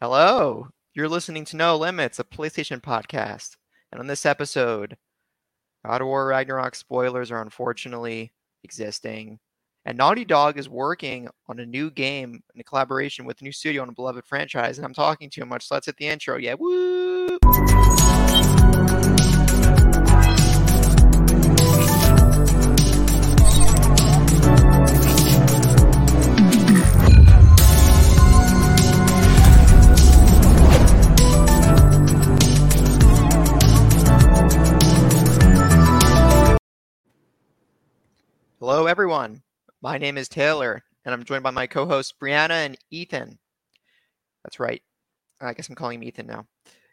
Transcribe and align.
Hello, 0.00 0.68
you're 0.94 1.08
listening 1.08 1.44
to 1.46 1.56
No 1.56 1.76
Limits, 1.76 2.20
a 2.20 2.24
PlayStation 2.24 2.80
podcast. 2.80 3.56
And 3.90 3.98
on 3.98 4.06
this 4.06 4.24
episode, 4.24 4.96
God 5.84 6.00
of 6.00 6.06
War 6.06 6.28
Ragnarok 6.28 6.76
spoilers 6.76 7.32
are 7.32 7.42
unfortunately 7.42 8.30
existing. 8.62 9.40
And 9.84 9.98
Naughty 9.98 10.24
Dog 10.24 10.56
is 10.56 10.68
working 10.68 11.28
on 11.48 11.58
a 11.58 11.66
new 11.66 11.90
game 11.90 12.40
in 12.54 12.60
a 12.60 12.62
collaboration 12.62 13.24
with 13.24 13.40
a 13.40 13.44
new 13.44 13.50
studio 13.50 13.82
on 13.82 13.88
a 13.88 13.92
beloved 13.92 14.24
franchise. 14.24 14.78
And 14.78 14.84
I'm 14.84 14.94
talking 14.94 15.30
too 15.30 15.44
much, 15.44 15.66
so 15.66 15.74
let's 15.74 15.86
hit 15.86 15.96
the 15.96 16.06
intro. 16.06 16.36
Yeah, 16.36 16.54
woo! 16.56 17.36
Hello, 38.70 38.84
everyone. 38.84 39.40
My 39.80 39.96
name 39.96 40.18
is 40.18 40.28
Taylor, 40.28 40.84
and 41.06 41.14
I'm 41.14 41.24
joined 41.24 41.42
by 41.42 41.50
my 41.50 41.66
co 41.66 41.86
hosts, 41.86 42.12
Breanna 42.22 42.50
and 42.50 42.76
Ethan. 42.90 43.38
That's 44.44 44.60
right. 44.60 44.82
I 45.40 45.54
guess 45.54 45.70
I'm 45.70 45.74
calling 45.74 46.02
him 46.02 46.04
Ethan 46.06 46.26
now. 46.26 46.44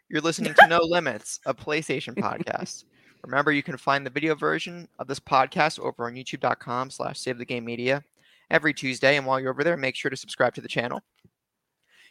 You're 0.08 0.22
listening 0.22 0.54
to 0.54 0.68
No 0.68 0.78
Limits, 0.78 1.38
a 1.44 1.52
PlayStation 1.52 2.14
podcast. 2.16 2.84
Remember, 3.24 3.52
you 3.52 3.62
can 3.62 3.76
find 3.76 4.06
the 4.06 4.10
video 4.10 4.34
version 4.34 4.88
of 4.98 5.06
this 5.06 5.20
podcast 5.20 5.78
over 5.78 6.06
on 6.06 6.14
youtube.com 6.14 6.88
slash 6.88 7.18
save 7.18 7.36
the 7.36 7.44
game 7.44 7.66
media 7.66 8.02
every 8.50 8.72
Tuesday. 8.72 9.18
And 9.18 9.26
while 9.26 9.38
you're 9.38 9.52
over 9.52 9.62
there, 9.62 9.76
make 9.76 9.96
sure 9.96 10.10
to 10.10 10.16
subscribe 10.16 10.54
to 10.54 10.62
the 10.62 10.68
channel. 10.68 11.02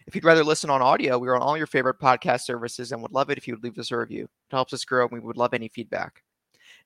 If 0.05 0.13
you'd 0.13 0.25
rather 0.25 0.43
listen 0.43 0.70
on 0.70 0.84
audio, 0.84 1.17
we 1.17 1.27
are 1.27 1.35
on 1.35 1.41
all 1.41 1.57
your 1.57 1.65
favorite 1.65 1.99
podcast 1.99 2.41
services 2.41 2.91
and 2.91 3.01
would 3.01 3.13
love 3.13 3.31
it 3.31 3.39
if 3.39 3.47
you 3.47 3.55
would 3.55 3.63
leave 3.63 3.79
us 3.79 3.90
a 3.90 3.97
review. 3.97 4.25
It 4.25 4.51
helps 4.51 4.73
us 4.73 4.85
grow, 4.85 5.05
and 5.05 5.12
we 5.12 5.21
would 5.21 5.37
love 5.37 5.55
any 5.55 5.70
feedback. 5.70 6.21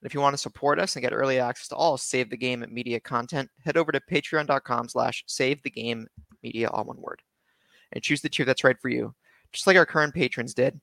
And 0.00 0.06
if 0.08 0.14
you 0.14 0.20
want 0.20 0.32
to 0.34 0.38
support 0.38 0.78
us 0.78 0.96
and 0.96 1.02
get 1.02 1.12
early 1.12 1.38
access 1.38 1.68
to 1.68 1.76
all 1.76 1.98
Save 1.98 2.30
the 2.30 2.36
Game 2.36 2.64
Media 2.70 2.98
content, 3.00 3.50
head 3.64 3.76
over 3.76 3.92
to 3.92 4.00
patreon.com 4.00 4.88
slash 4.88 5.24
save 5.26 5.62
the 5.62 5.70
game 5.70 6.06
media, 6.42 6.68
all 6.70 6.84
one 6.84 7.00
word. 7.00 7.20
And 7.92 8.02
choose 8.02 8.22
the 8.22 8.28
tier 8.28 8.46
that's 8.46 8.64
right 8.64 8.80
for 8.80 8.88
you, 8.88 9.14
just 9.52 9.66
like 9.66 9.76
our 9.76 9.86
current 9.86 10.14
patrons 10.14 10.54
did. 10.54 10.80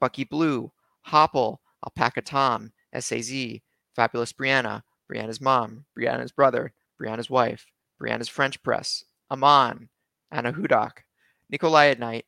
Bucky 0.00 0.24
Blue, 0.24 0.72
Hopple, 1.02 1.60
Alpaca 1.84 2.22
Tom, 2.22 2.72
SAZ, 2.98 3.58
Fabulist 3.94 4.36
Breanna, 4.36 4.82
Breanna's 5.10 5.40
mom, 5.40 5.84
Breanna's 5.96 6.32
brother, 6.32 6.72
Breanna's 7.00 7.30
wife, 7.30 7.66
Breanna's 8.00 8.28
French 8.28 8.60
press, 8.62 9.04
Aman, 9.30 9.88
Anna 10.30 10.52
Hudak, 10.52 11.04
Nikolai 11.50 11.88
at 11.88 11.98
Night, 11.98 12.24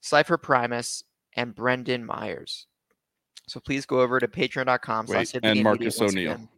Cypher 0.00 0.36
Primus, 0.36 1.04
and 1.34 1.54
Brendan 1.54 2.04
Myers. 2.04 2.66
So 3.46 3.60
please 3.60 3.86
go 3.86 4.00
over 4.00 4.20
to 4.20 4.28
patreon.com 4.28 5.06
Wait, 5.06 5.28
slash 5.28 5.40
and 5.42 5.62
Marcus 5.62 6.00
O'Neill. 6.00 6.48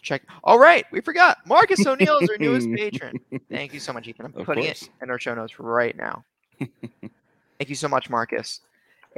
Check. 0.00 0.22
All 0.44 0.58
right, 0.58 0.84
we 0.92 1.00
forgot. 1.00 1.38
Marcus 1.46 1.84
O'Neill 1.84 2.18
is 2.18 2.30
our 2.30 2.38
newest 2.38 2.70
patron. 2.72 3.18
Thank 3.50 3.74
you 3.74 3.80
so 3.80 3.92
much, 3.92 4.06
Ethan. 4.06 4.26
I'm 4.26 4.40
Of 4.40 4.46
putting 4.46 4.64
course. 4.64 4.82
it 4.82 4.90
in 5.02 5.10
our 5.10 5.18
show 5.18 5.34
notes 5.34 5.58
right 5.58 5.96
now. 5.96 6.24
Thank 6.60 7.68
you 7.68 7.74
so 7.74 7.88
much, 7.88 8.08
Marcus. 8.08 8.60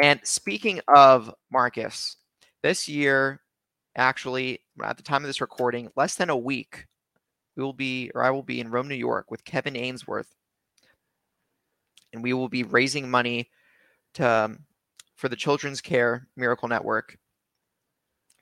And 0.02 0.20
speaking 0.24 0.80
of 0.88 1.34
Marcus, 1.52 2.16
this 2.62 2.88
year, 2.88 3.40
actually, 3.96 4.60
at 4.82 4.96
the 4.96 5.02
time 5.02 5.22
of 5.22 5.28
this 5.28 5.40
recording, 5.40 5.90
less 5.96 6.14
than 6.14 6.30
a 6.30 6.36
week, 6.36 6.86
we 7.56 7.62
will 7.62 7.72
be, 7.72 8.10
or 8.14 8.22
I 8.22 8.30
will 8.30 8.42
be 8.42 8.60
in 8.60 8.70
Rome, 8.70 8.88
New 8.88 8.94
York 8.94 9.30
with 9.30 9.44
Kevin 9.44 9.76
Ainsworth. 9.76 10.34
And 12.12 12.22
we 12.22 12.32
will 12.32 12.48
be 12.48 12.62
raising 12.62 13.10
money 13.10 13.50
to 14.14 14.56
for 15.20 15.28
the 15.28 15.36
Children's 15.36 15.82
Care 15.82 16.26
Miracle 16.34 16.66
Network 16.66 17.18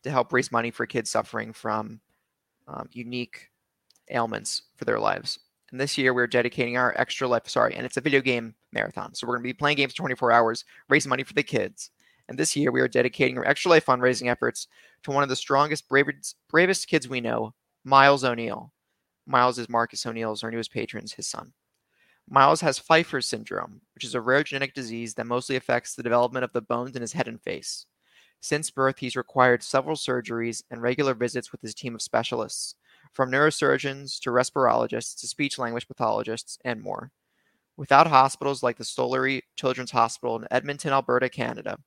to 0.05 0.11
help 0.13 0.33
raise 0.33 0.53
money 0.53 0.71
for 0.71 0.87
kids 0.87 1.11
suffering 1.11 1.53
from 1.53 2.01
um, 2.69 2.89
unique 2.93 3.49
ailments 4.11 4.63
for 4.77 4.85
their 4.85 5.01
lives. 5.01 5.41
And 5.73 5.81
this 5.81 5.99
year, 5.99 6.15
we're 6.15 6.29
dedicating 6.29 6.77
our 6.77 6.95
extra 6.97 7.27
life. 7.27 7.49
Sorry, 7.49 7.75
and 7.75 7.85
it's 7.85 7.97
a 7.97 8.01
video 8.01 8.21
game 8.21 8.55
marathon. 8.73 9.13
So 9.13 9.27
we're 9.27 9.35
going 9.35 9.43
to 9.43 9.49
be 9.49 9.55
playing 9.55 9.77
games 9.77 9.93
for 9.93 9.99
24 9.99 10.31
hours, 10.31 10.65
raising 10.89 11.11
money 11.11 11.25
for 11.25 11.35
the 11.35 11.43
kids. 11.43 11.91
And 12.29 12.39
this 12.39 12.55
year, 12.55 12.71
we 12.71 12.81
are 12.81 12.89
dedicating 12.89 13.37
our 13.39 13.47
extra 13.47 13.73
life 13.73 13.85
fundraising 13.85 14.31
efforts 14.31 14.69
to 15.03 15.11
one 15.11 15.25
of 15.25 15.29
the 15.29 15.37
strongest, 15.37 15.89
bravest, 15.89 16.37
bravest 16.49 16.87
kids 16.87 17.09
we 17.09 17.21
know, 17.21 17.55
Miles 17.83 18.23
O'Neill. 18.23 18.73
Miles 19.27 19.59
is 19.59 19.69
Marcus 19.69 20.07
O'Neill's, 20.07 20.45
our 20.45 20.51
newest 20.53 20.71
patron's, 20.71 21.13
his 21.13 21.27
son. 21.27 21.53
Miles 22.31 22.61
has 22.61 22.79
Pfeiffer 22.79 23.23
syndrome, 23.23 23.81
which 23.95 24.05
is 24.05 24.15
a 24.15 24.21
rare 24.21 24.45
genetic 24.45 24.75
disease 24.75 25.15
that 25.15 25.27
mostly 25.27 25.57
affects 25.57 25.95
the 25.95 26.03
development 26.03 26.45
of 26.45 26.53
the 26.53 26.61
bones 26.61 26.95
in 26.95 27.01
his 27.01 27.15
head 27.15 27.27
and 27.27 27.41
face. 27.41 27.87
Since 28.41 28.71
birth, 28.71 28.99
he's 28.99 29.17
required 29.17 29.63
several 29.63 29.97
surgeries 29.97 30.63
and 30.71 30.83
regular 30.83 31.15
visits 31.15 31.51
with 31.51 31.63
his 31.63 31.75
team 31.75 31.95
of 31.95 32.03
specialists, 32.03 32.75
from 33.15 33.31
neurosurgeons 33.31 34.21
to 34.21 34.31
respirologists 34.31 35.19
to 35.21 35.27
speech 35.27 35.59
language 35.59 35.89
pathologists 35.89 36.59
and 36.65 36.83
more. 36.83 37.11
Without 37.77 38.07
hospitals 38.07 38.63
like 38.63 38.77
the 38.77 38.85
Stollery 38.85 39.43
Children's 39.57 39.93
Hospital 39.93 40.37
in 40.37 40.47
Edmonton, 40.51 40.93
Alberta, 40.93 41.29
Canada, 41.29 41.79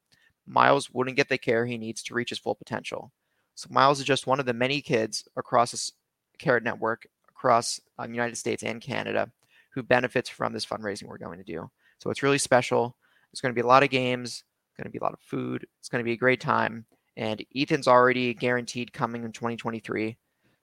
Miles 0.47 0.89
wouldn't 0.91 1.17
get 1.17 1.29
the 1.29 1.37
care 1.37 1.65
he 1.65 1.77
needs 1.77 2.01
to 2.03 2.15
reach 2.15 2.29
his 2.29 2.39
full 2.39 2.55
potential. 2.55 3.11
So 3.53 3.67
Miles 3.69 3.99
is 3.99 4.05
just 4.05 4.25
one 4.25 4.39
of 4.39 4.45
the 4.47 4.53
many 4.53 4.81
kids 4.81 5.27
across 5.37 5.71
this 5.71 5.91
care 6.39 6.59
network 6.59 7.05
across 7.29 7.79
the 7.99 8.07
United 8.07 8.37
States 8.37 8.63
and 8.63 8.81
Canada 8.81 9.31
who 9.73 9.83
benefits 9.83 10.29
from 10.29 10.53
this 10.53 10.65
fundraising 10.65 11.05
we're 11.05 11.17
going 11.17 11.37
to 11.37 11.43
do. 11.43 11.69
So 11.99 12.09
it's 12.09 12.23
really 12.23 12.37
special. 12.37 12.95
There's 13.31 13.41
going 13.41 13.53
to 13.53 13.55
be 13.55 13.65
a 13.65 13.67
lot 13.67 13.83
of 13.83 13.89
games, 13.89 14.43
going 14.77 14.85
to 14.85 14.91
be 14.91 14.99
a 14.99 15.03
lot 15.03 15.13
of 15.13 15.19
food. 15.19 15.65
It's 15.79 15.89
going 15.89 16.03
to 16.03 16.05
be 16.05 16.13
a 16.13 16.17
great 16.17 16.41
time. 16.41 16.85
And 17.17 17.43
Ethan's 17.55 17.87
already 17.87 18.33
guaranteed 18.33 18.93
coming 18.93 19.23
in 19.23 19.31
2023. 19.31 20.17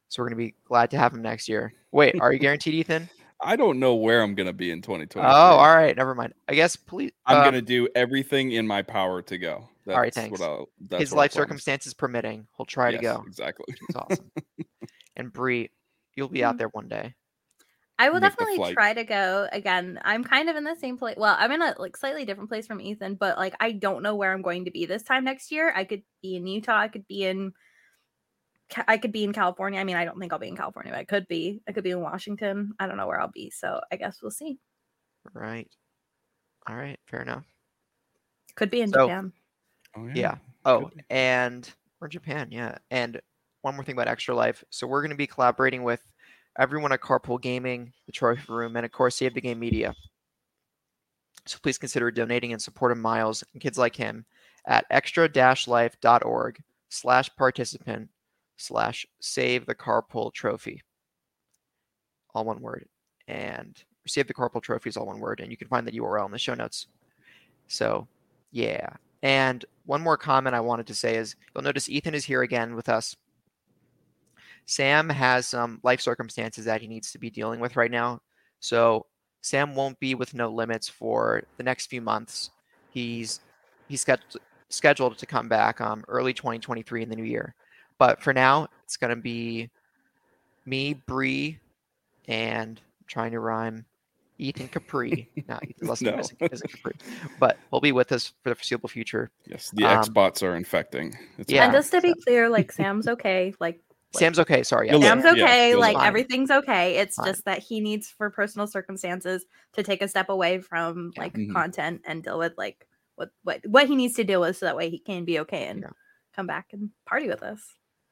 So 0.09 0.23
we're 0.23 0.29
going 0.29 0.39
to 0.39 0.45
be 0.45 0.55
glad 0.65 0.91
to 0.91 0.99
have 0.99 1.13
him 1.13 1.23
next 1.23 1.49
year. 1.49 1.73
Wait, 1.93 2.19
are 2.21 2.33
you 2.33 2.39
guaranteed, 2.39 2.75
Ethan? 2.75 3.09
I 3.41 3.57
don't 3.57 3.79
know 3.79 3.95
where 3.95 4.23
I'm 4.23 4.35
gonna 4.35 4.53
be 4.53 4.73
in 4.73 4.83
2020. 4.83 5.25
Oh, 5.25 5.31
all 5.31 5.77
right. 5.77 5.97
Never 5.97 6.13
mind. 6.13 6.35
I 6.49 6.55
guess 6.55 6.75
please. 6.75 7.13
I'm 7.25 7.37
uh, 7.37 7.45
gonna 7.45 7.63
do 7.63 7.89
everything 7.95 8.51
in 8.51 8.67
my 8.67 8.83
power 8.83 9.23
to 9.23 9.39
go. 9.39 9.69
That's 9.87 9.95
All 9.95 10.03
right, 10.03 10.13
thanks. 10.13 10.39
What 10.39 10.47
I'll, 10.47 10.69
that's 10.89 11.01
his 11.03 11.13
what 11.13 11.19
life 11.19 11.33
circumstances 11.33 11.95
permitting, 11.95 12.47
he'll 12.57 12.67
try 12.67 12.91
to 12.91 12.99
go. 12.99 13.23
Exactly. 13.27 13.75
It's 13.89 13.97
awesome. 13.97 14.31
and 15.17 15.33
Bree, 15.33 15.71
you'll 16.15 16.29
be 16.29 16.45
out 16.45 16.59
there 16.59 16.69
one 16.69 16.89
day. 16.89 17.15
I 17.99 18.11
will 18.11 18.21
definitely 18.21 18.73
try 18.75 18.95
to 18.95 19.03
go 19.05 19.49
again. 19.51 19.99
I'm 20.05 20.23
kind 20.23 20.49
of 20.49 20.57
in 20.57 20.65
the 20.65 20.77
same 20.77 20.97
place. 20.99 21.17
Well, 21.19 21.35
I'm 21.39 21.51
in 21.51 21.63
a 21.63 21.75
like 21.79 21.97
slightly 21.97 22.25
different 22.25 22.49
place 22.49 22.67
from 22.67 22.81
Ethan, 22.81 23.17
but 23.17 23.37
like 23.37 23.55
I 23.61 23.73
don't 23.73 24.03
know 24.03 24.15
where 24.15 24.33
I'm 24.33 24.43
going 24.43 24.67
to 24.67 24.71
be 24.71 24.87
this 24.87 25.03
time 25.03 25.25
next 25.25 25.51
year. 25.51 25.73
I 25.75 25.85
could 25.85 26.03
be 26.23 26.37
in 26.37 26.47
Utah. 26.47 26.79
I 26.79 26.89
could 26.89 27.07
be 27.09 27.25
in. 27.25 27.53
I 28.87 28.99
could 28.99 29.13
be 29.13 29.25
in 29.25 29.33
California. 29.33 29.81
I 29.81 29.85
mean, 29.85 29.97
I 29.97 30.05
don't 30.05 30.19
think 30.19 30.33
I'll 30.33 30.39
be 30.39 30.49
in 30.49 30.57
California. 30.57 30.93
But 30.93 30.99
I 31.01 31.05
could 31.05 31.27
be. 31.27 31.61
I 31.69 31.73
could 31.73 31.85
be 31.85 31.91
in 31.91 32.01
Washington. 32.01 32.73
I 32.79 32.87
don't 32.87 32.97
know 32.99 33.07
where 33.07 33.21
I'll 33.21 33.31
be. 33.33 33.51
So 33.51 33.81
I 33.91 33.97
guess 33.97 34.19
we'll 34.23 34.31
see. 34.31 34.59
Right. 35.33 35.69
All 36.69 36.77
right. 36.77 36.99
Fair 37.07 37.23
enough. 37.23 37.45
Could 38.55 38.71
be 38.71 38.81
in 38.83 38.91
So- 38.91 39.07
Japan. 39.07 39.33
Oh, 39.97 40.07
Yeah. 40.09 40.13
yeah. 40.15 40.35
Oh, 40.67 40.91
and 41.09 41.69
we're 41.99 42.09
in 42.09 42.11
Japan, 42.11 42.49
yeah. 42.51 42.77
And 42.91 43.21
one 43.63 43.75
more 43.75 43.85
thing 43.85 43.95
about 43.95 44.07
Extra 44.09 44.35
Life. 44.35 44.63
So 44.71 44.87
we're 44.87 45.01
going 45.01 45.11
to 45.11 45.17
be 45.17 45.27
collaborating 45.27 45.83
with 45.83 46.05
everyone 46.59 46.93
at 46.93 47.01
Carpool 47.01 47.41
Gaming, 47.41 47.93
the 48.07 48.13
Trophy 48.13 48.43
Room, 48.49 48.77
and 48.77 48.85
of 48.85 48.93
course 48.93 49.17
Save 49.17 49.35
the 49.35 49.41
Game 49.41 49.59
Media. 49.59 49.95
So 51.47 51.59
please 51.63 51.79
consider 51.79 52.11
donating 52.11 52.51
in 52.51 52.59
support 52.59 52.93
of 52.93 52.99
Miles 52.99 53.43
and 53.53 53.63
kids 53.63 53.79
like 53.79 53.97
him 53.97 54.27
at 54.67 54.85
extra-life.org 54.91 56.63
slash 56.91 57.31
participant 57.37 58.09
slash 58.57 59.07
save 59.21 59.65
the 59.65 59.75
carpool 59.75 60.33
trophy. 60.33 60.83
All 62.35 62.45
one 62.45 62.61
word. 62.61 62.87
And 63.29 63.83
save 64.07 64.27
the 64.27 64.35
carpool 64.35 64.63
trophy 64.63 64.91
is 64.91 64.97
all 64.97 65.07
one 65.07 65.21
word. 65.21 65.41
And 65.41 65.51
you 65.51 65.57
can 65.57 65.69
find 65.69 65.87
the 65.87 65.99
URL 65.99 66.27
in 66.27 66.33
the 66.33 66.39
show 66.39 66.55
notes. 66.55 66.87
So 67.67 68.07
yeah. 68.51 68.89
And 69.23 69.65
one 69.87 70.03
more 70.03 70.17
comment 70.17 70.55
I 70.55 70.61
wanted 70.61 70.87
to 70.89 70.95
say 70.95 71.17
is 71.17 71.35
you'll 71.55 71.65
notice 71.65 71.89
Ethan 71.89 72.15
is 72.15 72.25
here 72.25 72.43
again 72.43 72.75
with 72.75 72.89
us. 72.89 73.17
Sam 74.69 75.09
has 75.09 75.47
some 75.47 75.81
life 75.83 76.01
circumstances 76.01 76.67
that 76.67 76.83
he 76.83 76.87
needs 76.87 77.11
to 77.13 77.19
be 77.19 77.31
dealing 77.31 77.59
with 77.59 77.75
right 77.75 77.91
now. 77.91 78.21
So 78.61 79.07
Sam 79.41 79.75
won't 79.75 79.99
be 79.99 80.15
with 80.15 80.35
No 80.35 80.51
Limits 80.51 80.89
for 80.91 81.43
the 81.57 81.63
next 81.63 81.87
few 81.87 82.03
months. 82.03 82.51
He's 82.91 83.41
he's 83.89 84.03
scheduled 84.03 84.37
scheduled 84.69 85.17
to 85.17 85.25
come 85.25 85.49
back 85.49 85.81
um, 85.81 86.05
early 86.07 86.35
2023 86.35 87.03
in 87.03 87.09
the 87.09 87.17
new 87.17 87.25
year. 87.25 87.55
But 87.99 88.23
for 88.23 88.35
now, 88.35 88.69
it's 88.85 88.99
gonna 88.99 89.17
be 89.17 89.71
me, 90.67 90.93
Bree, 91.07 91.59
and 92.27 92.79
I'm 92.79 93.07
trying 93.07 93.31
to 93.33 93.41
rhyme 93.41 93.87
Ethan 94.37 94.69
Capri. 94.69 95.31
Not 95.49 95.67
Ethan 95.67 95.89
Leslie 95.89 96.11
No. 96.11 96.19
isn't, 96.19 96.43
isn't 96.53 96.71
Capri. 96.73 96.93
But 97.41 97.57
he'll 97.71 97.81
be 97.81 97.93
with 97.93 98.13
us 98.13 98.35
for 98.43 98.51
the 98.51 98.55
foreseeable 98.55 98.91
future. 98.91 99.31
Yes, 99.47 99.71
the 99.73 99.87
Um, 99.87 99.99
X 99.99 100.11
bots 100.11 100.43
are 100.43 100.57
infecting. 100.57 101.17
It's 101.39 101.51
yeah. 101.51 101.65
and 101.65 101.73
just 101.73 101.91
to 101.93 102.03
be 102.03 102.13
clear, 102.27 102.51
like 102.51 102.71
Sam's 102.79 103.09
okay. 103.09 103.55
Like 103.61 103.81
Like, 104.15 104.21
Sam's 104.21 104.39
okay. 104.39 104.63
Sorry. 104.63 104.87
Yeah. 104.89 104.99
Sam's 105.01 105.25
live. 105.25 105.37
Yeah, 105.37 105.45
okay. 105.45 105.69
you'll 105.71 105.81
like 105.81 105.97
live. 105.97 106.07
everything's 106.07 106.51
okay. 106.51 106.97
It's 106.97 107.17
Fine. 107.17 107.27
just 107.27 107.45
that 107.45 107.59
he 107.59 107.81
needs, 107.81 108.09
for 108.09 108.31
personal 108.31 108.67
circumstances, 108.67 109.45
to 109.75 109.83
take 109.83 110.01
a 110.03 110.09
step 110.09 110.29
away 110.31 110.61
from 110.61 111.13
Yeah. 111.15 111.23
like 111.23 111.35
Mhm. 111.35 111.53
content 111.53 112.03
and 112.07 112.23
deal 112.23 112.39
with 112.39 112.55
like 112.57 112.87
what 113.17 113.31
what 113.43 113.61
what 113.67 113.87
he 113.87 113.97
needs 113.97 114.15
to 114.15 114.25
deal 114.25 114.41
with, 114.41 114.57
so 114.57 114.67
that 114.67 114.77
way 114.77 114.89
he 114.91 114.99
can 114.99 115.25
be 115.27 115.39
okay 115.41 115.67
and 115.67 115.81
Yeah. 115.83 115.91
come 116.35 116.47
back 116.47 116.69
and 116.73 116.91
party 117.07 117.29
with 117.29 117.43
us. 117.43 117.61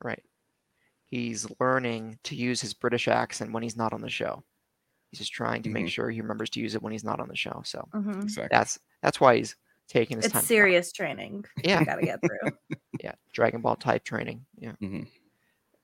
Right. 0.03 0.23
He's 1.07 1.47
learning 1.61 2.19
to 2.25 2.35
use 2.37 2.61
his 2.61 2.75
British 2.75 3.09
accent 3.09 3.53
when 3.53 3.63
he's 3.63 3.77
not 3.77 3.93
on 3.95 4.01
the 4.03 4.11
show. 4.11 4.45
He's 5.13 5.21
just 5.21 5.33
trying 5.33 5.63
to 5.63 5.71
make 5.71 5.87
Mhm. 5.87 5.91
sure 5.91 6.11
he 6.11 6.21
remembers 6.21 6.51
to 6.51 6.61
use 6.61 6.75
it 6.75 6.83
when 6.83 6.93
he's 6.93 7.05
not 7.05 7.21
on 7.21 7.29
the 7.29 7.37
show. 7.37 7.63
So 7.65 7.89
Mhm. 7.95 8.23
Exactly. 8.25 8.49
that's 8.51 8.79
that's 9.03 9.21
why 9.21 9.37
he's 9.37 9.57
taking 9.89 10.17
his 10.19 10.27
It's 10.27 10.33
time. 10.33 10.41
to 10.41 10.45
talk. 10.45 10.49
serious 10.49 10.93
training. 10.93 11.45
Yeah. 11.65 11.83
gotta 11.85 12.03
get 12.03 12.21
through. 12.21 12.51
Yeah. 13.03 13.15
Dragon 13.33 13.63
Ball 13.63 13.77
type 13.77 14.05
training. 14.05 14.45
Yeah. 14.59 14.73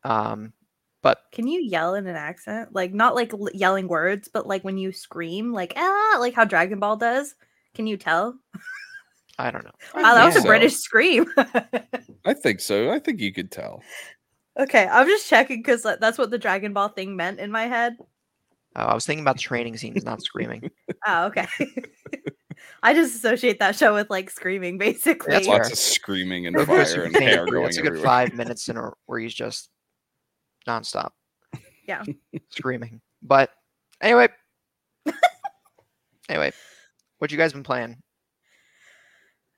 Um, 0.04 0.52
but 1.02 1.18
Can 1.32 1.46
you 1.48 1.60
yell 1.60 1.94
in 1.94 2.06
an 2.06 2.16
accent? 2.16 2.74
Like 2.74 2.92
not 2.94 3.14
like 3.14 3.32
l- 3.32 3.48
yelling 3.54 3.88
words, 3.88 4.28
but 4.32 4.46
like 4.46 4.62
when 4.64 4.78
you 4.78 4.92
scream, 4.92 5.52
like 5.52 5.72
ah, 5.76 6.16
like 6.20 6.34
how 6.34 6.44
Dragon 6.44 6.78
Ball 6.78 6.96
does. 6.96 7.34
Can 7.74 7.86
you 7.86 7.96
tell? 7.96 8.34
I 9.38 9.50
don't 9.50 9.64
know. 9.64 9.70
I 9.94 10.02
Wow, 10.02 10.14
that 10.14 10.24
was 10.26 10.34
think 10.34 10.44
a. 10.44 10.48
British 10.48 10.74
scream. 10.74 11.26
I 12.24 12.34
think 12.34 12.60
so. 12.60 12.90
I 12.90 12.98
think 12.98 13.20
you 13.20 13.32
could 13.32 13.50
tell. 13.50 13.82
okay, 14.60 14.86
I'm 14.86 15.06
just 15.06 15.28
checking 15.28 15.58
because 15.58 15.82
that's 15.82 16.18
what 16.18 16.30
the 16.30 16.38
Dragon 16.38 16.72
Ball 16.72 16.88
thing 16.88 17.16
meant 17.16 17.40
in 17.40 17.50
my 17.50 17.66
head. 17.66 17.96
Uh, 18.76 18.86
I 18.88 18.94
was 18.94 19.04
thinking 19.04 19.24
about 19.24 19.36
the 19.36 19.42
training 19.42 19.76
scenes, 19.76 20.04
not 20.04 20.22
screaming. 20.22 20.70
Oh, 21.06 21.24
okay. 21.26 21.48
I 22.84 22.94
just 22.94 23.16
associate 23.16 23.58
that 23.58 23.74
show 23.74 23.92
with 23.94 24.08
like 24.08 24.30
screaming, 24.30 24.78
basically. 24.78 25.32
That's 25.32 25.48
Lots 25.48 25.72
of 25.72 25.78
screaming 25.78 26.46
and 26.46 26.54
That's 26.56 26.66
fire 26.92 27.02
and 27.02 27.12
good 27.12 27.22
hair 27.24 27.44
going 27.46 27.64
That's 27.64 27.78
a 27.78 27.82
good 27.82 27.88
everywhere. 27.88 28.06
five 28.08 28.34
minutes 28.34 28.68
in 28.68 28.76
a 28.76 28.92
where 29.06 29.18
he's 29.18 29.34
just 29.34 29.70
nonstop. 30.66 31.10
Yeah. 31.86 32.04
Screaming. 32.50 33.00
But 33.22 33.50
anyway. 34.00 34.28
anyway. 36.28 36.52
What 37.18 37.30
you 37.30 37.38
guys 37.38 37.52
been 37.52 37.62
playing? 37.62 37.98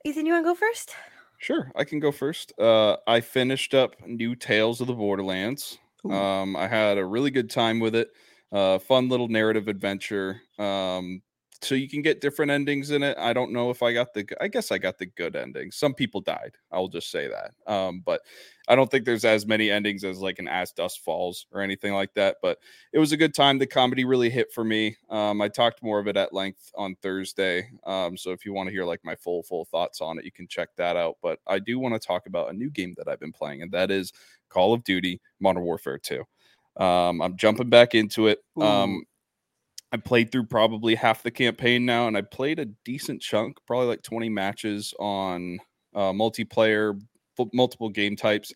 Ethan, 0.04 0.26
you 0.26 0.32
want 0.32 0.44
to 0.44 0.50
go 0.50 0.54
first? 0.54 0.94
Sure, 1.38 1.70
I 1.74 1.84
can 1.84 1.98
go 1.98 2.12
first. 2.12 2.52
Uh, 2.58 2.96
I 3.06 3.20
finished 3.20 3.74
up 3.74 3.96
New 4.06 4.34
Tales 4.34 4.80
of 4.80 4.86
the 4.86 4.94
Borderlands. 4.94 5.78
Ooh. 6.06 6.12
Um, 6.12 6.56
I 6.56 6.68
had 6.68 6.98
a 6.98 7.04
really 7.04 7.30
good 7.30 7.50
time 7.50 7.80
with 7.80 7.94
it. 7.94 8.10
Uh, 8.52 8.78
fun 8.78 9.08
little 9.08 9.28
narrative 9.28 9.68
adventure. 9.68 10.40
Um, 10.58 11.22
so 11.64 11.74
you 11.74 11.88
can 11.88 12.02
get 12.02 12.20
different 12.20 12.50
endings 12.50 12.90
in 12.90 13.02
it. 13.02 13.16
I 13.18 13.32
don't 13.32 13.52
know 13.52 13.70
if 13.70 13.82
I 13.82 13.92
got 13.92 14.12
the. 14.14 14.26
I 14.40 14.48
guess 14.48 14.70
I 14.70 14.78
got 14.78 14.98
the 14.98 15.06
good 15.06 15.36
ending. 15.36 15.70
Some 15.70 15.94
people 15.94 16.20
died. 16.20 16.56
I'll 16.70 16.88
just 16.88 17.10
say 17.10 17.28
that. 17.28 17.72
Um, 17.72 18.02
but 18.04 18.20
I 18.68 18.74
don't 18.74 18.90
think 18.90 19.04
there's 19.04 19.24
as 19.24 19.46
many 19.46 19.70
endings 19.70 20.04
as 20.04 20.20
like 20.20 20.38
an 20.38 20.48
As 20.48 20.72
Dusk 20.72 21.00
Falls 21.02 21.46
or 21.52 21.60
anything 21.60 21.92
like 21.92 22.14
that. 22.14 22.36
But 22.42 22.58
it 22.92 22.98
was 22.98 23.12
a 23.12 23.16
good 23.16 23.34
time. 23.34 23.58
The 23.58 23.66
comedy 23.66 24.04
really 24.04 24.30
hit 24.30 24.52
for 24.52 24.64
me. 24.64 24.96
Um, 25.10 25.40
I 25.40 25.48
talked 25.48 25.82
more 25.82 25.98
of 25.98 26.06
it 26.06 26.16
at 26.16 26.32
length 26.32 26.70
on 26.76 26.96
Thursday. 27.02 27.70
Um, 27.84 28.16
so 28.16 28.30
if 28.30 28.44
you 28.44 28.52
want 28.52 28.68
to 28.68 28.72
hear 28.72 28.84
like 28.84 29.00
my 29.04 29.14
full 29.16 29.42
full 29.42 29.64
thoughts 29.64 30.00
on 30.00 30.18
it, 30.18 30.24
you 30.24 30.32
can 30.32 30.48
check 30.48 30.68
that 30.76 30.96
out. 30.96 31.16
But 31.22 31.40
I 31.46 31.58
do 31.58 31.78
want 31.78 31.94
to 31.94 32.06
talk 32.06 32.26
about 32.26 32.50
a 32.50 32.56
new 32.56 32.70
game 32.70 32.94
that 32.98 33.08
I've 33.08 33.20
been 33.20 33.32
playing, 33.32 33.62
and 33.62 33.72
that 33.72 33.90
is 33.90 34.12
Call 34.48 34.72
of 34.72 34.84
Duty 34.84 35.20
Modern 35.40 35.62
Warfare 35.62 35.98
2. 35.98 36.22
Um, 36.76 37.22
I'm 37.22 37.36
jumping 37.36 37.68
back 37.68 37.94
into 37.94 38.26
it. 38.28 38.40
Um, 38.60 39.04
I 39.94 39.96
played 39.96 40.32
through 40.32 40.46
probably 40.46 40.96
half 40.96 41.22
the 41.22 41.30
campaign 41.30 41.86
now, 41.86 42.08
and 42.08 42.16
I 42.16 42.22
played 42.22 42.58
a 42.58 42.64
decent 42.64 43.22
chunk, 43.22 43.58
probably 43.64 43.86
like 43.86 44.02
20 44.02 44.28
matches 44.28 44.92
on 44.98 45.60
uh, 45.94 46.10
multiplayer, 46.10 47.00
fu- 47.36 47.48
multiple 47.54 47.88
game 47.88 48.16
types. 48.16 48.52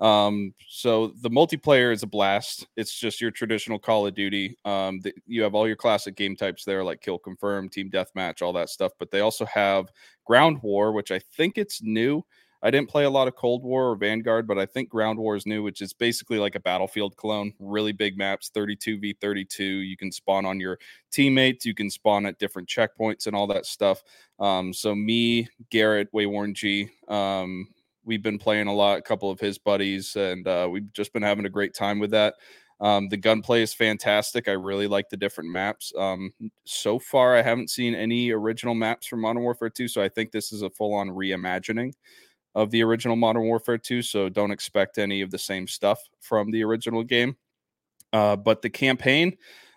Um, 0.00 0.52
so 0.68 1.12
the 1.22 1.30
multiplayer 1.30 1.92
is 1.92 2.02
a 2.02 2.08
blast. 2.08 2.66
It's 2.76 2.92
just 2.92 3.20
your 3.20 3.30
traditional 3.30 3.78
Call 3.78 4.08
of 4.08 4.16
Duty. 4.16 4.56
Um, 4.64 4.98
the, 4.98 5.14
you 5.28 5.42
have 5.42 5.54
all 5.54 5.68
your 5.68 5.76
classic 5.76 6.16
game 6.16 6.34
types 6.34 6.64
there, 6.64 6.82
like 6.82 7.02
kill 7.02 7.20
confirm, 7.20 7.68
team 7.68 7.88
deathmatch, 7.88 8.42
all 8.42 8.54
that 8.54 8.68
stuff. 8.68 8.90
But 8.98 9.12
they 9.12 9.20
also 9.20 9.44
have 9.44 9.92
ground 10.24 10.58
war, 10.60 10.90
which 10.90 11.12
I 11.12 11.20
think 11.20 11.56
it's 11.56 11.80
new. 11.84 12.24
I 12.62 12.70
didn't 12.70 12.90
play 12.90 13.04
a 13.04 13.10
lot 13.10 13.26
of 13.26 13.36
Cold 13.36 13.62
War 13.62 13.90
or 13.90 13.96
Vanguard, 13.96 14.46
but 14.46 14.58
I 14.58 14.66
think 14.66 14.90
Ground 14.90 15.18
War 15.18 15.34
is 15.34 15.46
new, 15.46 15.62
which 15.62 15.80
is 15.80 15.92
basically 15.94 16.38
like 16.38 16.54
a 16.56 16.60
battlefield 16.60 17.16
clone. 17.16 17.54
Really 17.58 17.92
big 17.92 18.18
maps, 18.18 18.50
32 18.52 18.98
v 18.98 19.16
32. 19.20 19.64
You 19.64 19.96
can 19.96 20.12
spawn 20.12 20.44
on 20.44 20.60
your 20.60 20.78
teammates, 21.10 21.64
you 21.64 21.74
can 21.74 21.88
spawn 21.88 22.26
at 22.26 22.38
different 22.38 22.68
checkpoints 22.68 23.26
and 23.26 23.34
all 23.34 23.46
that 23.46 23.64
stuff. 23.64 24.02
Um, 24.38 24.72
so 24.74 24.94
me, 24.94 25.48
Garrett, 25.70 26.12
Wayworn 26.12 26.54
G, 26.54 26.90
um, 27.08 27.68
we've 28.04 28.22
been 28.22 28.38
playing 28.38 28.66
a 28.66 28.74
lot. 28.74 28.98
A 28.98 29.02
couple 29.02 29.30
of 29.30 29.40
his 29.40 29.56
buddies, 29.56 30.16
and 30.16 30.46
uh, 30.46 30.68
we've 30.70 30.92
just 30.92 31.12
been 31.14 31.22
having 31.22 31.46
a 31.46 31.50
great 31.50 31.72
time 31.74 31.98
with 31.98 32.10
that. 32.10 32.34
Um, 32.82 33.08
the 33.08 33.16
gunplay 33.16 33.62
is 33.62 33.74
fantastic. 33.74 34.48
I 34.48 34.52
really 34.52 34.86
like 34.86 35.10
the 35.10 35.16
different 35.16 35.50
maps. 35.50 35.92
Um, 35.98 36.32
so 36.64 36.98
far, 36.98 37.36
I 37.36 37.42
haven't 37.42 37.68
seen 37.68 37.94
any 37.94 38.30
original 38.30 38.74
maps 38.74 39.06
from 39.06 39.20
Modern 39.20 39.42
Warfare 39.42 39.68
2, 39.68 39.86
so 39.86 40.02
I 40.02 40.08
think 40.08 40.30
this 40.30 40.50
is 40.50 40.62
a 40.62 40.70
full-on 40.70 41.08
reimagining 41.08 41.92
of 42.54 42.70
the 42.70 42.82
original 42.82 43.16
Modern 43.16 43.42
Warfare 43.42 43.78
2. 43.78 44.02
So 44.02 44.28
don't 44.28 44.50
expect 44.50 44.98
any 44.98 45.20
of 45.22 45.30
the 45.30 45.38
same 45.38 45.66
stuff 45.66 46.00
from 46.20 46.50
the 46.50 46.64
original 46.64 47.04
game. 47.04 47.36
Uh, 48.12 48.36
but 48.36 48.60
the 48.62 48.70
campaign, 48.70 49.36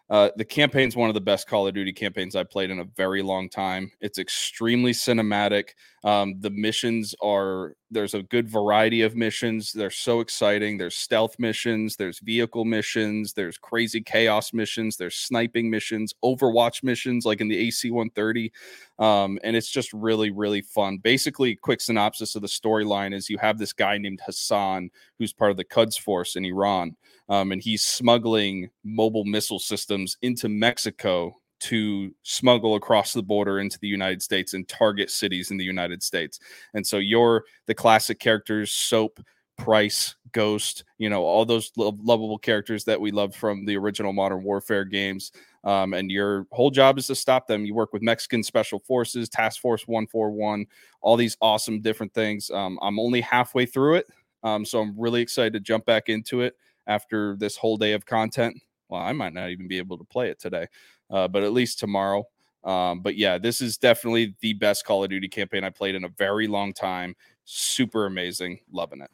uh, 0.09 0.29
the 0.37 0.45
campaign 0.45 0.87
is 0.87 0.95
one 0.95 1.09
of 1.09 1.13
the 1.13 1.21
best 1.21 1.47
Call 1.47 1.67
of 1.67 1.73
Duty 1.73 1.93
campaigns 1.93 2.35
I've 2.35 2.49
played 2.49 2.71
in 2.71 2.79
a 2.79 2.85
very 2.95 3.21
long 3.21 3.49
time. 3.49 3.91
It's 4.01 4.17
extremely 4.17 4.91
cinematic. 4.91 5.69
Um, 6.03 6.35
the 6.39 6.49
missions 6.49 7.13
are 7.21 7.75
there's 7.93 8.13
a 8.13 8.23
good 8.23 8.49
variety 8.49 9.01
of 9.01 9.15
missions. 9.15 9.71
They're 9.71 9.89
so 9.89 10.19
exciting. 10.19 10.77
There's 10.77 10.95
stealth 10.95 11.37
missions, 11.39 11.95
there's 11.95 12.19
vehicle 12.19 12.65
missions, 12.65 13.33
there's 13.33 13.57
crazy 13.57 14.01
chaos 14.01 14.53
missions, 14.53 14.97
there's 14.97 15.15
sniping 15.15 15.69
missions, 15.69 16.13
Overwatch 16.23 16.83
missions 16.83 17.25
like 17.25 17.41
in 17.41 17.47
the 17.47 17.57
AC 17.57 17.91
130. 17.91 18.51
Um, 18.99 19.39
and 19.43 19.55
it's 19.55 19.69
just 19.69 19.93
really, 19.93 20.31
really 20.31 20.61
fun. 20.61 20.97
Basically, 20.97 21.55
quick 21.55 21.81
synopsis 21.81 22.35
of 22.35 22.41
the 22.41 22.47
storyline 22.47 23.13
is 23.13 23.29
you 23.29 23.37
have 23.37 23.57
this 23.57 23.73
guy 23.73 23.97
named 23.97 24.21
Hassan 24.25 24.89
who's 25.17 25.33
part 25.33 25.51
of 25.51 25.57
the 25.57 25.63
Quds 25.63 25.97
Force 25.97 26.35
in 26.35 26.45
Iran 26.45 26.95
um, 27.29 27.51
and 27.51 27.61
he's 27.61 27.83
smuggling 27.83 28.69
mobile 28.83 29.25
missile 29.25 29.59
systems 29.59 30.17
into 30.21 30.49
Mexico 30.49 31.35
to 31.63 32.13
smuggle 32.23 32.75
across 32.75 33.13
the 33.13 33.23
border 33.23 33.59
into 33.59 33.79
the 33.79 33.87
United 33.87 34.21
States 34.21 34.53
and 34.53 34.67
target 34.67 35.09
cities 35.09 35.49
in 35.49 35.57
the 35.57 35.63
United 35.63 36.03
States. 36.03 36.39
And 36.73 36.85
so 36.85 36.97
you're 36.97 37.45
the 37.67 37.73
classic 37.73 38.19
characters, 38.19 38.71
Soap, 38.71 39.19
Price, 39.57 40.15
Ghost, 40.33 40.83
you 40.97 41.09
know, 41.09 41.23
all 41.23 41.45
those 41.45 41.71
lo- 41.77 41.97
lovable 42.03 42.37
characters 42.37 42.83
that 42.85 42.99
we 42.99 43.11
love 43.11 43.35
from 43.35 43.65
the 43.65 43.77
original 43.77 44.11
Modern 44.11 44.43
Warfare 44.43 44.83
games. 44.83 45.31
Um, 45.63 45.93
and 45.93 46.11
your 46.11 46.47
whole 46.51 46.71
job 46.71 46.97
is 46.97 47.07
to 47.07 47.15
stop 47.15 47.47
them. 47.47 47.65
You 47.65 47.73
work 47.73 47.93
with 47.93 48.01
Mexican 48.01 48.43
Special 48.43 48.79
Forces, 48.79 49.29
Task 49.29 49.61
Force 49.61 49.87
141, 49.87 50.65
all 51.01 51.15
these 51.15 51.37
awesome 51.39 51.81
different 51.81 52.13
things. 52.13 52.49
Um, 52.51 52.77
I'm 52.81 52.99
only 52.99 53.21
halfway 53.21 53.65
through 53.65 53.95
it. 53.95 54.07
Um, 54.43 54.65
so 54.65 54.81
I'm 54.81 54.99
really 54.99 55.21
excited 55.21 55.53
to 55.53 55.59
jump 55.61 55.85
back 55.85 56.09
into 56.09 56.41
it 56.41 56.55
after 56.87 57.37
this 57.37 57.55
whole 57.55 57.77
day 57.77 57.93
of 57.93 58.05
content. 58.05 58.59
Well, 58.89 59.01
I 59.01 59.13
might 59.13 59.33
not 59.33 59.49
even 59.49 59.67
be 59.67 59.77
able 59.77 59.97
to 59.97 60.03
play 60.03 60.29
it 60.29 60.39
today, 60.39 60.67
uh, 61.13 61.29
but 61.29 61.43
at 61.43 61.53
least 61.53 61.79
tomorrow. 61.79 62.25
Um, 62.65 63.01
but 63.01 63.15
yeah, 63.15 63.37
this 63.37 63.61
is 63.61 63.77
definitely 63.77 64.35
the 64.41 64.53
best 64.53 64.85
Call 64.85 65.03
of 65.03 65.09
Duty 65.09 65.27
campaign 65.27 65.63
I 65.63 65.69
played 65.69 65.95
in 65.95 66.03
a 66.03 66.09
very 66.09 66.47
long 66.47 66.73
time. 66.73 67.15
Super 67.45 68.05
amazing, 68.05 68.59
loving 68.71 69.01
it. 69.01 69.11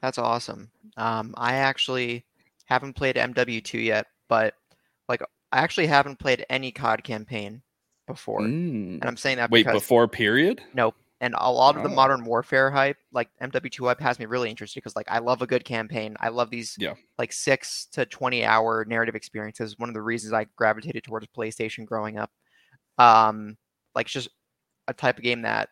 That's 0.00 0.18
awesome. 0.18 0.70
Um, 0.96 1.34
I 1.36 1.54
actually 1.54 2.24
haven't 2.64 2.94
played 2.94 3.16
MW2 3.16 3.84
yet, 3.84 4.06
but 4.28 4.54
like 5.08 5.22
I 5.52 5.58
actually 5.58 5.86
haven't 5.86 6.18
played 6.18 6.44
any 6.50 6.72
COD 6.72 7.02
campaign 7.04 7.62
before, 8.06 8.40
Mm. 8.40 9.00
and 9.00 9.04
I'm 9.04 9.16
saying 9.16 9.36
that 9.38 9.50
Wait, 9.50 9.64
because 9.66 9.80
before 9.82 10.08
period? 10.08 10.62
And 11.20 11.34
a 11.38 11.50
lot 11.50 11.76
of 11.76 11.82
the 11.82 11.88
Oh. 11.88 11.94
modern 11.94 12.24
warfare 12.24 12.70
hype, 12.70 12.98
like 13.12 13.30
MW2 13.40 13.86
hype, 13.86 14.00
has 14.00 14.18
me 14.18 14.26
really 14.26 14.50
interested 14.50 14.80
because 14.80 14.96
like 14.96 15.10
I 15.10 15.18
love 15.18 15.40
a 15.42 15.46
good 15.46 15.64
campaign. 15.64 16.16
I 16.20 16.28
love 16.28 16.50
these 16.50 16.76
Yeah. 16.78 16.94
like 17.18 17.32
six 17.32 17.86
to 17.92 18.04
twenty 18.06 18.44
hour 18.44 18.84
narrative 18.86 19.14
experiences. 19.14 19.78
One 19.78 19.88
of 19.88 19.94
the 19.94 20.02
reasons 20.02 20.32
I 20.32 20.44
gravitated 20.56 21.04
towards 21.04 21.26
PlayStation 21.28 21.86
growing 21.86 22.18
up. 22.18 22.30
Um, 22.98 23.56
like 23.94 24.06
it's 24.06 24.12
just 24.12 24.28
a 24.88 24.94
type 24.94 25.16
of 25.18 25.24
game 25.24 25.42
that 25.42 25.70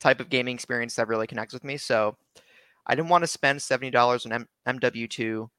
type 0.00 0.20
of 0.20 0.28
gaming 0.30 0.54
experience 0.54 0.94
that 0.96 1.08
really 1.08 1.26
connects 1.26 1.52
with 1.52 1.64
me. 1.64 1.76
So 1.76 2.16
I 2.86 2.94
didn't 2.94 3.08
want 3.10 3.22
to 3.22 3.28
spend 3.28 3.60
seventy 3.60 3.90
dollars 3.90 4.24
on 4.24 4.32
M- 4.32 4.48
MW2, 4.66 5.50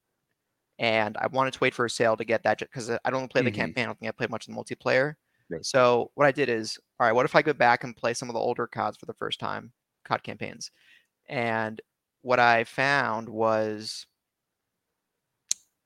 and 0.80 1.18
I 1.18 1.28
wanted 1.28 1.54
to 1.54 1.60
wait 1.62 1.76
for 1.76 1.86
a 1.86 1.90
sale 1.90 2.18
to 2.18 2.26
get 2.26 2.42
that 2.44 2.58
because 2.60 2.90
I 2.90 3.10
don't 3.12 3.30
play 3.32 3.42
the 3.44 3.52
Mhm. 3.52 3.56
campaign. 3.56 3.84
I 3.84 3.88
don't 3.88 4.00
think 4.00 4.10
I 4.10 4.12
played 4.14 4.30
much 4.32 4.48
of 4.48 4.56
the 4.56 4.60
multiplayer. 4.60 5.16
Right. 5.50 5.66
So 5.66 6.12
what 6.16 6.28
I 6.28 6.32
did 6.32 6.50
is, 6.50 6.78
all 7.00 7.08
right, 7.08 7.14
what 7.14 7.26
if 7.26 7.36
I 7.36 7.42
go 7.42 7.54
back 7.54 7.84
and 7.84 7.96
play 7.96 8.14
some 8.14 8.30
of 8.30 8.34
the 8.34 8.40
older 8.40 8.68
CODs 8.68 8.98
for 8.98 9.06
the 9.08 9.14
first 9.14 9.40
time, 9.40 9.72
COD 10.06 10.24
campaigns, 10.24 10.72
and 11.28 11.82
what 12.22 12.40
I 12.40 12.64
found 12.66 13.28
was 13.28 14.06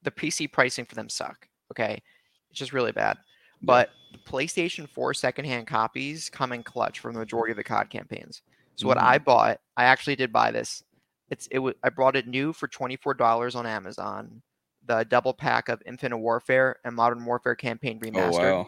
the 0.01 0.11
PC 0.11 0.51
pricing 0.51 0.85
for 0.85 0.95
them 0.95 1.09
suck. 1.09 1.47
Okay, 1.71 2.01
it's 2.49 2.59
just 2.59 2.73
really 2.73 2.91
bad. 2.91 3.17
But 3.61 3.91
the 4.11 4.17
PlayStation 4.19 4.89
4 4.89 5.13
secondhand 5.13 5.67
copies 5.67 6.29
come 6.29 6.51
in 6.51 6.63
clutch 6.63 6.99
for 6.99 7.13
the 7.13 7.19
majority 7.19 7.51
of 7.51 7.57
the 7.57 7.63
COD 7.63 7.89
campaigns. 7.89 8.41
So 8.75 8.87
what 8.87 8.97
I 8.97 9.17
mm-hmm. 9.17 9.23
bought, 9.23 9.59
I 9.77 9.85
actually 9.85 10.17
did 10.17 10.33
buy 10.33 10.51
this. 10.51 10.83
It's 11.29 11.47
it 11.47 11.59
was 11.59 11.73
I 11.83 11.89
brought 11.89 12.15
it 12.15 12.27
new 12.27 12.53
for 12.53 12.67
twenty 12.67 12.97
four 12.97 13.13
dollars 13.13 13.55
on 13.55 13.65
Amazon. 13.65 14.41
The 14.85 15.05
double 15.05 15.33
pack 15.33 15.69
of 15.69 15.81
Infinite 15.85 16.17
Warfare 16.17 16.77
and 16.83 16.95
Modern 16.95 17.25
Warfare 17.25 17.55
campaign 17.55 17.99
Oh 18.13 18.19
remastered 18.21 18.31
wow. 18.31 18.67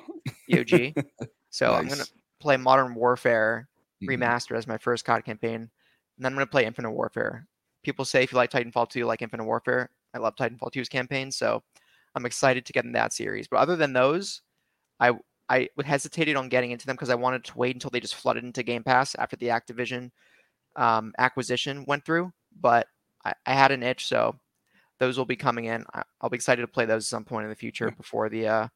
EOG. 0.50 0.96
So 1.50 1.76
I'm 1.76 1.88
gonna 1.90 2.08
play 2.40 2.58
Modern 2.58 2.96
Warfare 2.96 3.70
Mhm. 4.02 4.10
remastered 4.10 4.58
as 4.58 4.68
my 4.68 4.78
first 4.78 5.06
COD 5.06 5.24
campaign, 5.26 5.56
and 5.56 5.70
then 6.20 6.32
I'm 6.32 6.36
gonna 6.36 6.48
play 6.48 6.66
Infinite 6.66 6.92
Warfare. 6.92 7.48
People 7.84 8.06
say 8.06 8.24
if 8.24 8.32
you 8.32 8.38
like 8.38 8.52
Titanfall 8.52 8.90
2, 8.90 9.00
you 9.00 9.06
like 9.06 9.22
Infinite 9.22 9.46
Warfare. 9.46 9.90
I 10.14 10.20
love 10.20 10.36
Titanfall 10.36 10.72
2's 10.72 10.90
campaign, 10.90 11.32
so 11.32 11.64
I'm 12.16 12.26
excited 12.26 12.66
to 12.66 12.74
get 12.74 12.86
in 12.86 12.94
that 12.94 13.14
series. 13.14 13.48
But 13.48 13.58
other 13.60 13.76
than 13.76 13.94
those, 13.94 14.42
I 15.00 15.14
I 15.50 15.70
would 15.78 15.86
hesitated 15.86 16.36
on 16.38 16.50
getting 16.50 16.72
into 16.72 16.86
them 16.88 16.96
because 16.96 17.10
I 17.12 17.16
wanted 17.16 17.44
to 17.46 17.58
wait 17.58 17.76
until 17.76 17.92
they 17.92 18.00
just 18.00 18.16
flooded 18.16 18.44
into 18.44 18.64
Game 18.64 18.84
Pass 18.84 19.16
after 19.16 19.36
the 19.38 19.48
Activision 19.50 20.12
um, 20.76 21.14
acquisition 21.18 21.86
went 21.88 22.06
through. 22.06 22.32
But 22.60 22.88
I, 23.26 23.34
I 23.46 23.54
had 23.54 23.72
an 23.72 23.84
itch, 23.84 24.08
so 24.08 24.36
those 25.00 25.18
will 25.18 25.26
be 25.26 25.36
coming 25.36 25.66
in. 25.66 25.86
I'll 26.22 26.30
be 26.30 26.36
excited 26.36 26.62
to 26.62 26.68
play 26.68 26.86
those 26.86 27.06
at 27.06 27.10
some 27.10 27.26
point 27.26 27.44
in 27.44 27.50
the 27.50 27.56
future 27.56 27.92
before 27.92 28.30
the 28.30 28.48
uh, 28.48 28.68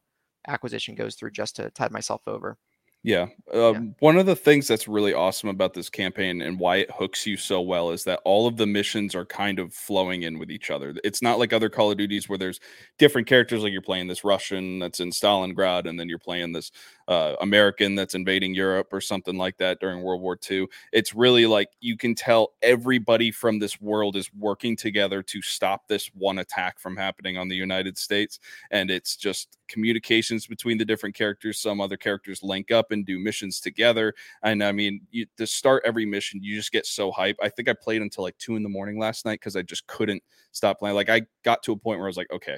acquisition 0.48 0.96
goes 0.96 1.16
through, 1.16 1.32
just 1.32 1.56
to 1.58 1.70
tide 1.72 1.92
myself 1.92 2.22
over. 2.28 2.58
Yeah. 3.02 3.28
Um, 3.54 3.96
One 4.00 4.18
of 4.18 4.26
the 4.26 4.36
things 4.36 4.68
that's 4.68 4.86
really 4.86 5.14
awesome 5.14 5.48
about 5.48 5.74
this 5.74 5.90
campaign 5.90 6.42
and 6.42 6.60
why 6.60 6.78
it 6.78 6.92
hooks 6.92 7.26
you 7.26 7.38
so 7.38 7.62
well 7.62 7.92
is 7.92 8.04
that 8.04 8.20
all 8.26 8.46
of 8.46 8.58
the 8.58 8.68
missions 8.68 9.16
are 9.16 9.26
kind 9.26 9.58
of 9.58 9.74
flowing 9.74 10.24
in 10.24 10.38
with 10.38 10.52
each 10.52 10.70
other. 10.70 10.94
It's 11.06 11.22
not 11.22 11.40
like 11.40 11.54
other 11.54 11.70
Call 11.70 11.92
of 11.92 11.98
Duties 11.98 12.28
where 12.28 12.38
there's 12.38 12.60
different 12.98 13.26
characters, 13.26 13.64
like 13.64 13.72
you're 13.72 13.82
playing 13.82 14.08
this 14.08 14.26
Russian 14.26 14.80
that's 14.80 15.00
in 15.00 15.12
Stalingrad, 15.12 15.88
and 15.88 15.98
then 15.98 16.10
you're 16.10 16.20
playing 16.20 16.52
this 16.52 16.72
uh, 17.10 17.36
American 17.42 17.96
that's 17.96 18.14
invading 18.14 18.54
Europe 18.54 18.94
or 18.94 19.02
something 19.02 19.36
like 19.36 19.58
that 19.58 19.80
during 19.80 20.04
World 20.04 20.22
War 20.22 20.38
II. 20.50 20.68
It's 20.94 21.16
really 21.16 21.48
like 21.48 21.70
you 21.82 21.98
can 21.98 22.14
tell 22.14 22.54
everybody 22.62 23.32
from 23.32 23.58
this 23.58 23.82
world 23.82 24.16
is 24.16 24.30
working 24.38 24.76
together 24.76 25.24
to 25.24 25.42
stop 25.42 25.88
this 25.88 26.12
one 26.14 26.38
attack 26.38 26.80
from 26.80 26.96
happening 26.96 27.36
on 27.36 27.48
the 27.48 27.56
United 27.56 27.98
States. 27.98 28.40
And 28.70 28.92
it's 28.92 29.16
just 29.16 29.58
communications 29.68 30.46
between 30.46 30.78
the 30.78 30.86
different 30.86 31.16
characters. 31.16 31.60
Some 31.60 31.82
other 31.82 31.98
characters 31.98 32.44
link 32.44 32.70
up 32.70 32.92
and 32.92 33.04
do 33.04 33.18
missions 33.18 33.60
together. 33.60 34.14
And 34.44 34.64
I 34.64 34.72
mean, 34.72 35.02
you, 35.10 35.26
to 35.38 35.48
start 35.48 35.82
every 35.88 36.06
mission, 36.06 36.44
you 36.44 36.56
just 36.56 36.72
get 36.72 36.86
so 36.86 37.12
hype. 37.12 37.38
I 37.42 37.50
think 37.50 37.70
I 37.70 37.74
played 37.74 38.04
until 38.04 38.24
like 38.24 38.38
two 38.38 38.56
in 38.56 38.62
the 38.62 38.70
morning 38.70 39.00
last 39.00 39.26
night 39.26 39.40
because 39.40 39.56
I 39.56 39.64
just 39.64 39.88
couldn't 39.88 40.22
stop 40.52 40.78
playing. 40.78 40.96
Like 40.96 41.10
I 41.10 41.24
got 41.44 41.64
to 41.64 41.72
a 41.72 41.76
point 41.76 41.98
where 41.98 42.08
I 42.08 42.10
was 42.10 42.18
like, 42.18 42.32
okay, 42.32 42.58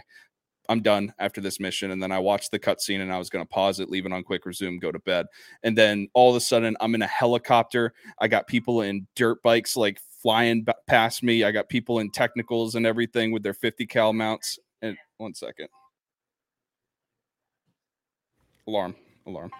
I'm 0.72 0.82
done 0.82 1.14
after 1.20 1.42
this 1.42 1.60
mission. 1.60 1.92
And 1.92 2.02
then 2.02 2.12
I 2.12 2.20
watched 2.20 2.52
the 2.52 2.60
cutscene 2.60 3.02
and 3.02 3.12
I 3.12 3.18
was 3.18 3.30
going 3.30 3.44
to 3.46 3.50
pause 3.50 3.80
it, 3.80 3.90
leave 3.90 4.06
it 4.06 4.14
on 4.14 4.24
quick 4.24 4.46
resume, 4.46 4.80
go 4.80 4.92
to 4.92 5.00
bed. 5.00 5.26
And 5.64 5.78
then 5.78 6.08
all 6.14 6.30
of 6.30 6.36
a 6.36 6.40
sudden, 6.40 6.78
I'm 6.80 6.96
in 6.96 7.02
a 7.02 7.08
helicopter. 7.08 7.94
I 8.20 8.28
got 8.30 8.48
people 8.48 8.82
in 8.82 9.06
dirt 9.16 9.44
bikes 9.44 9.76
like 9.76 10.00
flying 10.22 10.64
b- 10.64 10.72
past 10.88 11.24
me. 11.24 11.44
I 11.44 11.52
got 11.52 11.68
people 11.68 12.00
in 12.00 12.10
technicals 12.10 12.76
and 12.76 12.86
everything 12.86 13.32
with 13.32 13.44
their 13.44 13.54
50 13.54 13.86
cal 13.88 14.14
mounts. 14.14 14.58
And 14.82 14.98
one 15.18 15.34
second. 15.34 15.68
Alarm, 18.68 18.96
alarm. 19.28 19.52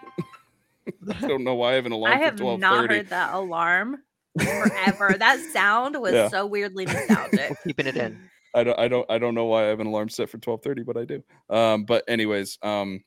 I 1.10 1.26
don't 1.28 1.44
know 1.44 1.54
why 1.54 1.72
I 1.72 1.74
have 1.74 1.86
an 1.86 1.92
alarm 1.92 2.12
I 2.14 2.18
have 2.24 2.38
for 2.38 2.56
not 2.58 2.90
heard 2.90 3.08
that 3.10 3.34
alarm 3.34 3.98
forever. 4.40 5.14
that 5.18 5.38
sound 5.52 6.00
was 6.00 6.12
Yeah. 6.14 6.28
so 6.28 6.46
weirdly 6.46 6.86
nostalgic. 6.86 7.50
We're 7.50 7.56
keeping 7.64 7.86
it 7.86 7.96
in. 7.96 8.18
I 8.54 8.64
don't 8.64 8.78
I 8.78 8.88
don't 8.88 9.10
I 9.10 9.18
don't 9.18 9.34
know 9.34 9.46
why 9.46 9.64
I 9.64 9.68
have 9.68 9.80
an 9.80 9.86
alarm 9.86 10.08
set 10.08 10.28
for 10.28 10.38
12:30 10.38 10.82
but 10.82 10.96
I 10.96 11.04
do. 11.04 11.22
Um 11.50 11.84
but 11.84 12.04
anyways, 12.08 12.58
um 12.62 13.02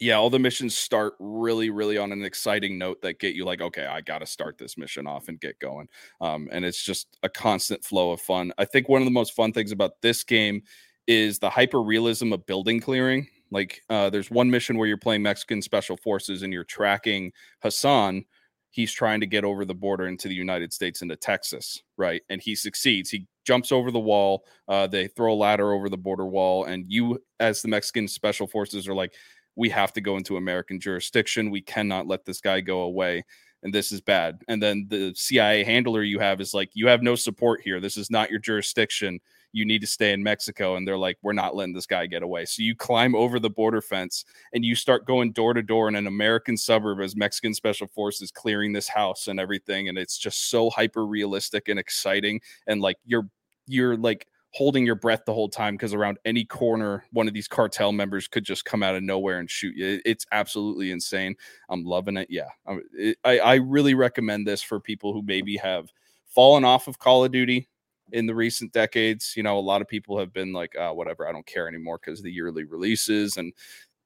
yeah, 0.00 0.14
all 0.16 0.30
the 0.30 0.38
missions 0.38 0.76
start 0.76 1.14
really 1.20 1.70
really 1.70 1.98
on 1.98 2.12
an 2.12 2.24
exciting 2.24 2.78
note 2.78 3.02
that 3.02 3.20
get 3.20 3.34
you 3.34 3.44
like 3.44 3.60
okay, 3.62 3.86
I 3.86 4.00
got 4.02 4.18
to 4.20 4.26
start 4.26 4.58
this 4.58 4.78
mission 4.78 5.06
off 5.06 5.28
and 5.28 5.40
get 5.40 5.58
going. 5.60 5.88
Um 6.20 6.48
and 6.52 6.64
it's 6.64 6.82
just 6.84 7.18
a 7.22 7.28
constant 7.28 7.84
flow 7.84 8.12
of 8.12 8.20
fun. 8.20 8.52
I 8.58 8.64
think 8.66 8.88
one 8.88 9.02
of 9.02 9.06
the 9.06 9.12
most 9.12 9.34
fun 9.34 9.52
things 9.52 9.72
about 9.72 10.00
this 10.02 10.24
game 10.24 10.62
is 11.06 11.38
the 11.38 11.50
hyper 11.50 11.82
realism 11.82 12.32
of 12.32 12.46
building 12.46 12.80
clearing. 12.80 13.28
Like 13.50 13.82
uh 13.90 14.10
there's 14.10 14.30
one 14.30 14.50
mission 14.50 14.78
where 14.78 14.88
you're 14.88 14.96
playing 14.98 15.22
Mexican 15.22 15.62
special 15.62 15.96
forces 15.96 16.42
and 16.42 16.52
you're 16.52 16.64
tracking 16.64 17.32
Hassan 17.62 18.24
he's 18.78 18.92
trying 18.92 19.18
to 19.18 19.26
get 19.26 19.44
over 19.44 19.64
the 19.64 19.74
border 19.74 20.06
into 20.06 20.28
the 20.28 20.34
United 20.34 20.72
States 20.72 21.02
into 21.02 21.16
Texas, 21.16 21.82
right? 21.96 22.22
And 22.30 22.40
he 22.40 22.54
succeeds. 22.54 23.10
He 23.10 23.26
jumps 23.44 23.72
over 23.72 23.90
the 23.90 23.98
wall. 23.98 24.44
Uh, 24.68 24.86
they 24.86 25.08
throw 25.08 25.32
a 25.32 25.34
ladder 25.34 25.72
over 25.72 25.88
the 25.88 25.96
border 25.98 26.26
wall, 26.26 26.64
and 26.64 26.84
you, 26.86 27.18
as 27.40 27.60
the 27.60 27.66
Mexican 27.68 28.06
special 28.06 28.46
forces, 28.46 28.86
are 28.86 28.94
like, 28.94 29.14
"We 29.56 29.68
have 29.70 29.92
to 29.94 30.00
go 30.00 30.16
into 30.16 30.36
American 30.36 30.78
jurisdiction. 30.78 31.50
We 31.50 31.60
cannot 31.60 32.06
let 32.06 32.24
this 32.24 32.40
guy 32.40 32.60
go 32.60 32.82
away." 32.82 33.24
And 33.64 33.74
this 33.74 33.90
is 33.90 34.00
bad. 34.00 34.42
And 34.46 34.62
then 34.62 34.86
the 34.88 35.12
CIA 35.16 35.64
handler 35.64 36.04
you 36.04 36.20
have 36.20 36.40
is 36.40 36.54
like, 36.54 36.70
you 36.74 36.86
have 36.86 37.02
no 37.02 37.16
support 37.16 37.60
here. 37.64 37.80
This 37.80 37.96
is 37.96 38.08
not 38.08 38.30
your 38.30 38.38
jurisdiction. 38.38 39.18
You 39.52 39.64
need 39.64 39.80
to 39.80 39.86
stay 39.86 40.12
in 40.12 40.22
Mexico. 40.22 40.76
And 40.76 40.86
they're 40.86 40.98
like, 40.98 41.18
we're 41.22 41.32
not 41.32 41.54
letting 41.54 41.74
this 41.74 41.86
guy 41.86 42.06
get 42.06 42.22
away. 42.22 42.44
So 42.44 42.62
you 42.62 42.74
climb 42.74 43.14
over 43.14 43.38
the 43.38 43.50
border 43.50 43.80
fence 43.80 44.24
and 44.52 44.64
you 44.64 44.74
start 44.74 45.06
going 45.06 45.32
door 45.32 45.54
to 45.54 45.62
door 45.62 45.88
in 45.88 45.94
an 45.94 46.06
American 46.06 46.56
suburb 46.56 47.00
as 47.00 47.16
Mexican 47.16 47.54
special 47.54 47.86
forces 47.86 48.30
clearing 48.30 48.72
this 48.72 48.88
house 48.88 49.28
and 49.28 49.40
everything. 49.40 49.88
And 49.88 49.98
it's 49.98 50.18
just 50.18 50.50
so 50.50 50.70
hyper 50.70 51.06
realistic 51.06 51.68
and 51.68 51.78
exciting. 51.78 52.40
And 52.66 52.80
like 52.80 52.96
you're 53.04 53.28
you're 53.66 53.96
like 53.96 54.26
holding 54.54 54.84
your 54.86 54.94
breath 54.94 55.22
the 55.26 55.34
whole 55.34 55.48
time 55.48 55.74
because 55.74 55.92
around 55.92 56.18
any 56.24 56.44
corner, 56.44 57.04
one 57.12 57.28
of 57.28 57.34
these 57.34 57.48
cartel 57.48 57.92
members 57.92 58.26
could 58.28 58.44
just 58.44 58.64
come 58.64 58.82
out 58.82 58.94
of 58.94 59.02
nowhere 59.02 59.38
and 59.38 59.50
shoot 59.50 59.76
you. 59.76 60.00
It's 60.04 60.26
absolutely 60.32 60.90
insane. 60.90 61.36
I'm 61.68 61.84
loving 61.84 62.16
it. 62.16 62.28
Yeah, 62.30 62.48
I 63.24 63.38
I 63.38 63.54
really 63.56 63.94
recommend 63.94 64.46
this 64.46 64.62
for 64.62 64.80
people 64.80 65.12
who 65.12 65.22
maybe 65.22 65.56
have 65.58 65.92
fallen 66.26 66.64
off 66.64 66.88
of 66.88 66.98
Call 66.98 67.24
of 67.24 67.32
Duty 67.32 67.68
in 68.12 68.26
the 68.26 68.34
recent 68.34 68.72
decades. 68.72 69.34
You 69.36 69.42
know, 69.42 69.58
a 69.58 69.60
lot 69.60 69.82
of 69.82 69.88
people 69.88 70.18
have 70.18 70.32
been 70.32 70.52
like, 70.52 70.76
uh, 70.76 70.92
whatever, 70.92 71.28
I 71.28 71.32
don't 71.32 71.46
care 71.46 71.68
anymore 71.68 71.98
because 72.04 72.22
the 72.22 72.30
yearly 72.32 72.64
releases 72.64 73.36
and 73.36 73.52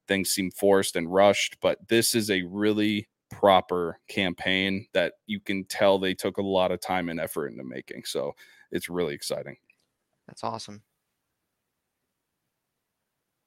things 0.07 0.31
seem 0.31 0.51
forced 0.51 0.95
and 0.95 1.11
rushed. 1.11 1.57
But 1.61 1.87
this 1.87 2.15
is 2.15 2.29
a 2.29 2.41
really 2.43 3.07
proper 3.31 3.99
campaign 4.07 4.85
that 4.93 5.13
you 5.25 5.39
can 5.39 5.63
tell 5.65 5.97
they 5.97 6.13
took 6.13 6.37
a 6.37 6.41
lot 6.41 6.71
of 6.71 6.79
time 6.81 7.09
and 7.09 7.19
effort 7.19 7.47
into 7.47 7.63
making. 7.63 8.03
So 8.05 8.35
it's 8.71 8.89
really 8.89 9.13
exciting. 9.15 9.57
That's 10.27 10.43
awesome. 10.43 10.81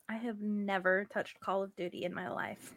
I 0.08 0.14
have 0.16 0.40
never 0.40 1.06
touched 1.12 1.40
Call 1.40 1.62
of 1.62 1.75
Duty 1.76 2.04
in 2.04 2.14
my 2.14 2.28
life. 2.28 2.72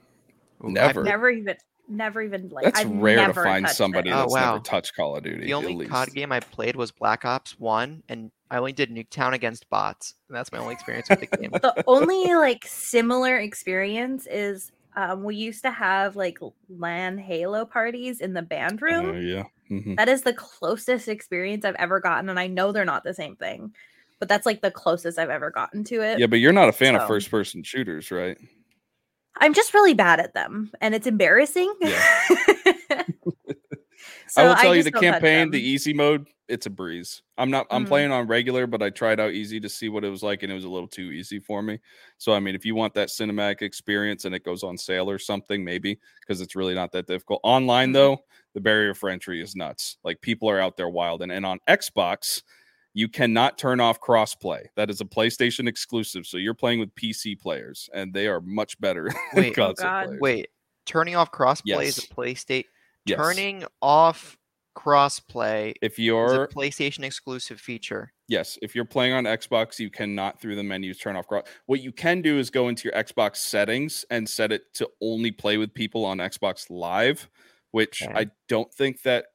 Ooh, 0.64 0.68
I've- 0.68 0.74
Never. 0.74 1.04
Never 1.04 1.30
even, 1.30 1.56
never 1.90 2.22
even 2.22 2.50
like. 2.50 2.66
That's 2.66 2.80
I've 2.82 2.90
rare 2.92 3.28
to 3.28 3.34
find 3.34 3.68
somebody 3.70 4.10
it. 4.10 4.14
Oh, 4.14 4.20
that's 4.20 4.34
wow. 4.34 4.52
never 4.54 4.64
touched 4.64 4.96
Call 4.96 5.16
of 5.16 5.24
Duty. 5.24 5.46
The 5.46 5.52
at 5.52 5.56
only 5.56 5.76
least. 5.76 5.92
COD 5.92 6.14
game 6.14 6.32
I 6.32 6.40
played 6.40 6.76
was 6.76 6.92
Black 6.92 7.26
Ops 7.26 7.60
1, 7.60 8.04
and 8.10 8.32
I 8.52 8.58
only 8.58 8.74
did 8.74 8.90
Nuketown 8.92 9.34
against 9.34 9.70
bots. 9.70 10.16
And 10.28 10.38
that's 10.38 10.52
my 10.52 10.58
only 10.60 10.74
experience 10.74 11.10
with 11.10 11.20
the 11.22 11.28
game. 11.38 11.52
the 11.52 11.84
only 11.88 12.34
like 12.36 12.66
similar 12.66 13.38
experience 13.38 14.28
is 14.30 14.72
um, 14.96 15.24
we 15.24 15.36
used 15.36 15.62
to 15.64 15.72
have 15.72 16.16
like 16.16 16.40
LAN 16.70 17.18
Halo 17.18 17.66
parties 17.66 18.22
in 18.22 18.34
the 18.34 18.42
band 18.42 18.82
Uh, 18.82 18.86
room. 18.86 19.22
yeah. 19.22 19.44
mhm. 19.70 19.96
That 19.98 20.10
is 20.10 20.24
the 20.24 20.34
closest 20.34 21.08
experience 21.08 21.64
I've 21.66 21.76
ever 21.76 22.00
gotten, 22.00 22.30
and 22.30 22.40
I 22.40 22.48
know 22.48 22.72
they're 22.72 22.86
not 22.86 23.04
the 23.04 23.14
same 23.14 23.36
thing, 23.36 23.74
but 24.20 24.28
that's 24.28 24.46
like 24.46 24.62
the 24.62 24.72
closest 24.72 25.20
I've 25.20 25.30
ever 25.30 25.52
gotten 25.52 25.84
to 25.86 26.02
it. 26.02 26.20
Yeah, 26.20 26.28
but 26.28 26.38
you're 26.40 26.52
not 26.54 26.70
a 26.70 26.74
fan 26.74 26.96
of 26.96 27.08
first 27.08 27.30
person 27.30 27.64
shooters, 27.64 28.10
right? 28.12 28.38
I'm 29.40 29.54
just 29.54 29.74
really 29.74 29.94
bad 29.94 30.20
at 30.20 30.34
them, 30.34 30.72
and 30.82 30.94
it's 30.94 31.08
embarrassing. 31.08 31.74
Yeah. 31.82 32.24
so 34.28 34.42
I 34.44 34.48
will 34.48 34.56
tell 34.56 34.76
you 34.76 34.84
the 34.84 34.92
campaign, 34.92 35.50
the 35.52 35.62
easy 35.62 35.94
mode, 35.94 36.28
it's 36.48 36.66
a 36.66 36.70
breeze. 36.70 37.22
I'm 37.38 37.52
not 37.52 37.68
I'm 37.70 37.86
Mhm. 37.86 37.90
playing 37.90 38.12
on 38.12 38.28
regular, 38.28 38.66
but 38.68 38.82
I 38.82 38.90
tried 38.90 39.20
out 39.20 39.34
easy 39.34 39.60
to 39.60 39.70
see 39.70 39.88
what 39.90 40.04
it 40.04 40.10
was 40.10 40.24
like 40.24 40.42
and 40.44 40.52
it 40.52 40.56
was 40.56 40.64
a 40.66 40.70
little 40.70 40.88
too 40.88 41.12
easy 41.12 41.40
for 41.40 41.62
me. 41.62 41.80
So 42.18 42.34
I 42.34 42.40
mean, 42.40 42.56
if 42.56 42.66
you 42.66 42.76
want 42.76 42.94
that 42.96 43.10
cinematic 43.10 43.62
experience 43.62 44.26
and 44.26 44.34
it 44.34 44.44
goes 44.44 44.64
on 44.64 44.78
sale 44.78 45.10
or 45.10 45.20
something, 45.20 45.64
maybe 45.64 46.00
because 46.22 46.42
it's 46.42 46.56
really 46.56 46.74
not 46.76 46.92
that 46.94 47.08
difficult. 47.08 47.40
Online 47.44 47.90
Mhm. 47.90 47.94
though, 47.94 48.18
the 48.56 48.62
barrier 48.62 48.94
for 48.96 49.10
entry 49.10 49.42
is 49.42 49.56
nuts. 49.56 49.98
Like 50.04 50.22
people 50.22 50.50
are 50.50 50.60
out 50.60 50.76
there 50.76 50.90
wild 50.90 51.22
and, 51.22 51.32
and 51.32 51.46
on 51.46 51.60
Xbox, 51.68 52.42
you 52.94 53.08
cannot 53.08 53.58
turn 53.58 53.80
off 53.80 54.00
crossplay. 54.00 54.66
That 54.76 54.90
is 54.90 55.02
a 55.02 55.06
PlayStation 55.06 55.68
exclusive. 55.68 56.26
So 56.26 56.38
you're 56.38 56.54
playing 56.54 56.80
with 56.80 56.94
PC 56.96 57.40
players 57.40 57.90
and 57.94 58.14
they 58.14 58.28
are 58.28 58.42
much 58.42 58.80
better 58.80 59.10
than 59.34 59.44
Wait, 59.44 59.60
oh 59.60 59.74
God. 59.74 60.18
Wait, 60.20 60.50
turning 60.86 61.16
off 61.16 61.32
crossplay 61.32 61.86
is 61.86 61.98
a 61.98 62.02
PlayStation. 62.02 62.66
Yes. 63.06 63.18
Turning 63.18 63.64
off 63.82 64.38
crossplay 64.78 65.74
if 65.82 66.00
you're 66.00 66.44
a 66.44 66.48
PlayStation 66.48 67.04
exclusive 67.04 67.60
feature. 67.60 68.12
Yes, 68.28 68.58
if 68.62 68.76
you're 68.76 68.86
playing 68.86 69.14
on 69.14 69.24
Xbox, 69.24 69.80
you 69.80 69.90
cannot 69.90 70.40
through 70.40 70.56
the 70.56 70.64
menus 70.64 71.00
turn 71.00 71.16
off 71.16 71.28
cross. 71.28 71.46
What 71.66 71.82
you 71.82 71.92
can 71.92 72.22
do 72.22 72.38
is 72.38 72.50
go 72.50 72.70
into 72.70 72.88
your 72.88 72.94
Xbox 72.94 73.38
settings 73.38 74.06
and 74.10 74.28
set 74.28 74.52
it 74.52 74.74
to 74.76 74.90
only 75.02 75.32
play 75.32 75.58
with 75.58 75.74
people 75.74 76.06
on 76.06 76.20
Xbox 76.20 76.70
Live, 76.70 77.30
which 77.72 78.04
Okay. 78.04 78.14
I 78.16 78.28
don't 78.48 78.72
think 78.74 79.02
that 79.04 79.28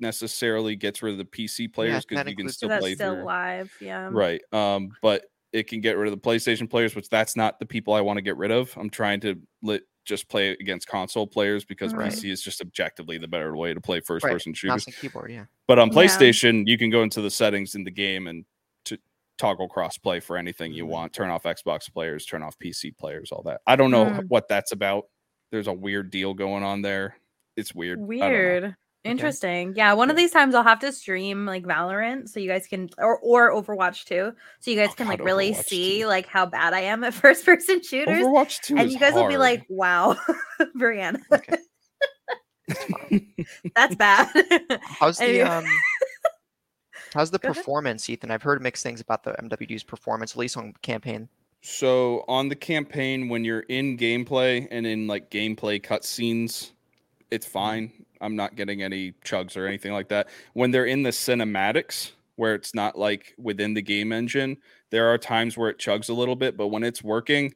necessarily 0.00 0.76
gets 0.76 1.02
rid 1.02 1.12
of 1.12 1.18
the 1.18 1.24
PC 1.24 1.72
players 1.72 2.04
because 2.04 2.24
that 2.24 2.30
you 2.30 2.36
can 2.36 2.48
still 2.48 2.68
So 2.68 2.78
play 2.78 2.94
still 2.94 3.14
through. 3.14 3.24
live. 3.24 3.72
Yeah. 3.80 4.08
Right. 4.12 4.40
Um, 4.52 4.90
but 5.02 5.24
it 5.52 5.66
can 5.68 5.80
get 5.80 5.96
rid 5.96 6.12
of 6.12 6.20
the 6.20 6.28
PlayStation 6.28 6.68
players, 6.68 6.94
which 6.94 7.08
that's 7.08 7.34
not 7.36 7.58
the 7.58 7.66
people 7.66 7.94
I 7.94 8.00
want 8.00 8.18
to 8.18 8.22
get 8.22 8.36
rid 8.36 8.50
of. 8.50 8.72
I'm 8.76 8.90
trying 8.90 9.20
to 9.20 9.40
let 9.62 9.82
just 10.04 10.28
play 10.28 10.50
against 10.50 10.86
console 10.88 11.26
players 11.26 11.64
because 11.64 11.92
Right. 11.94 12.10
PC 12.12 12.30
is 12.30 12.42
just 12.42 12.60
objectively 12.60 13.18
the 13.18 13.28
better 13.28 13.56
way 13.56 13.74
to 13.74 13.80
play 13.80 14.00
first 14.00 14.24
Right. 14.24 14.32
person 14.32 14.54
shooters. 14.54 14.86
Mouse 14.86 14.96
keyboard, 15.00 15.30
yeah. 15.30 15.44
But 15.66 15.78
on 15.78 15.88
Yeah. 15.88 15.94
PlayStation, 15.94 16.66
you 16.66 16.78
can 16.78 16.90
go 16.90 17.02
into 17.02 17.20
the 17.20 17.30
settings 17.30 17.74
in 17.74 17.84
the 17.84 17.90
game 17.90 18.26
and 18.26 18.44
to 18.86 18.98
toggle 19.36 19.68
crossplay 19.68 20.22
for 20.22 20.36
anything 20.38 20.72
you 20.72 20.84
Mhm. 20.86 20.88
want. 20.88 21.12
Turn 21.12 21.28
off 21.30 21.42
Xbox 21.44 21.92
players, 21.92 22.24
turn 22.24 22.42
off 22.42 22.58
PC 22.58 22.90
players, 22.90 23.30
all 23.32 23.42
that. 23.42 23.60
I 23.66 23.76
don't 23.76 23.90
know 23.90 24.06
Mm. 24.06 24.28
what 24.28 24.48
that's 24.48 24.72
about. 24.72 25.08
There's 25.50 25.66
a 25.66 25.72
weird 25.72 26.10
deal 26.10 26.32
going 26.34 26.62
on 26.62 26.82
there. 26.82 27.16
It's 27.56 27.74
weird. 27.74 27.98
I 27.98 28.02
don't 28.02 28.08
know. 28.18 28.28
Weird. 28.28 28.76
Interesting. 29.04 29.74
Yeah, 29.76 29.92
one 29.94 30.10
of 30.10 30.16
these 30.16 30.30
times 30.32 30.54
I'll 30.54 30.62
have 30.64 30.80
to 30.80 30.92
stream 30.92 31.46
like 31.46 31.64
Valorant 31.64 32.28
so 32.28 32.40
you 32.40 32.48
guys 32.48 32.66
can 32.66 32.90
or 32.98 33.18
or 33.20 33.50
Overwatch 33.52 34.04
too. 34.04 34.32
So 34.60 34.70
you 34.70 34.76
guys 34.76 34.90
Oh, 34.90 34.94
can 34.96 35.08
like 35.08 35.18
God, 35.20 35.24
really 35.24 35.52
Overwatch 35.52 35.64
see 35.64 36.00
2. 36.02 36.06
like 36.06 36.26
how 36.26 36.44
bad 36.46 36.74
I 36.74 36.80
am 36.80 37.04
at 37.04 37.14
first 37.14 37.44
person 37.46 37.82
shooters. 37.82 38.24
Overwatch 38.26 38.60
2 38.62 38.76
and 38.76 38.86
is 38.88 38.92
you 38.94 38.98
guys 39.00 39.14
will 39.14 39.28
be 39.28 39.36
like, 39.38 39.64
wow, 39.68 40.16
Breanna. 40.76 41.20
Okay. 41.32 41.56
That's 43.74 43.94
bad. 43.94 44.28
How's 44.82 45.18
the 45.18 45.24
Anyway. 45.24 45.44
um 45.44 45.64
how's 47.14 47.30
the 47.30 47.38
Go 47.38 47.48
ahead. 47.48 47.56
performance, 47.56 48.10
Ethan? 48.10 48.30
I've 48.30 48.42
heard 48.42 48.60
mixed 48.60 48.82
things 48.82 49.00
about 49.00 49.22
the 49.24 49.32
MW2's 49.32 49.84
performance, 49.84 50.32
at 50.32 50.36
least 50.38 50.56
on 50.56 50.74
campaign. 50.82 51.28
So 51.62 52.24
on 52.28 52.48
the 52.48 52.56
campaign, 52.56 53.28
when 53.28 53.44
you're 53.44 53.60
in 53.68 53.96
gameplay 53.96 54.68
and 54.70 54.86
in 54.86 55.06
like 55.06 55.30
gameplay 55.30 55.80
cutscenes, 55.82 56.72
it's 57.30 57.46
fine. 57.46 57.90
I'm 58.20 58.36
not 58.36 58.56
getting 58.56 58.82
any 58.82 59.12
chugs 59.24 59.56
or 59.56 59.66
anything 59.66 59.92
like 59.92 60.08
that. 60.08 60.28
When 60.54 60.70
they're 60.70 60.86
in 60.86 61.02
the 61.02 61.10
cinematics, 61.10 62.12
where 62.36 62.54
it's 62.54 62.74
not 62.74 62.96
like 62.98 63.34
within 63.36 63.74
the 63.74 63.82
game 63.82 64.12
engine, 64.12 64.56
there 64.90 65.08
are 65.08 65.18
times 65.18 65.56
where 65.56 65.70
it 65.70 65.78
chugs 65.78 66.08
a 66.08 66.12
little 66.14 66.36
bit, 66.36 66.56
but 66.56 66.68
when 66.68 66.84
it's 66.84 67.02
working, 67.02 67.52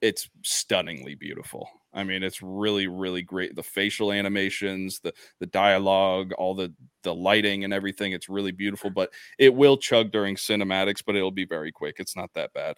it's 0.00 0.28
stunningly 0.42 1.14
beautiful. 1.14 1.68
I 1.92 2.04
mean, 2.04 2.22
it's 2.22 2.40
really, 2.42 2.86
really 2.86 3.22
great. 3.22 3.56
The 3.56 3.62
facial 3.62 4.12
animations, 4.12 5.00
the 5.00 5.12
the 5.40 5.46
dialogue, 5.46 6.32
all 6.34 6.54
the 6.54 6.72
the 7.02 7.14
lighting 7.14 7.64
and 7.64 7.72
everything. 7.72 8.12
It's 8.12 8.28
really 8.28 8.52
beautiful. 8.52 8.90
But 8.90 9.10
it 9.38 9.52
will 9.54 9.76
chug 9.76 10.12
during 10.12 10.36
cinematics, 10.36 11.02
but 11.04 11.16
it'll 11.16 11.30
be 11.32 11.46
very 11.46 11.72
quick. 11.72 11.96
It's 11.98 12.14
not 12.16 12.30
that 12.34 12.52
bad. 12.52 12.76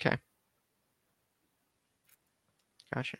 Okay. 0.00 0.16
Gotcha. 2.94 3.18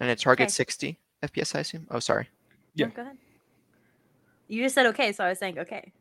And 0.00 0.10
it 0.10 0.18
targets 0.18 0.54
Okay. 0.54 0.62
60 0.62 0.98
FPS, 1.22 1.54
I 1.54 1.60
assume. 1.60 1.86
Oh, 1.90 1.98
sorry. 1.98 2.28
Yeah. 2.74 2.86
Go 2.88 3.02
ahead. 3.02 3.16
You 4.48 4.62
just 4.62 4.74
said 4.74 4.86
okay, 4.86 5.12
so 5.12 5.24
I 5.24 5.28
was 5.28 5.38
saying 5.38 5.58
okay. 5.58 5.92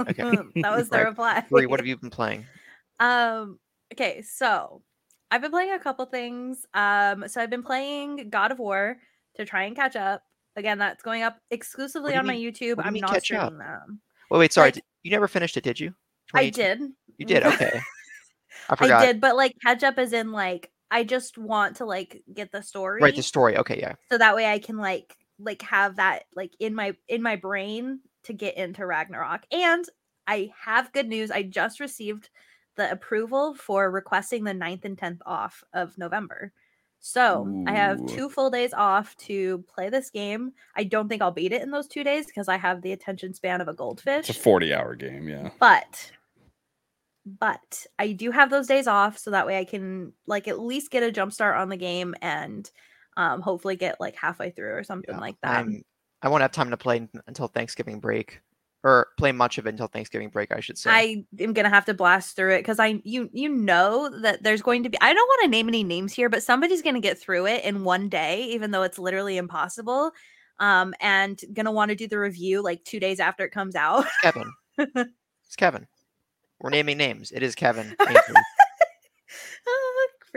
Okay. 0.00 0.22
that 0.62 0.76
was 0.76 0.88
the 0.88 0.98
Right. 0.98 1.06
reply. 1.06 1.44
Bree, 1.48 1.66
what 1.66 1.78
have 1.80 1.86
you 1.86 1.96
been 1.96 2.10
playing? 2.10 2.44
Um. 3.00 3.58
Okay, 3.92 4.22
so 4.22 4.82
I've 5.30 5.40
been 5.40 5.50
playing 5.50 5.72
a 5.72 5.78
couple 5.78 6.04
things. 6.06 6.66
Um. 6.74 7.24
So 7.28 7.40
I've 7.40 7.50
been 7.50 7.62
playing 7.62 8.30
God 8.30 8.52
of 8.52 8.58
War 8.58 8.96
to 9.36 9.44
try 9.44 9.64
and 9.64 9.76
catch 9.76 9.96
up. 9.96 10.22
Again, 10.56 10.78
that's 10.78 11.02
going 11.02 11.22
up 11.22 11.38
exclusively 11.50 12.16
on 12.16 12.26
my 12.26 12.34
YouTube. 12.34 12.60
you 12.62 12.76
I'm 12.78 12.92
mean 12.92 13.02
not 13.02 13.10
catch 13.12 13.30
up? 13.32 13.46
streaming 13.46 13.58
that. 13.58 13.82
Wait, 14.30 14.38
wait, 14.38 14.52
sorry. 14.52 14.72
Like- 14.72 14.84
you 15.04 15.12
never 15.12 15.28
finished 15.28 15.56
it, 15.56 15.62
did 15.62 15.78
you? 15.78 15.94
I 16.34 16.50
did. 16.50 16.80
You 17.16 17.24
did. 17.26 17.42
Okay. 17.46 17.80
I 18.68 18.76
forgot. 18.76 19.02
I 19.02 19.06
did, 19.06 19.20
but 19.20 19.36
like 19.36 19.54
catch 19.64 19.82
up 19.84 19.98
is 19.98 20.12
in 20.12 20.32
like 20.32 20.70
I 20.90 21.04
just 21.04 21.38
want 21.38 21.76
to 21.76 21.84
like 21.86 22.22
get 22.34 22.50
the 22.52 22.62
story. 22.62 23.00
Right, 23.00 23.14
the 23.14 23.22
story. 23.22 23.56
Okay, 23.56 23.78
yeah. 23.78 23.94
so 24.10 24.18
that 24.18 24.34
way 24.34 24.46
I 24.50 24.58
can 24.58 24.76
like 24.76 25.16
like 25.38 25.62
have 25.62 25.96
that 25.96 26.24
like 26.34 26.52
in 26.58 26.74
my 26.74 26.94
in 27.08 27.22
my 27.22 27.36
brain 27.36 28.00
to 28.24 28.32
get 28.32 28.56
into 28.56 28.86
Ragnarok. 28.86 29.42
And 29.52 29.84
I 30.26 30.52
have 30.60 30.92
good 30.92 31.08
news. 31.08 31.30
I 31.30 31.42
just 31.42 31.80
received 31.80 32.30
the 32.76 32.90
approval 32.90 33.54
for 33.54 33.90
requesting 33.90 34.44
the 34.44 34.52
9th 34.52 34.84
and 34.84 34.96
10th 34.96 35.20
off 35.26 35.64
of 35.72 35.96
November. 35.98 36.52
So 37.00 37.64
I 37.66 37.72
have 37.72 38.04
two 38.06 38.28
full 38.28 38.50
days 38.50 38.74
off 38.74 39.16
to 39.18 39.64
play 39.72 39.88
this 39.88 40.10
game. 40.10 40.52
I 40.76 40.84
don't 40.84 41.08
think 41.08 41.22
I'll 41.22 41.30
beat 41.30 41.52
it 41.52 41.62
in 41.62 41.70
those 41.70 41.86
two 41.86 42.02
days 42.02 42.26
because 42.26 42.48
I 42.48 42.56
have 42.56 42.82
the 42.82 42.92
attention 42.92 43.34
span 43.34 43.60
of 43.60 43.68
a 43.68 43.74
goldfish 43.74 44.28
It's 44.28 44.38
a 44.38 44.42
40 44.42 44.74
hour 44.74 44.94
game, 44.96 45.28
yeah. 45.28 45.50
but 45.60 46.12
but 47.24 47.86
I 47.98 48.12
do 48.12 48.30
have 48.30 48.50
those 48.50 48.66
days 48.66 48.86
off 48.86 49.18
so 49.18 49.30
that 49.30 49.46
way 49.46 49.58
I 49.58 49.64
can 49.64 50.12
like 50.26 50.48
at 50.48 50.60
least 50.60 50.90
get 50.90 51.02
a 51.02 51.12
jump 51.12 51.32
start 51.32 51.56
on 51.56 51.68
the 51.68 51.76
game 51.76 52.14
and 52.20 52.68
um 53.18 53.42
hopefully 53.42 53.76
get 53.76 54.00
like 54.00 54.16
halfway 54.16 54.50
through 54.50 54.72
or 54.74 54.84
something 54.84 55.14
yeah. 55.14 55.20
like 55.20 55.36
that. 55.42 55.58
I'm, 55.58 55.82
I 56.22 56.28
won't 56.28 56.42
have 56.42 56.52
time 56.52 56.70
to 56.70 56.76
play 56.76 57.06
until 57.26 57.48
Thanksgiving 57.48 58.00
break, 58.00 58.40
or 58.84 59.08
play 59.18 59.32
much 59.32 59.58
of 59.58 59.66
it 59.66 59.70
until 59.70 59.88
Thanksgiving 59.88 60.30
break, 60.30 60.52
I 60.52 60.60
should 60.60 60.78
say. 60.78 60.90
I 60.90 61.24
am 61.40 61.52
gonna 61.52 61.68
have 61.68 61.84
to 61.86 61.94
blast 61.94 62.36
through 62.36 62.54
it 62.54 62.60
because 62.60 62.78
I 62.78 63.00
you 63.04 63.28
you 63.32 63.48
know 63.48 64.08
that 64.22 64.42
there's 64.42 64.62
going 64.62 64.84
to 64.84 64.88
be 64.88 64.98
I 65.00 65.12
don't 65.12 65.26
want 65.26 65.42
to 65.42 65.50
name 65.50 65.68
any 65.68 65.84
names 65.84 66.14
here, 66.14 66.28
but 66.28 66.42
somebody's 66.42 66.82
gonna 66.82 67.00
get 67.00 67.18
through 67.18 67.46
it 67.46 67.64
in 67.64 67.84
one 67.84 68.08
day, 68.08 68.44
even 68.44 68.70
though 68.70 68.82
it's 68.82 68.98
literally 68.98 69.36
impossible. 69.36 70.12
Um, 70.60 70.94
and 71.00 71.40
gonna 71.52 71.72
want 71.72 71.90
to 71.90 71.96
do 71.96 72.08
the 72.08 72.18
review 72.18 72.62
like 72.62 72.82
two 72.84 73.00
days 73.00 73.20
after 73.20 73.44
it 73.44 73.50
comes 73.50 73.74
out. 73.74 74.06
It's 74.06 74.20
Kevin. 74.22 74.52
it's 75.46 75.56
Kevin. 75.56 75.86
We're 76.60 76.70
naming 76.70 76.98
names. 76.98 77.30
It 77.30 77.42
is 77.42 77.54
Kevin. 77.54 77.94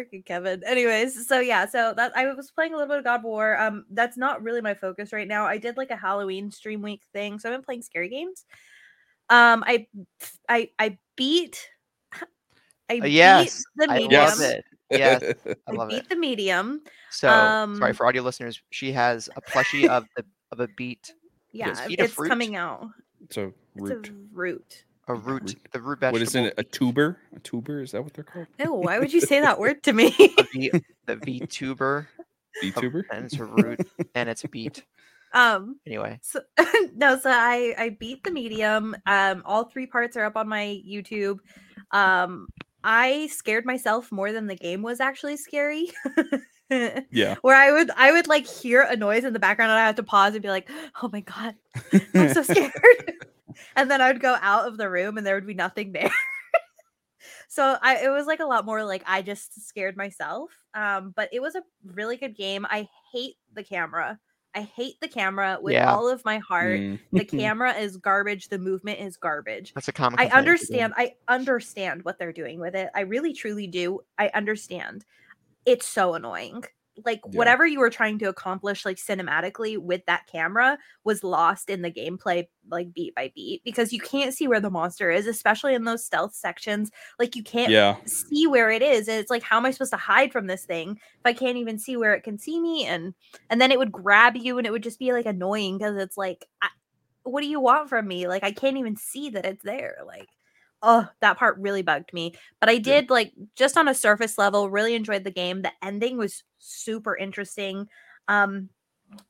Ainsley. 0.02 0.20
Freaking 0.20 0.26
Kevin. 0.26 0.64
Anyways, 0.66 1.28
so 1.28 1.40
yeah, 1.40 1.66
so 1.66 1.94
that 1.96 2.12
I 2.16 2.34
was 2.34 2.52
playing 2.52 2.74
a 2.74 2.78
little 2.78 2.90
bit 2.90 3.00
of 3.00 3.04
God 3.04 3.20
of 3.20 3.24
War. 3.24 3.60
Um, 3.60 3.86
that's 3.92 4.18
not 4.18 4.44
really 4.44 4.62
my 4.62 4.74
focus 4.74 5.14
right 5.14 5.28
now. 5.28 5.46
I 5.46 5.58
did 5.58 5.78
like 5.78 5.92
a 5.92 5.96
Halloween 5.96 6.52
stream 6.52 6.82
week 6.82 7.02
thing, 7.14 7.40
so 7.40 7.50
I've 7.50 7.56
been 7.56 7.64
playing 7.64 7.82
scary 7.84 8.10
games. 8.10 8.46
Um, 9.30 9.64
I 9.66 9.88
I 10.50 10.70
I 10.80 10.98
beat 11.16 11.70
I 12.90 13.00
Uh, 13.02 13.06
yes, 13.06 13.64
beat 13.78 13.88
the 13.88 13.94
I 13.94 13.98
medium. 14.00 14.22
love 14.22 14.40
it. 14.42 14.66
Yes, 14.90 15.24
I 15.68 15.72
I 15.72 15.88
beat 15.88 15.98
it. 16.00 16.10
the 16.10 16.16
medium. 16.16 16.82
So 17.10 17.28
sorry 17.28 17.92
um, 17.92 17.94
for 17.94 18.06
audio 18.08 18.24
listeners. 18.24 18.62
She 18.72 18.92
has 18.92 19.30
a 19.36 19.42
plushie 19.42 19.88
of 19.88 20.06
the 20.16 20.26
of 20.52 20.60
a 20.60 20.68
beet, 20.68 21.14
Yeah, 21.54 21.72
Is 21.72 21.88
beet 21.88 22.00
it's 22.00 22.14
fruit? 22.14 22.30
coming 22.30 22.56
out. 22.56 22.90
It's 23.24 23.38
a 23.38 23.54
It's 23.78 23.92
a 23.92 24.02
root. 24.34 24.84
A 25.08 25.14
root, 25.16 25.42
Root. 25.44 25.56
the 25.72 25.82
root 25.82 26.00
vegetable. 26.00 26.14
What 26.14 26.22
is 26.22 26.36
it? 26.36 26.54
A 26.58 26.64
tuber? 26.64 27.18
A 27.36 27.40
tuber? 27.40 27.82
Is 27.82 27.92
that 27.92 28.04
what 28.04 28.14
they're 28.14 28.24
called? 28.24 28.48
Ew, 28.60 28.74
why 28.74 29.00
would 29.00 29.12
you 29.12 29.22
say 29.22 29.40
that 29.42 29.60
word 29.60 29.84
to 29.84 29.94
me? 29.94 30.08
A 30.38 30.44
V, 30.54 30.72
the 31.06 31.16
VTuber, 31.18 32.08
VTuber? 32.64 33.04
and 33.12 33.26
it's 33.26 33.38
a 33.40 33.46
root, 33.46 33.80
and 34.16 34.30
it's 34.30 34.44
a 34.44 34.48
beet. 34.48 34.84
um, 35.34 35.80
Anyway, 35.88 36.20
so 36.22 36.42
no 36.96 37.18
so 37.18 37.30
i 37.32 37.74
i 37.78 37.90
beat 38.00 38.22
the 38.24 38.32
medium 38.32 38.96
um 39.06 39.42
all 39.46 39.64
three 39.64 39.86
parts 39.88 40.18
are 40.18 40.26
up 40.26 40.36
on 40.36 40.46
my 40.48 40.82
youtube 40.86 41.38
um 41.92 42.48
i 42.84 43.28
scared 43.32 43.66
myself 43.66 44.12
more 44.12 44.34
than 44.34 44.46
the 44.48 44.56
game 44.56 44.82
was 44.82 45.00
actually 45.00 45.38
scary 45.38 45.90
Yeah. 47.10 47.36
where 47.42 47.56
i 47.56 47.72
would 47.72 47.92
i 47.98 48.12
would 48.12 48.28
like 48.28 48.46
hear 48.46 48.82
a 48.82 48.96
noise 48.98 49.24
in 49.24 49.32
the 49.34 49.40
background 49.40 49.72
and 49.72 49.80
i 49.80 49.86
have 49.86 49.96
to 49.96 50.04
pause 50.04 50.34
and 50.34 50.42
be 50.44 50.50
like 50.50 50.70
oh 51.02 51.10
my 51.14 51.22
god 51.22 51.56
i'm 52.14 52.34
so 52.34 52.44
scared 52.44 53.14
and 53.76 53.90
then 53.92 54.02
i 54.02 54.12
would 54.12 54.22
go 54.22 54.38
out 54.42 54.68
of 54.68 54.78
the 54.78 54.90
room 54.90 55.18
and 55.18 55.26
there 55.26 55.36
would 55.36 55.48
be 55.48 55.54
nothing 55.54 55.92
there 55.92 56.12
so 57.48 57.78
i 57.82 57.98
it 58.04 58.10
was 58.10 58.26
like 58.28 58.40
a 58.40 58.46
lot 58.46 58.66
more 58.66 58.84
like 58.84 59.04
i 59.06 59.22
just 59.22 59.68
scared 59.68 59.96
myself 59.98 60.50
um 60.74 61.14
but 61.16 61.30
it 61.32 61.42
was 61.42 61.56
a 61.56 61.62
really 61.94 62.18
good 62.18 62.36
game 62.36 62.66
i 62.70 62.88
hate 63.12 63.36
the 63.54 63.64
camera 63.64 64.18
i 64.56 64.62
hate 64.62 64.96
the 65.02 65.08
camera 65.08 65.58
with 65.62 65.74
Yeah. 65.74 65.94
all 65.94 66.10
of 66.10 66.24
my 66.26 66.40
heart 66.40 66.80
Mm. 66.80 67.00
the 67.12 67.26
camera 67.40 67.74
is 67.74 67.98
garbage 67.98 68.50
the 68.50 68.58
movement 68.60 69.00
is 69.00 69.18
garbage 69.18 69.74
that's 69.74 69.88
a 69.88 69.94
common. 69.94 70.20
I 70.20 70.24
complaint 70.26 70.48
with 70.48 70.62
the 70.62 70.74
game. 70.74 70.84
understand. 70.84 70.94
I 70.98 71.34
understand 71.34 72.04
what 72.04 72.18
they're 72.20 72.34
doing 72.34 72.60
with 72.60 72.76
it. 72.76 72.90
I 72.96 73.02
really 73.02 73.34
truly 73.34 73.68
do. 73.68 74.00
I 74.18 74.30
understand. 74.34 75.06
It's 75.66 75.88
so 75.88 76.16
annoying. 76.16 76.64
Like 77.06 77.22
Yeah. 77.26 77.38
whatever 77.38 77.66
you 77.66 77.80
were 77.80 77.90
trying 77.90 78.20
to 78.20 78.26
accomplish 78.30 78.86
like 78.86 78.98
cinematically 78.98 79.78
with 79.78 80.06
that 80.08 80.28
camera 80.32 80.78
was 81.04 81.24
lost 81.24 81.70
in 81.70 81.82
the 81.82 81.92
gameplay 81.92 82.48
like 82.70 82.94
beat 82.94 83.16
by 83.16 83.32
beat 83.36 83.62
because 83.64 83.92
you 83.92 84.00
can't 84.00 84.34
see 84.34 84.48
where 84.48 84.60
the 84.60 84.70
monster 84.70 85.10
is, 85.10 85.28
especially 85.28 85.74
in 85.74 85.84
those 85.84 86.06
stealth 86.06 86.34
sections. 86.34 86.92
Like 87.20 87.36
you 87.36 87.44
can't 87.44 87.72
Yeah. 87.72 87.98
see 88.06 88.48
where 88.48 88.70
it 88.70 88.82
is 88.82 89.08
and 89.08 89.20
it's 89.20 89.30
like 89.32 89.44
how 89.44 89.58
am 89.58 89.66
i 89.66 89.72
supposed 89.72 89.92
to 89.92 89.98
hide 89.98 90.32
from 90.32 90.48
this 90.48 90.66
thing 90.66 90.92
if 90.92 91.26
i 91.26 91.34
can't 91.34 91.58
even 91.58 91.78
see 91.78 91.98
where 91.98 92.14
it 92.14 92.22
can 92.24 92.38
see 92.38 92.60
me 92.60 92.86
and 92.86 93.14
and 93.50 93.60
then 93.62 93.72
it 93.72 93.78
would 93.80 93.92
grab 93.92 94.36
you 94.36 94.58
and 94.58 94.68
it 94.68 94.72
would 94.72 94.84
just 94.84 95.00
be 95.00 95.14
like 95.14 95.26
annoying 95.26 95.78
because 95.78 95.96
it's 95.98 96.18
like 96.18 96.46
I, 96.62 96.70
what 97.24 97.42
do 97.42 97.48
you 97.48 97.60
want 97.60 97.90
from 97.90 98.08
me 98.08 98.28
like 98.28 98.44
i 98.44 98.52
can't 98.52 98.78
even 98.78 98.96
see 98.96 99.30
that 99.32 99.46
it's 99.46 99.64
there 99.64 99.98
like 100.06 100.30
oh 100.82 101.08
that 101.20 101.38
part 101.38 101.58
really 101.60 101.82
bugged 101.82 102.12
me 102.14 102.34
but 102.60 102.70
i 102.70 102.78
did 102.78 103.10
like 103.10 103.34
just 103.56 103.78
on 103.78 103.88
a 103.88 103.94
surface 103.94 104.38
level 104.38 104.70
really 104.70 104.96
enjoyed 104.96 105.24
the 105.24 105.32
game 105.32 105.62
the 105.62 105.72
ending 105.84 106.18
was 106.18 106.44
super 106.60 107.16
interesting 107.16 107.88
um 108.28 108.70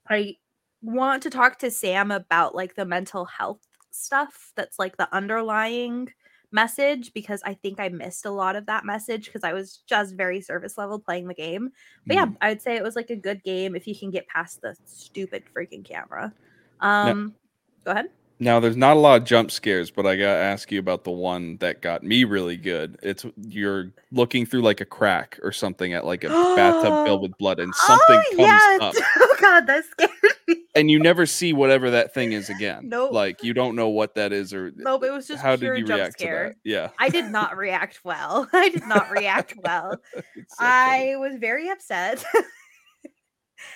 i 0.09 0.35
want 0.81 1.23
to 1.23 1.29
talk 1.29 1.59
to 1.59 1.69
sam 1.71 2.11
about 2.11 2.55
like 2.55 2.75
the 2.75 2.85
mental 2.85 3.25
health 3.25 3.59
stuff 3.91 4.51
that's 4.55 4.79
like 4.79 4.97
the 4.97 5.13
underlying 5.13 6.07
message 6.51 7.13
because 7.13 7.41
I 7.45 7.53
think 7.53 7.79
I 7.79 7.89
missed 7.89 8.25
a 8.25 8.31
lot 8.31 8.55
of 8.55 8.65
that 8.65 8.85
message 8.85 9.25
because 9.25 9.43
I 9.43 9.53
was 9.53 9.83
just 9.87 10.15
very 10.15 10.41
surface 10.41 10.77
level 10.77 10.99
playing 10.99 11.27
the 11.27 11.33
game. 11.33 11.71
But 12.05 12.15
yeah, 12.15 12.25
Mm. 12.25 12.37
I'd 12.41 12.61
say 12.61 12.75
it 12.75 12.83
was 12.83 12.95
like 12.95 13.09
a 13.09 13.15
good 13.15 13.43
game 13.43 13.75
if 13.75 13.87
you 13.87 13.95
can 13.97 14.11
get 14.11 14.27
past 14.27 14.61
the 14.61 14.75
stupid 14.85 15.43
freaking 15.55 15.85
camera. 15.85 16.33
Um 16.79 17.35
go 17.85 17.91
ahead. 17.91 18.09
Now, 18.41 18.59
there's 18.59 18.75
not 18.75 18.97
a 18.97 18.99
lot 18.99 19.21
of 19.21 19.27
jump 19.27 19.51
scares, 19.51 19.91
but 19.91 20.07
I 20.07 20.15
gotta 20.15 20.39
ask 20.39 20.71
you 20.71 20.79
about 20.79 21.03
the 21.03 21.11
one 21.11 21.57
that 21.57 21.79
got 21.79 22.01
me 22.01 22.23
really 22.23 22.57
good. 22.57 22.97
It's 23.03 23.23
you're 23.37 23.91
looking 24.11 24.47
through 24.47 24.63
like 24.63 24.81
a 24.81 24.85
crack 24.85 25.37
or 25.43 25.51
something 25.51 25.93
at 25.93 26.07
like 26.07 26.23
a 26.23 26.29
bathtub 26.29 27.05
filled 27.05 27.21
with 27.21 27.37
blood, 27.37 27.59
and 27.59 27.73
something 27.87 28.19
oh, 28.19 28.35
comes 28.35 28.39
yes. 28.39 28.81
up, 28.81 28.95
Oh 29.17 29.35
god, 29.39 29.67
that 29.67 29.85
scared 29.85 30.09
me. 30.47 30.55
and 30.73 30.89
you 30.89 30.97
never 30.97 31.27
see 31.27 31.53
whatever 31.53 31.91
that 31.91 32.15
thing 32.15 32.31
is 32.31 32.49
again. 32.49 32.89
Nope. 32.89 33.11
Like 33.13 33.43
you 33.43 33.53
don't 33.53 33.75
know 33.75 33.89
what 33.89 34.15
that 34.15 34.33
is, 34.33 34.55
or 34.55 34.71
Nope, 34.75 35.03
it 35.03 35.11
was 35.11 35.27
just 35.27 35.43
how 35.43 35.55
pure 35.55 35.75
did 35.75 35.81
you 35.81 35.85
jump 35.85 35.99
react 35.99 36.13
scare. 36.13 36.43
to 36.47 36.49
that? 36.49 36.57
Yeah, 36.63 36.89
I 36.97 37.09
did 37.09 37.25
not 37.25 37.55
react 37.55 37.99
well. 38.03 38.49
I 38.53 38.69
did 38.69 38.87
not 38.87 39.11
react 39.11 39.53
well. 39.63 39.97
So. 40.47 40.57
I 40.59 41.15
was 41.17 41.35
very 41.39 41.69
upset. 41.69 42.25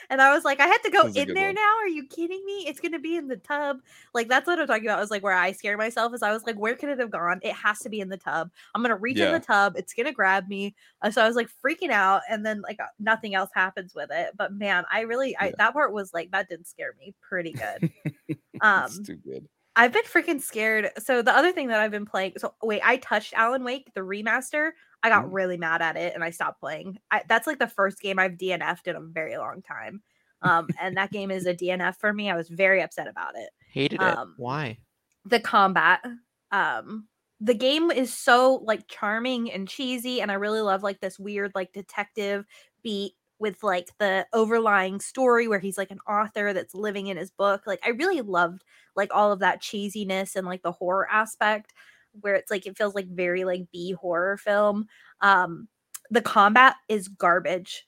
And 0.10 0.22
I 0.22 0.34
was 0.34 0.44
like, 0.44 0.60
I 0.60 0.68
had 0.68 0.78
to 0.84 0.92
go 0.92 1.00
That 1.04 1.06
was 1.06 1.18
a 1.18 1.22
in 1.22 1.34
there 1.34 1.48
one. 1.48 1.56
now. 1.56 1.76
Are 1.82 1.88
you 1.88 2.06
kidding 2.08 2.44
me? 2.46 2.66
It's 2.68 2.80
gonna 2.80 3.00
be 3.00 3.16
in 3.16 3.28
the 3.28 3.38
tub. 3.38 3.80
Like 4.14 4.28
that's 4.28 4.48
what 4.48 4.60
I'm 4.60 4.68
talking 4.68 4.86
about. 4.86 5.00
Was 5.00 5.12
like 5.12 5.24
where 5.24 5.34
I 5.34 5.52
scare 5.52 5.78
myself 5.78 6.14
is 6.14 6.24
I 6.24 6.32
was 6.32 6.44
like, 6.46 6.56
where 6.58 6.76
could 6.76 6.90
it 6.90 7.00
have 7.00 7.12
gone? 7.12 7.40
It 7.44 7.54
has 7.54 7.80
to 7.80 7.90
be 7.90 8.00
in 8.00 8.10
the 8.10 8.18
tub. 8.18 8.52
I'm 8.74 8.82
gonna 8.82 8.96
reach 8.96 9.20
in 9.20 9.32
the 9.32 9.40
tub. 9.40 9.76
It's 9.78 9.94
gonna 9.94 10.12
grab 10.12 10.48
me. 10.48 10.76
Uh, 11.02 11.12
So 11.12 11.24
I 11.24 11.28
was 11.28 11.36
like 11.36 11.50
freaking 11.66 11.92
out, 11.92 12.22
and 12.30 12.46
then 12.46 12.62
like 12.62 12.80
uh, 12.80 12.88
nothing 13.00 13.36
else 13.36 13.50
happens 13.54 13.94
with 13.96 14.10
it. 14.12 14.32
But 14.38 14.54
man, 14.54 14.86
I 14.92 15.02
really 15.02 15.36
I, 15.38 15.54
that 15.58 15.74
part 15.74 15.94
was 15.94 16.14
like 16.14 16.32
that 16.32 16.50
didn't 16.50 16.68
scare 16.68 16.94
me 17.00 17.14
pretty 17.22 17.54
good. 17.54 17.92
um, 18.62 18.90
too 19.04 19.16
good. 19.18 19.48
I've 19.78 19.92
been 19.92 20.04
freaking 20.06 20.42
scared. 20.42 20.90
So 21.00 21.22
the 21.22 21.36
other 21.36 21.52
thing 21.52 21.68
that 21.68 21.80
I've 21.82 21.92
been 21.92 22.06
playing. 22.06 22.34
So 22.38 22.54
wait, 22.64 22.82
I 22.84 22.98
touched 22.98 23.34
Alan 23.34 23.64
Wake 23.64 23.92
the 23.94 24.02
remaster. 24.02 24.72
I 25.06 25.10
got 25.10 25.26
Mhm. 25.26 25.32
really 25.32 25.58
mad 25.58 25.82
at 25.82 25.98
it 25.98 26.16
and 26.16 26.24
I 26.24 26.32
stopped 26.32 26.60
playing. 26.60 27.00
I, 27.12 27.24
that's 27.30 27.48
like 27.48 27.60
the 27.60 27.68
first 27.68 28.02
game 28.02 28.20
I've 28.20 28.38
DNF'd 28.38 28.88
in 28.88 28.96
a 28.96 29.02
very 29.02 29.38
long 29.38 29.62
time. 29.62 30.04
Um, 30.42 30.74
and 30.82 30.98
that 30.98 31.12
game 31.12 31.32
is 31.32 31.46
a 31.46 31.54
DNF 31.54 31.98
for 32.00 32.14
me. 32.14 32.30
I 32.30 32.36
was 32.36 32.50
very 32.50 32.82
upset 32.82 33.08
about 33.08 33.36
it. 33.38 33.52
Hated 33.68 34.02
it. 34.02 34.20
Um, 34.20 34.36
Why? 34.36 34.80
The 35.26 35.40
combat, 35.40 36.04
um, 36.52 37.08
the 37.40 37.54
game 37.56 37.92
is 37.92 38.14
so 38.14 38.56
like 38.64 38.88
charming 38.88 39.52
and 39.52 39.68
cheesy, 39.68 40.22
and 40.22 40.32
I 40.32 40.36
really 40.36 40.62
love 40.62 40.84
like 40.84 41.00
this 41.02 41.20
weird 41.20 41.52
like 41.56 41.74
detective 41.74 42.46
beat 42.84 43.14
with 43.40 43.62
like 43.64 43.90
the 44.00 44.26
overlying 44.34 45.00
story 45.02 45.48
where 45.48 45.60
he's 45.60 45.78
like 45.78 45.92
an 45.92 46.00
author 46.08 46.54
that's 46.54 46.74
living 46.76 47.08
in 47.08 47.18
his 47.18 47.32
book. 47.32 47.64
Like 47.68 47.80
I 47.86 47.90
really 47.90 48.22
loved 48.22 48.64
like 48.96 49.10
all 49.14 49.32
of 49.32 49.40
that 49.40 49.62
cheesiness 49.62 50.36
and 50.36 50.48
like 50.48 50.62
the 50.64 50.72
horror 50.72 51.10
aspect 51.12 51.74
where 52.22 52.36
it's 52.36 52.52
like 52.52 52.66
it 52.66 52.78
feels 52.78 52.96
like 52.96 53.08
very 53.08 53.44
like 53.44 53.64
B 53.72 53.94
horror 53.94 54.38
film. 54.38 54.88
Um 55.22 55.68
the 56.12 56.22
combat 56.22 56.76
is 56.88 57.08
garbage 57.08 57.86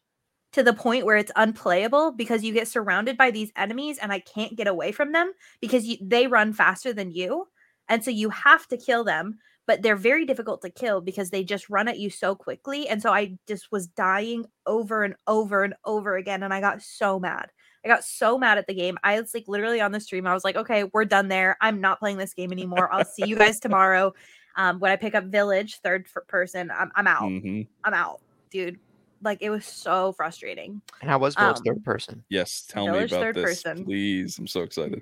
to 0.54 0.64
the 0.64 0.74
point 0.74 1.06
where 1.06 1.18
it's 1.18 1.32
unplayable 1.36 2.12
because 2.14 2.44
you 2.44 2.54
get 2.54 2.68
surrounded 2.68 3.18
by 3.18 3.32
these 3.32 3.52
enemies 3.56 3.98
and 4.00 4.12
I 4.12 4.20
can't 4.20 4.56
get 4.56 4.68
away 4.68 4.92
from 4.92 5.12
them 5.12 5.34
because 5.62 5.86
you, 5.86 5.98
they 6.02 6.28
run 6.28 6.54
faster 6.54 6.94
than 6.94 7.12
you. 7.12 7.48
And 7.90 8.04
so 8.04 8.12
you 8.12 8.30
have 8.30 8.68
to 8.70 8.78
kill 8.78 9.04
them, 9.04 9.38
but 9.68 9.82
they're 9.82 9.96
very 9.96 10.26
difficult 10.26 10.62
to 10.62 10.70
kill 10.70 11.02
because 11.02 11.30
they 11.30 11.44
just 11.44 11.70
run 11.70 11.88
at 11.88 12.00
you 12.00 12.10
so 12.10 12.34
quickly. 12.36 12.88
And 12.88 13.02
so 13.02 13.12
I 13.14 13.38
just 13.48 13.72
was 13.72 13.88
dying 13.88 14.46
over 14.66 15.04
and 15.04 15.16
over 15.28 15.64
and 15.64 15.76
over 15.86 16.16
again. 16.18 16.44
And 16.44 16.54
I 16.54 16.62
got 16.62 16.82
so 16.82 17.20
mad. 17.20 17.50
I 17.88 17.94
got 17.94 18.04
so 18.04 18.38
mad 18.38 18.58
at 18.58 18.68
the 18.68 18.74
game. 18.74 18.98
I 19.04 19.20
was 19.22 19.34
like 19.34 19.46
literally 19.48 19.80
on 19.80 19.94
the 19.94 20.00
stream. 20.02 20.28
I 20.28 20.34
was 20.34 20.44
like, 20.44 20.58
okay, 20.58 20.84
we're 20.94 21.06
done 21.06 21.30
there. 21.30 21.58
I'm 21.62 21.80
not 21.80 22.00
playing 22.00 22.18
this 22.18 22.34
game 22.34 22.52
anymore. 22.52 22.92
I'll 22.92 23.06
see 23.06 23.26
you 23.26 23.38
guys 23.38 23.60
tomorrow. 23.62 24.14
Um, 24.58 24.80
when 24.80 24.92
I 24.92 24.98
pick 24.98 25.16
up 25.16 25.26
Village, 25.26 25.80
third 25.84 26.08
f- 26.14 26.28
person, 26.28 26.70
I'm, 26.72 26.92
I'm 26.96 27.08
out. 27.08 27.30
hmm 27.30 27.62
I'm 27.84 27.94
out, 27.94 28.20
dude. 28.52 28.78
Like 29.24 29.38
it 29.42 29.50
was 29.50 29.66
so 29.66 30.12
frustrating. 30.12 30.82
And 31.02 31.10
how 31.10 31.20
was 31.20 31.36
Village 31.36 31.58
um, 31.58 31.64
third 31.64 31.84
person? 31.86 32.24
Yes, 32.30 32.66
tell 32.68 32.86
Village 32.86 33.12
me 33.12 33.18
about 33.18 33.26
third 33.26 33.36
this, 33.36 33.64
person. 33.64 33.86
please. 33.86 34.38
I'm 34.38 34.48
so 34.48 34.64
excited. 34.64 35.02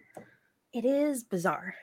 It 0.74 0.86
is 0.86 1.24
bizarre. 1.24 1.74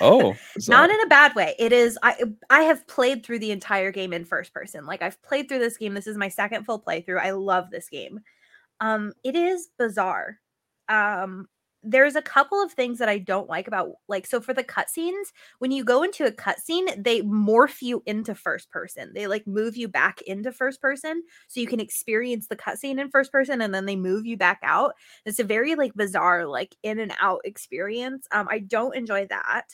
Oh, 0.00 0.34
not 0.68 0.90
in 0.90 1.00
a 1.02 1.06
bad 1.06 1.34
way 1.34 1.54
it 1.58 1.72
is 1.72 1.98
i 2.02 2.16
i 2.50 2.62
have 2.62 2.86
played 2.86 3.24
through 3.24 3.38
the 3.38 3.50
entire 3.50 3.90
game 3.90 4.12
in 4.12 4.24
first 4.24 4.52
person 4.52 4.86
like 4.86 5.02
i've 5.02 5.20
played 5.22 5.48
through 5.48 5.58
this 5.58 5.76
game 5.76 5.94
this 5.94 6.06
is 6.06 6.16
my 6.16 6.28
second 6.28 6.64
full 6.64 6.80
playthrough 6.80 7.20
i 7.20 7.30
love 7.30 7.70
this 7.70 7.88
game 7.88 8.20
um 8.80 9.12
it 9.24 9.34
is 9.34 9.68
bizarre 9.78 10.38
um 10.88 11.46
there's 11.84 12.16
a 12.16 12.22
couple 12.22 12.60
of 12.60 12.72
things 12.72 12.98
that 12.98 13.08
i 13.08 13.18
don't 13.18 13.48
like 13.48 13.68
about 13.68 13.90
like 14.08 14.26
so 14.26 14.40
for 14.40 14.52
the 14.52 14.64
cutscenes 14.64 15.26
when 15.60 15.70
you 15.70 15.84
go 15.84 16.02
into 16.02 16.24
a 16.26 16.32
cutscene 16.32 17.02
they 17.02 17.22
morph 17.22 17.80
you 17.82 18.02
into 18.06 18.34
first 18.34 18.68
person. 18.70 19.12
They 19.14 19.26
like 19.28 19.46
move 19.46 19.76
you 19.76 19.86
back 19.88 20.20
into 20.22 20.50
first 20.52 20.80
person 20.82 21.22
so 21.46 21.60
you 21.60 21.66
can 21.68 21.80
experience 21.80 22.48
the 22.48 22.56
cutscene 22.56 23.00
in 23.00 23.10
first 23.10 23.30
person 23.30 23.60
and 23.60 23.72
then 23.72 23.86
they 23.86 23.96
move 23.96 24.26
you 24.26 24.36
back 24.36 24.58
out. 24.62 24.94
It's 25.24 25.38
a 25.38 25.44
very 25.44 25.76
like 25.76 25.94
bizarre 25.94 26.46
like 26.46 26.74
in 26.82 26.98
and 26.98 27.12
out 27.20 27.40
experience 27.44 28.26
um 28.32 28.48
i 28.50 28.58
don't 28.58 28.96
enjoy 28.96 29.26
that 29.30 29.66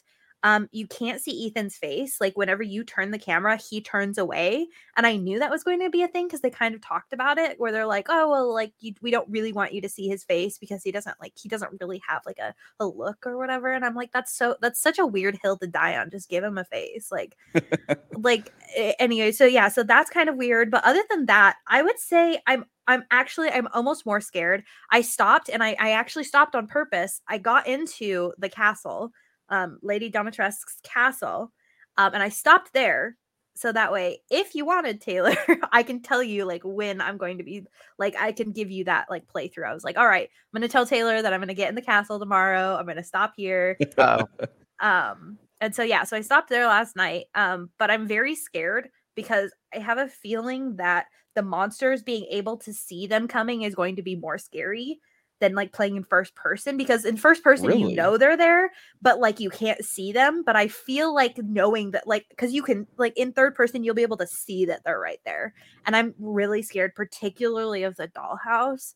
um 0.44 0.68
you 0.70 0.86
can't 0.86 1.20
see 1.20 1.46
ethan's 1.46 1.76
face 1.76 2.20
like 2.20 2.36
whenever 2.36 2.62
you 2.62 2.84
turn 2.84 3.10
the 3.10 3.18
camera 3.18 3.56
he 3.56 3.80
turns 3.80 4.18
away 4.18 4.68
and 4.96 5.06
i 5.06 5.16
knew 5.16 5.38
that 5.38 5.50
was 5.50 5.64
going 5.64 5.80
to 5.80 5.90
be 5.90 6.02
a 6.02 6.08
thing 6.08 6.26
because 6.26 6.42
they 6.42 6.50
kind 6.50 6.74
of 6.74 6.80
talked 6.80 7.12
about 7.12 7.38
it 7.38 7.58
where 7.58 7.72
they're 7.72 7.86
like 7.86 8.06
oh 8.08 8.30
well 8.30 8.52
like 8.52 8.72
you, 8.78 8.92
we 9.02 9.10
don't 9.10 9.28
really 9.28 9.52
want 9.52 9.72
you 9.72 9.80
to 9.80 9.88
see 9.88 10.06
his 10.06 10.22
face 10.22 10.58
because 10.58 10.82
he 10.84 10.92
doesn't 10.92 11.16
like 11.20 11.32
he 11.34 11.48
doesn't 11.48 11.72
really 11.80 12.00
have 12.06 12.22
like 12.24 12.38
a, 12.38 12.54
a 12.78 12.86
look 12.86 13.26
or 13.26 13.36
whatever 13.36 13.72
and 13.72 13.84
i'm 13.84 13.94
like 13.94 14.12
that's 14.12 14.32
so 14.32 14.54
that's 14.60 14.80
such 14.80 14.98
a 14.98 15.06
weird 15.06 15.38
hill 15.42 15.56
to 15.56 15.66
die 15.66 15.96
on 15.96 16.10
just 16.10 16.28
give 16.28 16.44
him 16.44 16.58
a 16.58 16.64
face 16.64 17.10
like 17.10 17.36
like 18.18 18.52
anyway 18.98 19.32
so 19.32 19.44
yeah 19.44 19.68
so 19.68 19.82
that's 19.82 20.10
kind 20.10 20.28
of 20.28 20.36
weird 20.36 20.70
but 20.70 20.84
other 20.84 21.02
than 21.10 21.26
that 21.26 21.56
i 21.66 21.82
would 21.82 21.98
say 21.98 22.38
i'm 22.46 22.64
i'm 22.86 23.02
actually 23.10 23.50
i'm 23.50 23.68
almost 23.72 24.04
more 24.04 24.20
scared. 24.20 24.62
I 24.90 25.00
stopped 25.00 25.48
and 25.48 25.62
i 25.62 25.74
i 25.80 25.92
actually 25.92 26.24
stopped 26.24 26.54
on 26.54 26.66
purpose. 26.66 27.22
I 27.28 27.38
got 27.38 27.66
into 27.66 28.32
the 28.38 28.50
castle 28.50 29.12
um 29.48 29.78
lady 29.82 30.10
dimitrescu's 30.10 30.78
castle 30.82 31.52
um 31.96 32.14
and 32.14 32.22
i 32.22 32.28
stopped 32.28 32.72
there. 32.72 33.16
So 33.56 33.70
that 33.70 33.92
way 33.92 34.18
if 34.30 34.56
you 34.56 34.64
wanted 34.64 35.00
taylor 35.00 35.36
i 35.72 35.84
can 35.84 36.02
tell 36.02 36.22
you 36.22 36.44
like 36.44 36.62
when 36.64 37.00
i'm 37.00 37.16
going 37.16 37.38
to 37.38 37.44
be 37.44 37.64
like 37.98 38.16
i 38.18 38.32
can 38.32 38.50
give 38.50 38.70
you 38.70 38.84
that 38.84 39.06
like 39.08 39.28
playthrough. 39.28 39.68
I 39.68 39.72
was 39.72 39.84
like 39.84 39.96
all 39.96 40.08
right 40.08 40.28
i'm 40.28 40.60
going 40.60 40.68
to 40.68 40.72
tell 40.72 40.86
taylor 40.86 41.22
that 41.22 41.32
i'm 41.32 41.38
going 41.40 41.48
to 41.48 41.54
get 41.54 41.68
in 41.68 41.76
the 41.76 41.82
castle 41.82 42.18
tomorrow. 42.18 42.76
I'm 42.76 42.84
going 42.84 42.96
to 42.96 43.04
stop 43.04 43.34
here. 43.36 43.76
Um 44.80 45.38
and 45.60 45.74
so 45.74 45.82
yeah 45.82 46.04
so 46.04 46.16
i 46.16 46.20
stopped 46.20 46.48
there 46.50 46.66
last 46.66 46.96
night 46.96 47.24
um 47.34 47.70
but 47.78 47.90
i'm 47.90 48.06
very 48.06 48.34
scared 48.34 48.88
because 49.14 49.52
i 49.74 49.78
have 49.78 49.98
a 49.98 50.08
feeling 50.08 50.76
that 50.76 51.06
the 51.34 51.42
monsters 51.42 52.02
being 52.02 52.26
able 52.30 52.56
to 52.58 52.72
see 52.72 53.06
them 53.06 53.26
coming 53.26 53.62
is 53.62 53.74
going 53.74 53.96
to 53.96 54.02
be 54.02 54.14
more 54.14 54.38
scary 54.38 55.00
than 55.40 55.54
like 55.54 55.72
playing 55.72 55.96
in 55.96 56.04
first 56.04 56.34
person 56.34 56.76
because 56.76 57.04
in 57.04 57.16
first 57.16 57.42
person 57.42 57.78
you 57.78 57.94
know 57.94 58.16
they're 58.16 58.36
there 58.36 58.70
but 59.02 59.18
like 59.18 59.40
you 59.40 59.50
can't 59.50 59.84
see 59.84 60.12
them 60.12 60.42
but 60.44 60.56
i 60.56 60.68
feel 60.68 61.14
like 61.14 61.36
knowing 61.38 61.90
that 61.90 62.06
like 62.06 62.24
because 62.30 62.52
you 62.52 62.62
can 62.62 62.86
like 62.96 63.12
in 63.16 63.32
third 63.32 63.54
person 63.54 63.82
you'll 63.82 63.94
be 63.94 64.02
able 64.02 64.16
to 64.16 64.26
see 64.26 64.64
that 64.64 64.82
they're 64.84 65.00
right 65.00 65.20
there 65.24 65.52
and 65.86 65.96
i'm 65.96 66.14
really 66.18 66.62
scared 66.62 66.94
particularly 66.94 67.82
of 67.82 67.96
the 67.96 68.08
dollhouse 68.08 68.94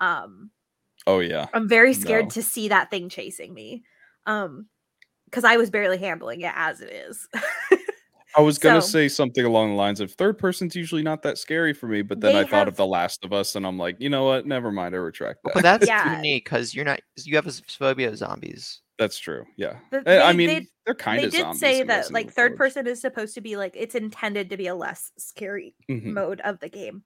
um 0.00 0.50
oh 1.06 1.20
yeah. 1.20 1.46
I'm 1.54 1.68
very 1.68 1.94
scared 1.94 2.24
No. 2.26 2.30
to 2.30 2.42
see 2.42 2.68
that 2.68 2.90
thing 2.90 3.08
chasing 3.08 3.54
me. 3.54 3.84
Um 4.26 4.66
because 5.26 5.44
I 5.44 5.56
was 5.56 5.70
barely 5.70 5.98
handling 5.98 6.40
it 6.42 6.52
as 6.54 6.80
it 6.80 6.90
is. 6.92 7.28
I 8.36 8.42
was 8.42 8.58
gonna 8.58 8.82
So- 8.82 8.88
say 8.88 9.08
something 9.08 9.44
along 9.44 9.70
the 9.70 9.76
lines 9.76 10.00
of 10.00 10.12
third 10.12 10.36
person's 10.38 10.76
usually 10.76 11.02
not 11.02 11.22
that 11.22 11.38
scary 11.38 11.72
for 11.72 11.86
me, 11.88 12.02
but 12.02 12.20
then 12.20 12.34
They 12.34 12.40
I 12.40 12.44
thought 12.44 12.68
of 12.68 12.72
have- 12.72 12.76
The 12.76 12.86
Last 12.86 13.24
of 13.24 13.32
Us, 13.32 13.56
and 13.56 13.66
I'm 13.66 13.78
like, 13.78 13.96
you 13.98 14.10
know 14.10 14.24
what? 14.24 14.46
Never 14.46 14.70
mind. 14.70 14.94
I 14.94 14.98
retract 14.98 15.40
that. 15.44 15.54
but 15.54 15.62
that's 15.64 15.86
Yeah. 15.86 16.16
unique 16.16 16.44
because 16.44 16.74
you're 16.74 16.84
not. 16.84 17.00
You 17.24 17.36
have 17.36 17.46
a 17.46 17.52
phobia 17.52 18.08
of 18.08 18.18
zombies. 18.18 18.82
That's 18.98 19.18
true. 19.18 19.44
Yeah. 19.56 19.78
The- 19.90 20.02
Eh, 20.06 20.22
I 20.22 20.32
they- 20.32 20.36
mean, 20.38 20.48
they- 20.48 20.60
they, 20.60 20.66
are 20.90 20.94
kind 20.94 21.20
they 21.20 21.24
of 21.26 21.30
did 21.32 21.40
zombies 21.40 21.60
say 21.60 21.80
in 21.80 21.86
that 21.88 21.96
Resident 21.96 22.14
like 22.14 22.24
Evil 22.26 22.34
third 22.34 22.48
Village. 22.52 22.58
person 22.58 22.86
is 22.86 23.00
supposed 23.00 23.34
to 23.34 23.40
be 23.40 23.56
like 23.56 23.74
it's 23.76 23.94
intended 23.94 24.50
to 24.50 24.56
be 24.56 24.66
a 24.68 24.74
less 24.74 25.10
scary 25.18 25.74
Mhm. 25.90 26.04
mode 26.12 26.40
of 26.42 26.60
the 26.60 26.68
game. 26.68 27.02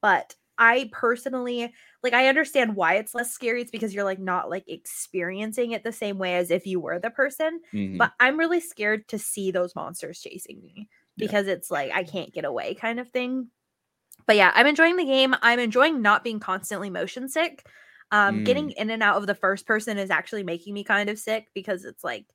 But 0.00 0.34
I 0.58 0.90
personally 0.92 1.72
like 2.02 2.12
I 2.12 2.28
understand 2.28 2.76
why 2.76 2.94
it's 2.94 3.14
less 3.14 3.32
scary. 3.32 3.62
It's 3.62 3.70
because 3.70 3.94
you're 3.94 4.04
like 4.04 4.18
not 4.18 4.50
like 4.50 4.64
experiencing 4.68 5.72
it 5.72 5.82
the 5.84 5.92
same 5.92 6.18
way 6.18 6.36
as 6.36 6.50
if 6.50 6.66
you 6.66 6.80
were 6.80 6.98
the 6.98 7.10
person. 7.10 7.60
Mhm. 7.72 7.98
But 7.98 8.12
I'm 8.20 8.38
really 8.38 8.60
scared 8.60 9.08
to 9.08 9.18
see 9.18 9.50
those 9.50 9.74
monsters 9.74 10.20
chasing 10.20 10.62
me 10.62 10.88
Yeah. 11.16 11.26
because 11.26 11.46
it's 11.48 11.70
like 11.70 11.90
I 11.92 12.04
can't 12.04 12.32
get 12.32 12.44
away 12.44 12.74
kind 12.74 13.00
of 13.00 13.08
thing. 13.10 13.48
But 14.26 14.36
yeah, 14.36 14.52
I'm 14.54 14.66
enjoying 14.66 14.96
the 14.96 15.04
game. 15.04 15.34
I'm 15.42 15.58
enjoying 15.58 16.00
not 16.02 16.22
being 16.24 16.38
constantly 16.40 16.90
motion 16.90 17.28
sick. 17.28 17.66
Um, 18.12 18.44
getting 18.44 18.68
Mm. 18.68 18.74
in 18.74 18.90
and 18.90 19.02
out 19.02 19.16
of 19.16 19.26
the 19.26 19.34
first 19.34 19.66
person 19.66 19.96
is 19.98 20.10
actually 20.10 20.42
making 20.44 20.74
me 20.74 20.84
kind 20.84 21.08
of 21.10 21.18
sick 21.18 21.48
because 21.54 21.84
it's 21.84 22.04
like 22.04 22.26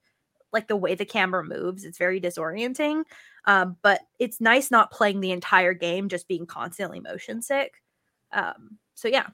like 0.54 0.68
the 0.70 0.78
way 0.78 0.96
the 0.96 1.06
camera 1.06 1.44
moves, 1.44 1.84
it's 1.84 1.98
very 1.98 2.22
disorienting. 2.22 3.04
Um, 3.46 3.76
but 3.82 4.02
it's 4.18 4.40
nice 4.40 4.72
not 4.72 4.92
playing 4.92 5.20
the 5.20 5.32
entire 5.32 5.74
game, 5.74 6.08
just 6.08 6.28
being 6.28 6.46
constantly 6.46 7.02
motion 7.02 7.42
sick. 7.42 7.84
Um, 8.32 8.78
so 8.96 9.08
yeah, 9.08 9.28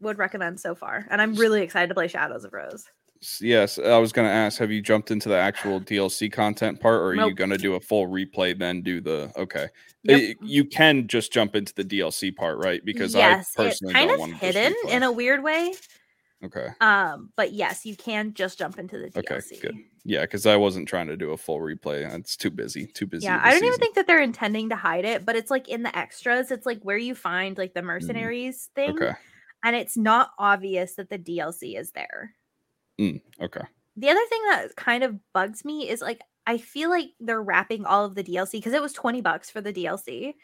would 0.00 0.18
recommend 0.18 0.60
so 0.60 0.74
far. 0.74 1.06
And 1.10 1.20
I'm 1.20 1.34
really 1.34 1.62
excited 1.62 1.88
to 1.88 1.94
play 1.94 2.08
Shadows 2.08 2.44
of 2.44 2.52
Rose. 2.52 2.84
Yes, 3.40 3.78
I 3.78 3.98
was 3.98 4.12
gonna 4.12 4.28
ask, 4.28 4.58
have 4.60 4.70
you 4.70 4.80
jumped 4.80 5.10
into 5.10 5.28
the 5.28 5.36
actual 5.36 5.80
DLC 5.80 6.30
content 6.30 6.80
part, 6.80 7.00
or 7.00 7.06
are 7.08 7.14
you 7.16 7.34
gonna 7.34 7.58
do 7.58 7.74
a 7.74 7.80
full 7.80 8.06
replay 8.06 8.56
then 8.56 8.80
do 8.80 9.00
the 9.00 9.32
okay? 9.36 9.68
Yep. 10.04 10.20
Eh, 10.20 10.34
You 10.40 10.64
can 10.64 11.08
just 11.08 11.32
jump 11.32 11.56
into 11.56 11.74
the 11.74 11.84
DLC 11.84 12.34
part, 12.34 12.58
right? 12.58 12.84
Because 12.84 13.14
yes, 13.16 13.52
I 13.58 13.64
personally 13.64 13.90
it's 13.92 13.98
kind 13.98 14.08
don't 14.08 14.14
of 14.14 14.20
want 14.20 14.32
to 14.32 14.38
hidden 14.38 14.74
in 14.88 15.02
a 15.02 15.10
weird 15.10 15.42
way. 15.42 15.74
Okay. 16.44 16.68
Um, 16.80 17.30
but 17.36 17.52
yes, 17.52 17.84
you 17.84 17.96
can 17.96 18.32
just 18.32 18.58
jump 18.58 18.78
into 18.78 18.96
the 18.98 19.08
DLC. 19.10 19.18
Okay, 19.18 19.58
good. 19.60 19.76
Yeah, 20.04 20.20
because 20.22 20.46
I 20.46 20.54
wasn't 20.56 20.88
trying 20.88 21.08
to 21.08 21.16
do 21.16 21.32
a 21.32 21.36
full 21.36 21.58
replay. 21.58 22.08
It's 22.18 22.36
too 22.36 22.50
busy. 22.50 22.86
Too 22.86 23.06
busy. 23.06 23.24
Yeah, 23.24 23.40
I 23.42 23.50
don't 23.52 23.64
even 23.64 23.78
think 23.80 23.96
that 23.96 24.06
they're 24.06 24.22
intending 24.22 24.68
to 24.68 24.76
hide 24.76 25.04
it, 25.04 25.26
but 25.26 25.34
it's 25.36 25.50
like 25.50 25.68
in 25.68 25.82
the 25.82 25.96
extras, 25.98 26.50
it's 26.52 26.64
like 26.64 26.80
where 26.82 26.96
you 26.96 27.14
find 27.16 27.58
like 27.58 27.74
the 27.74 27.82
mercenaries 27.82 28.70
thing, 28.74 28.90
Mm. 28.96 29.02
Okay. 29.02 29.12
and 29.64 29.74
it's 29.76 29.96
not 29.96 30.30
obvious 30.38 30.94
that 30.94 31.10
the 31.10 31.18
DLC 31.18 31.76
is 31.78 31.90
there. 31.90 32.34
Mm, 33.00 33.20
okay. 33.40 33.62
The 33.96 34.08
other 34.10 34.24
thing 34.28 34.42
that 34.50 34.76
kind 34.76 35.02
of 35.02 35.16
bugs 35.32 35.64
me 35.64 35.88
is 35.90 36.00
like 36.00 36.20
I 36.46 36.56
feel 36.56 36.88
like 36.88 37.10
they're 37.20 37.42
wrapping 37.42 37.84
all 37.84 38.04
of 38.04 38.14
the 38.14 38.24
DLC 38.24 38.52
because 38.52 38.72
it 38.72 38.80
was 38.80 38.92
20 38.92 39.20
bucks 39.20 39.50
for 39.50 39.60
the 39.60 39.72
DLC. 39.72 40.34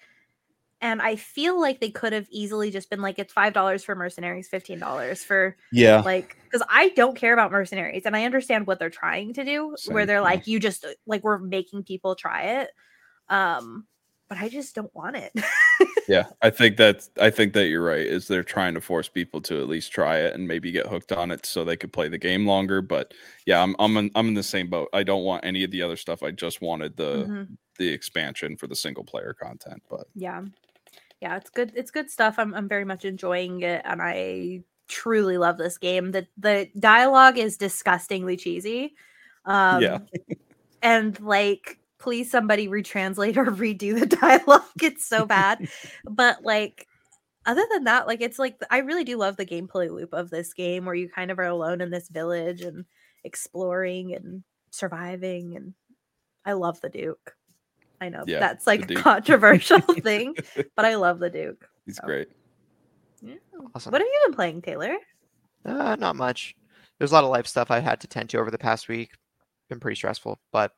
And 0.85 1.01
I 1.01 1.17
feel 1.17 1.59
like 1.59 1.81
they 1.81 1.89
could 1.91 2.13
have 2.13 2.27
easily 2.31 2.71
just 2.71 2.91
been 2.91 3.01
like, 3.01 3.19
it's 3.19 3.33
five 3.33 3.55
dollars 3.55 3.83
for 3.83 3.95
mercenaries, 3.95 4.49
fifteen 4.49 4.79
dollars 4.79 5.25
for 5.25 5.57
Yeah. 5.73 6.03
like 6.05 6.37
because 6.45 6.65
I 6.69 6.91
don't 6.91 7.17
care 7.17 7.33
about 7.33 7.51
mercenaries 7.51 8.03
and 8.05 8.15
I 8.15 8.27
understand 8.27 8.67
what 8.67 8.79
they're 8.79 8.91
trying 8.91 9.33
to 9.33 9.45
do, 9.47 9.75
where 9.89 10.05
they're 10.05 10.21
like, 10.21 10.47
you 10.47 10.61
just 10.61 10.85
uh, 10.85 10.89
like 11.07 11.25
we're 11.25 11.39
making 11.39 11.85
people 11.85 12.15
try 12.15 12.43
it. 12.61 12.71
Um, 13.31 13.87
but 14.29 14.37
I 14.37 14.51
just 14.51 14.75
don't 14.75 14.95
want 14.95 15.17
it. 15.17 15.33
yeah. 16.09 16.25
I 16.43 16.51
think 16.51 16.77
that 16.77 17.09
I 17.19 17.31
think 17.31 17.55
that 17.55 17.69
you're 17.69 17.83
right. 17.83 18.07
Is 18.07 18.29
they're 18.29 18.43
trying 18.45 18.75
to 18.75 18.81
force 18.83 19.09
people 19.09 19.41
to 19.43 19.61
at 19.63 19.69
least 19.69 19.91
try 19.91 20.19
it 20.19 20.35
and 20.35 20.47
maybe 20.47 20.71
get 20.71 20.87
hooked 20.87 21.13
on 21.13 21.31
it 21.31 21.47
so 21.47 21.65
they 21.65 21.79
could 21.79 21.95
play 21.95 22.09
the 22.09 22.19
game 22.19 22.47
longer. 22.47 22.83
But 22.83 23.15
yeah, 23.47 23.63
I'm 23.63 23.75
I'm 23.79 23.97
in, 23.97 24.11
I'm 24.15 24.29
in 24.29 24.35
the 24.35 24.43
same 24.43 24.69
boat. 24.69 24.91
I 24.93 25.03
don't 25.03 25.25
want 25.25 25.47
any 25.47 25.65
of 25.65 25.71
the 25.71 25.81
other 25.81 25.97
stuff. 25.97 26.23
I 26.23 26.31
just 26.31 26.61
wanted 26.61 26.95
the 26.99 27.25
Mhm. 27.25 27.57
the 27.79 27.89
expansion 27.89 28.57
for 28.59 28.67
the 28.67 28.77
single 28.77 29.03
player 29.05 29.35
content. 29.35 29.83
But 29.89 30.07
Yeah. 30.15 30.43
Yeah, 31.25 31.39
it's 31.39 31.49
good. 31.49 31.73
It's 31.75 31.91
good 31.91 32.11
stuff. 32.11 32.35
I'm 32.39 32.53
I'm 32.53 32.69
very 32.69 32.85
much 32.85 33.07
enjoying 33.07 33.63
it 33.63 33.81
and 33.87 34.03
I 34.03 34.61
truly 34.89 35.39
love 35.39 35.57
this 35.57 35.79
game. 35.79 36.13
The 36.13 36.27
the 36.37 36.69
dialogue 36.79 37.39
is 37.39 37.57
disgustingly 37.57 38.37
cheesy. 38.37 38.95
Um 39.47 39.83
Yeah. 39.83 39.99
and 40.83 41.19
like 41.21 41.79
please 41.99 42.31
somebody 42.31 42.69
retranslate 42.69 43.37
or 43.39 43.47
redo 43.47 43.99
the 43.99 44.05
dialogue. 44.21 44.65
It's 44.83 45.07
so 45.07 45.25
bad. 45.25 45.67
but 46.05 46.45
like 46.45 46.87
other 47.47 47.65
than 47.73 47.85
that, 47.85 48.07
like 48.07 48.21
it's 48.21 48.39
like 48.39 48.61
I 48.71 48.79
really 48.81 49.05
do 49.05 49.17
love 49.17 49.39
the 49.39 49.47
gameplay 49.47 49.91
loop 49.91 50.13
of 50.13 50.29
this 50.29 50.53
game 50.53 50.85
where 50.85 50.95
you 50.95 51.09
kind 51.09 51.31
of 51.31 51.39
are 51.39 51.45
alone 51.45 51.81
in 51.81 51.89
this 51.89 52.11
village 52.11 52.61
and 52.61 52.85
exploring 53.25 54.13
and 54.13 54.45
surviving 54.73 55.57
and 55.57 55.73
I 56.45 56.53
love 56.53 56.83
the 56.83 56.91
Duke. 56.91 57.35
I 58.05 58.09
know 58.11 58.25
Yeah, 58.27 58.41
that's 58.41 58.67
like 58.67 58.91
a 58.91 58.95
controversial 58.95 59.81
thing, 60.03 60.35
but 60.77 60.85
I 60.85 60.95
love 60.97 61.19
the 61.19 61.31
Duke. 61.31 61.67
he's 61.87 61.97
So. 61.97 62.03
great. 62.05 62.29
Yeah. 63.23 63.37
Awesome. 63.75 63.91
What 63.93 64.01
have 64.03 64.07
you 64.07 64.21
been 64.27 64.35
playing, 64.35 64.63
Taylor? 64.63 64.97
Uh, 65.65 65.97
not 65.97 66.17
much. 66.17 66.55
There's 66.99 67.11
a 67.11 67.15
lot 67.15 67.25
of 67.25 67.31
life 67.31 67.47
stuff 67.47 67.71
I 67.71 67.81
had 67.81 68.01
to 68.03 68.07
tend 68.07 68.29
to 68.31 68.39
over 68.39 68.51
the 68.51 68.59
past 68.59 68.89
week. 68.89 69.13
Been 69.71 69.81
pretty 69.81 69.97
stressful, 69.97 70.39
but 70.53 70.73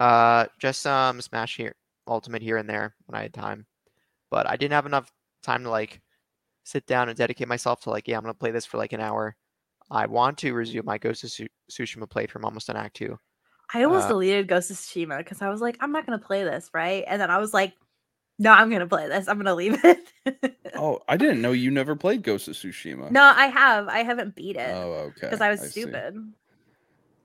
uh, 0.00 0.46
just 0.58 0.82
some 0.82 1.20
Smash 1.20 1.56
here, 1.56 1.74
Ultimate 2.08 2.42
here 2.42 2.56
and 2.56 2.68
there 2.68 2.94
when 3.06 3.18
I 3.18 3.22
had 3.22 3.32
time. 3.32 3.66
But 4.30 4.48
I 4.50 4.56
didn't 4.56 4.72
have 4.72 4.86
enough 4.86 5.12
time 5.42 5.62
to 5.62 5.70
like 5.70 6.00
sit 6.64 6.86
down 6.86 7.08
and 7.08 7.16
dedicate 7.16 7.46
myself 7.46 7.82
to 7.82 7.90
like, 7.90 8.08
yeah, 8.08 8.16
I'm 8.16 8.22
gonna 8.22 8.34
play 8.34 8.50
this 8.50 8.66
for 8.66 8.78
like 8.78 8.92
an 8.92 9.00
hour. 9.00 9.36
I 9.90 10.06
want 10.06 10.38
to 10.38 10.54
resume 10.54 10.86
my 10.86 10.98
Ghost 10.98 11.22
of 11.24 11.30
Tsushima 11.70 12.08
playthrough. 12.08 12.36
I'm 12.36 12.44
almost 12.46 12.68
on 12.70 12.76
Act 12.76 12.96
Two. 12.96 13.16
I 13.72 13.82
almost 13.84 14.06
Uh, 14.06 14.08
deleted 14.08 14.48
Ghost 14.48 14.70
of 14.70 14.76
Tsushima 14.76 15.18
because 15.18 15.42
I 15.42 15.48
was 15.48 15.60
like, 15.60 15.76
I'm 15.80 15.92
not 15.92 16.06
gonna 16.06 16.18
play 16.18 16.44
this, 16.44 16.70
right? 16.74 17.04
And 17.06 17.20
then 17.20 17.30
I 17.30 17.38
was 17.38 17.54
like, 17.54 17.74
No, 18.38 18.52
I'm 18.52 18.70
gonna 18.70 18.86
play 18.88 19.08
this. 19.08 19.28
I'm 19.28 19.38
gonna 19.38 19.54
leave 19.54 19.78
it. 19.84 20.56
Oh, 20.76 21.00
I 21.08 21.16
didn't 21.16 21.40
know 21.40 21.52
you 21.52 21.70
never 21.70 21.94
played 21.96 22.22
Ghost 22.22 22.48
of 22.48 22.54
Tsushima. 22.54 23.10
no, 23.10 23.22
I 23.22 23.46
have. 23.46 23.88
I 23.88 24.02
haven't 24.02 24.34
beat 24.34 24.56
it 24.56 24.74
Oh, 24.74 24.92
okay. 25.10 25.26
because 25.30 25.40
I 25.40 25.50
was 25.50 25.60
see. 25.60 25.70
stupid. 25.70 26.14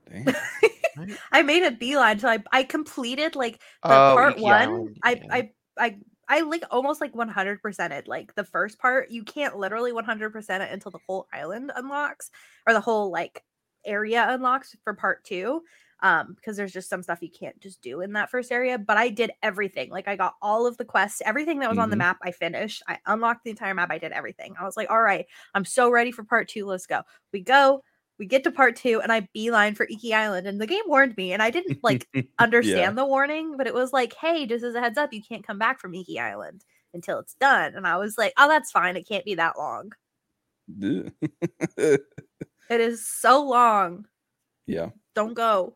Dang. 0.10 0.25
I 1.32 1.41
made 1.43 1.63
a 1.63 1.71
beeline 1.71 2.13
until 2.13 2.30
I 2.30 2.39
I 2.52 2.63
completed 2.63 3.36
like 3.36 3.60
the 3.88 3.95
Oh, 3.95 4.13
part 4.13 4.38
Iki 4.38 4.43
one. 4.43 4.63
Island, 4.63 4.97
I, 5.04 5.12
yeah. 5.15 5.25
I 5.32 5.49
I 5.78 5.97
I 6.28 6.41
like 6.41 6.63
almost 6.71 7.02
like 7.02 7.15
100 7.15 7.62
percented 7.62 8.08
like 8.08 8.36
the 8.36 8.43
first 8.43 8.80
part. 8.80 9.12
You 9.12 9.23
can't 9.23 9.58
literally 9.58 9.91
100 9.93 10.32
percent 10.32 10.63
it 10.63 10.71
until 10.71 10.91
the 10.91 10.99
whole 11.08 11.28
island 11.34 11.71
unlocks 11.75 12.30
or 12.67 12.73
the 12.73 12.82
whole 12.82 13.12
like 13.12 13.43
area 13.86 14.25
unlocks 14.30 14.75
for 14.84 14.93
part 14.93 15.23
two. 15.23 15.62
Um, 16.02 16.34
because 16.36 16.56
there's 16.56 16.72
just 16.72 16.90
some 16.90 17.04
stuff 17.04 17.22
you 17.22 17.30
can't 17.30 17.60
just 17.60 17.82
do 17.82 18.00
in 18.02 18.14
that 18.14 18.30
first 18.30 18.52
area. 18.52 18.78
But 18.78 18.96
I 18.98 19.10
did 19.10 19.32
everything. 19.44 19.90
Like 19.90 20.08
I 20.08 20.16
got 20.16 20.36
all 20.42 20.66
of 20.66 20.78
the 20.78 20.86
quests, 20.86 21.22
everything 21.26 21.60
that 21.60 21.70
was 21.70 21.78
on 21.78 21.90
the 21.90 21.96
Mhm. 21.98 22.00
map. 22.00 22.18
I 22.24 22.32
finished. 22.32 22.82
I 22.88 23.00
unlocked 23.06 23.44
the 23.44 23.50
entire 23.50 23.74
map. 23.74 23.92
I 23.92 23.98
did 23.98 24.14
everything. 24.14 24.56
I 24.60 24.64
was 24.64 24.78
like, 24.78 24.90
all 24.90 25.02
right, 25.02 25.26
I'm 25.54 25.66
so 25.66 25.90
ready 25.90 26.12
for 26.14 26.24
part 26.24 26.48
two. 26.48 26.66
Let's 26.66 26.86
go. 26.88 27.02
We 27.34 27.42
go. 27.42 27.84
We 28.18 28.26
get 28.26 28.44
to 28.46 28.52
part 28.52 28.76
two, 28.76 29.00
and 29.02 29.12
I 29.14 29.28
beeline 29.34 29.76
for 29.76 29.86
Iki 29.90 30.14
Island, 30.14 30.46
and 30.48 30.60
the 30.60 30.68
game 30.68 30.84
warned 30.88 31.16
me, 31.16 31.32
and 31.34 31.42
I 31.42 31.50
didn't 31.52 31.82
like 31.84 32.06
understand 32.40 32.98
the 32.98 33.06
warning, 33.06 33.56
but 33.58 33.66
it 33.68 33.74
was 33.74 33.94
like, 33.94 34.14
hey, 34.14 34.46
just 34.46 34.64
as 34.66 34.76
a 34.76 34.82
heads 34.82 34.98
up, 34.98 35.14
you 35.14 35.22
can't 35.24 35.46
come 35.48 35.58
back 35.58 35.80
from 35.80 35.94
Iki 35.94 36.20
Island 36.20 36.66
until 36.94 37.20
it's 37.20 37.36
done. 37.36 37.76
And 37.76 37.88
I 37.88 37.96
was 37.98 38.18
like, 38.18 38.34
oh, 38.38 38.48
that's 38.50 38.72
fine. 38.72 38.98
It 38.98 39.08
can't 39.08 39.24
be 39.26 39.36
that 39.36 39.58
long. 39.58 39.92
It 42.70 42.82
is 42.82 43.06
so 43.08 43.44
long. 43.44 44.06
yeah. 44.68 44.90
Don't 45.19 45.34
go. 45.34 45.75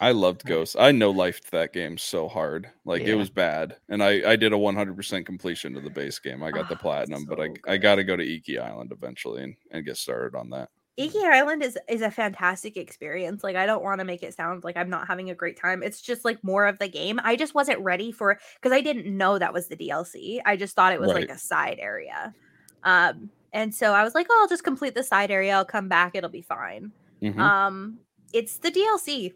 I 0.00 0.10
loved 0.10 0.44
Ghost. 0.46 0.76
I 0.78 0.90
know 0.90 1.12
lifed 1.12 1.50
that 1.50 1.72
game 1.72 1.96
so 1.96 2.28
hard. 2.28 2.68
Like 2.84 3.02
it 3.02 3.14
was 3.14 3.30
bad. 3.30 3.76
And 3.88 4.02
I 4.02 4.32
I 4.32 4.36
did 4.36 4.52
a 4.52 4.56
100% 4.56 5.24
completion 5.24 5.76
of 5.76 5.84
the 5.84 5.90
base 5.90 6.18
game. 6.18 6.42
I 6.42 6.50
got 6.50 6.68
the 6.68 6.74
Ah, 6.74 6.78
platinum, 6.78 7.24
but 7.24 7.40
I 7.40 7.46
so 7.46 7.54
I 7.68 7.76
got 7.76 7.96
to 7.96 8.04
go 8.04 8.16
to 8.16 8.24
Iki 8.24 8.58
Island 8.58 8.90
eventually 8.92 9.42
and, 9.44 9.54
and 9.70 9.84
get 9.84 9.96
started 9.96 10.36
on 10.36 10.50
that. 10.50 10.70
Iki 10.96 11.24
Island 11.24 11.62
is 11.62 11.78
is 11.88 12.02
a 12.02 12.10
fantastic 12.10 12.76
experience. 12.76 13.44
Like 13.44 13.56
I 13.56 13.64
don't 13.64 13.82
want 13.82 14.00
to 14.00 14.04
make 14.04 14.22
it 14.24 14.34
sound 14.34 14.64
like 14.64 14.76
I'm 14.76 14.90
not 14.90 15.06
having 15.06 15.30
a 15.30 15.34
great 15.34 15.58
time. 15.58 15.82
It's 15.82 16.00
just 16.02 16.24
like 16.24 16.42
more 16.42 16.66
of 16.66 16.78
the 16.78 16.88
game. 16.88 17.20
I 17.22 17.36
just 17.36 17.54
wasn't 17.54 17.78
ready 17.80 18.10
for 18.12 18.38
because 18.60 18.72
I 18.72 18.80
didn't 18.80 19.06
know 19.16 19.38
that 19.38 19.52
was 19.54 19.68
the 19.68 19.76
DLC. 19.76 20.40
I 20.44 20.56
just 20.56 20.74
thought 20.74 20.92
it 20.92 21.00
was 21.00 21.12
like 21.12 21.30
a 21.30 21.38
side 21.38 21.78
area. 21.80 22.34
Um 22.82 23.30
and 23.54 23.74
so 23.74 23.92
I 23.92 24.02
was 24.02 24.14
like, 24.14 24.26
oh, 24.30 24.38
I'll 24.42 24.48
just 24.48 24.64
complete 24.64 24.94
the 24.94 25.04
side 25.04 25.30
area. 25.30 25.54
I'll 25.54 25.64
come 25.64 25.88
back. 25.88 26.14
It'll 26.14 26.28
be 26.30 26.42
fine. 26.42 26.92
Mhm. 27.22 27.38
Um 27.38 27.98
it's 28.32 28.58
the 28.58 28.70
DLC. 28.70 29.34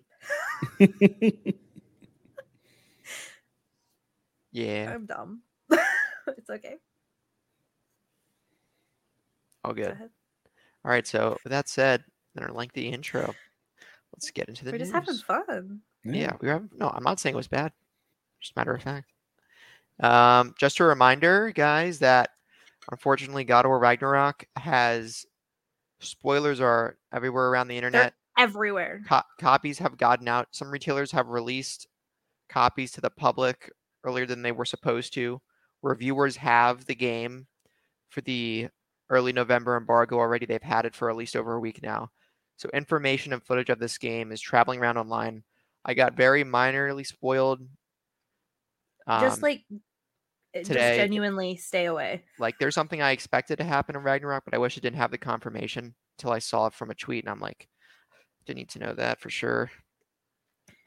Yeah, 4.52 4.92
I'm 4.94 5.04
dumb. 5.04 5.42
it's 5.70 6.48
okay. 6.48 6.76
all 9.64 9.74
Go 9.74 9.82
good. 9.82 9.92
ahead. 9.92 10.10
All 10.82 10.90
right. 10.90 11.06
So 11.06 11.36
with 11.44 11.50
that 11.50 11.68
said, 11.68 12.02
in 12.36 12.42
our 12.42 12.50
lengthy 12.52 12.88
intro, 12.88 13.34
let's 14.14 14.30
get 14.30 14.48
into 14.48 14.64
the 14.64 14.70
We're 14.72 14.78
news. 14.78 14.92
just 14.92 14.94
having 14.94 15.16
fun. 15.16 15.80
Yeah, 16.04 16.36
we 16.40 16.48
were. 16.48 16.62
No, 16.78 16.88
I'm 16.88 17.02
not 17.02 17.20
saying 17.20 17.34
it 17.34 17.36
was 17.36 17.48
bad. 17.48 17.70
Just 18.40 18.56
matter 18.56 18.72
of 18.74 18.82
fact. 18.82 19.10
Um, 20.00 20.54
just 20.58 20.80
a 20.80 20.84
reminder, 20.84 21.50
guys, 21.50 21.98
that 21.98 22.30
unfortunately, 22.90 23.44
God 23.44 23.66
of 23.66 23.70
War 23.70 23.78
Ragnarok 23.78 24.46
has 24.56 25.26
spoilers 26.00 26.60
are 26.60 26.96
everywhere 27.12 27.48
around 27.48 27.68
the 27.68 27.76
internet. 27.76 28.14
Everywhere. 28.38 29.02
Co- 29.08 29.22
copies 29.40 29.78
have 29.78 29.96
gotten 29.96 30.28
out. 30.28 30.48
Some 30.50 30.70
retailers 30.70 31.12
have 31.12 31.28
released 31.28 31.86
copies 32.48 32.92
to 32.92 33.00
the 33.00 33.10
public 33.10 33.70
earlier 34.04 34.26
than 34.26 34.42
they 34.42 34.52
were 34.52 34.64
supposed 34.64 35.12
to. 35.14 35.40
Reviewers 35.82 36.36
have 36.36 36.84
the 36.86 36.94
game 36.94 37.46
for 38.10 38.20
the 38.20 38.68
early 39.10 39.32
November 39.32 39.76
embargo 39.76 40.18
already. 40.18 40.46
They've 40.46 40.62
had 40.62 40.84
it 40.84 40.94
for 40.94 41.10
at 41.10 41.16
least 41.16 41.36
over 41.36 41.54
a 41.54 41.60
week 41.60 41.82
now. 41.82 42.10
So 42.56 42.68
information 42.72 43.32
and 43.32 43.42
footage 43.42 43.68
of 43.70 43.78
this 43.78 43.98
game 43.98 44.32
is 44.32 44.40
traveling 44.40 44.80
around 44.80 44.96
online. 44.96 45.42
I 45.84 45.94
got 45.94 46.16
very 46.16 46.44
minorly 46.44 47.06
spoiled. 47.06 47.60
just 49.08 49.36
Um, 49.36 49.40
like 49.42 49.64
uh, 49.72 49.78
today- 50.60 50.74
just 50.74 50.96
genuinely 50.96 51.56
stay 51.56 51.84
away. 51.86 52.24
like 52.38 52.58
there's 52.58 52.74
something 52.74 53.02
I 53.02 53.10
expected 53.12 53.56
to 53.58 53.64
happen 53.64 53.94
in 53.96 54.02
Ragnarok, 54.02 54.44
but 54.44 54.54
I 54.54 54.58
wish 54.58 54.76
I 54.76 54.80
didn't 54.80 54.96
have 54.96 55.10
the 55.10 55.18
confirmation 55.18 55.94
until 56.18 56.32
I 56.32 56.38
saw 56.38 56.66
it 56.66 56.74
from 56.74 56.90
a 56.90 56.94
tweet, 56.94 57.24
and 57.24 57.30
I'm 57.30 57.40
like, 57.40 57.68
didn't 58.46 58.58
need 58.58 58.68
to 58.70 58.78
know 58.78 58.94
that 58.94 59.20
for 59.20 59.30
sure. 59.30 59.70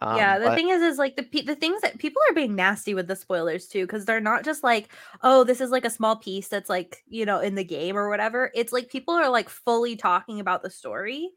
Um, 0.01 0.15
yeah, 0.15 0.39
the 0.39 0.45
but- 0.45 0.55
thing 0.55 0.69
is, 0.69 0.81
is 0.81 0.97
like 0.97 1.17
the 1.17 1.23
pe- 1.23 1.43
the 1.43 1.55
things 1.55 1.81
that 1.81 1.99
people 1.99 2.21
are 2.29 2.33
being 2.33 2.55
nasty 2.55 2.93
with 2.93 3.07
the 3.07 3.15
spoilers 3.15 3.67
too, 3.67 3.85
because 3.85 4.05
they're 4.05 4.21
not 4.21 4.45
just 4.45 4.63
like, 4.63 4.89
oh, 5.23 5.43
this 5.43 5.59
is 5.59 5.71
like 5.71 5.83
a 5.83 5.89
small 5.89 6.15
piece 6.15 6.47
that's 6.47 6.69
like 6.69 7.03
you 7.07 7.25
know 7.25 7.39
in 7.39 7.55
the 7.55 7.63
game 7.65 7.97
or 7.97 8.09
whatever. 8.09 8.49
It's 8.55 8.71
like 8.71 8.89
people 8.89 9.13
are 9.13 9.29
like 9.29 9.49
fully 9.49 9.97
talking 9.97 10.39
about 10.39 10.63
the 10.63 10.69
story, 10.69 11.29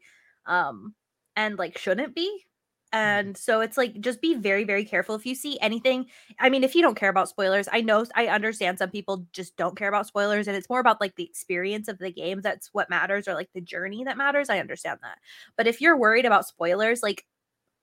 um, 0.45 0.95
and 1.35 1.57
like 1.57 1.77
shouldn't 1.77 2.15
be. 2.15 2.45
Mm-hmm. 2.93 2.97
And 2.97 3.37
so 3.37 3.61
it's 3.61 3.77
like 3.77 3.99
just 3.99 4.21
be 4.21 4.35
very 4.35 4.63
very 4.63 4.85
careful 4.85 5.15
if 5.15 5.25
you 5.25 5.35
see 5.35 5.57
anything. 5.59 6.05
I 6.39 6.49
mean, 6.49 6.63
if 6.63 6.75
you 6.75 6.81
don't 6.81 6.95
care 6.95 7.09
about 7.09 7.29
spoilers, 7.29 7.67
I 7.71 7.81
know 7.81 8.05
I 8.15 8.27
understand 8.27 8.77
some 8.77 8.91
people 8.91 9.25
just 9.33 9.55
don't 9.57 9.77
care 9.77 9.89
about 9.89 10.07
spoilers, 10.07 10.47
and 10.47 10.55
it's 10.55 10.69
more 10.69 10.79
about 10.79 11.01
like 11.01 11.15
the 11.15 11.23
experience 11.23 11.87
of 11.87 11.97
the 11.97 12.11
game 12.11 12.41
that's 12.41 12.69
what 12.73 12.89
matters, 12.89 13.27
or 13.27 13.33
like 13.33 13.49
the 13.53 13.61
journey 13.61 14.03
that 14.03 14.17
matters. 14.17 14.49
I 14.49 14.59
understand 14.59 14.99
that, 15.01 15.17
but 15.57 15.67
if 15.67 15.81
you're 15.81 15.97
worried 15.97 16.25
about 16.25 16.47
spoilers, 16.47 17.01
like 17.01 17.25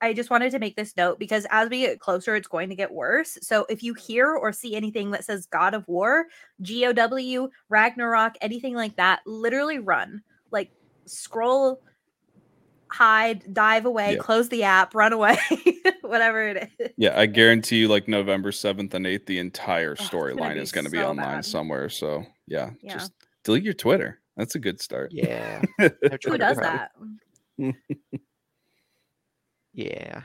I 0.03 0.15
just 0.15 0.31
wanted 0.31 0.51
to 0.53 0.59
make 0.59 0.77
this 0.77 0.97
note 0.97 1.19
because 1.19 1.47
as 1.51 1.69
we 1.69 1.81
get 1.81 2.01
closer, 2.01 2.35
it's 2.35 2.49
going 2.49 2.71
to 2.71 2.75
get 2.75 2.93
worse. 2.93 3.37
So 3.43 3.67
if 3.69 3.83
you 3.83 3.93
hear 3.95 4.35
or 4.35 4.53
see 4.53 4.75
anything 4.75 5.11
that 5.11 5.25
says 5.25 5.47
God 5.47 5.75
of 5.75 5.87
War, 5.89 6.27
GOW, 6.63 7.51
Ragnarok, 7.69 8.37
anything 8.41 8.75
like 8.75 8.97
that, 8.97 9.21
literally 9.27 9.79
run. 9.79 10.23
Like 10.51 10.71
scroll, 11.05 11.83
hide, 12.91 13.53
dive 13.55 13.87
away, 13.87 14.13
Yeah. 14.15 14.19
close 14.19 14.49
the 14.49 14.65
app, 14.65 14.95
run 14.95 15.13
away, 15.13 15.39
whatever 16.03 16.49
it 16.49 16.71
is. 16.79 16.91
Yeah, 16.97 17.19
I 17.19 17.27
guarantee 17.27 17.79
you, 17.79 17.89
like 17.89 18.09
November 18.09 18.53
seventh 18.53 18.95
and 18.95 19.07
eighth, 19.07 19.27
the 19.27 19.39
entire 19.39 19.93
Oh, 19.99 20.03
storyline 20.03 20.57
is 20.57 20.73
going 20.73 20.85
to 20.85 20.91
be 20.91 20.99
online 21.03 21.37
bad. 21.37 21.45
somewhere. 21.45 21.89
So 21.89 22.25
yeah, 22.47 22.71
Yeah. 22.83 22.95
just 22.95 23.13
delete 23.45 23.65
your 23.65 23.75
Twitter. 23.75 24.21
That's 24.37 24.55
a 24.55 24.59
good 24.59 24.81
start. 24.81 25.13
Yeah. 25.13 25.63
Who 25.79 26.39
does 26.39 26.57
that? 26.59 26.93
Yeah. 29.73 30.23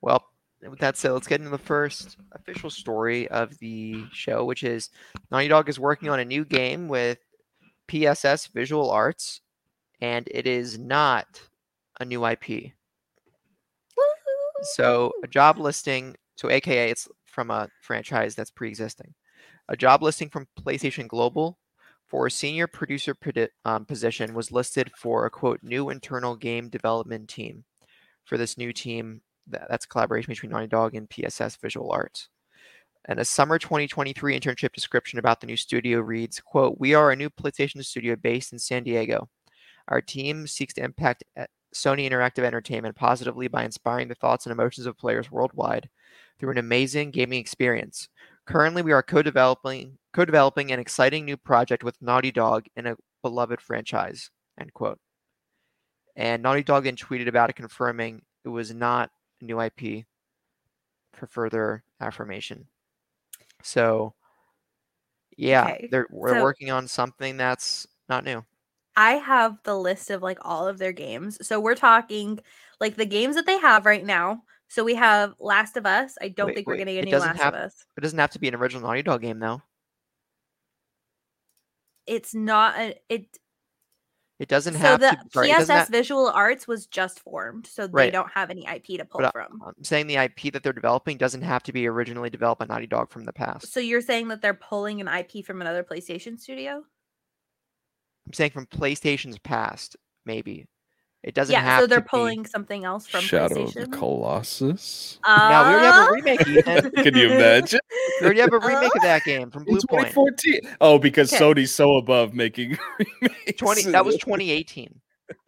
Well, 0.00 0.24
with 0.62 0.78
that 0.80 0.96
said, 0.96 1.12
let's 1.12 1.26
get 1.26 1.40
into 1.40 1.50
the 1.50 1.58
first 1.58 2.16
official 2.32 2.70
story 2.70 3.28
of 3.28 3.56
the 3.58 4.04
show, 4.12 4.44
which 4.44 4.62
is 4.62 4.90
Naughty 5.30 5.48
Dog 5.48 5.68
is 5.68 5.78
working 5.78 6.08
on 6.08 6.20
a 6.20 6.24
new 6.24 6.44
game 6.44 6.88
with 6.88 7.18
PSS 7.88 8.46
Visual 8.48 8.90
Arts, 8.90 9.42
and 10.00 10.26
it 10.30 10.46
is 10.46 10.78
not 10.78 11.40
a 12.00 12.04
new 12.04 12.26
IP. 12.26 12.72
So 14.62 15.12
a 15.22 15.28
job 15.28 15.58
listing, 15.58 16.16
so 16.36 16.50
AKA 16.50 16.90
it's 16.90 17.08
from 17.26 17.50
a 17.50 17.68
franchise 17.82 18.34
that's 18.34 18.50
pre-existing. 18.50 19.14
A 19.68 19.76
job 19.76 20.02
listing 20.02 20.28
from 20.28 20.48
PlayStation 20.60 21.08
Global 21.08 21.58
for 22.06 22.26
a 22.26 22.30
senior 22.30 22.66
producer 22.66 23.16
um, 23.64 23.84
position 23.84 24.34
was 24.34 24.52
listed 24.52 24.90
for 24.96 25.26
a 25.26 25.30
quote 25.30 25.60
new 25.62 25.90
internal 25.90 26.36
game 26.36 26.68
development 26.68 27.28
team. 27.28 27.64
For 28.24 28.38
this 28.38 28.56
new 28.56 28.72
team, 28.72 29.20
that, 29.48 29.66
that's 29.68 29.84
collaboration 29.86 30.30
between 30.30 30.50
Naughty 30.50 30.66
Dog 30.66 30.94
and 30.94 31.10
PSS 31.10 31.56
Visual 31.56 31.90
Arts. 31.90 32.28
And 33.06 33.18
a 33.18 33.24
summer 33.24 33.58
2023 33.58 34.38
internship 34.38 34.72
description 34.72 35.18
about 35.18 35.40
the 35.40 35.46
new 35.46 35.56
studio 35.56 36.00
reads, 36.00 36.40
quote, 36.40 36.76
We 36.78 36.94
are 36.94 37.10
a 37.10 37.16
new 37.16 37.28
PlayStation 37.28 37.84
studio 37.84 38.16
based 38.16 38.52
in 38.52 38.58
San 38.58 38.82
Diego. 38.82 39.28
Our 39.88 40.00
team 40.00 40.46
seeks 40.46 40.72
to 40.74 40.84
impact 40.84 41.24
Sony 41.74 42.08
Interactive 42.08 42.44
Entertainment 42.44 42.94
positively 42.96 43.48
by 43.48 43.64
inspiring 43.64 44.08
the 44.08 44.14
thoughts 44.14 44.46
and 44.46 44.52
emotions 44.52 44.86
of 44.86 44.96
players 44.96 45.30
worldwide 45.30 45.88
through 46.38 46.50
an 46.52 46.58
amazing 46.58 47.10
gaming 47.10 47.40
experience. 47.40 48.08
Currently, 48.46 48.82
we 48.82 48.92
are 48.92 49.02
co-developing 49.02 49.98
co-developing 50.12 50.70
an 50.70 50.78
exciting 50.78 51.24
new 51.24 51.36
project 51.36 51.82
with 51.82 52.00
Naughty 52.00 52.30
Dog 52.30 52.66
in 52.76 52.86
a 52.86 52.96
beloved 53.22 53.60
franchise. 53.60 54.30
End 54.60 54.72
quote. 54.72 54.98
And 56.16 56.42
Naughty 56.42 56.62
Dog 56.62 56.84
then 56.84 56.94
tweeted 56.96 57.26
about 57.26 57.50
it, 57.50 57.56
confirming 57.56 58.22
it 58.44 58.48
was 58.48 58.72
not 58.72 59.10
a 59.40 59.44
new 59.44 59.60
IP 59.60 60.04
for 61.14 61.26
further 61.26 61.82
affirmation. 62.00 62.68
So, 63.62 64.14
yeah, 65.36 65.64
Okay, 65.64 65.88
they're 65.90 66.06
we're 66.10 66.34
so- 66.34 66.42
working 66.42 66.70
on 66.70 66.86
something 66.86 67.36
that's 67.36 67.86
not 68.08 68.24
new. 68.24 68.44
I 68.96 69.12
have 69.14 69.58
the 69.64 69.76
list 69.76 70.10
of 70.10 70.22
like 70.22 70.38
all 70.42 70.68
of 70.68 70.78
their 70.78 70.92
games. 70.92 71.38
So 71.46 71.60
we're 71.60 71.74
talking 71.74 72.38
like 72.80 72.96
the 72.96 73.06
games 73.06 73.34
that 73.36 73.46
they 73.46 73.58
have 73.58 73.86
right 73.86 74.04
now. 74.04 74.42
So 74.68 74.82
we 74.84 74.94
have 74.94 75.34
Last 75.38 75.76
of 75.76 75.86
Us. 75.86 76.16
I 76.20 76.28
don't 76.28 76.48
Wait, 76.48 76.54
think 76.56 76.66
wait, 76.68 76.74
we're 76.74 76.78
getting 76.78 76.96
a 76.96 77.00
it 77.00 77.10
doesn't 77.10 77.28
Last 77.30 77.40
have- 77.40 77.54
of 77.54 77.60
Us. 77.60 77.84
It 77.96 78.00
doesn't 78.00 78.18
have 78.18 78.30
to 78.30 78.38
be 78.38 78.48
an 78.48 78.54
original 78.54 78.82
Naughty 78.82 79.02
Dog 79.02 79.20
game, 79.22 79.38
though. 79.38 79.62
It's 82.06 82.34
not 82.34 82.76
a 82.78 82.94
it. 83.08 83.38
It 84.40 84.48
doesn't 84.48 84.74
So 84.74 84.78
have 84.80 85.00
the 85.00 85.10
to. 85.10 85.18
Sorry, 85.32 85.46
PSS 85.48 85.68
have, 85.68 85.88
Visual 85.88 86.28
Arts 86.28 86.66
was 86.66 86.86
just 86.86 87.20
formed, 87.20 87.66
so 87.68 87.86
they 87.86 88.10
don't 88.10 88.30
have 88.32 88.50
any 88.50 88.66
IP 88.66 88.98
to 88.98 89.04
pull 89.04 89.20
But, 89.20 89.26
uh, 89.26 89.30
from. 89.30 89.62
I'm 89.64 89.84
saying 89.84 90.08
the 90.08 90.16
IP 90.16 90.52
that 90.52 90.62
they're 90.64 90.72
developing 90.72 91.16
doesn't 91.18 91.42
have 91.42 91.62
to 91.62 91.72
be 91.72 91.86
originally 91.86 92.30
developed 92.30 92.58
by 92.58 92.66
Naughty 92.66 92.88
Dog 92.88 93.10
from 93.10 93.24
the 93.24 93.32
past. 93.32 93.72
So 93.72 93.78
you're 93.78 94.00
saying 94.00 94.28
that 94.28 94.42
they're 94.42 94.52
pulling 94.52 95.00
an 95.00 95.06
IP 95.08 95.44
from 95.46 95.60
another 95.60 95.84
PlayStation 95.84 96.38
studio? 96.38 96.84
I'm 98.26 98.32
saying 98.32 98.52
from 98.52 98.66
PlayStation's 98.66 99.38
past, 99.38 99.96
maybe. 100.24 100.66
It 101.22 101.34
doesn't 101.34 101.52
Yeah, 101.52 101.62
have 101.62 101.80
so 101.80 101.86
they're 101.86 101.98
to 102.00 102.04
be- 102.04 102.08
pulling 102.10 102.44
something 102.46 102.84
else 102.84 103.06
from 103.06 103.22
Shadow 103.22 103.62
of 103.62 103.74
the 103.74 103.86
Colossus. 103.86 105.18
Yeah, 105.26 105.66
we 105.68 105.74
already 105.74 105.86
have 105.86 105.96
a 105.96 106.00
Uh, 106.00 106.12
remake, 106.12 106.46
Ethan. 106.46 106.90
Can 107.02 107.14
you 107.16 107.26
imagine? 107.30 107.80
We 108.20 108.26
already 108.26 108.40
have 108.40 108.52
a 108.52 108.58
remake 108.58 108.94
of 108.94 109.02
that 109.02 109.24
game 109.24 109.50
from 109.50 109.62
In 109.66 109.74
Bluepoint. 109.74 110.12
2014. 110.12 110.60
Oh, 110.82 110.98
because 110.98 111.32
Okay. 111.32 111.42
Sony's 111.42 111.74
so 111.74 111.96
above 111.96 112.34
making 112.34 112.78
remakes. 113.22 113.52
20 113.56 113.82
that 113.92 114.04
was 114.04 114.16
2018. 114.18 115.00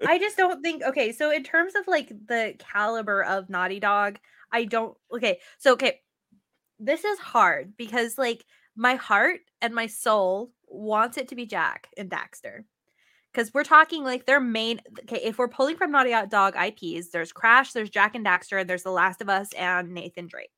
I 0.06 0.18
just 0.18 0.36
don't 0.38 0.62
think 0.62 0.82
okay, 0.82 1.12
so 1.12 1.30
in 1.30 1.42
terms 1.42 1.74
of 1.74 1.86
like 1.86 2.08
the 2.08 2.54
caliber 2.58 3.22
of 3.22 3.50
Naughty 3.50 3.80
Dog, 3.80 4.18
I 4.52 4.64
don't 4.64 4.96
okay, 5.12 5.40
so 5.58 5.72
okay. 5.74 6.00
This 6.78 7.04
is 7.04 7.18
hard 7.18 7.74
because 7.76 8.16
like 8.18 8.44
my 8.76 8.94
heart 8.94 9.40
and 9.62 9.74
my 9.74 9.86
soul 9.86 10.52
wants 10.68 11.16
it 11.16 11.28
to 11.28 11.34
be 11.34 11.46
Jak 11.46 11.88
and 11.96 12.10
Daxter. 12.10 12.64
Because 13.32 13.52
we're 13.52 13.64
talking 13.64 14.02
like 14.02 14.24
their 14.24 14.40
main 14.40 14.80
okay, 15.00 15.20
if 15.22 15.38
we're 15.38 15.48
pulling 15.48 15.76
from 15.76 15.90
Naughty 15.90 16.14
Dog 16.28 16.54
IPs, 16.56 17.08
there's 17.08 17.32
Crash, 17.32 17.72
there's 17.72 17.90
Jak 17.90 18.14
and 18.14 18.24
Daxter, 18.24 18.60
and 18.60 18.70
there's 18.70 18.82
The 18.82 18.90
Last 18.90 19.20
of 19.20 19.28
Us 19.28 19.52
and 19.52 19.92
Nathan 19.92 20.26
Drake. 20.26 20.50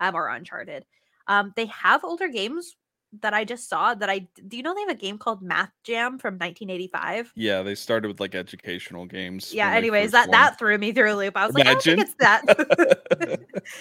Um, 0.00 0.14
or 0.14 0.28
Uncharted. 0.28 0.84
Um, 1.26 1.54
they 1.56 1.66
have 1.66 2.04
older 2.04 2.28
games 2.28 2.76
that 3.22 3.34
I 3.34 3.44
just 3.44 3.68
saw 3.68 3.94
that 3.94 4.10
I 4.10 4.28
do 4.46 4.56
you 4.56 4.62
know 4.62 4.74
they 4.74 4.82
have 4.82 4.90
a 4.90 4.94
game 4.94 5.18
called 5.18 5.42
Math 5.42 5.72
Jam 5.84 6.18
from 6.18 6.34
1985? 6.34 7.32
Yeah, 7.34 7.62
they 7.62 7.74
started 7.74 8.08
with 8.08 8.20
like 8.20 8.34
educational 8.34 9.06
games. 9.06 9.54
yeah 9.54 9.72
anyways 9.72 10.12
that 10.12 10.30
that 10.30 10.58
threw 10.58 10.76
me 10.76 10.92
through 10.92 11.12
a 11.12 11.16
loop 11.16 11.36
i 11.36 11.46
was 11.46 11.54
like 11.54 11.66
i 11.66 11.72
don't 11.72 11.82
think 11.82 12.00
it's 12.00 12.14
that 12.18 13.40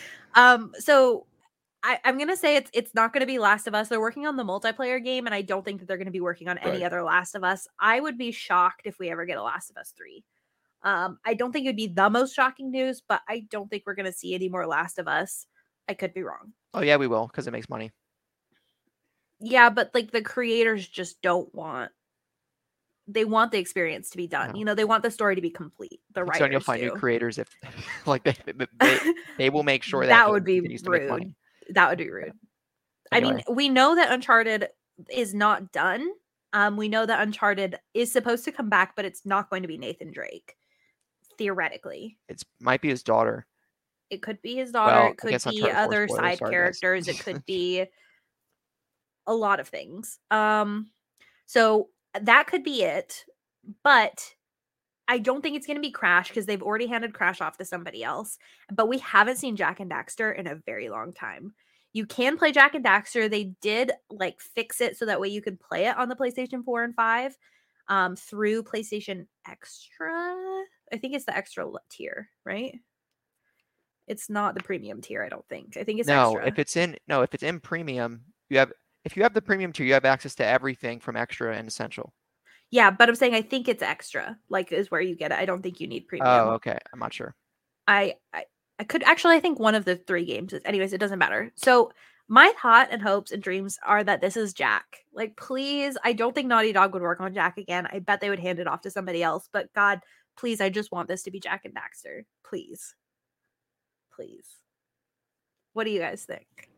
um 0.36 0.72
so 0.80 1.26
I, 1.88 2.00
i'm 2.04 2.18
gonna 2.18 2.36
say 2.36 2.56
it's 2.56 2.72
it's 2.74 2.96
not 2.96 3.14
gonna 3.14 3.26
be 3.28 3.38
last 3.38 3.68
of 3.68 3.76
us. 3.76 3.90
They're 3.90 4.00
working 4.02 4.26
on 4.26 4.36
the 4.38 4.44
multiplayer 4.44 5.04
game 5.04 5.28
and 5.28 5.36
i 5.36 5.42
don't 5.44 5.64
think 5.64 5.80
that 5.80 5.88
they're 5.88 5.98
gonna 6.00 6.10
be 6.12 6.20
working 6.22 6.48
on 6.50 6.58
any 6.58 6.78
Right. 6.78 6.84
other 6.84 7.04
last 7.04 7.36
of 7.36 7.44
us. 7.44 7.68
I 7.80 8.00
would 8.00 8.18
be 8.18 8.32
shocked 8.32 8.82
if 8.86 8.98
we 9.00 9.10
ever 9.10 9.26
get 9.26 9.38
a 9.38 9.44
last 9.44 9.70
of 9.70 9.78
us 9.78 9.94
3 9.96 10.24
um 10.84 11.18
i 11.26 11.34
don't 11.34 11.52
think 11.52 11.66
it 11.66 11.70
would 11.70 11.76
be 11.76 11.88
the 11.88 12.10
most 12.10 12.34
shocking 12.36 12.72
news 12.72 13.02
but 13.08 13.22
i 13.30 13.46
don't 13.50 13.70
think 13.70 13.84
we're 13.86 13.96
gonna 13.96 14.12
see 14.12 14.34
any 14.36 14.50
more 14.50 14.66
last 14.68 14.98
of 15.00 15.08
us. 15.08 15.46
I 15.88 15.94
could 15.94 16.14
be 16.16 16.24
wrong. 16.24 16.54
Oh 16.74 16.82
yeah, 16.82 16.98
we 16.98 17.06
will 17.08 17.28
because 17.28 17.46
it 17.46 17.52
makes 17.52 17.70
money. 17.70 17.92
yeah 19.40 19.70
but 19.70 19.92
like 19.94 20.12
the 20.12 20.22
creators 20.24 20.88
just 20.88 21.22
don't 21.22 21.54
want 21.54 21.92
they 23.08 23.24
want 23.24 23.52
the 23.52 23.60
experience 23.60 24.10
to 24.10 24.18
be 24.18 24.26
done. 24.26 24.54
No. 24.54 24.58
you 24.60 24.66
know 24.66 24.74
they 24.74 24.84
want 24.86 25.04
the 25.04 25.12
story 25.12 25.36
to 25.36 25.42
be 25.42 25.52
complete. 25.52 26.00
The 26.16 26.22
So 26.22 26.24
writers 26.24 26.50
you'll 26.52 26.60
find 26.62 26.82
new 26.82 26.92
creators 26.92 27.38
if 27.38 27.48
like 28.08 28.24
they, 28.24 28.36
they, 28.52 28.98
they, 29.38 29.50
will 29.52 29.62
make 29.62 29.84
sure 29.84 30.02
that 30.02 30.10
That 30.10 30.32
would 30.32 30.44
be 30.44 30.56
continues 30.56 30.82
to 30.82 30.90
make 30.90 31.02
rude. 31.04 31.36
That 31.70 31.90
would 31.90 31.98
be 31.98 32.10
rude. 32.10 32.34
I 33.12 33.20
mean, 33.22 33.42
we 33.50 33.70
know 33.70 33.96
that 33.96 34.12
Uncharted 34.12 34.70
is 35.10 35.34
not 35.34 35.72
done. 35.72 36.10
Um, 36.54 36.78
we 36.78 36.88
know 36.88 37.06
that 37.06 37.22
Uncharted 37.22 37.78
is 37.94 38.12
supposed 38.12 38.46
to 38.46 38.52
come 38.52 38.70
back, 38.70 38.96
but 38.96 39.06
it's 39.06 39.26
not 39.26 39.50
going 39.50 39.62
to 39.62 39.68
be 39.68 39.78
Nathan 39.78 40.12
Drake. 40.12 40.56
Theoretically, 41.38 42.18
It 42.30 42.42
might 42.62 42.82
be 42.82 42.90
his 42.90 43.04
daughter. 43.04 43.46
it 44.10 44.22
could 44.22 44.42
be 44.42 44.56
his 44.56 44.72
daughter. 44.72 44.96
Well, 44.96 45.12
it 45.12 45.18
could 45.18 45.30
be 45.30 45.34
Uncharted 45.36 45.76
other 45.76 46.08
spoilers, 46.08 46.24
side 46.24 46.38
sorry, 46.38 46.52
characters. 46.52 47.08
It 47.08 47.20
could 47.20 47.46
be 47.48 47.86
a 49.28 49.34
lot 49.34 49.60
of 49.60 49.68
things. 49.68 50.20
Um, 50.32 50.92
so 51.46 51.90
that 52.22 52.48
could 52.48 52.64
be 52.64 52.84
it. 52.84 53.26
But 53.84 54.35
I 55.08 55.20
don't 55.20 55.42
think 55.42 55.56
it's 55.56 55.68
going 55.68 55.78
to 55.78 55.82
be 55.82 55.92
Crash 55.92 56.30
because 56.30 56.46
they've 56.46 56.64
already 56.64 56.88
handed 56.88 57.14
Crash 57.14 57.42
off 57.42 57.58
to 57.58 57.66
somebody 57.66 58.04
else. 58.04 58.38
But 58.74 58.90
we 58.90 58.98
haven't 59.00 59.38
seen 59.38 59.56
Jak 59.56 59.80
and 59.80 59.92
Daxter 59.92 60.36
in 60.38 60.48
a 60.48 60.56
very 60.56 60.90
long 60.90 61.14
time. 61.14 61.54
You 61.94 62.06
can 62.06 62.38
play 62.38 62.52
Jak 62.52 62.76
and 62.76 62.84
Daxter. 62.84 63.30
They 63.30 63.56
did 63.62 63.92
like 64.10 64.42
fix 64.42 64.82
it 64.82 64.98
so 64.98 65.06
that 65.06 65.22
way 65.22 65.30
you 65.30 65.42
could 65.42 65.60
play 65.60 65.86
it 65.86 65.98
on 65.98 66.10
the 66.10 66.16
PlayStation 66.16 66.64
4 66.64 66.84
and 66.84 66.96
5 66.96 67.38
um, 67.88 68.16
through 68.16 68.64
PlayStation 68.64 69.28
Extra. 69.48 70.66
I 70.92 70.98
think 70.98 71.14
it's 71.14 71.26
the 71.26 71.36
extra 71.36 71.68
tier, 71.90 72.30
right? 72.44 72.78
It's 74.08 74.30
not 74.30 74.56
the 74.56 74.64
premium 74.64 75.02
tier, 75.02 75.24
I 75.24 75.30
don't 75.30 75.48
think. 75.48 75.78
I 75.78 75.84
think 75.84 76.00
it's 76.00 76.08
no, 76.08 76.34
extra. 76.34 76.48
if 76.48 76.60
it's 76.60 76.76
in 76.76 76.98
no, 77.08 77.22
if 77.22 77.34
it's 77.34 77.44
in 77.44 77.60
premium, 77.60 78.22
you 78.50 78.60
have 78.60 78.72
if 79.04 79.16
you 79.16 79.24
have 79.24 79.34
the 79.34 79.42
premium 79.42 79.72
tier, 79.72 79.86
you 79.86 79.94
have 79.94 80.06
access 80.06 80.36
to 80.36 80.46
everything 80.46 81.00
from 81.00 81.16
extra 81.16 81.56
and 81.56 81.68
essential. 81.68 82.14
Yeah, 82.76 82.92
but 82.92 83.08
I'm 83.08 83.16
saying 83.16 83.34
I 83.34 83.42
think 83.42 83.70
it's 83.70 83.82
extra, 83.82 84.38
like 84.50 84.74
is 84.74 84.92
where 84.92 85.00
you 85.00 85.16
get 85.16 85.32
it. 85.32 85.40
I 85.40 85.46
don't 85.46 85.62
think 85.62 85.80
you 85.80 85.88
need 85.88 86.10
premium. 86.10 86.28
Oh, 86.28 86.50
okay. 86.56 86.78
I'm 86.92 87.00
not 87.00 87.14
sure. 87.14 87.34
I, 87.88 88.16
I 88.34 88.44
I 88.80 88.84
could 88.84 89.02
actually 89.04 89.38
I 89.38 89.40
think 89.40 89.60
one 89.60 89.76
of 89.76 89.86
the 89.86 89.96
three 89.96 90.26
games 90.26 90.52
is 90.52 90.62
anyways, 90.66 90.92
it 90.92 90.98
doesn't 90.98 91.18
matter. 91.18 91.54
So 91.56 91.94
my 92.28 92.52
thought 92.62 92.90
and 92.92 93.02
hopes 93.02 93.32
and 93.32 93.42
dreams 93.42 93.80
are 93.86 94.04
that 94.04 94.20
this 94.20 94.36
is 94.36 94.54
Jak. 94.54 95.06
Like, 95.14 95.38
please, 95.38 95.98
I 96.04 96.12
don't 96.12 96.36
think 96.36 96.50
Naughty 96.50 96.74
Dog 96.74 96.92
would 96.92 97.02
work 97.02 97.22
on 97.22 97.34
Jak 97.34 97.58
again. 97.58 97.88
I 97.94 98.00
bet 98.00 98.20
they 98.20 98.30
would 98.30 98.40
hand 98.40 98.60
it 98.60 98.68
off 98.68 98.82
to 98.82 98.92
somebody 98.92 99.24
else. 99.24 99.48
But 99.54 99.72
God, 99.72 100.02
please, 100.36 100.60
I 100.60 100.68
just 100.68 100.92
want 100.92 101.08
this 101.08 101.24
to 101.24 101.32
be 101.32 101.40
Jak 101.40 101.64
and 101.64 101.74
Daxter. 101.74 102.26
Please. 102.44 102.94
Please. 104.14 104.50
What 105.72 105.86
do 105.86 105.92
you 105.92 106.02
guys 106.02 106.26
think? 106.26 106.70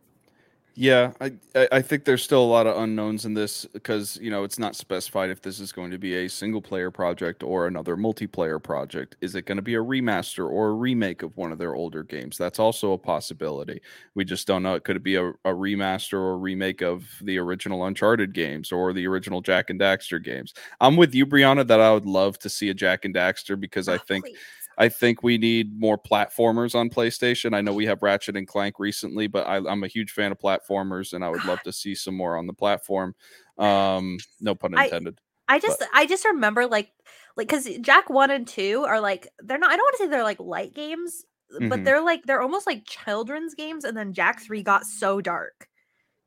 Yeah, 0.80 1.14
I 1.20 1.32
I 1.56 1.68
I 1.72 1.82
think 1.82 2.06
there's 2.06 2.22
still 2.24 2.44
a 2.44 2.46
lot 2.46 2.68
of 2.68 2.78
unknowns 2.78 3.26
in 3.26 3.34
this 3.34 3.66
because 3.66 4.20
you 4.22 4.30
know 4.30 4.44
it's 4.44 4.60
not 4.60 4.76
specified 4.76 5.32
if 5.32 5.42
this 5.42 5.60
is 5.60 5.72
going 5.72 5.90
to 5.90 5.98
be 5.98 6.14
a 6.18 6.30
single 6.30 6.62
player 6.62 6.92
project 6.92 7.42
or 7.42 7.66
another 7.66 7.98
multiplayer 7.98 8.62
project. 8.62 9.16
Is 9.20 9.34
it 9.34 9.48
going 9.48 9.56
to 9.56 9.64
be 9.64 9.74
a 9.74 9.80
remaster 9.80 10.48
or 10.48 10.70
a 10.70 10.74
remake 10.74 11.24
of 11.24 11.36
one 11.36 11.52
of 11.52 11.58
their 11.58 11.74
older 11.74 12.04
games? 12.04 12.38
That's 12.38 12.60
also 12.60 12.92
a 12.94 12.98
possibility. 12.98 13.82
We 14.14 14.24
just 14.24 14.46
don't 14.46 14.62
know. 14.62 14.76
It 14.76 14.84
could 14.84 15.02
be 15.02 15.16
a, 15.16 15.30
a 15.30 15.34
remaster 15.52 16.14
or 16.14 16.38
remake 16.38 16.82
of 16.84 17.10
the 17.24 17.40
original 17.40 17.84
Uncharted 17.86 18.34
games 18.34 18.72
or 18.72 18.94
the 18.94 19.08
original 19.08 19.42
Jak 19.42 19.72
and 19.72 19.80
Daxter 19.80 20.24
games. 20.24 20.54
I'm 20.80 20.96
with 20.96 21.16
you, 21.16 21.26
Breanna, 21.26 21.66
that 21.66 21.80
I 21.82 21.92
would 21.92 22.06
love 22.06 22.38
to 22.40 22.50
see 22.50 22.70
a 22.70 22.76
Jak 22.76 23.04
and 23.04 23.16
Daxter 23.16 23.60
because 23.60 23.88
I 23.88 23.98
Oh, 23.98 23.98
think 23.98 24.26
please. 24.26 24.67
I 24.78 24.90
think 24.90 25.24
we 25.24 25.38
need 25.38 25.80
more 25.80 25.98
platformers 25.98 26.76
on 26.76 26.90
PlayStation. 26.90 27.56
I 27.56 27.62
know 27.62 27.74
we 27.74 27.86
have 27.88 28.04
Ratchet 28.04 28.38
and 28.38 28.48
Clank 28.48 28.80
recently, 28.80 29.28
but 29.28 29.48
I, 29.48 29.58
I'm 29.58 29.84
a 29.84 29.88
huge 29.88 30.12
fan 30.12 30.32
of 30.32 30.38
platformers, 30.40 31.14
and 31.14 31.24
I 31.26 31.30
would 31.30 31.46
love 31.46 31.62
to 31.64 31.74
see 31.74 31.96
some 31.96 32.16
more 32.16 32.38
on 32.38 32.48
the 32.48 32.54
platform. 32.54 33.16
Um, 33.58 34.24
no 34.40 34.54
pun 34.56 34.74
intended. 34.74 35.20
I 35.48 35.60
just 35.60 35.82
I 35.94 36.06
just 36.06 36.26
remember 36.26 36.68
like 36.68 36.92
like 37.38 37.48
because 37.48 37.66
Jak 37.80 38.10
one 38.10 38.32
and 38.32 38.48
two 38.48 38.84
are 38.86 39.00
like 39.00 39.28
they're 39.40 39.58
not 39.58 39.72
I 39.72 39.78
don't 39.78 39.86
want 39.86 39.96
to 39.98 40.04
say 40.04 40.08
they're 40.10 40.24
like 40.24 40.40
light 40.40 40.74
games, 40.74 41.24
but 41.70 41.84
Mhm. 41.84 41.84
they're 41.84 42.02
like 42.04 42.24
they're 42.26 42.42
almost 42.42 42.68
like 42.68 42.86
children's 42.86 43.56
games, 43.56 43.84
and 43.86 43.96
then 43.96 44.14
Jak 44.14 44.42
three 44.42 44.64
got 44.64 44.86
so 44.86 45.22
dark, 45.22 45.70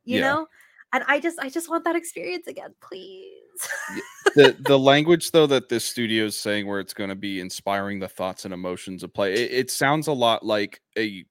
you 0.05 0.19
Yeah. 0.19 0.23
know. 0.23 0.47
And 0.93 1.05
I 1.07 1.21
just 1.21 1.39
I 1.39 1.49
just 1.49 1.69
want 1.71 1.85
that 1.85 1.97
experience 1.97 2.47
again, 2.47 2.75
please. 2.83 3.29
the 4.35 4.57
the 4.61 4.79
language 4.93 5.31
though 5.31 5.47
that 5.47 5.69
this 5.69 5.85
studio 5.85 6.25
is 6.25 6.39
saying 6.39 6.67
where 6.67 6.81
it's 6.81 6.95
going 6.95 7.11
to 7.11 7.17
be 7.17 7.41
inspiring 7.41 7.99
the 8.01 8.09
thoughts 8.09 8.45
and 8.45 8.55
emotions 8.55 9.03
of 9.03 9.13
play 9.13 9.35
it, 9.35 9.53
it 9.53 9.71
sounds 9.71 10.07
a 10.07 10.13
lot 10.13 10.45
like 10.45 10.81
a 10.97 11.25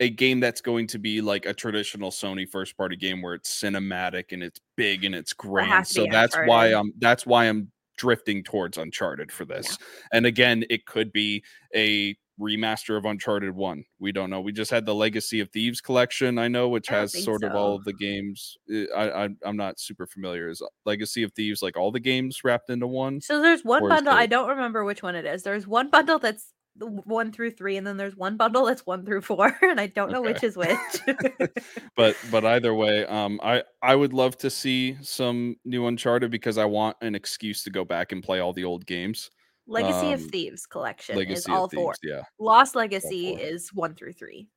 a 0.00 0.10
game 0.10 0.40
that's 0.40 0.60
going 0.60 0.88
to 0.88 0.98
be 0.98 1.20
like 1.20 1.46
a 1.46 1.54
traditional 1.54 2.10
Sony 2.10 2.48
first 2.48 2.76
party 2.76 2.96
game 2.96 3.22
where 3.22 3.34
it's 3.34 3.62
cinematic 3.62 4.32
and 4.32 4.42
it's 4.42 4.60
big 4.76 5.04
and 5.04 5.14
it's 5.14 5.32
grand. 5.32 5.86
So 5.86 6.06
that's 6.10 6.36
why 6.44 6.74
I'm 6.74 6.92
that's 6.98 7.24
why 7.24 7.44
I'm 7.44 7.70
drifting 7.96 8.42
towards 8.42 8.78
Uncharted 8.78 9.30
for 9.30 9.44
this. 9.44 9.78
And 10.12 10.26
again, 10.26 10.64
it 10.70 10.86
could 10.86 11.12
be 11.12 11.44
a 11.74 12.16
remaster 12.42 12.98
of 12.98 13.04
Uncharted 13.04 13.54
1. 13.54 13.84
We 14.00 14.12
don't 14.12 14.28
know. 14.28 14.40
We 14.40 14.52
just 14.52 14.70
had 14.70 14.84
the 14.84 14.94
Legacy 14.94 15.40
of 15.40 15.50
Thieves 15.50 15.80
collection, 15.80 16.38
I 16.38 16.48
know, 16.48 16.68
which 16.68 16.90
I 16.90 16.96
has 16.96 17.24
sort 17.24 17.44
of 17.44 17.54
all 17.54 17.76
of 17.76 17.84
the 17.84 17.92
games. 17.92 18.56
Uh, 18.72 18.92
I, 18.94 19.24
I 19.24 19.28
I'm 19.44 19.56
not 19.56 19.78
super 19.78 20.06
familiar. 20.06 20.50
Is 20.50 20.62
Legacy 20.84 21.22
of 21.22 21.32
Thieves 21.32 21.62
like 21.62 21.76
all 21.76 21.92
the 21.92 22.00
games 22.00 22.42
wrapped 22.44 22.68
into 22.68 22.86
one? 22.86 23.20
So 23.20 23.40
there's 23.40 23.64
one 23.64 23.88
bundle. 23.88 24.12
I 24.12 24.26
don't 24.26 24.48
remember 24.48 24.84
which 24.84 25.02
one 25.02 25.14
it 25.14 25.24
is. 25.24 25.44
There's 25.44 25.66
one 25.66 25.88
bundle 25.88 26.18
that's 26.18 26.52
the 26.76 26.86
one 26.86 27.32
through 27.32 27.50
three, 27.52 27.76
and 27.76 27.86
then 27.86 27.96
there's 27.96 28.16
one 28.16 28.36
bundle 28.36 28.64
that's 28.64 28.86
one 28.86 29.04
through 29.04 29.20
four, 29.22 29.56
and 29.62 29.80
I 29.80 29.86
don't 29.86 30.10
know 30.10 30.22
which 30.22 30.42
is 30.42 30.56
which. 30.56 30.78
but 31.96 32.16
but 32.30 32.44
either 32.44 32.74
way, 32.74 33.04
um, 33.06 33.40
I 33.42 33.62
I 33.82 33.94
would 33.94 34.12
love 34.12 34.36
to 34.38 34.50
see 34.50 34.96
some 35.02 35.56
new 35.64 35.86
Uncharted 35.86 36.30
because 36.30 36.58
I 36.58 36.64
want 36.64 36.96
an 37.02 37.14
excuse 37.14 37.64
to 37.64 37.70
go 37.70 37.84
back 37.84 38.12
and 38.12 38.22
play 38.22 38.40
all 38.40 38.52
the 38.52 38.64
old 38.64 38.86
games. 38.86 39.30
Legacy 39.66 40.12
of 40.12 40.20
Um, 40.22 40.28
Thieves 40.28 40.66
collection 40.66 41.18
is 41.20 41.46
all 41.46 41.64
of 41.64 41.72
four. 41.72 41.94
Yeah. 42.02 42.22
Lost 42.38 42.74
Legacy 42.74 43.36
four. 43.36 43.44
is 43.46 43.68
one 43.72 43.94
through 43.94 44.12
three. 44.14 44.48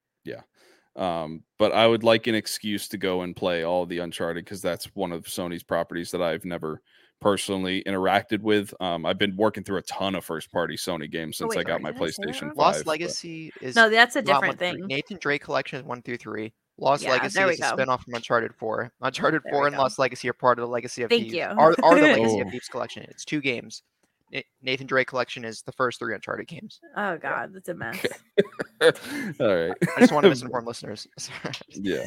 Um, 0.98 1.44
but 1.60 1.74
I 1.74 1.86
would 1.88 2.04
like 2.06 2.28
an 2.28 2.36
excuse 2.36 2.88
to 2.88 2.98
go 2.98 3.24
and 3.24 3.36
play 3.36 3.64
all 3.64 3.86
the 3.86 4.00
Uncharted 4.00 4.46
because 4.46 4.62
that's 4.62 4.86
one 4.96 5.12
of 5.12 5.26
Sony's 5.26 5.62
properties 5.64 6.10
that 6.12 6.22
I've 6.22 6.46
never 6.46 6.82
personally 7.20 7.84
interacted 7.86 8.40
with. 8.40 8.74
Um, 8.80 9.06
I've 9.06 9.18
been 9.18 9.36
working 9.36 9.66
through 9.66 9.80
a 9.80 9.82
ton 9.84 10.16
of 10.16 10.24
first 10.24 10.50
party 10.54 10.78
Sony 10.78 11.12
games 11.12 11.36
Oh, 11.42 11.46
since 11.52 11.56
wait, 11.58 11.68
I 11.68 11.70
got 11.70 11.82
my 11.82 11.92
did 11.92 12.02
I 12.02 12.06
say 12.08 12.14
that 12.20 12.28
PlayStation 12.36 12.48
5. 12.48 12.56
Lost 12.58 12.80
but- 12.86 12.92
Legacy 12.92 13.52
is 13.62 13.76
No, 13.76 13.90
that's 13.90 14.16
a 14.16 14.22
different 14.22 14.48
one 14.48 14.58
through- 14.58 14.80
thing. 14.80 14.88
Nathan 14.88 15.18
Drake 15.20 15.44
collection 15.44 15.80
is 15.82 15.86
one 15.86 16.02
through 16.02 16.16
three. 16.18 16.54
Lost 16.78 17.04
Yeah, 17.04 17.12
Legacy 17.12 17.42
is 17.42 17.60
a 17.60 17.62
go. 17.62 17.68
spin-off 17.74 18.04
from 18.04 18.14
Uncharted 18.14 18.54
4. 18.56 18.94
Uncharted 19.02 19.42
There 19.44 19.52
4 19.54 19.68
and 19.68 19.76
go. 19.76 19.82
Lost 19.82 20.00
Legacy 20.00 20.30
are 20.30 20.34
part 20.34 20.60
of 20.60 20.64
the 20.64 20.72
Legacy 20.72 21.04
of 21.04 21.10
Thank 21.10 21.24
Thieves. 21.24 21.36
you. 21.36 21.42
Are, 21.44 21.76
are 21.84 21.96
the 21.96 22.02
Legacy 22.02 22.38
Oh. 22.38 22.42
of 22.42 22.50
Thieves 22.52 22.68
collection. 22.70 23.04
It's 23.10 23.26
two 23.26 23.42
games. 23.42 23.84
Na- 24.32 24.42
Nathan 24.62 24.88
Drake 24.88 25.08
collection 25.08 25.46
is 25.46 25.62
the 25.62 25.72
first 25.72 26.00
three 26.00 26.14
Uncharted 26.16 26.48
games. 26.48 26.80
Oh 26.96 27.18
god, 27.18 27.52
that's 27.54 27.70
a 27.70 27.74
mess. 27.74 28.06
all 28.82 28.92
right. 29.40 29.74
I 29.96 30.00
just 30.00 30.12
want 30.12 30.24
to 30.26 30.32
misinform 30.32 30.66
listeners. 30.68 31.08
yeah. 31.70 32.04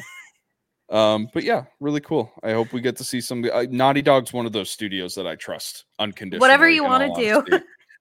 Um, 0.89 1.27
but 1.33 1.43
yeah, 1.43 1.65
really 1.79 2.01
cool. 2.01 2.31
I 2.43 2.51
hope 2.53 2.73
we 2.73 2.81
get 2.81 2.95
to 2.97 3.03
see 3.03 3.21
some. 3.21 3.45
Uh, 3.51 3.65
Naughty 3.69 4.01
Dog's 4.01 4.33
one 4.33 4.45
of 4.45 4.51
those 4.53 4.71
studios 4.71 5.13
that 5.15 5.27
I 5.27 5.35
trust 5.35 5.85
unconditionally. 5.99 6.39
Whatever 6.41 6.67
you 6.69 6.83
wanna 6.83 7.13
do. 7.15 7.43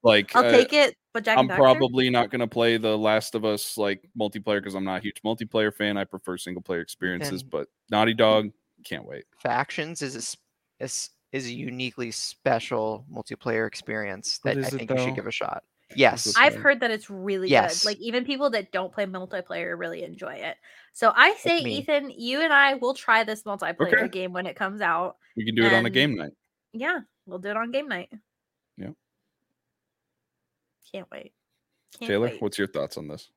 Like, 0.05 0.35
I'll 0.37 0.45
uh, 0.47 0.51
take 0.53 0.73
it, 0.73 0.95
but 1.13 1.25
Jack 1.25 1.39
I'm 1.39 1.51
and 1.51 1.59
probably 1.59 2.09
not 2.09 2.31
going 2.31 2.39
to 2.39 2.47
play 2.47 2.77
the 2.77 2.97
Last 2.97 3.35
of 3.35 3.45
Us 3.45 3.77
like 3.77 4.09
multiplayer 4.19 4.61
because 4.61 4.77
I'm 4.77 4.85
not 4.85 5.01
a 5.01 5.03
huge 5.03 5.21
multiplayer 5.27 5.75
fan. 5.75 5.97
I 5.97 6.05
prefer 6.05 6.39
single 6.39 6.63
player 6.63 6.81
experiences. 6.81 7.43
And- 7.43 7.51
but 7.51 7.67
Naughty 7.91 8.15
Dog, 8.15 8.51
can't 8.85 9.05
wait. 9.05 9.25
Factions 9.43 10.01
is 10.01 10.15
a, 10.15 10.19
s- 10.19 10.37
is 10.79 11.11
is 11.33 11.47
a 11.47 11.53
uniquely 11.53 12.11
special 12.11 13.05
multiplayer 13.13 13.67
experience 13.67 14.41
But 14.43 14.55
that 14.55 14.65
I 14.65 14.67
is 14.69 14.75
it 14.75 14.79
think 14.79 14.91
you 14.91 14.99
should 14.99 15.15
give 15.15 15.27
a 15.27 15.33
shot. 15.33 15.63
Yes. 15.95 16.35
I've 16.37 16.55
heard 16.55 16.81
that 16.81 16.91
it's 16.91 17.09
really 17.09 17.49
Yes. 17.49 17.83
good. 17.83 17.89
Like 17.91 17.99
even 17.99 18.25
people 18.25 18.51
that 18.51 18.73
don't 18.73 18.93
play 18.93 19.07
multiplayer 19.07 19.79
really 19.79 20.03
enjoy 20.05 20.35
it. 20.35 20.57
So 20.93 21.13
I 21.15 21.35
say. 21.37 21.59
Ethan, 21.61 22.11
you 22.11 22.41
and 22.41 22.53
I 22.53 22.75
will 22.75 22.95
try 22.95 23.25
this 23.25 23.43
multiplayer 23.45 23.95
Okay. 23.95 24.09
game 24.09 24.33
when 24.33 24.47
it 24.47 24.57
comes 24.57 24.81
out. 24.81 25.17
We 25.37 25.45
can 25.47 25.55
do 25.55 25.65
it 25.65 25.73
on 25.73 25.87
a 25.87 25.91
game 25.91 26.17
night. 26.17 26.33
Yeah, 26.73 27.01
we'll 27.27 27.39
do 27.39 27.49
it 27.49 27.57
on 27.57 27.71
game 27.71 27.89
night. 27.89 28.11
Yep. 28.77 28.93
Can't 30.93 31.11
wait. 31.11 31.33
Can't 31.99 32.09
Taylor, 32.09 32.27
wait. 32.29 32.43
what's 32.43 32.59
your 32.59 32.67
thoughts 32.69 32.97
on 32.99 33.09
this? 33.09 33.31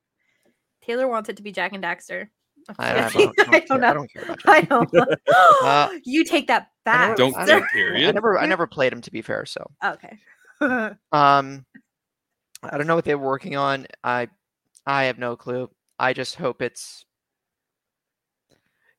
Taylor 0.82 1.08
wants 1.08 1.28
it 1.28 1.36
to 1.36 1.42
be 1.42 1.52
Jak 1.52 1.72
and 1.72 1.82
Daxter. 1.82 2.28
I'm 2.68 2.74
I, 2.78 2.90
I, 3.06 3.10
don't, 3.10 3.14
I, 3.16 3.50
don't, 3.60 3.68
care. 3.68 3.78
know. 3.78 3.88
I 3.88 3.92
don't 3.94 4.12
care 4.12 4.22
about 4.22 4.38
I 4.46 4.60
that. 4.62 4.92
know. 4.92 5.06
Uh, 5.62 5.88
you 6.04 6.24
take 6.24 6.46
that 6.48 6.68
back. 6.84 7.08
never- 7.10 7.14
Don't 7.16 7.36
I 7.36 7.46
care, 7.46 7.54
never- 7.56 7.68
period. 7.72 8.08
I 8.08 8.12
never 8.12 8.38
I 8.38 8.46
never 8.46 8.66
played 8.66 8.92
them 8.92 9.00
to 9.02 9.10
be 9.10 9.22
fair, 9.22 9.44
so 9.46 9.64
Okay. 9.84 10.18
um 11.12 11.64
I 12.64 12.78
don't 12.78 12.86
know 12.86 12.94
what 12.94 13.04
they 13.04 13.14
were 13.14 13.26
working 13.26 13.56
on. 13.56 13.86
I 14.04 14.28
I 14.86 15.04
have 15.04 15.18
no 15.18 15.36
clue. 15.36 15.70
I 15.98 16.12
just 16.12 16.36
hope 16.36 16.62
it's 16.62 17.04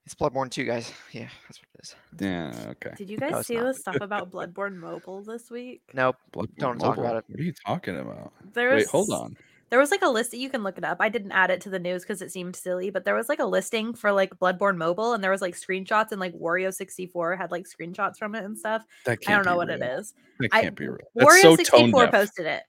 it's 0.05 0.15
Bloodborne 0.15 0.51
2, 0.51 0.65
guys. 0.65 0.91
Yeah, 1.13 1.29
that's 1.47 1.59
what 1.61 1.67
it 1.75 1.81
is. 1.81 1.95
Yeah, 2.19 2.71
okay. 2.71 2.91
Did 2.97 3.09
you 3.09 3.17
guys 3.17 3.33
it's 3.37 3.47
see 3.47 3.57
the 3.57 3.73
stuff 3.73 3.97
about 4.01 4.31
Bloodborne 4.31 4.75
Mobile 4.75 5.21
this 5.23 5.49
week? 5.49 5.81
Nope. 5.93 6.17
Bloodborne 6.33 6.57
Don't 6.57 6.79
talk 6.79 6.97
about 6.97 7.15
it. 7.17 7.23
What 7.27 7.39
are 7.39 7.43
you 7.43 7.53
talking 7.65 7.97
about? 7.97 8.33
There 8.53 8.75
Wait, 8.75 8.87
hold 8.87 9.11
on. 9.11 9.37
There 9.73 9.79
was 9.79 9.89
like 9.89 10.03
a 10.03 10.07
list 10.07 10.29
that 10.29 10.37
you 10.37 10.51
can 10.51 10.61
look 10.61 10.77
it 10.77 10.83
up. 10.83 10.97
I 10.99 11.09
didn't 11.09 11.31
add 11.31 11.49
it 11.49 11.59
to 11.61 11.69
the 11.71 11.79
news 11.79 12.03
because 12.03 12.21
it 12.21 12.31
seemed 12.31 12.55
silly, 12.55 12.91
but 12.91 13.05
there 13.05 13.15
was 13.15 13.27
like 13.27 13.39
a 13.39 13.45
listing 13.45 13.95
for 13.95 14.11
like 14.11 14.37
Bloodborne 14.37 14.77
Mobile, 14.77 15.13
and 15.13 15.23
there 15.23 15.31
was 15.31 15.41
like 15.41 15.55
screenshots, 15.55 16.11
and 16.11 16.21
like 16.21 16.35
Wario64 16.35 17.39
had 17.39 17.49
like 17.49 17.65
screenshots 17.65 18.19
from 18.19 18.35
it 18.35 18.43
and 18.43 18.55
stuff. 18.55 18.85
I 19.07 19.15
don't 19.15 19.47
know 19.47 19.57
what 19.57 19.71
it 19.71 19.81
is. 19.81 20.13
That 20.41 20.49
I- 20.51 20.61
can't 20.61 20.75
be 20.75 20.89
real. 20.89 20.99
That's 21.15 21.41
so 21.41 21.55
tone 21.55 21.91
Wario64 21.91 22.01
deaf. 22.03 22.11
posted 22.11 22.45
it. 22.45 22.61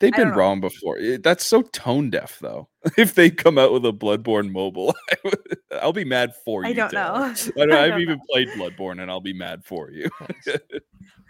They've 0.00 0.12
been 0.12 0.28
know. 0.28 0.34
wrong 0.36 0.60
before. 0.60 0.96
Eh, 0.98 1.18
That's 1.22 1.44
so 1.44 1.62
tone 1.62 2.08
deaf, 2.10 2.38
though. 2.40 2.68
if 2.96 3.14
they 3.16 3.30
come 3.30 3.58
out 3.58 3.72
with 3.72 3.84
a 3.84 3.92
Bloodborne 3.92 4.52
mobile, 4.52 4.94
I 5.10 5.16
would- 5.24 5.58
I'll 5.82 5.92
be 5.92 6.04
mad 6.04 6.34
for 6.44 6.62
you. 6.62 6.68
I 6.70 6.72
don't 6.72 6.90
Taylor. 6.90 7.02
know. 7.04 7.14
I 7.24 7.32
don't, 7.66 7.72
I 7.72 7.84
I've 7.84 7.90
don't 7.90 8.00
even 8.02 8.18
know. 8.18 8.24
played 8.30 8.48
Bloodborne, 8.50 9.00
and 9.02 9.10
I'll 9.10 9.20
be 9.20 9.32
mad 9.32 9.64
for 9.64 9.90
you. 9.90 10.08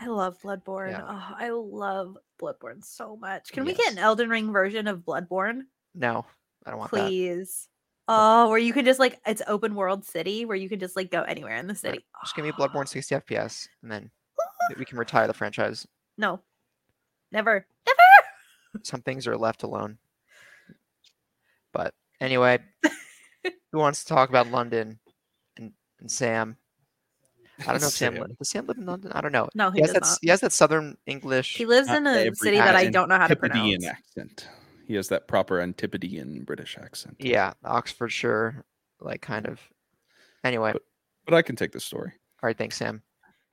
I 0.01 0.07
love 0.07 0.39
Bloodborne. 0.43 0.91
Yeah. 0.93 1.03
Oh, 1.07 1.35
I 1.37 1.51
love 1.51 2.17
Bloodborne 2.41 2.85
so 2.85 3.17
much. 3.17 3.51
Can 3.53 3.65
we 3.65 3.75
get 3.75 3.93
an 3.93 3.99
Elden 3.99 4.29
Ring 4.29 4.53
version 4.53 4.87
of 4.87 5.01
Bloodborne, 5.01 5.63
No, 5.95 6.25
I 6.67 6.71
don't 6.71 6.79
want 6.79 6.93
that. 6.93 7.07
please? 7.09 7.69
Oh, 8.07 8.49
where 8.49 8.59
you 8.59 8.73
can 8.73 8.85
just 8.85 8.99
like 9.01 9.19
it's 9.27 9.43
open 9.47 9.75
world 9.75 10.05
city 10.05 10.45
where 10.47 10.57
you 10.57 10.69
can 10.69 10.79
just 10.79 10.97
like 10.97 11.11
go 11.11 11.23
anywhere 11.23 11.57
in 11.57 11.67
the 11.67 11.75
city. 11.75 11.99
Just 12.23 12.35
give 12.37 12.45
me 12.45 12.53
Bloodborne 12.53 12.89
60 12.89 13.15
FPS, 13.17 13.69
and 13.83 13.91
then 13.93 14.11
we 14.79 14.85
can 14.85 14.97
retire 14.99 15.27
the 15.27 15.35
franchise. 15.35 15.87
No, 16.17 16.41
never, 17.33 17.67
never. 17.87 17.99
Some 18.83 19.03
things 19.03 19.27
are 19.27 19.37
left 19.37 19.63
alone. 19.63 19.99
But 21.73 21.95
anyway, 22.21 22.59
who 23.73 23.79
wants 23.79 24.03
to 24.05 24.09
talk 24.15 24.29
about 24.29 24.51
London 24.51 24.99
and, 25.57 25.73
and 26.01 26.11
Sam? 26.11 26.57
I 27.61 27.73
don't 27.73 27.81
know 27.81 27.89
if 27.89 27.93
Sam, 27.93 28.15
li- 28.15 28.21
Sam. 28.21 28.35
does 28.39 28.49
Sam 28.51 28.67
live 28.67 28.79
in 28.79 28.87
London. 28.87 29.11
I 29.13 29.21
don't 29.21 29.33
know. 29.33 29.49
No, 29.55 29.71
he 29.71 29.77
He 29.79 29.81
has 29.83 29.89
does 29.93 29.95
that. 29.95 30.03
not. 30.09 30.19
He 30.23 30.29
has 30.31 30.41
that 30.41 30.53
Southern 30.53 30.97
English. 31.07 31.57
He 31.57 31.67
lives 31.67 31.89
in 31.91 32.07
a 32.07 32.33
city 32.35 32.57
that 32.59 32.77
I 32.77 32.87
don't 32.89 33.09
know 33.09 33.19
how 33.19 33.27
to 33.27 33.35
pronounce. 33.37 33.85
accent. 33.85 34.49
He 34.87 34.95
has 34.95 35.09
that 35.09 35.27
proper 35.29 35.61
Antipodean 35.61 36.45
British 36.45 36.79
accent. 36.81 37.17
yeah, 37.19 37.53
Oxfordshire, 37.65 38.65
like 39.01 39.21
kind 39.21 39.47
of. 39.47 39.61
Anyway, 40.45 40.73
But- 40.73 40.83
But 41.27 41.35
I 41.35 41.43
can 41.43 41.57
take 41.57 41.73
the 41.73 41.81
story. 41.81 42.13
all 42.43 42.47
right. 42.47 42.57
Thanks, 42.57 42.77
Sam. 42.77 43.03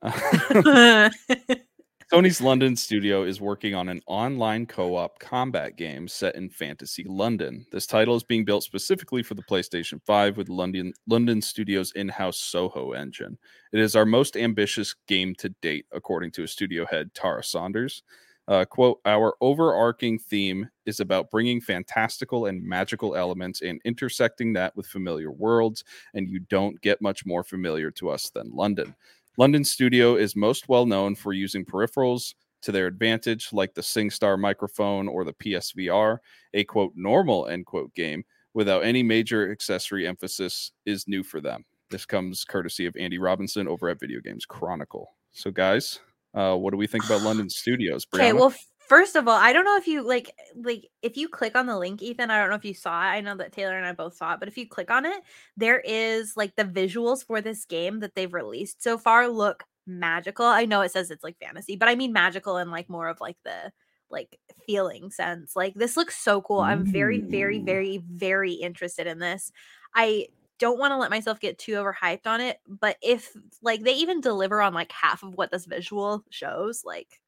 Sony's 2.12 2.40
London 2.40 2.76
studio 2.76 3.24
is 3.24 3.40
working 3.40 3.74
on 3.74 3.88
an 3.88 4.00
online 4.06 4.64
co 4.64 4.94
op 4.94 5.18
combat 5.18 5.76
game 5.76 6.06
set 6.06 6.36
in 6.36 6.48
fantasy 6.48 7.02
London. 7.02 7.66
This 7.72 7.84
title 7.84 8.14
is 8.14 8.22
being 8.22 8.44
built 8.44 8.62
specifically 8.62 9.24
for 9.24 9.34
the 9.34 9.42
PlayStation 9.42 10.00
5 10.04 10.36
with 10.36 10.48
London, 10.48 10.92
London 11.08 11.42
Studios' 11.42 11.90
in 11.96 12.08
house 12.08 12.38
Soho 12.38 12.92
engine. 12.92 13.36
It 13.72 13.80
is 13.80 13.96
our 13.96 14.06
most 14.06 14.36
ambitious 14.36 14.94
game 15.08 15.34
to 15.38 15.48
date, 15.62 15.86
according 15.90 16.30
to 16.32 16.44
a 16.44 16.48
studio 16.48 16.86
head, 16.86 17.12
Tara 17.12 17.42
Saunders. 17.42 18.04
Uh, 18.46 18.64
quote, 18.64 19.00
our 19.04 19.34
overarching 19.40 20.20
theme 20.20 20.68
is 20.84 21.00
about 21.00 21.32
bringing 21.32 21.60
fantastical 21.60 22.46
and 22.46 22.62
magical 22.62 23.16
elements 23.16 23.62
and 23.62 23.80
intersecting 23.84 24.52
that 24.52 24.76
with 24.76 24.86
familiar 24.86 25.32
worlds, 25.32 25.82
and 26.14 26.30
you 26.30 26.38
don't 26.38 26.80
get 26.80 27.02
much 27.02 27.26
more 27.26 27.42
familiar 27.42 27.90
to 27.90 28.08
us 28.08 28.30
than 28.30 28.54
London. 28.54 28.94
London 29.38 29.64
Studio 29.64 30.16
is 30.16 30.34
most 30.34 30.68
well 30.68 30.86
known 30.86 31.14
for 31.14 31.32
using 31.32 31.64
peripherals 31.64 32.34
to 32.62 32.72
their 32.72 32.86
advantage, 32.86 33.52
like 33.52 33.74
the 33.74 33.82
SingStar 33.82 34.38
microphone 34.38 35.08
or 35.08 35.24
the 35.24 35.34
PSVR. 35.34 36.18
A 36.54 36.64
quote, 36.64 36.92
normal 36.96 37.46
end 37.46 37.66
quote 37.66 37.94
game 37.94 38.24
without 38.54 38.84
any 38.84 39.02
major 39.02 39.52
accessory 39.52 40.06
emphasis 40.06 40.72
is 40.86 41.06
new 41.06 41.22
for 41.22 41.40
them. 41.40 41.64
This 41.90 42.06
comes 42.06 42.44
courtesy 42.44 42.86
of 42.86 42.96
Andy 42.98 43.18
Robinson 43.18 43.68
over 43.68 43.88
at 43.90 44.00
Video 44.00 44.20
Games 44.20 44.46
Chronicle. 44.46 45.14
So, 45.32 45.50
guys, 45.50 46.00
uh, 46.34 46.56
what 46.56 46.70
do 46.70 46.78
we 46.78 46.86
think 46.86 47.04
about 47.04 47.22
London 47.22 47.50
Studios? 47.50 48.06
Okay, 48.14 48.32
well, 48.32 48.54
first 48.86 49.16
of 49.16 49.28
all, 49.28 49.36
I 49.36 49.52
don't 49.52 49.64
know 49.64 49.76
if 49.76 49.86
you 49.86 50.06
like 50.06 50.30
like 50.54 50.88
if 51.02 51.16
you 51.16 51.28
click 51.28 51.56
on 51.56 51.66
the 51.66 51.78
link, 51.78 52.02
Ethan. 52.02 52.30
I 52.30 52.38
don't 52.38 52.50
know 52.50 52.56
if 52.56 52.64
you 52.64 52.74
saw 52.74 53.02
it. 53.02 53.10
I 53.10 53.20
know 53.20 53.36
that 53.36 53.52
Taylor 53.52 53.76
and 53.76 53.86
I 53.86 53.92
both 53.92 54.16
saw 54.16 54.34
it, 54.34 54.40
but 54.40 54.48
if 54.48 54.56
you 54.56 54.68
click 54.68 54.90
on 54.90 55.04
it, 55.04 55.22
there 55.56 55.80
is 55.80 56.36
like 56.36 56.54
the 56.56 56.64
visuals 56.64 57.24
for 57.24 57.40
this 57.40 57.64
game 57.64 58.00
that 58.00 58.14
they've 58.14 58.32
released 58.32 58.82
so 58.82 58.98
far 58.98 59.28
look 59.28 59.64
magical. 59.86 60.46
I 60.46 60.64
know 60.64 60.80
it 60.80 60.92
says 60.92 61.10
it's 61.10 61.24
like 61.24 61.38
fantasy, 61.38 61.76
but 61.76 61.88
I 61.88 61.94
mean 61.94 62.12
magical 62.12 62.56
and 62.56 62.70
like 62.70 62.88
more 62.88 63.08
of 63.08 63.20
like 63.20 63.36
the 63.44 63.72
like 64.10 64.38
feeling 64.66 65.10
sense. 65.10 65.56
Like 65.56 65.74
this 65.74 65.96
looks 65.96 66.16
so 66.18 66.40
cool. 66.42 66.60
I'm 66.60 66.84
very, 66.84 67.20
very, 67.20 67.58
very, 67.58 67.98
very 67.98 68.52
interested 68.52 69.06
in 69.06 69.18
this. 69.18 69.52
I 69.94 70.28
don't 70.58 70.78
want 70.78 70.92
to 70.92 70.96
let 70.96 71.10
myself 71.10 71.40
get 71.40 71.58
too 71.58 71.72
overhyped 71.72 72.26
on 72.26 72.40
it, 72.40 72.58
but 72.66 72.96
if 73.02 73.30
like 73.62 73.82
they 73.82 73.94
even 73.94 74.20
deliver 74.20 74.62
on 74.62 74.74
like 74.74 74.92
half 74.92 75.22
of 75.22 75.34
what 75.34 75.50
this 75.50 75.66
visual 75.66 76.24
shows, 76.30 76.82
like 76.84 77.20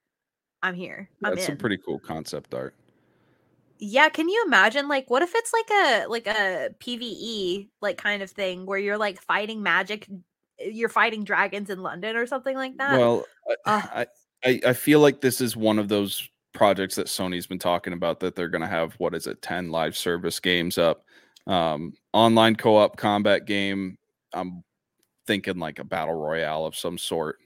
I'm 0.63 0.75
here. 0.75 1.09
I'm 1.25 1.31
That's 1.31 1.43
in. 1.43 1.53
some 1.53 1.57
pretty 1.57 1.79
cool 1.79 1.99
concept 1.99 2.55
art. 2.55 2.75
yeah, 3.79 4.09
can 4.09 4.29
you 4.29 4.43
imagine 4.47 4.89
like 4.89 5.09
what 5.11 5.23
if 5.23 5.33
it's 5.35 5.53
like 5.53 5.71
a 5.71 6.07
like 6.09 6.27
a 6.27 6.71
PvE 6.81 7.69
like 7.81 7.97
kind 7.97 8.23
of 8.23 8.31
thing 8.31 8.67
where 8.67 8.79
you're 8.79 8.99
like 8.99 9.21
fighting 9.23 9.63
magic 9.63 10.09
you're 10.59 10.89
fighting 10.89 11.23
dragons 11.23 11.71
in 11.71 11.83
London 11.83 12.17
or 12.17 12.27
something 12.27 12.57
like 12.57 12.77
that? 12.79 12.99
Well. 12.99 13.25
I, 13.65 14.07
I 14.45 14.61
I 14.67 14.73
feel 14.73 15.01
like 15.01 15.21
this 15.21 15.41
is 15.41 15.57
one 15.57 15.79
of 15.79 15.89
those 15.89 16.29
projects 16.53 16.97
that 16.97 17.07
Sony's 17.07 17.47
been 17.47 17.59
talking 17.59 17.93
about 17.93 18.21
that 18.21 18.35
they're 18.35 18.49
going 18.49 18.63
to 18.63 18.69
have 18.69 18.95
what 18.95 19.15
is 19.15 19.27
it 19.27 19.41
10 19.43 19.71
live 19.71 19.97
service 19.97 20.41
games 20.41 20.77
up 20.77 21.05
um 21.47 21.93
online 22.13 22.57
co-op 22.57 22.97
combat 22.97 23.47
game 23.47 23.97
I'm 24.33 24.63
thinking 25.27 25.59
like 25.59 25.79
a 25.79 25.85
battle 25.85 26.15
royale 26.15 26.67
of 26.67 26.77
some 26.77 26.99
sort 26.99 27.39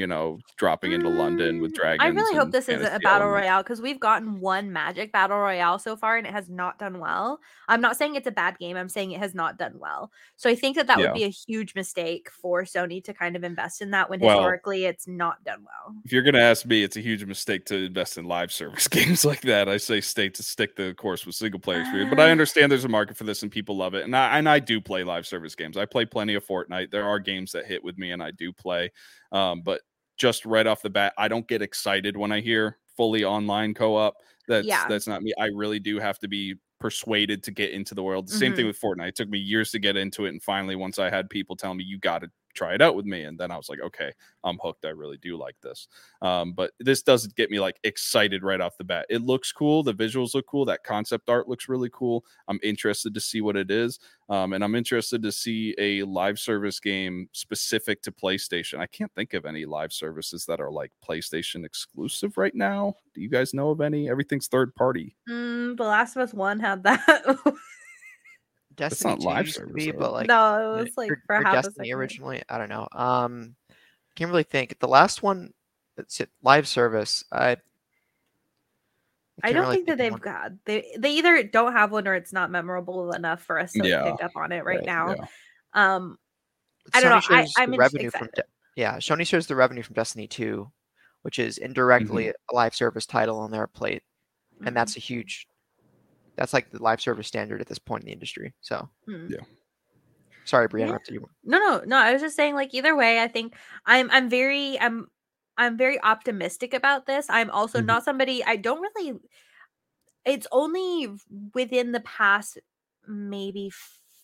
you 0.00 0.06
know 0.06 0.38
dropping 0.56 0.92
into 0.92 1.08
London 1.08 1.60
with 1.60 1.72
Mm, 1.72 1.76
dragons 1.76 2.02
I 2.04 2.08
really 2.08 2.36
hope 2.36 2.50
this 2.50 2.68
isn't 2.68 2.84
a 2.84 2.98
battle 3.00 3.28
elements. 3.28 3.46
royale 3.46 3.62
because 3.62 3.80
we've 3.80 4.00
gotten 4.00 4.40
one 4.40 4.72
magic 4.72 5.12
battle 5.12 5.38
royale 5.38 5.78
so 5.78 5.94
far 5.96 6.16
and 6.16 6.26
it 6.26 6.32
has 6.32 6.48
not 6.48 6.78
done 6.78 6.98
well. 6.98 7.38
I'm 7.68 7.80
not 7.80 7.96
saying 7.96 8.16
it's 8.16 8.26
a 8.26 8.30
bad 8.32 8.58
game. 8.58 8.76
I'm 8.76 8.88
saying 8.88 9.12
it 9.12 9.20
has 9.20 9.34
not 9.34 9.58
done 9.58 9.78
well. 9.78 10.10
So 10.36 10.50
I 10.50 10.54
think 10.56 10.76
that 10.76 10.86
that 10.88 10.98
Yeah. 10.98 11.06
would 11.12 11.14
be 11.14 11.24
a 11.24 11.28
huge 11.28 11.74
mistake 11.74 12.28
for 12.30 12.64
Sony 12.64 13.04
to 13.04 13.14
kind 13.14 13.36
of 13.36 13.44
invest 13.44 13.82
in 13.82 13.90
that 13.92 14.10
when 14.10 14.18
Well- 14.20 14.38
historically 14.38 14.86
it's 14.86 15.06
not 15.06 15.44
done 15.44 15.62
well. 15.64 15.94
if 16.04 16.12
you're 16.12 16.22
going 16.22 16.34
to 16.34 16.40
ask 16.40 16.66
me, 16.66 16.82
it's 16.82 16.96
a 16.96 17.00
huge 17.00 17.24
mistake 17.24 17.66
to 17.66 17.76
invest 17.76 18.18
in 18.18 18.24
live 18.24 18.50
service 18.52 18.88
games 18.98 19.24
like 19.24 19.42
that. 19.42 19.68
I 19.68 19.76
say 19.76 20.00
stay 20.00 20.28
to 20.30 20.42
stick 20.42 20.74
the 20.76 20.94
course 20.94 21.26
with 21.26 21.34
single 21.34 21.60
player 21.60 21.80
experience, 21.80 22.10
but 22.10 22.20
I 22.20 22.30
understand 22.36 22.72
there's 22.72 22.84
a 22.84 22.88
market 22.88 23.16
for 23.16 23.24
this 23.24 23.42
and 23.42 23.52
people 23.52 23.76
love 23.76 23.94
it. 23.94 24.04
And 24.04 24.16
I 24.16 24.38
and 24.38 24.48
I 24.48 24.58
do 24.58 24.80
play 24.80 25.04
live 25.04 25.26
service 25.26 25.54
games. 25.54 25.76
I 25.76 25.84
play 25.84 26.04
plenty 26.06 26.34
of 26.34 26.46
Fortnite. 26.46 26.90
There 26.90 27.04
are 27.06 27.18
games 27.18 27.52
that 27.52 27.66
hit 27.66 27.84
with 27.84 27.98
me, 27.98 28.10
and 28.12 28.22
I 28.22 28.30
do 28.30 28.52
play. 28.52 28.90
Um, 29.32 29.60
but 29.62 29.80
just 30.20 30.46
right 30.46 30.66
off 30.68 30.82
the 30.82 30.90
bat, 30.90 31.14
I 31.18 31.28
don't 31.28 31.48
get 31.48 31.62
excited 31.62 32.16
when 32.16 32.32
I 32.32 32.40
hear 32.42 32.78
fully 32.96 33.24
online 33.24 33.74
co-op. 33.74 34.16
That's 34.48 34.68
Yeah. 34.68 34.86
that's 34.86 35.08
not 35.08 35.22
me. 35.22 35.32
I 35.40 35.46
really 35.46 35.80
do 35.80 35.98
have 36.00 36.18
to 36.20 36.28
be 36.28 36.56
persuaded 36.80 37.42
to 37.44 37.52
get 37.52 37.72
into 37.72 37.94
the 37.94 38.02
world. 38.04 38.28
The 38.28 38.32
Same 38.34 38.54
thing 38.54 38.66
Mhm. 38.66 38.68
with 38.68 38.80
Fortnite. 38.80 39.10
It 39.10 39.16
took 39.16 39.28
me 39.30 39.38
years 39.38 39.70
to 39.72 39.80
get 39.80 39.96
into 39.96 40.26
it, 40.26 40.30
and 40.30 40.42
finally, 40.42 40.76
once 40.76 40.98
I 41.00 41.10
had 41.10 41.30
people 41.30 41.56
tell 41.56 41.74
me 41.74 41.84
you 41.84 41.98
got 41.98 42.20
to 42.20 42.30
try 42.54 42.74
it 42.74 42.82
out 42.82 42.94
with 42.94 43.06
me, 43.06 43.22
and 43.22 43.38
then 43.38 43.50
I 43.50 43.56
was 43.56 43.68
like, 43.68 43.80
okay, 43.80 44.12
I'm 44.44 44.58
hooked. 44.62 44.84
I 44.84 44.90
really 44.90 45.18
do 45.18 45.36
like 45.36 45.56
this. 45.62 45.88
Um, 46.22 46.52
but 46.52 46.72
this 46.80 47.02
doesn't 47.02 47.36
get 47.36 47.50
me 47.50 47.60
like 47.60 47.78
excited 47.84 48.42
right 48.42 48.60
off 48.60 48.78
the 48.78 48.84
bat. 48.84 49.06
It 49.08 49.22
looks 49.22 49.52
cool. 49.52 49.82
The 49.82 49.94
visuals 49.94 50.34
look 50.34 50.46
cool. 50.46 50.64
That 50.64 50.84
concept 50.84 51.28
art 51.28 51.48
looks 51.48 51.68
really 51.68 51.90
cool. 51.92 52.24
I'm 52.48 52.60
interested 52.62 53.14
to 53.14 53.20
see 53.20 53.40
what 53.40 53.56
it 53.56 53.70
is. 53.70 53.98
Um, 54.28 54.52
and 54.52 54.62
I'm 54.62 54.76
interested 54.76 55.22
to 55.22 55.32
see 55.32 55.74
a 55.78 56.04
live 56.04 56.38
service 56.38 56.78
game 56.78 57.28
specific 57.32 58.00
to 58.02 58.12
PlayStation. 58.12 58.78
I 58.78 58.86
can't 58.86 59.12
think 59.14 59.34
of 59.34 59.44
any 59.44 59.64
live 59.64 59.92
services 59.92 60.46
that 60.46 60.60
are 60.60 60.70
like 60.70 60.92
PlayStation 61.06 61.64
exclusive 61.64 62.38
right 62.38 62.54
now. 62.54 62.94
Do 63.14 63.20
you 63.20 63.28
guys 63.28 63.52
know 63.52 63.70
of 63.70 63.80
any? 63.80 64.08
Everything's 64.08 64.46
third 64.46 64.74
party. 64.74 65.16
Mm, 65.28 65.76
the 65.76 65.82
Last 65.82 66.16
of 66.16 66.22
Us 66.22 66.32
One 66.32 66.60
had 66.60 66.84
that. 66.84 67.38
Destiny 68.76 69.10
not 69.14 69.20
live 69.22 69.50
service, 69.50 69.72
be, 69.74 69.90
though. 69.90 69.98
but 69.98 70.12
like 70.12 70.26
no, 70.28 70.34
it 70.76 70.80
uh, 70.80 70.82
was 70.84 70.96
like 70.96 71.10
or- 71.10 71.22
for 71.26 71.36
or 71.36 71.42
half 71.42 71.52
a 71.52 71.56
Destiny 71.62 71.88
second. 71.88 71.98
originally. 71.98 72.42
I 72.48 72.58
don't 72.58 72.68
know. 72.68 72.88
Um, 72.92 73.56
can't 74.16 74.30
really 74.30 74.42
think. 74.44 74.78
The 74.78 74.88
last 74.88 75.22
one, 75.22 75.52
that's 75.96 76.20
it, 76.20 76.30
live 76.42 76.66
service. 76.68 77.24
I. 77.32 77.56
I 79.42 79.48
can't 79.48 79.54
don't 79.54 79.62
really 79.64 79.76
think 79.76 79.88
that 79.88 79.98
they've 79.98 80.12
one. 80.12 80.20
got 80.20 80.52
they 80.66 80.94
they 80.98 81.12
either 81.12 81.42
don't 81.44 81.72
have 81.72 81.90
one 81.92 82.06
or 82.06 82.14
it's 82.14 82.32
not 82.32 82.50
memorable 82.50 83.12
enough 83.12 83.42
for 83.42 83.58
us 83.58 83.72
to 83.72 83.86
Yeah. 83.88 84.10
pick 84.12 84.22
up 84.22 84.32
on 84.36 84.52
it 84.52 84.64
right, 84.64 84.78
Right, 84.78 84.84
now. 84.86 85.14
yeah. 85.14 85.24
Um, 85.72 86.18
I 86.92 87.00
don't 87.00 87.10
know, 87.10 87.16
I- 87.16 87.20
shares 87.20 87.52
I'm 87.56 87.70
the 87.70 87.76
just 87.78 87.92
revenue 87.94 88.10
from. 88.10 88.28
De- 88.34 88.42
yeah, 88.76 88.96
Sony 88.98 89.26
shares 89.26 89.46
the 89.46 89.56
revenue 89.56 89.82
from 89.82 89.94
Destiny 89.94 90.26
2, 90.26 90.70
which 91.22 91.38
is 91.38 91.56
indirectly 91.58 92.24
Mm-hmm. 92.26 92.50
a 92.50 92.54
live 92.54 92.74
service 92.74 93.06
title 93.06 93.38
on 93.38 93.50
their 93.50 93.66
plate, 93.66 94.02
Mhm. 94.60 94.66
and 94.68 94.76
that's 94.76 94.96
a 94.96 95.00
huge. 95.00 95.46
That's 96.40 96.54
like 96.54 96.70
the 96.70 96.82
live 96.82 97.02
service 97.02 97.28
standard 97.28 97.60
at 97.60 97.68
this 97.68 97.78
point 97.78 98.02
in 98.02 98.06
the 98.06 98.12
industry. 98.14 98.54
So, 98.62 98.88
Mhm. 99.06 99.28
Yeah. 99.28 99.44
sorry, 100.44 100.68
Breanna, 100.68 100.80
Yeah. 100.80 100.86
interrupted 100.86 101.14
you. 101.14 101.30
No, 101.44 101.58
no, 101.58 101.82
no. 101.86 101.96
I 101.98 102.12
was 102.12 102.22
just 102.22 102.36
saying, 102.36 102.54
like, 102.54 102.74
either 102.74 102.96
way, 102.96 103.20
I 103.22 103.28
think 103.28 103.54
I'm 103.86 104.10
I'm 104.10 104.28
very 104.30 104.80
I'm 104.80 105.08
I'm 105.58 105.76
very 105.76 106.00
optimistic 106.02 106.74
about 106.74 107.06
this. 107.06 107.26
I'm 107.28 107.50
also 107.50 107.80
Mhm. 107.80 107.86
not 107.86 108.04
somebody 108.04 108.42
I 108.44 108.56
don't 108.56 108.80
really 108.80 109.20
it's 110.24 110.46
only 110.52 111.08
within 111.54 111.92
the 111.92 112.00
past 112.00 112.58
maybe 113.08 113.70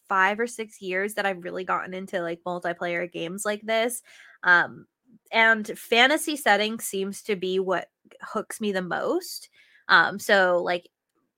five 0.09 0.39
or 0.39 0.47
six 0.47 0.81
years 0.81 1.15
that 1.15 1.27
I've 1.27 1.43
really 1.45 1.65
gotten 1.65 1.95
into 1.95 2.21
like 2.23 2.41
multiplayer 2.47 3.11
games 3.11 3.45
like 3.45 3.63
this. 3.63 4.03
Um 4.43 4.87
and 5.33 5.67
fantasy 5.79 6.37
setting 6.37 6.79
seems 6.81 7.23
to 7.23 7.37
be 7.37 7.59
what 7.59 7.89
hooks 8.23 8.61
me 8.61 8.73
the 8.73 8.83
most. 8.83 9.49
Um 9.89 10.19
so 10.19 10.63
like 10.63 10.89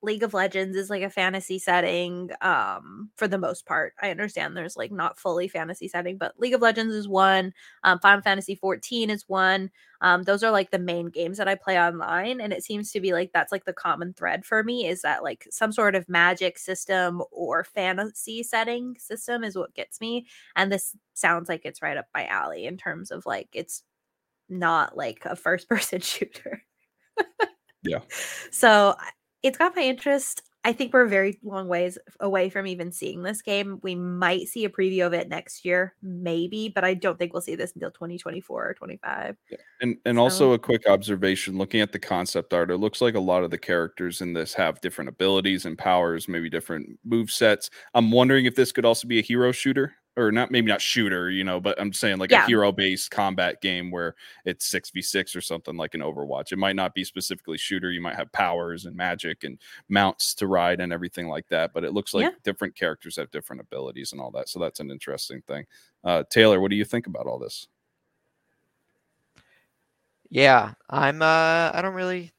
League 0.03 0.23
of 0.23 0.33
Legends 0.35 0.77
is 0.77 0.91
like 0.91 1.03
a 1.03 1.11
fantasy 1.11 1.59
setting 1.59 2.31
um 2.41 3.11
for 3.17 3.27
the 3.27 3.39
most 3.39 3.67
part. 3.67 3.95
I 4.01 4.11
understand 4.11 4.57
there's 4.57 4.77
like 4.77 4.93
not 4.93 5.19
fully 5.19 5.49
fantasy 5.49 5.89
setting, 5.89 6.19
but 6.19 6.39
League 6.39 6.55
of 6.55 6.63
Legends 6.63 6.95
is 6.95 7.09
one. 7.09 7.53
Um 7.83 7.99
Final 7.99 8.23
Fantasy 8.23 8.55
14 8.55 9.11
is 9.11 9.25
one. 9.29 9.71
Um 10.01 10.23
those 10.23 10.45
are 10.45 10.53
like 10.53 10.71
the 10.71 10.79
main 10.79 11.07
games 11.09 11.39
that 11.39 11.49
I 11.49 11.57
play 11.57 11.79
online 11.81 12.41
and 12.41 12.53
it 12.53 12.63
seems 12.63 12.93
to 12.93 13.01
be 13.01 13.13
like 13.13 13.33
that's 13.33 13.51
like 13.53 13.65
the 13.65 13.73
common 13.73 14.13
thread 14.15 14.45
for 14.45 14.63
me 14.63 14.87
is 14.87 15.03
that 15.03 15.23
like 15.25 15.47
some 15.51 15.73
sort 15.73 15.95
of 15.97 16.09
magic 16.09 16.59
system 16.59 17.21
or 17.33 17.65
fantasy 17.65 18.43
setting 18.45 18.97
system 18.99 19.43
is 19.43 19.57
what 19.57 19.75
gets 19.75 20.01
me 20.01 20.27
and 20.55 20.71
this 20.71 20.95
sounds 21.15 21.49
like 21.49 21.63
it's 21.65 21.83
right 21.83 21.97
up 21.97 22.07
my 22.15 22.27
alley 22.27 22.67
in 22.67 22.77
terms 22.77 23.11
of 23.11 23.27
like 23.27 23.49
it's 23.53 23.83
not 24.49 24.97
like 24.97 25.21
a 25.25 25.37
first 25.37 25.69
person 25.71 26.01
shooter. 26.01 26.63
Yeah. 27.83 28.01
So 28.51 28.95
I- 28.99 29.11
it's 29.43 29.59
got 29.59 29.77
my 29.77 29.83
interest. 29.83 30.43
I 30.65 30.73
think 30.73 30.93
we're 30.93 31.03
a 31.03 31.09
very 31.09 31.39
long 31.43 31.69
ways 31.69 31.97
away 32.21 32.51
from 32.51 32.67
even 32.67 32.91
seeing 32.91 33.23
this 33.23 33.41
game. 33.41 33.79
We 33.83 33.95
might 33.95 34.49
see 34.49 34.65
a 34.65 34.69
preview 34.69 35.07
of 35.07 35.15
it 35.15 35.29
next 35.29 35.65
year, 35.65 35.95
maybe, 36.03 36.69
but 36.69 36.85
I 36.85 36.95
don't 36.95 37.17
think 37.17 37.33
we'll 37.33 37.41
see 37.41 37.55
this 37.55 37.73
until 37.75 37.93
2024 37.93 38.69
or 38.69 38.75
25. 38.75 39.37
And 39.81 39.97
and 40.05 40.17
So- 40.17 40.23
also 40.23 40.53
a 40.53 40.59
quick 40.59 40.89
observation 40.89 41.57
looking 41.57 41.81
at 41.81 41.93
the 41.93 41.99
concept 41.99 42.53
art, 42.53 42.71
it 42.73 42.79
looks 42.79 43.01
like 43.01 43.15
a 43.15 43.21
lot 43.21 43.45
of 43.45 43.51
the 43.51 43.57
characters 43.59 44.21
in 44.21 44.33
this 44.33 44.53
have 44.55 44.81
different 44.81 45.09
abilities 45.09 45.65
and 45.65 45.79
powers, 45.79 46.29
maybe 46.29 46.51
different 46.51 46.99
move 47.05 47.31
sets. 47.31 47.71
I'm 47.95 48.11
wondering 48.11 48.45
if 48.45 48.57
this 48.57 48.73
could 48.73 48.85
also 48.85 49.07
be 49.07 49.21
a 49.21 49.23
hero 49.23 49.53
shooter 49.53 49.95
or 50.19 50.33
not 50.33 50.51
maybe 50.51 50.67
not 50.71 50.81
shooter, 50.81 51.31
you 51.31 51.45
know, 51.45 51.61
but 51.61 51.81
I'm 51.81 51.93
saying 51.93 52.19
like 52.19 52.31
Yeah. 52.31 52.45
a 52.45 52.47
hero 52.47 52.73
based 52.73 53.11
combat 53.11 53.61
game 53.63 53.91
where 53.91 54.15
it's 54.45 54.67
6v6 54.69 55.37
or 55.37 55.41
something 55.41 55.77
like 55.77 55.95
an 55.95 56.01
Overwatch. 56.01 56.53
It 56.53 56.59
might 56.59 56.77
not 56.77 56.95
be 56.95 57.05
specifically 57.05 57.57
shooter, 57.59 57.91
you 57.93 58.01
might 58.01 58.17
have 58.17 58.33
powers 58.33 58.85
and 58.87 58.97
magic 58.97 59.45
and 59.45 59.59
mounts 59.89 60.35
to 60.37 60.47
ride 60.47 60.81
and 60.81 60.93
everything 60.93 61.29
like 61.29 61.47
that, 61.49 61.73
but 61.73 61.85
it 61.85 61.93
looks 61.93 62.15
like 62.15 62.25
Yeah. 62.25 62.31
different 62.43 62.75
characters 62.75 63.17
have 63.17 63.31
different 63.31 63.61
abilities 63.61 64.13
and 64.13 64.21
all 64.21 64.31
that. 64.33 64.49
So 64.49 64.59
that's 64.59 64.81
an 64.81 64.91
interesting 64.91 65.43
thing. 65.47 65.65
Uh 66.05 66.25
Taylor, 66.31 66.61
what 66.61 66.71
do 66.71 66.77
you 66.77 66.85
think 66.85 67.07
about 67.07 67.27
all 67.27 67.39
this? 67.39 67.69
Yeah, 70.31 70.75
I'm. 70.91 71.23
Uh, 71.23 71.71
I 71.73 71.81
don't 71.83 71.95
really. 71.95 72.33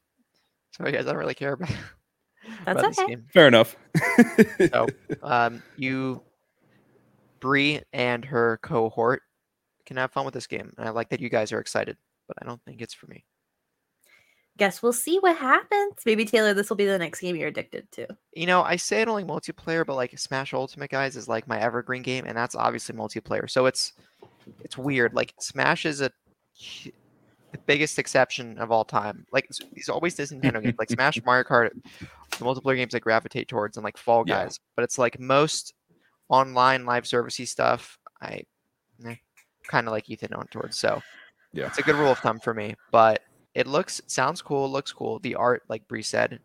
Sorry, 0.76 0.92
guys, 0.92 1.06
I 1.06 1.10
don't 1.10 1.18
really 1.18 1.34
care 1.34 1.52
about, 1.54 1.68
That's 2.64 2.80
about 2.80 2.88
this 2.88 2.98
okay. 3.00 3.08
game. 3.14 3.26
Fair 3.32 3.48
enough. 3.48 3.76
So, 4.72 4.86
um, 5.22 5.60
you, 5.76 6.22
Bree, 7.40 7.80
and 7.92 8.24
her 8.24 8.58
cohort 8.62 9.22
can 9.86 9.96
have 9.96 10.12
fun 10.12 10.24
with 10.24 10.34
this 10.34 10.46
game, 10.46 10.72
and 10.78 10.88
I 10.88 10.90
like 10.90 11.08
that 11.10 11.20
you 11.20 11.28
guys 11.28 11.52
are 11.52 11.60
excited, 11.60 11.96
but 12.28 12.36
I 12.40 12.46
don't 12.46 12.62
think 12.64 12.80
it's 12.80 12.94
for 12.94 13.06
me. 13.06 13.24
guess 14.56 14.82
we'll 14.82 14.92
see 14.92 15.18
what 15.18 15.36
happens. 15.36 15.94
Maybe 16.04 16.24
Taylor, 16.24 16.54
this 16.54 16.68
will 16.68 16.76
be 16.76 16.84
the 16.84 16.98
next 16.98 17.20
game 17.20 17.34
you're 17.34 17.48
addicted 17.48 17.90
to. 17.92 18.06
You 18.34 18.46
know, 18.46 18.62
I 18.62 18.76
say 18.76 19.00
it 19.00 19.08
only 19.08 19.24
multiplayer, 19.24 19.86
but 19.86 19.96
like 19.96 20.16
Smash 20.18 20.52
Ultimate 20.52 20.90
guys 20.90 21.16
is 21.16 21.28
like 21.28 21.48
my 21.48 21.58
evergreen 21.58 22.02
game, 22.02 22.24
and 22.26 22.36
that's 22.36 22.54
obviously 22.54 22.94
multiplayer. 22.94 23.48
So 23.48 23.66
it's 23.66 23.92
it's 24.60 24.76
weird. 24.76 25.14
Like 25.14 25.34
Smash 25.40 25.86
is 25.86 26.00
a 26.00 26.10
the 27.52 27.58
biggest 27.66 27.98
exception 27.98 28.58
of 28.58 28.70
all 28.70 28.84
time. 28.84 29.26
Like 29.32 29.46
it's, 29.46 29.60
these 29.72 29.88
always 29.88 30.14
this 30.14 30.32
Nintendo 30.32 30.62
games, 30.62 30.76
like 30.78 30.90
Smash, 30.90 31.20
Mario 31.24 31.44
Kart, 31.44 31.70
the 32.00 32.44
multiplayer 32.44 32.76
games 32.76 32.94
I 32.94 32.98
gravitate 32.98 33.48
towards, 33.48 33.76
and 33.76 33.84
like 33.84 33.96
Fall 33.96 34.24
Yeah. 34.26 34.44
Guys. 34.44 34.60
But 34.76 34.84
it's 34.84 34.98
like 34.98 35.18
most 35.18 35.74
online 36.30 36.86
live 36.86 37.04
servicey 37.04 37.46
stuff. 37.46 37.98
I 38.22 38.42
kind 39.66 39.86
of 39.86 39.92
like 39.92 40.10
Ethan 40.10 40.32
on 40.34 40.46
towards. 40.48 40.78
So 40.78 41.00
Yeah. 41.52 41.66
it's 41.66 41.78
a 41.78 41.82
good 41.82 41.94
rule 41.94 42.10
of 42.10 42.18
thumb 42.18 42.40
for 42.40 42.54
me. 42.54 42.74
But 42.90 43.22
it 43.54 43.66
looks 43.66 44.00
sounds 44.06 44.42
cool, 44.42 44.70
looks 44.70 44.92
cool. 44.92 45.18
The 45.20 45.34
art, 45.34 45.62
like 45.68 45.86
Bree 45.88 46.02
said, 46.02 46.40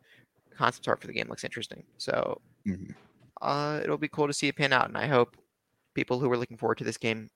concept 0.58 0.88
art 0.88 1.02
for 1.02 1.08
the 1.08 1.14
game 1.14 1.28
looks 1.30 1.44
interesting. 1.44 1.84
So 1.98 2.42
Mhm. 2.68 2.96
uh, 3.42 3.80
it'll 3.84 3.98
be 3.98 4.08
cool 4.08 4.28
to 4.28 4.34
see 4.34 4.48
it 4.48 4.56
pan 4.56 4.74
out, 4.74 4.88
and 4.88 4.98
I 4.98 5.08
hope 5.08 5.38
people 5.94 6.20
who 6.20 6.32
are 6.32 6.38
looking 6.38 6.58
forward 6.58 6.78
to 6.80 6.84
this 6.84 6.98
game 6.98 7.30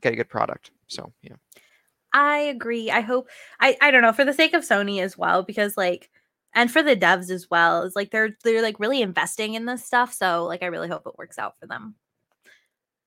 get 0.00 0.12
a 0.12 0.16
good 0.16 0.28
product. 0.28 0.70
So 0.88 1.12
yeah, 1.22 1.36
I 2.12 2.38
agree. 2.38 2.90
I 2.90 3.00
hope 3.00 3.28
I 3.60 3.76
I 3.80 3.90
don't 3.90 4.02
know 4.02 4.12
for 4.12 4.24
the 4.24 4.32
sake 4.32 4.54
of 4.54 4.62
Sony 4.62 5.00
as 5.00 5.16
well 5.16 5.42
because 5.42 5.76
like 5.76 6.10
and 6.54 6.70
for 6.70 6.82
the 6.82 6.96
devs 6.96 7.30
as 7.30 7.48
well 7.50 7.82
is 7.82 7.96
like 7.96 8.10
they're 8.10 8.36
they're 8.44 8.62
like 8.62 8.78
really 8.80 9.02
investing 9.02 9.54
in 9.54 9.64
this 9.64 9.84
stuff 9.84 10.12
so 10.12 10.44
like 10.44 10.62
I 10.62 10.66
really 10.66 10.88
hope 10.88 11.06
it 11.06 11.18
works 11.18 11.38
out 11.38 11.58
for 11.58 11.66
them. 11.66 11.94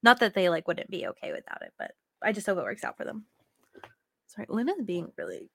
Not 0.04 0.20
that 0.20 0.34
they 0.34 0.50
like 0.50 0.68
wouldn't 0.68 0.89
be 0.89 1.08
okay 1.08 1.32
without 1.32 1.62
it, 1.62 1.74
but 1.80 1.91
I 2.22 2.32
just 2.32 2.46
hope 2.46 2.58
it 2.58 2.64
works 2.64 2.84
out 2.84 2.98
for 2.98 3.06
them. 3.06 3.26
Sorry, 4.28 4.48
Luna's 4.50 4.84
being 4.84 5.12
really 5.18 5.50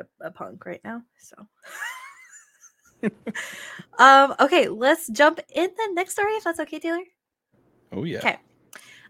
a, 0.00 0.26
a 0.26 0.30
punk 0.30 0.64
right 0.64 0.80
now. 0.84 1.02
So 1.18 1.46
um 3.98 4.34
okay, 4.40 4.68
let's 4.68 5.08
jump 5.08 5.40
in 5.54 5.70
the 5.76 5.90
next 5.94 6.12
story 6.12 6.32
if 6.32 6.44
that's 6.44 6.60
okay, 6.60 6.78
Taylor. 6.78 7.02
Oh 7.92 8.04
yeah. 8.04 8.18
Okay. 8.18 8.38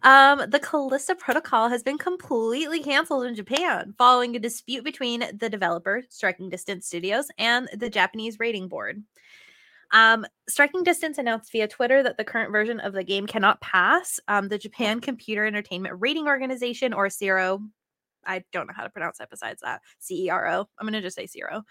Um, 0.02 0.50
the 0.50 0.58
Callisto 0.58 1.14
Protocol 1.14 1.68
has 1.68 1.82
been 1.82 1.98
completely 1.98 2.82
canceled 2.82 3.24
in 3.24 3.34
Japan 3.34 3.94
following 3.96 4.34
a 4.34 4.40
dispute 4.40 4.84
between 4.84 5.24
the 5.38 5.48
developer, 5.48 6.02
Striking 6.08 6.48
Distance 6.48 6.86
Studios, 6.86 7.28
and 7.38 7.68
the 7.76 7.88
Japanese 7.88 8.40
rating 8.40 8.68
board. 8.68 9.02
Um, 9.92 10.26
Striking 10.48 10.82
Distance 10.82 11.18
announced 11.18 11.52
via 11.52 11.68
Twitter 11.68 12.02
that 12.02 12.16
the 12.16 12.24
current 12.24 12.50
version 12.50 12.80
of 12.80 12.94
the 12.94 13.04
game 13.04 13.26
cannot 13.26 13.60
pass 13.60 14.18
um, 14.26 14.48
the 14.48 14.58
Japan 14.58 15.00
Computer 15.00 15.44
Entertainment 15.44 15.96
Rating 15.98 16.26
Organization, 16.26 16.92
or 16.92 17.06
CERO. 17.06 17.60
I 18.24 18.42
don't 18.52 18.66
know 18.66 18.72
how 18.74 18.84
to 18.84 18.90
pronounce 18.90 19.18
that 19.18 19.30
besides 19.30 19.60
that. 19.62 19.82
C 19.98 20.26
E 20.26 20.30
R 20.30 20.48
O. 20.48 20.68
I'm 20.78 20.86
going 20.86 20.94
to 20.94 21.02
just 21.02 21.16
say 21.16 21.26
CERO. 21.26 21.62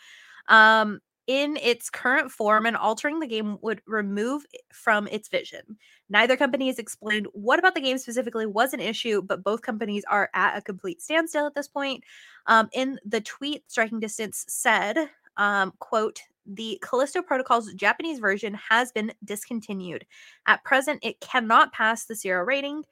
Um, 0.47 0.99
in 1.27 1.57
its 1.57 1.89
current 1.89 2.31
form, 2.31 2.65
and 2.65 2.75
altering 2.75 3.19
the 3.19 3.27
game 3.27 3.57
would 3.61 3.81
remove 3.85 4.45
from 4.73 5.07
its 5.07 5.29
vision. 5.29 5.77
Neither 6.09 6.35
company 6.35 6.67
has 6.67 6.79
explained 6.79 7.27
what 7.33 7.59
about 7.59 7.75
the 7.75 7.81
game 7.81 7.97
specifically 7.97 8.45
was 8.45 8.73
an 8.73 8.79
issue, 8.79 9.21
but 9.21 9.43
both 9.43 9.61
companies 9.61 10.03
are 10.09 10.29
at 10.33 10.57
a 10.57 10.61
complete 10.61 11.01
standstill 11.01 11.47
at 11.47 11.55
this 11.55 11.67
point. 11.67 12.03
Um, 12.47 12.69
in 12.73 12.99
the 13.05 13.21
tweet, 13.21 13.63
Striking 13.69 13.99
Distance 13.99 14.45
said, 14.47 14.97
um, 15.37 15.73
quote, 15.79 16.21
the 16.45 16.81
Callisto 16.81 17.21
Protocol's 17.21 17.73
Japanese 17.75 18.19
version 18.19 18.53
has 18.55 18.91
been 18.91 19.13
discontinued. 19.23 20.05
At 20.47 20.63
present, 20.63 20.99
it 21.03 21.19
cannot 21.19 21.71
pass 21.71 22.05
the 22.05 22.15
CERO 22.15 22.45
rating. 22.45 22.83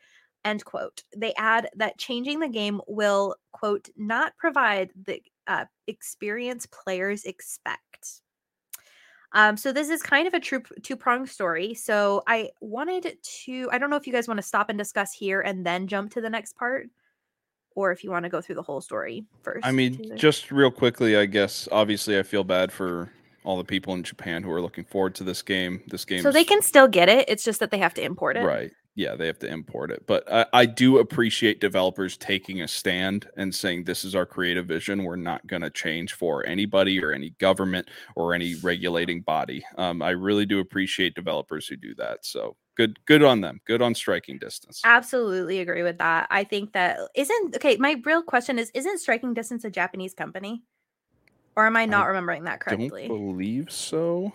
End 0.45 0.63
quote. 0.63 1.03
They 1.17 1.33
add 1.35 1.69
that 1.75 1.97
changing 1.97 2.39
the 2.39 2.47
game 2.47 2.79
will, 2.87 3.35
quote, 3.51 3.89
not 3.97 4.37
provide 4.37 4.91
the 5.05 5.21
uh, 5.49 5.65
experience 5.87 6.65
players 6.67 7.25
expect. 7.25 8.21
Um, 9.33 9.57
so 9.57 9.71
this 9.71 9.89
is 9.89 10.01
kind 10.01 10.27
of 10.27 10.33
a 10.33 10.39
true 10.39 10.63
two 10.81 10.95
pronged 10.95 11.29
story. 11.29 11.73
So 11.73 12.23
I 12.25 12.51
wanted 12.61 13.17
to, 13.43 13.69
I 13.71 13.77
don't 13.77 13.89
know 13.89 13.95
if 13.95 14.07
you 14.07 14.13
guys 14.13 14.27
want 14.27 14.37
to 14.37 14.45
stop 14.45 14.69
and 14.69 14.77
discuss 14.77 15.11
here 15.11 15.41
and 15.41 15.65
then 15.65 15.87
jump 15.87 16.13
to 16.13 16.21
the 16.21 16.29
next 16.29 16.55
part, 16.55 16.87
or 17.75 17.91
if 17.91 18.03
you 18.03 18.11
want 18.11 18.23
to 18.23 18.29
go 18.29 18.41
through 18.41 18.55
the 18.55 18.63
whole 18.63 18.81
story 18.81 19.25
first. 19.43 19.65
I 19.65 19.71
mean, 19.71 20.15
just 20.15 20.51
real 20.51 20.71
quickly, 20.71 21.17
I 21.17 21.25
guess. 21.25 21.67
Obviously, 21.71 22.17
I 22.17 22.23
feel 22.23 22.43
bad 22.43 22.71
for 22.71 23.11
all 23.43 23.57
the 23.57 23.63
people 23.63 23.93
in 23.93 24.03
Japan 24.03 24.43
who 24.43 24.51
are 24.51 24.61
looking 24.61 24.83
forward 24.83 25.15
to 25.15 25.23
this 25.23 25.41
game. 25.41 25.81
This 25.87 26.05
game, 26.05 26.21
so 26.21 26.31
they 26.31 26.43
can 26.43 26.61
still 26.61 26.87
get 26.87 27.09
it. 27.09 27.29
It's 27.29 27.43
just 27.43 27.59
that 27.59 27.71
they 27.71 27.79
have 27.79 27.93
to 27.95 28.03
import 28.03 28.37
it. 28.37 28.43
right. 28.43 28.71
Yeah, 28.99 29.15
they 29.15 29.27
have 29.27 29.39
to 29.39 29.47
import 29.47 29.91
it. 29.91 30.05
But 30.07 30.29
I, 30.29 30.45
I 30.51 30.65
do 30.65 30.97
appreciate 30.97 31.61
developers 31.61 32.17
taking 32.17 32.63
a 32.63 32.67
stand 32.67 33.29
and 33.37 33.55
saying 33.55 33.85
this 33.85 34.03
is 34.03 34.13
our 34.13 34.25
creative 34.25 34.65
vision. 34.65 35.05
We're 35.05 35.15
not 35.15 35.47
going 35.47 35.61
to 35.61 35.69
change 35.69 36.15
for 36.15 36.45
anybody 36.45 37.01
or 37.01 37.13
any 37.13 37.29
government 37.39 37.87
or 38.17 38.33
any 38.33 38.55
regulating 38.55 39.21
body. 39.21 39.63
Um, 39.77 40.01
I 40.01 40.09
really 40.09 40.45
do 40.45 40.59
appreciate 40.59 41.15
developers 41.15 41.65
who 41.65 41.77
do 41.77 41.95
that. 41.95 42.25
So 42.25 42.57
good, 42.75 42.99
good 43.05 43.23
on 43.23 43.39
them. 43.39 43.61
Good 43.63 43.81
on 43.81 43.95
striking 43.95 44.37
distance. 44.37 44.81
Absolutely 44.83 45.61
agree 45.61 45.83
with 45.83 45.99
that. 45.99 46.27
I 46.29 46.43
think 46.43 46.73
that 46.73 46.99
isn't 47.15 47.55
okay. 47.55 47.77
My 47.77 48.01
real 48.03 48.21
question 48.21 48.59
is 48.59 48.69
Isn't 48.73 48.99
Striking 48.99 49.33
Distance 49.33 49.63
a 49.63 49.69
Japanese 49.69 50.13
company? 50.13 50.63
Or 51.55 51.65
am 51.65 51.77
I 51.77 51.85
not 51.85 52.07
remembering 52.07 52.43
that 52.43 52.59
Don't 52.65 52.77
correctly? 52.77 53.07
believe 53.07 53.71
so. 53.71 54.33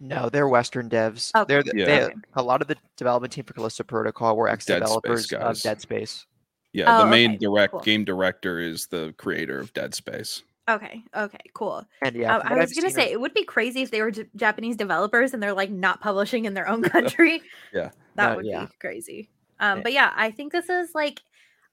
No, 0.00 0.28
they're 0.28 0.48
Western 0.48 0.88
devs. 0.90 1.30
Okay. 1.34 1.44
They're 1.48 1.62
the, 1.62 1.72
Yeah. 1.74 1.84
they, 1.86 2.14
a 2.34 2.42
lot 2.42 2.62
of 2.62 2.68
the 2.68 2.76
development 2.96 3.32
team 3.32 3.44
for 3.44 3.54
Callisto 3.54 3.84
Protocol 3.84 4.36
were 4.36 4.48
ex 4.48 4.64
developers 4.66 5.32
of. 5.32 5.60
Dead 5.62 5.80
Space. 5.80 6.26
Yeah, 6.72 6.98
the 6.98 7.04
Oh, 7.04 7.08
main 7.08 7.30
okay, 7.32 7.38
direct 7.38 7.70
cool. 7.72 7.80
game 7.80 8.04
director 8.04 8.58
is 8.58 8.86
the 8.88 9.14
creator 9.16 9.58
of 9.60 9.72
Dead 9.74 9.94
Space. 9.94 10.42
Okay. 10.68 11.02
Okay. 11.14 11.38
Cool. 11.52 11.84
And 12.02 12.16
yeah, 12.16 12.36
Um, 12.36 12.42
I 12.44 12.56
was 12.56 12.70
I've 12.70 12.76
gonna 12.76 12.90
say 12.92 13.06
of- 13.06 13.12
it 13.12 13.20
would 13.20 13.34
be 13.34 13.44
crazy 13.44 13.82
if 13.82 13.90
they 13.90 14.00
were 14.02 14.10
J- 14.10 14.26
Japanese 14.34 14.76
developers 14.76 15.34
and 15.34 15.42
they're 15.42 15.52
like 15.52 15.70
not 15.70 16.00
publishing 16.00 16.46
in 16.46 16.54
their 16.54 16.66
own 16.68 16.82
country. 16.82 17.42
Yeah. 17.72 17.90
that 18.16 18.30
No, 18.30 18.36
would 18.36 18.46
yeah. 18.46 18.64
be 18.64 18.72
crazy. 18.80 19.28
Um, 19.60 19.78
Yeah. 19.78 19.82
but 19.82 19.92
yeah, 19.92 20.12
I 20.16 20.30
think 20.30 20.52
this 20.52 20.68
is 20.68 20.94
like, 20.94 21.20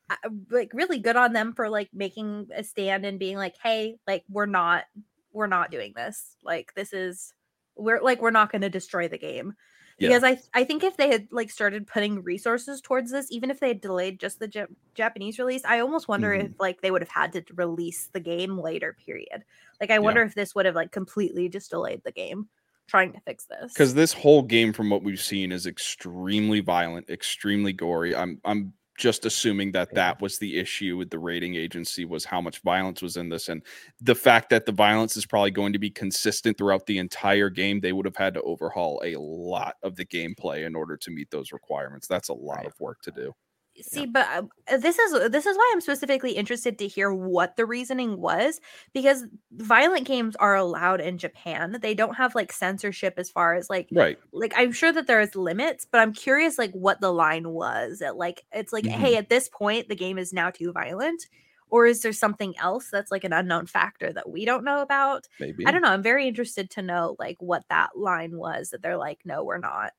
uh, 0.10 0.16
like 0.50 0.72
really 0.74 1.00
good 1.00 1.16
on 1.16 1.32
them 1.34 1.54
for 1.54 1.70
like 1.70 1.90
making 1.94 2.50
a 2.54 2.64
stand 2.64 3.06
and 3.06 3.18
being 3.18 3.38
like, 3.38 3.56
hey, 3.64 3.96
like 4.06 4.24
we're 4.30 4.46
not, 4.46 4.84
we're 5.32 5.48
not 5.48 5.72
doing 5.72 5.94
this. 5.96 6.36
Like 6.44 6.74
this 6.76 6.92
is, 6.94 7.34
we're 7.76 8.02
like 8.02 8.22
we're 8.22 8.32
not 8.32 8.52
going 8.52 8.62
to 8.62 8.70
destroy 8.70 9.08
the 9.08 9.18
game. 9.18 9.54
Yeah. 9.98 10.10
Because 10.10 10.24
I, 10.24 10.60
I 10.60 10.64
think 10.64 10.84
if 10.84 10.98
they 10.98 11.12
had 11.12 11.28
like 11.32 11.52
started 11.52 11.86
putting 11.86 12.24
resources 12.24 12.82
towards 12.82 13.12
this, 13.12 13.28
even 13.32 13.52
if 13.52 13.60
they 13.60 13.68
had 13.68 13.82
delayed 13.82 14.20
just 14.20 14.40
the 14.40 14.48
Jap- 14.48 14.74
Japanese 14.96 15.38
release, 15.38 15.64
I 15.64 15.80
almost 15.80 16.08
wonder 16.08 16.30
Mhm. 16.30 16.46
if 16.46 16.52
like 16.60 16.82
they 16.82 16.90
would 16.90 17.02
have 17.04 17.10
had 17.10 17.34
to 17.34 17.44
release 17.54 18.10
the 18.12 18.20
game 18.20 18.58
later. 18.58 18.96
Period. 19.06 19.44
Like 19.80 19.92
I 19.92 20.00
wonder 20.00 20.24
if 20.24 20.34
this 20.34 20.56
would 20.56 20.66
have 20.66 20.76
like 20.76 20.92
completely 20.92 21.50
just 21.50 21.70
delayed 21.70 22.02
the 22.04 22.12
game 22.12 22.50
trying 22.88 23.14
to 23.14 23.20
fix 23.22 23.46
this. 23.46 23.72
because 23.74 23.94
this 23.94 24.12
whole 24.12 24.42
game 24.42 24.74
from 24.74 24.90
what 24.90 25.02
we've 25.04 25.22
seen 25.22 25.52
is 25.52 25.66
extremely 25.66 26.60
violent 26.60 27.10
extremely 27.10 27.72
gory 27.72 28.14
i'm 28.14 28.42
i'm 28.44 28.74
just 29.02 29.26
assuming 29.26 29.72
that 29.72 29.94
that 29.96 30.22
was 30.22 30.38
the 30.38 30.60
issue 30.60 30.96
with 30.98 31.10
the 31.10 31.20
rating 31.20 31.56
agency 31.56 32.06
was 32.06 32.24
how 32.26 32.40
much 32.40 32.62
violence 32.62 33.02
was 33.02 33.18
in 33.18 33.30
this 33.30 33.50
and 33.50 33.64
the 34.00 34.16
fact 34.16 34.50
that 34.52 34.66
the 34.68 34.72
violence 34.72 35.18
is 35.18 35.26
probably 35.26 35.52
going 35.52 35.74
to 35.74 35.80
be 35.80 35.90
consistent 35.90 36.58
throughout 36.58 36.86
the 36.86 37.00
entire 37.00 37.50
game 37.50 37.80
they 37.80 37.94
would 37.94 38.06
have 38.06 38.16
had 38.16 38.34
to 38.36 38.42
overhaul 38.44 39.02
a 39.04 39.16
lot 39.20 39.76
of 39.84 39.96
the 39.96 40.06
gameplay 40.06 40.66
in 40.68 40.76
order 40.76 40.96
to 40.98 41.12
meet 41.12 41.32
those 41.32 41.52
requirements. 41.52 42.08
That's 42.08 42.30
a 42.30 42.34
lot 42.34 42.64
Right. 42.64 42.68
of 42.68 42.74
work 42.80 43.02
to 43.04 43.12
do 43.12 43.34
see 43.82 44.06
but 44.06 44.28
uh, 44.28 44.44
uh, 44.72 44.78
this 44.78 45.00
is 45.00 45.32
this 45.32 45.46
is 45.46 45.56
why 45.58 45.72
i'm 45.74 45.82
specifically 45.82 46.34
interested 46.34 46.78
to 46.78 46.88
hear 46.88 47.12
what 47.14 47.56
the 47.56 47.66
reasoning 47.66 48.20
was 48.20 48.60
because 48.94 49.26
violent 49.54 50.06
games 50.06 50.36
are 50.36 50.56
allowed 50.56 51.00
in 51.02 51.18
japan. 51.18 51.78
They 51.82 51.94
don't 51.94 52.16
have 52.16 52.36
like 52.36 52.52
censorship 52.52 53.14
as 53.18 53.30
far 53.30 53.56
as 53.56 53.70
like 53.70 53.88
right. 53.92 54.18
like 54.34 54.54
i'm 54.58 54.72
sure 54.72 54.92
that 54.92 55.08
there 55.08 55.22
is 55.22 55.36
limits 55.36 55.88
but 55.90 56.00
i'm 56.02 56.14
curious 56.14 56.58
like 56.58 56.72
what 56.74 57.02
the 57.02 57.12
line 57.14 57.50
was 57.50 58.02
at 58.02 58.18
like 58.18 58.44
it's 58.52 58.74
like 58.74 58.84
Mhm. 58.84 58.92
hey 58.92 59.16
at 59.16 59.30
this 59.30 59.50
point 59.50 59.88
the 59.90 59.96
game 59.96 60.18
is 60.18 60.34
now 60.34 60.50
too 60.50 60.72
violent 60.72 61.24
or 61.70 61.86
is 61.86 62.02
there 62.02 62.12
something 62.12 62.54
else 62.58 62.90
that's 62.92 63.12
like 63.12 63.24
an 63.24 63.32
unknown 63.32 63.66
factor 63.66 64.12
that 64.12 64.30
we 64.30 64.44
don't 64.44 64.66
know 64.66 64.82
about? 64.82 65.28
Maybe. 65.40 65.66
i 65.66 65.72
don't 65.72 65.82
know. 65.82 65.88
I'm 65.88 66.04
very 66.04 66.28
interested 66.28 66.70
to 66.72 66.82
know 66.82 67.16
like 67.18 67.38
what 67.40 67.64
that 67.70 67.92
line 67.98 68.36
was 68.38 68.72
that 68.72 68.82
they're 68.82 68.98
like 68.98 69.22
no 69.24 69.44
we're 69.46 69.58
not. 69.58 69.94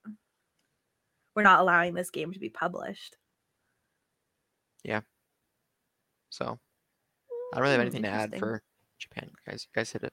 We're 1.34 1.42
not 1.44 1.60
allowing 1.60 1.94
this 1.94 2.10
game 2.10 2.32
to 2.34 2.38
be 2.38 2.50
published 2.50 3.16
so 6.30 6.58
I 7.52 7.56
don't 7.56 7.62
really 7.62 7.72
have 7.72 7.80
Hmm, 7.80 7.82
anything 7.82 8.02
to 8.04 8.08
add 8.08 8.34
for 8.34 8.62
Japan, 8.98 9.30
guys. 9.46 9.66
You 9.68 9.78
guys 9.78 9.92
hit 9.92 10.04
it. 10.04 10.12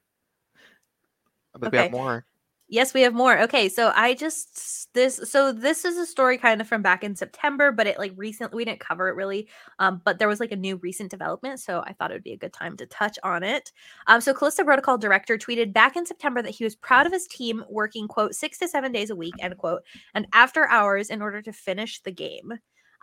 But 1.53 1.72
we 1.72 1.78
have 1.78 1.89
more. 1.91 2.26
Yes, 2.72 2.93
we 2.93 3.01
have 3.01 3.15
more. 3.15 3.39
Okay, 3.41 3.67
so 3.67 3.91
I 3.95 4.13
just 4.13 4.93
this 4.93 5.20
so 5.32 5.51
this 5.51 5.86
is 5.86 5.97
a 5.97 6.05
story 6.05 6.38
kind 6.38 6.61
of 6.61 6.67
from 6.67 6.84
back 6.84 7.03
in 7.03 7.15
September, 7.15 7.72
but 7.72 7.88
it 7.88 7.97
like 7.97 8.13
recently 8.15 8.57
we 8.57 8.65
didn't 8.65 8.80
cover 8.80 9.07
it 9.09 9.15
really. 9.15 9.49
Um, 9.80 10.01
but 10.05 10.20
there 10.20 10.28
was 10.28 10.39
like 10.39 10.51
a 10.51 10.55
new 10.55 10.76
recent 10.78 11.09
development, 11.09 11.59
so 11.59 11.82
I 11.88 11.93
thought 11.93 12.11
it 12.11 12.13
would 12.13 12.24
be 12.24 12.34
a 12.34 12.38
good 12.38 12.53
time 12.53 12.78
to 12.78 12.86
touch 12.86 13.17
on 13.24 13.41
it. 13.43 13.72
Um, 14.05 14.22
so 14.22 14.36
Callisto 14.36 14.63
Protocol 14.63 14.99
director 14.99 15.36
tweeted 15.38 15.74
back 15.74 15.95
in 15.95 16.05
September 16.05 16.43
that 16.43 16.51
he 16.53 16.63
was 16.63 16.76
proud 16.76 17.07
of 17.07 17.11
his 17.11 17.28
team 17.28 17.65
working 17.70 18.07
quote 18.07 18.36
six 18.36 18.59
to 18.59 18.67
seven 18.67 18.91
days 18.91 19.09
a 19.09 19.15
week 19.15 19.36
end 19.39 19.57
quote 19.57 19.82
and 20.13 20.28
after 20.34 20.67
hours 20.70 21.09
in 21.09 21.24
order 21.24 21.41
to 21.41 21.51
finish 21.51 22.01
the 22.03 22.11
game. 22.11 22.53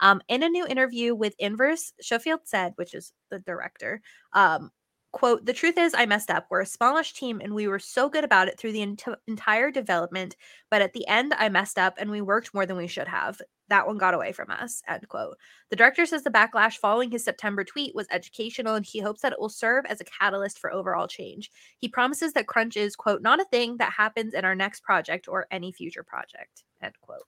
Um, 0.00 0.20
in 0.28 0.42
a 0.42 0.48
new 0.48 0.66
interview 0.66 1.14
with 1.14 1.34
Inverse, 1.38 1.92
Schofield 2.00 2.40
said, 2.44 2.72
which 2.76 2.94
is 2.94 3.12
the 3.30 3.38
director, 3.40 4.02
um, 4.32 4.70
quote, 5.16 5.46
the 5.46 5.52
truth 5.54 5.78
is, 5.78 5.94
I 5.94 6.04
messed 6.04 6.30
up. 6.30 6.46
We're 6.50 6.60
a 6.60 6.66
smallish 6.66 7.14
team 7.14 7.40
and 7.42 7.54
we 7.54 7.68
were 7.68 7.78
so 7.78 8.10
good 8.10 8.22
about 8.22 8.48
it 8.48 8.58
through 8.58 8.72
the 8.72 8.82
ent- 8.82 9.04
entire 9.26 9.70
development. 9.70 10.36
But 10.70 10.82
at 10.82 10.92
the 10.92 11.06
end, 11.08 11.32
I 11.38 11.48
messed 11.48 11.78
up 11.78 11.94
and 11.96 12.10
we 12.10 12.20
worked 12.20 12.52
more 12.52 12.66
than 12.66 12.76
we 12.76 12.86
should 12.86 13.08
have. 13.08 13.40
That 13.68 13.86
one 13.86 13.96
got 13.96 14.12
away 14.12 14.32
from 14.32 14.50
us, 14.50 14.82
end 14.86 15.08
quote. 15.08 15.38
The 15.70 15.76
director 15.76 16.04
says 16.04 16.22
the 16.22 16.30
backlash 16.30 16.74
following 16.74 17.10
his 17.10 17.24
September 17.24 17.64
tweet 17.64 17.94
was 17.94 18.06
educational 18.10 18.74
and 18.74 18.84
he 18.84 19.00
hopes 19.00 19.22
that 19.22 19.32
it 19.32 19.40
will 19.40 19.48
serve 19.48 19.86
as 19.86 20.02
a 20.02 20.04
catalyst 20.04 20.58
for 20.58 20.70
overall 20.70 21.08
change. 21.08 21.50
He 21.78 21.88
promises 21.88 22.34
that 22.34 22.46
crunch 22.46 22.76
is, 22.76 22.94
quote, 22.94 23.22
not 23.22 23.40
a 23.40 23.46
thing 23.46 23.78
that 23.78 23.92
happens 23.92 24.34
in 24.34 24.44
our 24.44 24.54
next 24.54 24.82
project 24.82 25.28
or 25.28 25.46
any 25.50 25.72
future 25.72 26.02
project, 26.02 26.64
end 26.82 26.94
quote. 27.00 27.24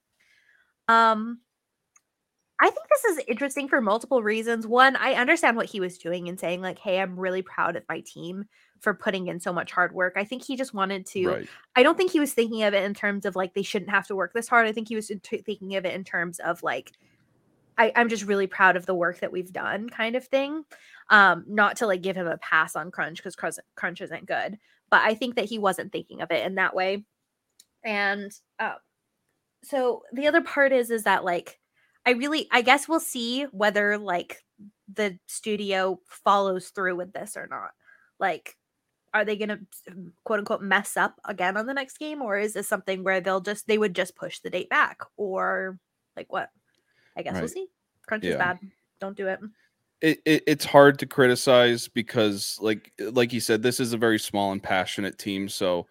Um, 0.87 1.39
I 2.61 2.69
think 2.69 2.87
this 2.89 3.17
is 3.17 3.23
interesting 3.27 3.69
for 3.69 3.79
multiple 3.79 4.21
reasons. 4.21 4.67
One, 4.67 4.97
I 4.97 5.13
understand 5.13 5.55
what 5.55 5.67
he 5.67 5.79
was 5.79 5.97
doing 5.97 6.27
and 6.27 6.37
saying, 6.37 6.61
like, 6.61 6.77
hey, 6.77 6.99
I'm 6.99 7.17
really 7.17 7.41
proud 7.41 7.77
of 7.77 7.83
my 7.87 8.01
team 8.01 8.45
for 8.81 8.93
putting 8.93 9.27
in 9.27 9.39
so 9.39 9.53
much 9.53 9.71
hard 9.71 9.93
work. 9.93 10.13
I 10.17 10.25
think 10.25 10.43
he 10.43 10.57
just 10.57 10.73
wanted 10.73 11.05
to, 11.07 11.27
Right. 11.27 11.49
I 11.75 11.83
don't 11.83 11.97
think 11.97 12.11
he 12.11 12.19
was 12.19 12.33
thinking 12.33 12.63
of 12.63 12.73
it 12.73 12.83
in 12.83 12.93
terms 12.93 13.25
of 13.25 13.35
like 13.35 13.53
they 13.53 13.61
shouldn't 13.61 13.91
have 13.91 14.07
to 14.07 14.15
work 14.15 14.33
this 14.33 14.49
hard. 14.49 14.67
I 14.67 14.73
think 14.73 14.89
he 14.89 14.95
was 14.95 15.07
t- 15.07 15.37
thinking 15.37 15.75
of 15.75 15.85
it 15.85 15.93
in 15.93 16.03
terms 16.03 16.39
of 16.39 16.61
like, 16.61 16.91
I, 17.77 17.93
I'm 17.95 18.09
just 18.09 18.25
really 18.25 18.47
proud 18.47 18.75
of 18.75 18.85
the 18.85 18.95
work 18.95 19.19
that 19.21 19.31
we've 19.31 19.53
done, 19.53 19.89
kind 19.89 20.17
of 20.17 20.25
thing. 20.25 20.65
Um, 21.09 21.45
not 21.47 21.77
to 21.77 21.87
like 21.87 22.01
give 22.01 22.17
him 22.17 22.27
a 22.27 22.37
pass 22.37 22.75
on 22.75 22.91
Crunch 22.91 23.17
because 23.17 23.37
Crunch, 23.37 23.55
Crunch 23.75 24.01
isn't 24.01 24.25
good, 24.25 24.57
but 24.89 25.01
I 25.01 25.15
think 25.15 25.35
that 25.35 25.45
he 25.45 25.59
wasn't 25.59 25.93
thinking 25.93 26.21
of 26.21 26.29
it 26.31 26.45
in 26.45 26.55
that 26.55 26.75
way. 26.75 27.05
And 27.85 28.31
uh, 28.59 28.75
so 29.63 30.03
the 30.11 30.27
other 30.27 30.41
part 30.41 30.73
is, 30.73 30.91
is 30.91 31.03
that 31.03 31.23
like, 31.23 31.58
I 32.09 32.13
really, 32.13 32.47
I 32.49 32.63
guess 32.63 32.87
we'll 32.87 32.99
see 32.99 33.43
whether 33.51 33.99
like 33.99 34.43
the 34.91 35.19
studio 35.27 35.99
follows 36.07 36.69
through 36.69 36.95
with 36.95 37.13
this 37.13 37.37
or 37.37 37.45
not. 37.45 37.69
Like, 38.19 38.55
are 39.13 39.23
they 39.23 39.37
going 39.37 39.49
to 39.49 39.59
quote 40.23 40.39
unquote 40.39 40.63
mess 40.63 40.97
up 40.97 41.19
again 41.23 41.55
on 41.55 41.67
the 41.67 41.73
next 41.75 41.99
game, 41.99 42.23
or 42.23 42.39
is 42.39 42.53
this 42.53 42.67
something 42.67 43.03
where 43.03 43.21
they'll 43.21 43.41
just 43.41 43.67
they 43.67 43.77
would 43.77 43.93
just 43.93 44.15
push 44.15 44.39
the 44.39 44.49
date 44.49 44.69
back, 44.69 45.01
or 45.17 45.77
like 46.17 46.33
what? 46.33 46.49
I 47.15 47.21
guess 47.21 47.35
we'll 47.35 47.47
see. 47.47 47.67
Crunch 48.07 48.25
is 48.25 48.35
bad. 48.37 48.57
Don't 48.99 49.15
do 49.15 49.27
it. 49.27 49.39
it, 50.01 50.19
it 50.25 50.43
it's 50.47 50.65
hard 50.65 50.97
to 50.97 51.05
criticize 51.05 51.87
because 51.87 52.57
like 52.59 52.91
like 52.99 53.31
you 53.33 53.39
said 53.39 53.61
this 53.61 53.79
is 53.79 53.93
a 53.93 53.97
very 53.97 54.17
small 54.17 54.51
and 54.51 54.63
passionate 54.63 55.19
team 55.19 55.47
so 55.47 55.85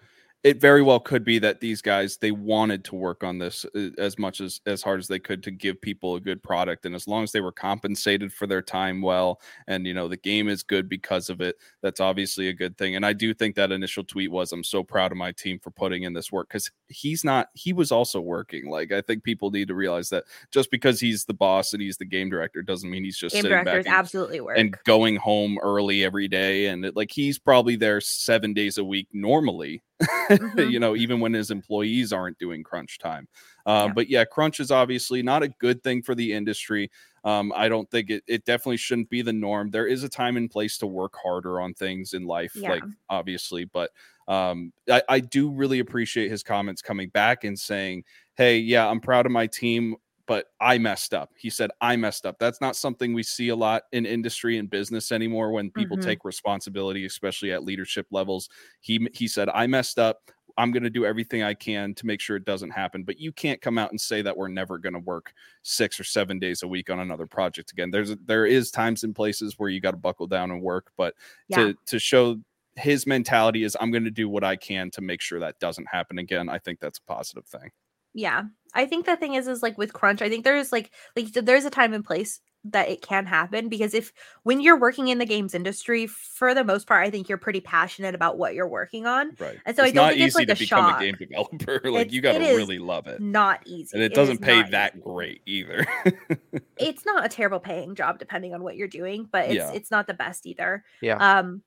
it 0.48 0.62
very 0.62 0.80
well 0.80 0.98
could 0.98 1.24
be 1.24 1.38
that 1.38 1.60
these 1.60 1.82
guys 1.82 2.16
they 2.16 2.30
wanted 2.30 2.82
to 2.82 2.94
work 2.94 3.22
on 3.22 3.36
this 3.36 3.66
uh, 3.76 3.90
as 3.98 4.18
much 4.18 4.40
as 4.40 4.62
as 4.64 4.82
hard 4.82 4.98
as 4.98 5.06
they 5.06 5.18
could 5.18 5.42
to 5.42 5.50
give 5.50 5.78
people 5.78 6.14
a 6.14 6.20
good 6.20 6.42
product. 6.42 6.86
And 6.86 6.94
as 6.94 7.06
long 7.06 7.22
as 7.22 7.32
they 7.32 7.42
were 7.42 7.52
compensated 7.52 8.32
for 8.32 8.46
their 8.46 8.62
time 8.62 9.02
well 9.02 9.42
and 9.66 9.86
you 9.86 9.92
know 9.92 10.08
the 10.08 10.16
game 10.16 10.48
is 10.48 10.62
good 10.62 10.88
because 10.88 11.28
of 11.28 11.42
it 11.42 11.56
that's 11.82 12.00
obviously 12.00 12.48
a 12.48 12.54
good 12.54 12.78
thing. 12.78 12.96
And 12.96 13.04
i 13.04 13.12
do 13.12 13.34
think 13.34 13.56
that 13.56 13.72
initial 13.72 14.04
tweet 14.04 14.30
was 14.30 14.52
i'm 14.52 14.64
so 14.64 14.82
proud 14.82 15.12
of 15.12 15.18
my 15.18 15.32
team 15.32 15.58
for 15.58 15.70
putting 15.70 16.04
in 16.04 16.14
this 16.14 16.32
work 16.32 16.48
because 16.48 16.70
he's 16.88 17.24
not 17.24 17.48
he 17.52 17.74
was 17.74 17.92
also 17.92 18.18
working. 18.18 18.70
Like 18.70 18.90
i 18.90 19.02
think 19.02 19.24
people 19.24 19.50
need 19.50 19.68
to 19.68 19.74
realize 19.74 20.08
that 20.08 20.24
just 20.50 20.70
because 20.70 20.98
he's 20.98 21.26
the 21.26 21.34
boss 21.34 21.74
and 21.74 21.82
he's 21.82 21.98
the 21.98 22.06
game 22.06 22.30
director 22.30 22.62
doesn't 22.62 22.88
mean 22.88 23.04
he's 23.04 23.18
just 23.18 23.34
Game 23.34 23.42
sitting 23.42 23.58
back 23.58 23.64
directors 23.66 23.84
and- 23.84 23.94
absolutely 23.94 24.40
work. 24.40 24.56
and 24.56 24.74
going 24.84 25.16
home 25.16 25.58
early 25.62 26.04
every 26.04 26.26
day. 26.26 26.66
And 26.66 26.86
it, 26.86 26.96
like 26.96 27.10
he's 27.10 27.38
probably 27.38 27.76
there 27.76 28.00
seven 28.00 28.54
days 28.54 28.78
a 28.78 28.84
week 28.84 29.08
normally 29.12 29.82
Mhm. 30.54 30.70
you 30.72 30.78
know 30.80 30.96
even 30.96 31.20
when 31.20 31.32
his 31.34 31.50
employees 31.50 32.12
aren't 32.12 32.38
doing 32.38 32.62
crunch 32.62 32.98
time. 32.98 33.28
Uh, 33.66 33.88
Yeah. 33.88 33.92
but 33.94 34.08
yeah 34.08 34.24
crunch 34.24 34.60
is 34.60 34.70
obviously 34.70 35.22
not 35.22 35.42
a 35.42 35.48
good 35.48 35.82
thing 35.82 36.02
for 36.02 36.14
the 36.14 36.32
industry. 36.32 36.90
Um, 37.24 37.52
i 37.56 37.68
don't 37.68 37.90
think 37.90 38.10
it, 38.10 38.22
it 38.28 38.44
definitely 38.44 38.76
shouldn't 38.78 39.10
be 39.10 39.22
the 39.22 39.32
norm. 39.32 39.70
There 39.70 39.86
is 39.86 40.04
a 40.04 40.08
time 40.08 40.36
and 40.36 40.50
place 40.50 40.78
to 40.78 40.86
work 40.86 41.14
harder 41.22 41.60
on 41.60 41.74
things 41.74 42.14
in 42.14 42.24
life 42.26 42.62
like 42.62 42.84
obviously 43.10 43.64
but 43.64 43.90
um, 44.28 44.72
I, 44.90 45.02
I 45.08 45.20
do 45.20 45.50
really 45.50 45.78
appreciate 45.80 46.30
his 46.30 46.42
comments 46.42 46.82
coming 46.82 47.08
back 47.08 47.44
and 47.44 47.58
saying 47.58 48.04
hey 48.36 48.58
yeah 48.58 48.86
i'm 48.88 49.00
proud 49.00 49.26
of 49.26 49.32
my 49.32 49.46
team 49.46 49.96
but 50.28 50.46
I 50.60 50.78
messed 50.78 51.14
up. 51.14 51.32
He 51.36 51.50
said, 51.50 51.70
I 51.80 51.96
messed 51.96 52.26
up. 52.26 52.38
That's 52.38 52.60
not 52.60 52.76
something 52.76 53.14
we 53.14 53.24
see 53.24 53.48
a 53.48 53.56
lot 53.56 53.84
in 53.92 54.06
industry 54.06 54.58
and 54.58 54.70
business 54.70 55.10
anymore 55.10 55.50
when 55.50 55.70
people 55.72 55.96
Mhm. 55.96 56.02
take 56.04 56.24
responsibility, 56.24 57.06
especially 57.06 57.50
at 57.50 57.64
leadership 57.64 58.06
levels. 58.12 58.48
He 58.80 59.08
he 59.14 59.26
said, 59.26 59.48
I 59.48 59.66
messed 59.66 59.98
up. 59.98 60.30
I'm 60.58 60.72
going 60.72 60.82
to 60.82 60.90
do 60.90 61.06
everything 61.06 61.42
I 61.44 61.54
can 61.54 61.94
to 61.94 62.04
make 62.06 62.20
sure 62.20 62.36
it 62.36 62.44
doesn't 62.44 62.70
happen. 62.70 63.04
But 63.04 63.20
you 63.20 63.32
can't 63.32 63.60
come 63.60 63.78
out 63.78 63.90
and 63.90 64.00
say 64.00 64.22
that 64.22 64.36
we're 64.36 64.48
never 64.48 64.76
going 64.76 64.92
to 64.92 64.98
work 64.98 65.32
six 65.62 66.00
or 66.00 66.04
seven 66.04 66.40
days 66.40 66.62
a 66.64 66.68
week 66.68 66.90
on 66.90 66.98
another 66.98 67.26
project 67.26 67.70
again. 67.72 67.90
There's 67.90 68.14
there 68.26 68.44
is 68.44 68.70
times 68.70 69.04
and 69.04 69.14
places 69.14 69.54
where 69.58 69.70
you 69.70 69.80
got 69.80 69.92
to 69.92 69.96
buckle 69.96 70.26
down 70.26 70.50
and 70.50 70.60
work, 70.62 70.92
but 70.96 71.14
yeah. 71.48 71.56
to 71.58 71.74
to 71.86 71.98
show 71.98 72.40
his 72.76 73.06
mentality 73.06 73.62
is 73.64 73.76
I'm 73.80 73.90
going 73.90 74.04
to 74.04 74.10
do 74.10 74.28
what 74.28 74.44
I 74.44 74.56
can 74.56 74.90
to 74.92 75.00
make 75.00 75.20
sure 75.20 75.40
that 75.40 75.58
doesn't 75.58 75.86
happen 75.86 76.18
again. 76.18 76.48
I 76.48 76.58
think 76.58 76.80
that's 76.80 76.98
a 76.98 77.02
positive 77.02 77.46
thing. 77.46 77.70
Yeah 78.14 78.42
i 78.74 78.84
think 78.86 79.06
the 79.06 79.16
thing 79.16 79.34
is 79.34 79.46
is 79.48 79.62
like 79.62 79.76
with 79.78 79.92
crunch 79.92 80.22
i 80.22 80.28
think 80.28 80.44
there's 80.44 80.72
like 80.72 80.90
like 81.16 81.30
there's 81.32 81.64
a 81.64 81.70
time 81.70 81.92
and 81.92 82.04
place 82.04 82.40
that 82.64 82.88
it 82.88 83.00
can 83.02 83.24
happen 83.24 83.68
because 83.68 83.94
if 83.94 84.12
when 84.42 84.60
you're 84.60 84.78
working 84.78 85.08
in 85.08 85.18
the 85.18 85.24
games 85.24 85.54
industry 85.54 86.06
for 86.08 86.54
the 86.54 86.64
most 86.64 86.86
part 86.88 87.06
i 87.06 87.10
think 87.10 87.28
you're 87.28 87.38
pretty 87.38 87.60
passionate 87.60 88.14
about 88.16 88.36
what 88.36 88.52
you're 88.54 88.68
working 88.68 89.06
on 89.06 89.30
Right. 89.38 89.58
And 89.64 89.76
so 89.76 89.84
I 89.84 89.86
it's 89.86 89.94
don't 89.94 90.04
not 90.06 90.12
think 90.14 90.22
it's 90.26 90.34
easy 90.34 90.38
like 90.40 90.48
to 90.48 90.52
a 90.54 90.56
become 90.56 90.90
shock. 90.90 91.00
a 91.00 91.04
game 91.04 91.14
developer. 91.18 91.80
like 91.90 92.06
It's- 92.06 92.12
you 92.12 92.20
got 92.20 92.32
to 92.32 92.38
really 92.56 92.78
love 92.80 93.06
it. 93.06 93.20
not 93.22 93.60
easy 93.64 93.90
And 93.94 94.02
it 94.02 94.12
doesn't 94.12 94.38
pay 94.42 94.68
that 94.70 94.94
easy. 94.94 95.02
great 95.04 95.42
either. 95.46 95.86
it's 96.78 97.06
not 97.06 97.24
a 97.24 97.28
terrible 97.28 97.60
paying 97.60 97.94
job 97.94 98.18
depending 98.18 98.52
on 98.54 98.62
what 98.62 98.76
you're 98.76 98.88
doing 98.88 99.28
but 99.30 99.46
it's 99.46 99.54
Yeah. 99.54 99.72
it's 99.72 99.90
not 99.90 100.06
the 100.08 100.14
best 100.14 100.44
either 100.46 100.84
Yeah. 101.00 101.16
um 101.38 101.62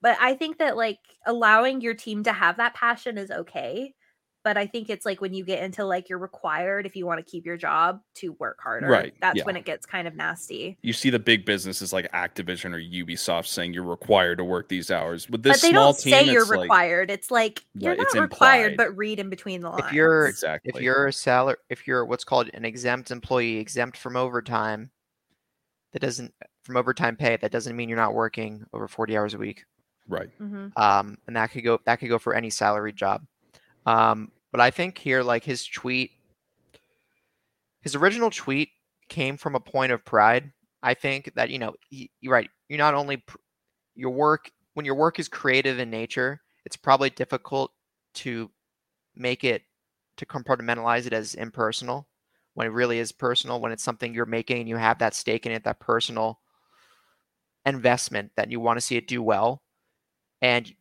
but 0.00 0.16
i 0.20 0.34
think 0.34 0.58
that 0.58 0.76
like 0.76 0.98
allowing 1.26 1.80
your 1.80 1.94
team 1.94 2.22
to 2.24 2.32
have 2.32 2.58
that 2.58 2.74
passion 2.74 3.18
is 3.18 3.30
okay 3.30 3.92
but 4.48 4.56
i 4.56 4.66
think 4.66 4.88
it's 4.88 5.04
like 5.04 5.20
when 5.20 5.34
you 5.34 5.44
get 5.44 5.62
into 5.62 5.84
like 5.84 6.08
you're 6.08 6.18
required 6.18 6.86
if 6.86 6.96
you 6.96 7.04
want 7.04 7.18
to 7.22 7.30
keep 7.30 7.44
your 7.44 7.58
job 7.58 8.00
to 8.14 8.32
work 8.40 8.56
harder 8.62 8.86
Right, 8.88 9.12
that's 9.20 9.36
yeah. 9.36 9.44
when 9.44 9.56
it 9.56 9.66
gets 9.66 9.84
kind 9.84 10.08
of 10.08 10.14
nasty 10.16 10.78
you 10.80 10.94
see 10.94 11.10
the 11.10 11.18
big 11.18 11.44
businesses 11.44 11.92
like 11.92 12.10
Activision 12.12 12.72
or 12.72 12.80
Ubisoft 12.80 13.44
saying 13.46 13.74
you're 13.74 13.82
required 13.82 14.38
to 14.38 14.44
work 14.44 14.70
these 14.70 14.90
hours. 14.90 15.28
With 15.28 15.42
this 15.42 15.60
but 15.60 15.66
they 15.66 15.70
small 15.72 15.92
don't 15.92 15.98
team, 16.00 16.12
say 16.12 16.24
you're 16.32 16.40
it's 16.42 16.50
like- 16.50 16.60
required 16.62 17.10
it's 17.10 17.30
like 17.30 17.62
you're 17.74 17.90
Right, 17.90 17.98
not 17.98 18.06
it's 18.06 18.14
required 18.16 18.72
implied. 18.72 18.76
but 18.88 18.96
read 18.96 19.18
in 19.20 19.28
between 19.28 19.60
the 19.60 19.68
lines 19.68 19.84
If 19.88 19.92
you're 19.92 20.26
exactly. 20.28 20.72
if 20.74 20.80
you're 20.80 21.08
a 21.08 21.12
salary 21.12 21.56
if 21.68 21.86
you're 21.86 22.06
what's 22.06 22.24
called 22.24 22.48
an 22.54 22.64
exempt 22.64 23.10
employee 23.10 23.58
exempt 23.58 23.98
from 23.98 24.16
overtime 24.16 24.90
that 25.92 26.00
doesn't 26.00 26.32
from 26.62 26.78
overtime 26.78 27.16
pay 27.16 27.36
that 27.36 27.50
doesn't 27.52 27.76
mean 27.76 27.90
you're 27.90 27.98
not 27.98 28.14
working 28.14 28.64
over 28.72 28.88
40 28.88 29.14
hours 29.18 29.34
a 29.34 29.38
week 29.38 29.64
right, 30.08 30.30
Mhm. 30.40 30.72
um 30.78 31.18
and 31.26 31.36
that 31.36 31.50
could 31.50 31.64
go 31.64 31.80
that 31.84 31.96
could 32.00 32.08
go 32.08 32.18
for 32.18 32.34
any 32.34 32.48
salary 32.48 32.92
job 32.94 33.26
um 33.86 34.30
but 34.52 34.60
i 34.60 34.70
think 34.70 34.98
here 34.98 35.22
like 35.22 35.44
his 35.44 35.66
tweet 35.66 36.10
his 37.80 37.94
original 37.94 38.30
tweet 38.30 38.70
came 39.08 39.36
from 39.36 39.54
a 39.54 39.60
point 39.60 39.92
of 39.92 40.04
pride. 40.04 40.52
I 40.82 40.94
think 40.94 41.32
that 41.34 41.50
you 41.50 41.58
know 41.58 41.74
he, 41.88 42.10
you're 42.20 42.32
right. 42.32 42.50
You're 42.68 42.78
not 42.78 42.94
only 42.94 43.18
pr- 43.18 43.38
your 43.94 44.10
work 44.10 44.50
when 44.74 44.84
your 44.84 44.94
work 44.94 45.18
is 45.18 45.28
creative 45.28 45.78
in 45.78 45.90
nature 45.90 46.40
it's 46.64 46.76
probably 46.76 47.08
difficult 47.08 47.72
to 48.12 48.50
make 49.16 49.42
it 49.42 49.62
to 50.18 50.26
compartmentalize 50.26 51.06
it 51.06 51.14
as 51.14 51.34
impersonal 51.34 52.06
when 52.52 52.66
it 52.66 52.70
really 52.70 52.98
is 52.98 53.10
personal 53.10 53.60
when 53.60 53.72
it's 53.72 53.82
something 53.82 54.12
you're 54.12 54.26
making 54.26 54.58
and 54.58 54.68
you 54.68 54.76
have 54.76 54.98
that 54.98 55.14
stake 55.14 55.46
in 55.46 55.52
it 55.52 55.64
that 55.64 55.80
personal 55.80 56.40
investment 57.64 58.30
that 58.36 58.50
you 58.50 58.60
want 58.60 58.76
to 58.76 58.84
see 58.84 58.96
it 58.96 59.08
do 59.08 59.22
well. 59.22 59.62
And 60.42 60.72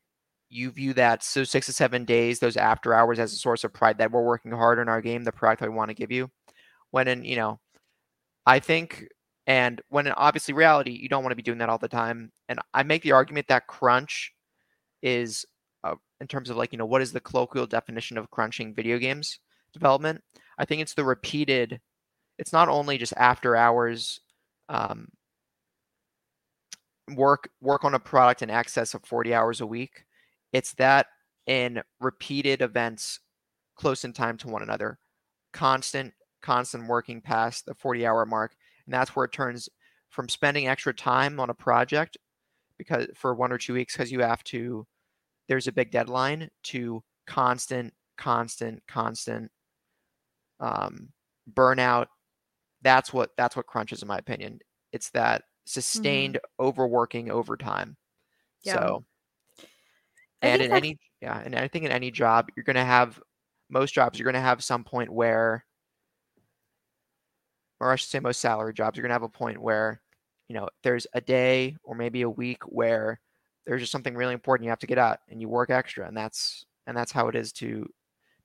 you 0.49 0.71
view 0.71 0.93
that 0.93 1.23
so 1.23 1.43
six 1.43 1.65
to 1.65 1.73
seven 1.73 2.05
days 2.05 2.39
those 2.39 2.57
after 2.57 2.93
hours 2.93 3.19
as 3.19 3.33
a 3.33 3.37
source 3.37 3.63
of 3.63 3.73
pride 3.73 3.97
that 3.97 4.11
we're 4.11 4.23
working 4.23 4.51
hard 4.51 4.79
on 4.79 4.89
our 4.89 5.01
game 5.01 5.23
the 5.23 5.31
product 5.31 5.59
that 5.59 5.69
we 5.69 5.75
want 5.75 5.89
to 5.89 5.95
give 5.95 6.11
you 6.11 6.29
when 6.91 7.07
in 7.07 7.23
you 7.23 7.35
know 7.35 7.59
i 8.45 8.59
think 8.59 9.07
and 9.45 9.81
when 9.89 10.07
in 10.07 10.13
obviously 10.13 10.53
reality 10.53 10.91
you 10.91 11.09
don't 11.09 11.23
want 11.23 11.31
to 11.31 11.37
be 11.37 11.41
doing 11.41 11.57
that 11.57 11.69
all 11.69 11.77
the 11.77 11.87
time 11.87 12.31
and 12.47 12.59
i 12.73 12.81
make 12.83 13.01
the 13.01 13.11
argument 13.11 13.47
that 13.47 13.67
crunch 13.67 14.33
is 15.01 15.45
uh, 15.83 15.95
in 16.21 16.27
terms 16.27 16.49
of 16.49 16.57
like 16.57 16.71
you 16.71 16.77
know 16.77 16.85
what 16.85 17.01
is 17.01 17.11
the 17.11 17.19
colloquial 17.19 17.67
definition 17.67 18.17
of 18.17 18.31
crunching 18.31 18.73
video 18.73 18.97
games 18.97 19.39
development? 19.73 20.21
I 20.57 20.65
think 20.65 20.81
it's 20.81 20.93
the 20.93 21.05
repeated 21.05 21.79
it's 22.37 22.53
not 22.53 22.69
only 22.69 22.97
just 22.97 23.13
after 23.17 23.55
hours 23.55 24.19
um, 24.69 25.07
work 27.15 27.49
work 27.61 27.83
on 27.83 27.93
a 27.93 27.99
product 27.99 28.41
in 28.41 28.49
excess 28.49 28.93
of 28.93 29.05
40 29.05 29.33
hours 29.33 29.61
a 29.61 29.67
week 29.67 30.03
it's 30.53 30.73
that 30.75 31.07
in 31.45 31.81
repeated 31.99 32.61
events 32.61 33.19
close 33.75 34.03
in 34.03 34.13
time 34.13 34.37
to 34.37 34.47
one 34.47 34.63
another 34.63 34.99
constant 35.53 36.13
constant 36.41 36.87
working 36.87 37.21
past 37.21 37.65
the 37.65 37.73
40 37.73 38.05
hour 38.05 38.25
mark 38.25 38.55
and 38.85 38.93
that's 38.93 39.15
where 39.15 39.25
it 39.25 39.31
turns 39.31 39.69
from 40.09 40.29
spending 40.29 40.67
extra 40.67 40.93
time 40.93 41.39
on 41.39 41.49
a 41.49 41.53
project 41.53 42.17
because 42.77 43.07
for 43.15 43.33
one 43.33 43.51
or 43.51 43.57
two 43.57 43.73
weeks 43.73 43.95
because 43.95 44.11
you 44.11 44.21
have 44.21 44.43
to 44.43 44.85
there's 45.47 45.67
a 45.67 45.71
big 45.71 45.91
deadline 45.91 46.49
to 46.63 47.03
constant 47.25 47.93
constant 48.17 48.81
constant 48.87 49.51
um, 50.59 51.09
burnout. 51.51 52.07
That's 52.81 53.13
what 53.13 53.31
that's 53.37 53.55
what 53.55 53.67
crunches, 53.67 54.01
in 54.01 54.07
my 54.07 54.17
opinion. 54.17 54.59
It's 54.91 55.09
that 55.11 55.43
sustained 55.65 56.39
overworking 56.59 57.31
over 57.31 57.57
time. 57.57 57.97
Yeah. 58.63 58.73
So, 58.73 59.05
I 60.41 60.47
and 60.47 60.61
in 60.61 60.71
any 60.71 60.97
yeah, 61.21 61.41
and 61.43 61.55
I 61.55 61.67
think 61.67 61.85
in 61.85 61.91
any 61.91 62.11
job, 62.11 62.49
you're 62.55 62.63
gonna 62.63 62.85
have 62.85 63.21
most 63.69 63.93
jobs. 63.93 64.19
You're 64.19 64.25
gonna 64.25 64.41
have 64.41 64.63
some 64.63 64.83
point 64.83 65.09
where, 65.09 65.65
or 67.79 67.91
I 67.91 67.95
should 67.95 68.09
say, 68.09 68.19
most 68.19 68.39
salary 68.39 68.73
jobs, 68.73 68.97
you're 68.97 69.03
gonna 69.03 69.13
have 69.15 69.23
a 69.23 69.29
point 69.29 69.59
where, 69.61 70.01
you 70.47 70.55
know, 70.55 70.69
there's 70.83 71.07
a 71.13 71.21
day 71.21 71.75
or 71.83 71.95
maybe 71.95 72.21
a 72.21 72.29
week 72.29 72.63
where 72.63 73.19
there's 73.65 73.81
just 73.81 73.91
something 73.91 74.15
really 74.15 74.33
important 74.33 74.65
you 74.65 74.69
have 74.69 74.79
to 74.79 74.87
get 74.87 74.97
out, 74.97 75.19
and 75.29 75.41
you 75.41 75.49
work 75.49 75.69
extra, 75.69 76.07
and 76.07 76.15
that's 76.15 76.65
and 76.87 76.95
that's 76.95 77.11
how 77.11 77.27
it 77.27 77.35
is 77.35 77.51
to 77.53 77.87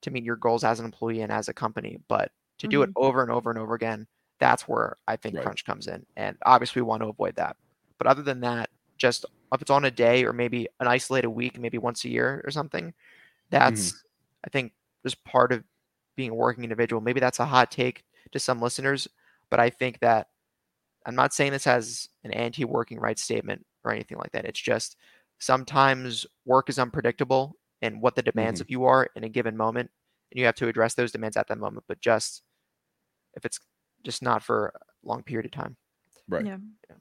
to 0.02 0.10
meet 0.10 0.24
your 0.24 0.36
goals 0.36 0.64
as 0.64 0.80
an 0.80 0.84
employee 0.86 1.20
and 1.22 1.30
as 1.32 1.48
a 1.48 1.54
company. 1.54 1.98
But 2.08 2.32
to 2.58 2.68
do 2.68 2.82
it 2.82 2.90
mm-hmm. 2.90 3.04
over 3.04 3.22
and 3.22 3.30
over 3.30 3.50
and 3.50 3.58
over 3.58 3.74
again, 3.74 4.06
that's 4.40 4.66
where 4.68 4.96
I 5.06 5.16
think 5.16 5.36
Right. 5.36 5.44
crunch 5.44 5.64
comes 5.64 5.88
in, 5.88 6.04
and 6.16 6.36
obviously 6.46 6.82
we 6.82 6.86
want 6.88 7.02
to 7.02 7.08
avoid 7.08 7.36
that. 7.36 7.56
But 7.98 8.06
other 8.08 8.22
than 8.22 8.40
that, 8.40 8.70
just 9.02 9.26
if 9.52 9.60
it's 9.60 9.70
on 9.70 9.84
a 9.84 9.90
day 9.90 10.24
or 10.24 10.32
maybe 10.32 10.68
an 10.80 10.86
isolated 10.86 11.28
week, 11.28 11.58
maybe 11.58 11.76
once 11.76 12.04
a 12.04 12.08
year 12.08 12.40
or 12.46 12.50
something, 12.50 12.94
that's 13.50 13.88
mm-hmm. 13.88 13.98
I 14.46 14.48
think 14.48 14.72
just 15.04 15.22
part 15.24 15.52
of 15.52 15.64
being 16.16 16.30
a 16.30 16.34
working 16.34 16.64
individual. 16.64 17.02
Maybe 17.02 17.20
that's 17.20 17.40
a 17.40 17.44
hot 17.44 17.70
take 17.70 18.04
to 18.30 18.38
some 18.38 18.62
listeners, 18.62 19.08
but 19.50 19.60
I 19.60 19.70
think 19.70 19.98
that 20.00 20.28
I'm 21.04 21.16
not 21.16 21.34
saying 21.34 21.50
this 21.50 21.66
as 21.66 22.08
an 22.22 22.30
anti-working 22.30 23.00
rights 23.00 23.22
statement 23.22 23.66
or 23.84 23.92
anything 23.92 24.18
like 24.18 24.30
that. 24.32 24.44
It's 24.44 24.60
just 24.60 24.96
sometimes 25.40 26.24
work 26.46 26.70
is 26.70 26.78
unpredictable 26.78 27.56
and 27.82 28.00
what 28.00 28.14
the 28.14 28.22
demands 28.22 28.60
mm-hmm. 28.60 28.66
of 28.66 28.70
you 28.70 28.84
are 28.84 29.08
in 29.16 29.24
a 29.24 29.28
given 29.28 29.56
moment, 29.56 29.90
and 30.30 30.38
you 30.38 30.46
have 30.46 30.54
to 30.54 30.68
address 30.68 30.94
those 30.94 31.10
demands 31.10 31.36
at 31.36 31.48
that 31.48 31.58
moment. 31.58 31.84
But 31.88 32.00
just 32.00 32.42
if 33.34 33.44
it's 33.44 33.58
just 34.04 34.22
not 34.22 34.44
for 34.44 34.72
a 34.76 35.08
long 35.08 35.24
period 35.24 35.46
of 35.46 35.52
time. 35.52 35.76
Right. 36.28 36.46
Yeah. 36.46 36.58
Yeah. 36.88 36.96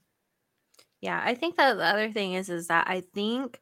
Yeah, 1.01 1.21
I 1.23 1.33
think 1.35 1.57
that 1.57 1.75
the 1.77 1.83
other 1.85 2.11
thing 2.11 2.33
is 2.33 2.49
is 2.49 2.67
that 2.67 2.87
I 2.87 3.01
think 3.01 3.59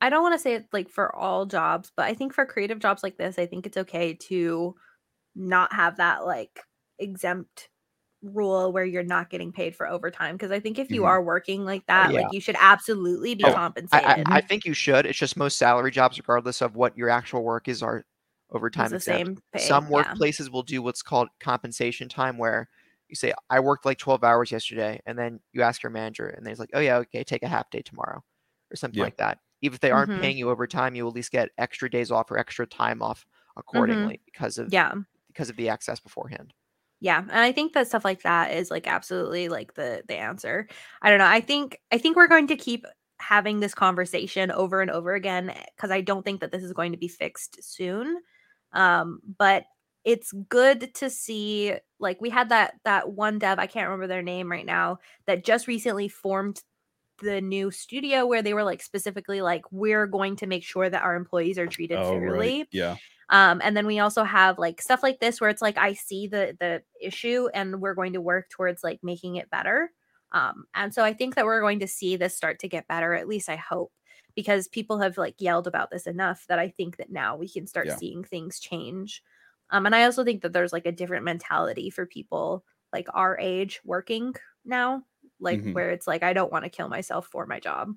I 0.00 0.10
don't 0.10 0.22
want 0.22 0.34
to 0.34 0.38
say 0.38 0.54
it 0.54 0.68
like 0.72 0.88
for 0.90 1.14
all 1.16 1.46
jobs, 1.46 1.92
but 1.96 2.06
I 2.06 2.14
think 2.14 2.34
for 2.34 2.46
creative 2.46 2.80
jobs 2.80 3.02
like 3.02 3.18
this, 3.18 3.38
I 3.38 3.46
think 3.46 3.66
it's 3.66 3.76
okay 3.78 4.14
to 4.14 4.74
not 5.36 5.72
have 5.74 5.98
that 5.98 6.26
like 6.26 6.60
exempt 7.00 7.70
rule 8.22 8.72
where 8.72 8.84
you're 8.86 9.04
not 9.04 9.30
getting 9.30 9.52
paid 9.52 9.76
for 9.76 9.88
overtime 9.88 10.36
because 10.36 10.52
I 10.52 10.60
think 10.60 10.78
if 10.80 10.92
you 10.92 11.04
Mhm. 11.04 11.06
are 11.06 11.22
working 11.22 11.64
like 11.66 11.86
that, 11.88 12.14
yeah. 12.14 12.18
like 12.18 12.32
you 12.32 12.40
should 12.42 12.56
absolutely 12.60 13.34
be 13.36 13.46
Oh, 13.46 13.50
compensated. 13.50 14.28
I, 14.30 14.38
I 14.38 14.40
think 14.40 14.64
you 14.64 14.74
should. 14.74 15.06
It's 15.06 15.18
just 15.18 15.36
most 15.36 15.56
salary 15.58 15.90
jobs, 15.90 16.18
regardless 16.18 16.62
of 16.62 16.76
what 16.76 16.96
your 16.96 17.08
actual 17.10 17.42
work 17.42 17.68
is, 17.68 17.82
are 17.82 18.04
It's 18.74 18.90
overtime 18.90 18.90
the 18.90 19.00
exempt. 19.00 19.00
same 19.00 19.42
pay. 19.52 19.78
Some 19.78 19.88
yeah. 19.90 20.16
workplaces 20.16 20.50
will 20.50 20.62
do 20.62 20.82
what's 20.82 21.02
called 21.02 21.28
compensation 21.40 22.08
time, 22.08 22.38
where 22.38 22.68
you 23.12 23.16
say, 23.16 23.34
"I 23.50 23.60
worked 23.60 23.84
like 23.86 23.98
12 23.98 24.24
hours 24.24 24.50
yesterday," 24.52 25.00
and 25.06 25.18
then 25.18 25.40
you 25.52 25.62
ask 25.62 25.82
your 25.82 25.90
manager, 25.90 26.28
and 26.28 26.46
he's 26.48 26.58
like, 26.60 26.70
"Oh 26.74 26.80
yeah, 26.80 26.96
okay, 26.98 27.24
take 27.24 27.42
a 27.44 27.48
half 27.48 27.70
day 27.70 27.82
tomorrow," 27.82 28.24
or 28.72 28.76
something 28.76 28.98
Yeah. 28.98 29.06
like 29.06 29.16
that. 29.18 29.38
Even 29.62 29.74
if 29.76 29.80
they 29.80 29.90
aren't 29.92 30.12
Mhm. 30.12 30.20
paying 30.20 30.38
you 30.38 30.50
overtime, 30.50 30.94
you 30.96 31.06
at 31.08 31.14
least 31.14 31.32
get 31.32 31.50
extra 31.58 31.90
days 31.90 32.10
off 32.10 32.30
or 32.30 32.38
extra 32.38 32.66
time 32.66 33.02
off 33.02 33.26
accordingly 33.56 34.20
because 34.26 34.58
of 34.58 34.68
Mm-hmm. 34.68 34.72
Yeah. 34.72 34.94
because 35.28 35.50
of 35.50 35.56
the 35.56 35.68
access 35.70 36.00
beforehand. 36.00 36.54
Yeah, 37.00 37.18
and 37.20 37.30
I 37.32 37.50
think 37.52 37.72
that 37.72 37.88
stuff 37.88 38.04
like 38.04 38.22
that 38.22 38.52
is 38.52 38.70
like 38.70 38.86
absolutely 38.86 39.48
like 39.48 39.74
the 39.74 40.04
the 40.06 40.16
answer. 40.16 40.68
I 41.02 41.10
don't 41.10 41.18
know. 41.18 41.26
I 41.26 41.40
think 41.40 41.80
I 41.90 41.98
think 41.98 42.16
we're 42.16 42.28
going 42.28 42.46
to 42.48 42.56
keep 42.56 42.86
having 43.18 43.60
this 43.60 43.74
conversation 43.74 44.50
over 44.52 44.80
and 44.80 44.90
over 44.90 45.14
again 45.14 45.52
because 45.76 45.90
I 45.90 46.00
don't 46.00 46.22
think 46.24 46.40
that 46.40 46.52
this 46.52 46.62
is 46.62 46.72
going 46.72 46.92
to 46.92 46.98
be 46.98 47.08
fixed 47.08 47.62
soon. 47.62 48.20
Um, 48.72 49.20
but 49.38 49.64
it's 50.04 50.32
good 50.48 50.94
to 50.96 51.10
see 51.10 51.74
like 52.00 52.20
we 52.20 52.30
had 52.30 52.48
that 52.50 52.74
that 52.84 53.10
one 53.12 53.38
dev 53.38 53.58
I 53.58 53.66
can't 53.66 53.86
remember 53.88 54.06
their 54.08 54.22
name 54.22 54.50
right 54.50 54.66
now 54.66 54.98
that 55.26 55.44
just 55.44 55.66
recently 55.68 56.08
formed 56.08 56.62
the 57.22 57.40
new 57.40 57.70
studio 57.70 58.26
where 58.26 58.42
they 58.42 58.54
were 58.54 58.64
like 58.64 58.82
specifically 58.82 59.42
like 59.42 59.64
we're 59.72 60.06
going 60.06 60.36
to 60.36 60.46
make 60.46 60.64
sure 60.64 60.90
that 60.90 61.02
our 61.02 61.16
employees 61.16 61.58
are 61.58 61.68
treated 61.68 62.04
Oh, 62.04 62.18
fairly 62.20 62.58
right. 62.58 62.68
Yeah. 62.70 62.98
um 63.30 63.60
and 63.64 63.76
then 63.76 63.86
we 63.86 63.98
also 63.98 64.24
have 64.24 64.58
like 64.58 64.82
stuff 64.82 65.02
like 65.02 65.20
this 65.20 65.40
where 65.40 65.50
it's 65.50 65.62
like 65.62 65.78
i 65.78 65.92
see 65.92 66.26
the 66.26 66.56
the 66.60 66.82
issue 67.00 67.48
and 67.54 67.80
we're 67.80 67.94
going 67.94 68.12
to 68.12 68.20
work 68.20 68.48
towards 68.50 68.82
like 68.84 69.00
making 69.02 69.36
it 69.36 69.50
better 69.50 69.90
um 70.32 70.64
and 70.74 70.94
so 70.94 71.04
i 71.04 71.12
think 71.12 71.34
that 71.34 71.44
we're 71.44 71.60
going 71.60 71.80
to 71.80 71.88
see 71.88 72.16
this 72.16 72.36
start 72.36 72.58
to 72.58 72.68
get 72.68 72.88
better 72.88 73.14
at 73.14 73.28
least 73.28 73.48
i 73.48 73.56
hope 73.56 73.92
because 74.34 74.68
people 74.68 74.98
have 74.98 75.18
like 75.18 75.34
yelled 75.38 75.66
about 75.66 75.90
this 75.90 76.06
enough 76.06 76.44
that 76.48 76.58
i 76.58 76.68
think 76.68 76.96
that 76.96 77.10
now 77.10 77.36
we 77.36 77.48
can 77.48 77.66
start 77.66 77.88
Yeah. 77.88 77.98
seeing 77.98 78.24
things 78.24 78.58
change 78.60 79.22
um 79.72 79.86
and 79.86 79.94
i 79.96 80.04
also 80.04 80.24
think 80.24 80.42
that 80.42 80.52
there's 80.52 80.72
like 80.72 80.86
a 80.86 80.92
different 80.92 81.24
mentality 81.24 81.90
for 81.90 82.06
people 82.06 82.64
like 82.92 83.08
our 83.14 83.38
age 83.40 83.80
working 83.84 84.34
now 84.64 85.02
like 85.40 85.62
Mhm. 85.62 85.72
where 85.72 85.90
it's 85.90 86.06
like 86.06 86.22
i 86.22 86.32
don't 86.32 86.52
want 86.52 86.64
to 86.64 86.70
kill 86.70 86.88
myself 86.88 87.26
for 87.28 87.46
my 87.46 87.60
job 87.60 87.94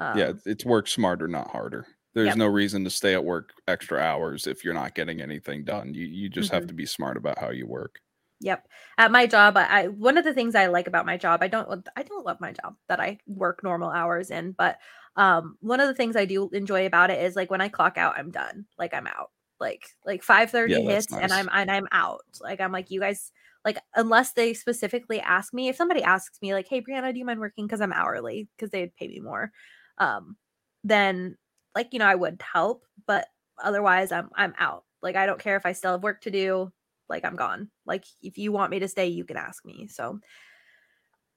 um, 0.00 0.26
yeah. 0.26 0.32
It's 0.44 0.64
work 0.64 0.88
smarter, 0.88 1.28
not 1.28 1.50
harder. 1.50 1.86
There's 2.14 2.36
Yep. 2.36 2.36
no 2.36 2.46
reason 2.46 2.84
to 2.84 2.90
stay 2.90 3.12
at 3.14 3.24
work 3.24 3.52
extra 3.68 3.98
hours 4.00 4.46
if 4.46 4.64
you're 4.64 4.72
not 4.74 4.94
getting 4.94 5.20
anything 5.20 5.64
done. 5.64 5.92
You 5.94 6.06
you 6.06 6.28
just 6.28 6.50
have 6.50 6.66
Mhm. 6.66 6.68
to 6.68 6.74
be 6.74 6.86
smart 6.86 7.16
about 7.16 7.38
how 7.38 7.50
you 7.50 7.66
work. 7.66 8.00
Yep. 8.40 8.68
At 8.98 9.10
my 9.12 9.26
job, 9.26 9.56
I, 9.56 9.64
I 9.84 9.88
one 9.88 10.18
of 10.18 10.24
the 10.24 10.34
things 10.34 10.54
I 10.54 10.66
like 10.66 10.86
about 10.86 11.06
my 11.06 11.16
job, 11.16 11.42
I 11.42 11.48
don't 11.48 11.88
I 11.96 12.02
don't 12.02 12.24
love 12.26 12.38
my 12.40 12.52
job 12.52 12.76
that 12.88 13.00
I 13.00 13.18
work 13.26 13.62
normal 13.62 13.90
hours 13.90 14.30
in, 14.30 14.52
but 14.52 14.78
um 15.16 15.56
one 15.60 15.80
of 15.80 15.88
the 15.88 15.94
things 15.94 16.16
I 16.16 16.26
do 16.26 16.50
enjoy 16.50 16.84
about 16.86 17.10
it 17.10 17.22
is 17.24 17.34
like 17.34 17.50
when 17.50 17.62
I 17.62 17.68
clock 17.68 17.96
out, 17.96 18.18
I'm 18.18 18.30
done. 18.30 18.66
Like 18.78 18.92
I'm 18.92 19.06
out. 19.06 19.30
Like 19.60 19.88
like 20.04 20.22
5:30 20.22 20.70
Yeah, 20.72 20.78
that's 20.88 21.06
hits 21.06 21.16
and. 21.16 21.32
I'm 21.32 21.48
and 21.52 21.70
I'm 21.70 21.86
out. 21.92 22.24
Like 22.40 22.60
I'm 22.60 22.72
like 22.72 22.90
you 22.90 23.00
guys 23.00 23.32
like 23.64 23.78
unless 23.94 24.32
they 24.32 24.54
specifically 24.54 25.20
ask 25.20 25.52
me, 25.54 25.68
if 25.68 25.76
somebody 25.76 26.02
asks 26.02 26.38
me 26.42 26.54
like, 26.54 26.68
"Hey 26.68 26.80
Breanna, 26.82 27.12
do 27.12 27.18
you 27.18 27.24
mind 27.24 27.40
working 27.40 27.66
cuz 27.68 27.80
I'm 27.80 27.92
hourly 27.92 28.48
because 28.56 28.70
they'd 28.70 28.94
pay 28.96 29.08
me 29.08 29.20
more." 29.20 29.52
Um 29.98 30.36
then 30.84 31.36
like 31.74 31.92
you 31.92 31.98
know, 31.98 32.06
I 32.06 32.14
would 32.14 32.42
help, 32.42 32.84
but 33.06 33.26
otherwise 33.62 34.12
I'm 34.12 34.30
I'm 34.34 34.54
out. 34.58 34.84
Like 35.02 35.16
I 35.16 35.26
don't 35.26 35.40
care 35.40 35.56
if 35.56 35.66
I 35.66 35.72
still 35.72 35.92
have 35.92 36.02
work 36.02 36.20
to 36.22 36.30
do 36.30 36.72
like 37.08 37.24
I'm 37.24 37.36
gone. 37.36 37.70
Like 37.86 38.04
if 38.22 38.38
you 38.38 38.52
want 38.52 38.70
me 38.70 38.78
to 38.80 38.88
stay, 38.88 39.06
you 39.08 39.24
can 39.24 39.36
ask 39.36 39.64
me. 39.64 39.86
So 39.88 40.20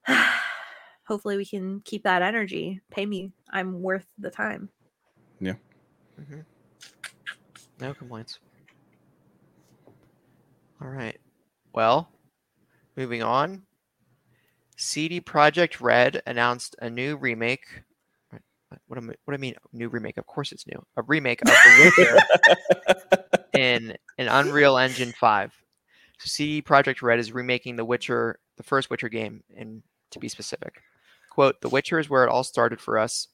hopefully 1.08 1.38
we 1.38 1.46
can 1.46 1.82
keep 1.82 2.04
that 2.04 2.22
energy. 2.22 2.82
Pay 2.92 3.06
me. 3.06 3.32
I'm 3.50 3.82
worth 3.82 4.08
the 4.18 4.30
time. 4.32 4.70
hmm 6.18 6.42
No 7.80 7.94
complaints. 7.94 8.40
All 10.82 10.90
right. 10.90 11.18
Well, 11.74 12.10
moving 12.96 13.24
on. 13.24 13.64
CD 14.78 15.20
Projekt 15.20 15.82
Red 15.82 16.22
announced 16.26 16.76
a 16.82 16.90
new 16.90 17.18
remake. 17.18 17.66
What, 18.88 18.98
am 18.98 19.10
I- 19.10 19.16
what 19.26 19.32
do 19.32 19.36
I 19.36 19.38
mean? 19.38 19.56
New 19.74 19.90
remake? 19.90 20.18
Of 20.18 20.26
course 20.28 20.52
it's 20.52 20.68
new. 20.68 20.82
A 20.96 21.02
remake 21.04 21.42
of 21.42 21.48
The 21.48 21.92
Witcher 21.98 23.40
in 23.54 23.98
an 24.18 24.28
Unreal 24.28 24.78
Engine 24.78 25.12
5. 25.12 25.52
So 26.20 26.28
CD 26.28 26.62
Projekt 26.62 27.02
Red 27.02 27.20
is 27.20 27.32
remaking 27.32 27.76
The 27.76 27.86
Witcher, 27.86 28.40
the 28.58 28.64
first 28.64 28.90
Witcher 28.90 29.10
game, 29.10 29.44
and 29.58 29.82
to 30.12 30.20
be 30.20 30.28
specific, 30.28 30.82
quote, 31.30 31.62
"The 31.62 31.70
Witcher 31.70 31.98
is 31.98 32.10
where 32.10 32.24
it 32.26 32.30
all 32.30 32.44
started 32.44 32.80
for 32.82 32.98
us." 33.00 33.28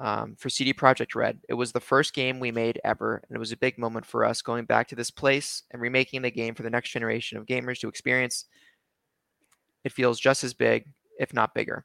Um, 0.00 0.34
for 0.36 0.48
CD 0.48 0.72
Projekt 0.74 1.14
Red, 1.14 1.38
it 1.48 1.54
was 1.54 1.70
the 1.70 1.78
first 1.80 2.12
game 2.12 2.40
we 2.40 2.50
made 2.50 2.80
ever, 2.82 3.22
and 3.28 3.36
it 3.36 3.38
was 3.38 3.52
a 3.52 3.56
big 3.56 3.78
moment 3.78 4.04
for 4.04 4.24
us 4.24 4.42
going 4.42 4.64
back 4.64 4.88
to 4.88 4.96
this 4.96 5.10
place 5.10 5.62
and 5.70 5.80
remaking 5.80 6.22
the 6.22 6.30
game 6.30 6.54
for 6.54 6.64
the 6.64 6.70
next 6.70 6.90
generation 6.90 7.38
of 7.38 7.46
gamers 7.46 7.78
to 7.80 7.88
experience. 7.88 8.46
It 9.84 9.92
feels 9.92 10.18
just 10.18 10.42
as 10.42 10.54
big, 10.54 10.86
if 11.20 11.32
not 11.32 11.54
bigger. 11.54 11.84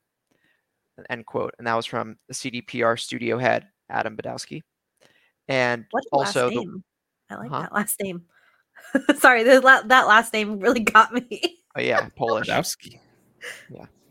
End 1.12 1.26
quote. 1.28 1.53
And 1.60 1.68
that 1.68 1.76
was 1.76 1.86
from 1.86 2.18
the 2.28 2.34
CDPR 2.34 2.99
studio 2.99 3.38
head, 3.38 3.68
Adam 3.89 4.18
Badowski. 4.18 4.62
And 5.47 5.86
What 5.91 6.03
a 6.05 6.16
also, 6.16 6.45
last 6.49 6.55
the. 6.55 6.82
I 7.30 7.36
like 7.36 7.49
Huh? 7.51 7.62
that 7.62 7.74
last 7.74 7.99
name. 8.01 8.24
Sorry, 9.20 9.43
the 9.43 9.62
that 9.88 10.08
last 10.08 10.34
name 10.34 10.60
really 10.60 10.80
got 10.95 11.14
me. 11.14 11.60
oh 11.76 11.82
yeah, 11.82 12.10
Polish, 12.18 12.47
Badowski. 12.47 12.99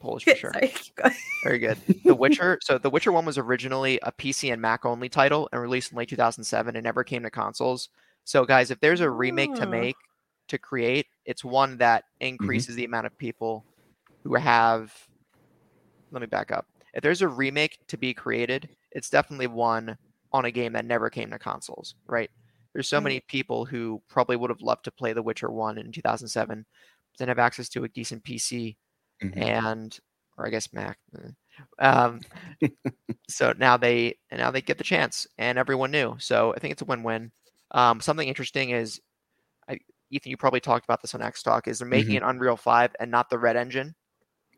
Polish 0.07 0.25
for 0.25 0.37
sure. 0.37 0.53
Sorry. 0.53 0.73
Very 1.45 1.59
good. 1.59 1.79
The 2.05 2.15
Witcher. 2.15 2.59
So 2.63 2.79
The 2.79 2.91
Witcher 2.97 3.13
1 3.13 3.25
was 3.25 3.39
originally 3.39 3.99
a 4.03 4.13
PC 4.13 4.53
and 4.53 4.63
Mac 4.63 4.85
only 4.85 5.09
title 5.09 5.49
and 5.53 5.61
released 5.61 5.93
in 5.93 5.99
late 5.99 6.09
2007 6.09 6.77
and 6.77 6.85
never 6.85 7.03
came 7.03 7.23
to 7.25 7.31
consoles. 7.31 7.89
So 8.25 8.45
guys, 8.45 8.71
if 8.71 8.79
there's 8.81 9.01
a 9.01 9.11
remake 9.11 9.55
to 9.57 9.67
Oh. 9.67 9.71
make 9.71 9.97
to 10.49 10.59
create, 10.59 11.07
it's 11.25 11.45
one 11.45 11.77
that 11.79 12.05
mm-hmm. 12.05 12.29
increases 12.29 12.77
the 12.77 12.85
amount 12.85 13.07
of 13.07 13.19
people 13.19 13.65
who 14.23 14.35
have 14.35 14.93
Let 16.13 16.21
me 16.21 16.27
back 16.27 16.53
up. 16.53 16.67
If 16.95 17.03
there's 17.03 17.23
a 17.23 17.29
remake 17.29 17.79
to 17.89 17.99
be 17.99 18.15
created, 18.15 18.69
it's 18.93 19.11
definitely 19.11 19.49
one 19.49 19.99
on 20.33 20.45
a 20.45 20.51
game 20.51 20.73
that 20.75 20.85
never 20.85 21.11
came 21.11 21.31
to 21.31 21.39
consoles, 21.39 21.97
right? 22.07 22.31
There's 22.73 22.89
so 22.89 23.01
many 23.01 23.21
people 23.21 23.65
who 23.65 24.01
probably 24.09 24.37
would 24.37 24.51
have 24.51 24.61
loved 24.61 24.85
to 24.85 24.91
play 24.91 25.13
The 25.13 25.23
Witcher 25.23 25.51
1 25.51 25.79
in 25.79 25.93
2007, 25.93 26.65
but 26.65 27.19
didn't 27.19 27.29
have 27.29 27.39
access 27.39 27.69
to 27.71 27.85
a 27.85 27.89
decent 27.89 28.23
PC 28.23 28.77
Mhm. 29.23 29.37
and 29.37 29.99
or 30.39 30.47
I 30.47 30.51
guess 30.51 30.73
Mac. 30.73 30.99
eh. 31.19 31.31
Um, 31.79 32.21
so 33.29 33.55
now 33.57 33.77
they 33.79 34.19
and 34.31 34.39
now 34.39 34.51
they 34.51 34.61
get 34.61 34.79
the 34.79 34.85
chance, 34.85 35.27
and 35.39 35.59
everyone 35.59 35.91
knew. 35.91 36.17
So 36.19 36.55
I 36.55 36.59
think 36.59 36.73
it's 36.73 36.83
a 36.83 36.87
win-win. 36.87 37.33
Um, 37.71 38.01
something 38.01 38.29
interesting 38.29 38.71
is, 38.71 39.01
I, 39.69 39.79
Ethan, 40.11 40.31
you 40.31 40.37
probably 40.37 40.61
talked 40.61 40.85
about 40.85 41.01
this 41.03 41.15
on 41.15 41.23
X 41.23 41.43
Talk. 41.43 41.67
Is 41.69 41.79
they're 41.79 41.89
making 41.89 42.17
an 42.19 42.23
Unreal 42.25 42.57
Five 42.57 42.95
and 43.01 43.11
not 43.11 43.31
the 43.31 43.39
Red 43.39 43.57
Engine. 43.57 43.95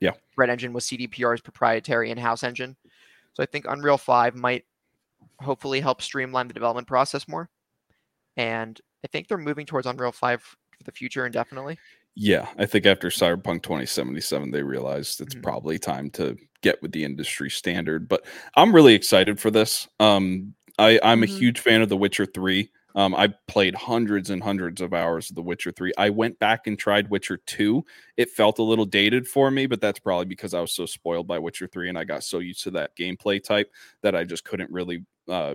Yeah. 0.01 0.13
Red 0.37 0.51
Engine 0.51 0.73
was 0.73 0.85
CDPR's 0.87 1.41
proprietary 1.41 2.11
in-house 2.11 2.43
engine. 2.43 2.77
So 3.35 3.43
I 3.43 3.47
think 3.47 3.67
Unreal 3.69 3.99
5 3.99 4.35
might 4.37 4.65
hopefully 5.41 5.81
help 5.81 6.03
streamline 6.03 6.49
the 6.49 6.55
development 6.55 6.87
process 6.89 7.27
more. 7.29 7.49
And 8.37 8.81
I 9.05 9.09
think 9.09 9.29
they're 9.29 9.39
moving 9.39 9.67
towards 9.67 9.87
Unreal 9.87 10.13
5 10.13 10.43
for 10.43 10.85
the 10.85 10.93
future 10.93 11.27
indefinitely. 11.27 11.79
Yeah, 12.21 12.49
I 12.59 12.66
think 12.66 12.85
after 12.85 13.09
Cyberpunk 13.11 13.62
2077, 13.62 14.51
they 14.51 14.62
realized 14.62 15.21
it's 15.21 15.35
Mhm. 15.35 15.43
probably 15.43 15.79
time 15.79 16.11
to 16.12 16.37
get 16.62 16.83
with 16.83 16.91
the 16.91 17.05
industry 17.05 17.49
standard. 17.49 18.09
But 18.09 18.27
I'm 18.57 18.75
really 18.75 18.95
excited 18.95 19.39
for 19.39 19.51
this. 19.53 19.87
Um, 20.01 20.55
I, 20.81 20.99
I'm 21.05 21.23
Mhm. 21.23 21.23
a 21.23 21.27
huge 21.27 21.61
fan 21.61 21.81
of 21.81 21.89
The 21.89 21.97
Witcher 21.97 22.27
3. 22.27 22.71
Um, 22.97 23.14
I 23.14 23.29
played 23.47 23.77
hundreds 23.77 24.31
and 24.31 24.43
hundreds 24.43 24.81
of 24.81 24.93
hours 24.93 25.31
of 25.31 25.37
The 25.37 25.43
Witcher 25.43 25.71
3. 25.71 25.93
I 25.97 26.11
went 26.11 26.41
back 26.41 26.66
and 26.66 26.77
tried 26.77 27.09
Witcher 27.09 27.37
2. 27.47 27.85
It 28.16 28.31
felt 28.31 28.59
a 28.59 28.64
little 28.64 28.87
dated 28.87 29.29
for 29.29 29.51
me, 29.53 29.66
but 29.66 29.81
that's 29.81 30.01
probably 30.01 30.25
because 30.25 30.55
I 30.55 30.61
was 30.61 30.73
so 30.73 30.87
spoiled 30.87 31.29
by 31.29 31.39
Witcher 31.39 31.69
3 31.69 31.89
and 31.89 31.97
I 31.99 32.03
got 32.03 32.25
so 32.25 32.41
used 32.41 32.64
to 32.64 32.73
that 32.73 32.97
gameplay 32.97 33.41
type 33.43 33.71
that 34.03 34.16
I 34.16 34.25
just 34.25 34.43
couldn't 34.45 34.73
really 34.73 35.05
uh, 35.29 35.55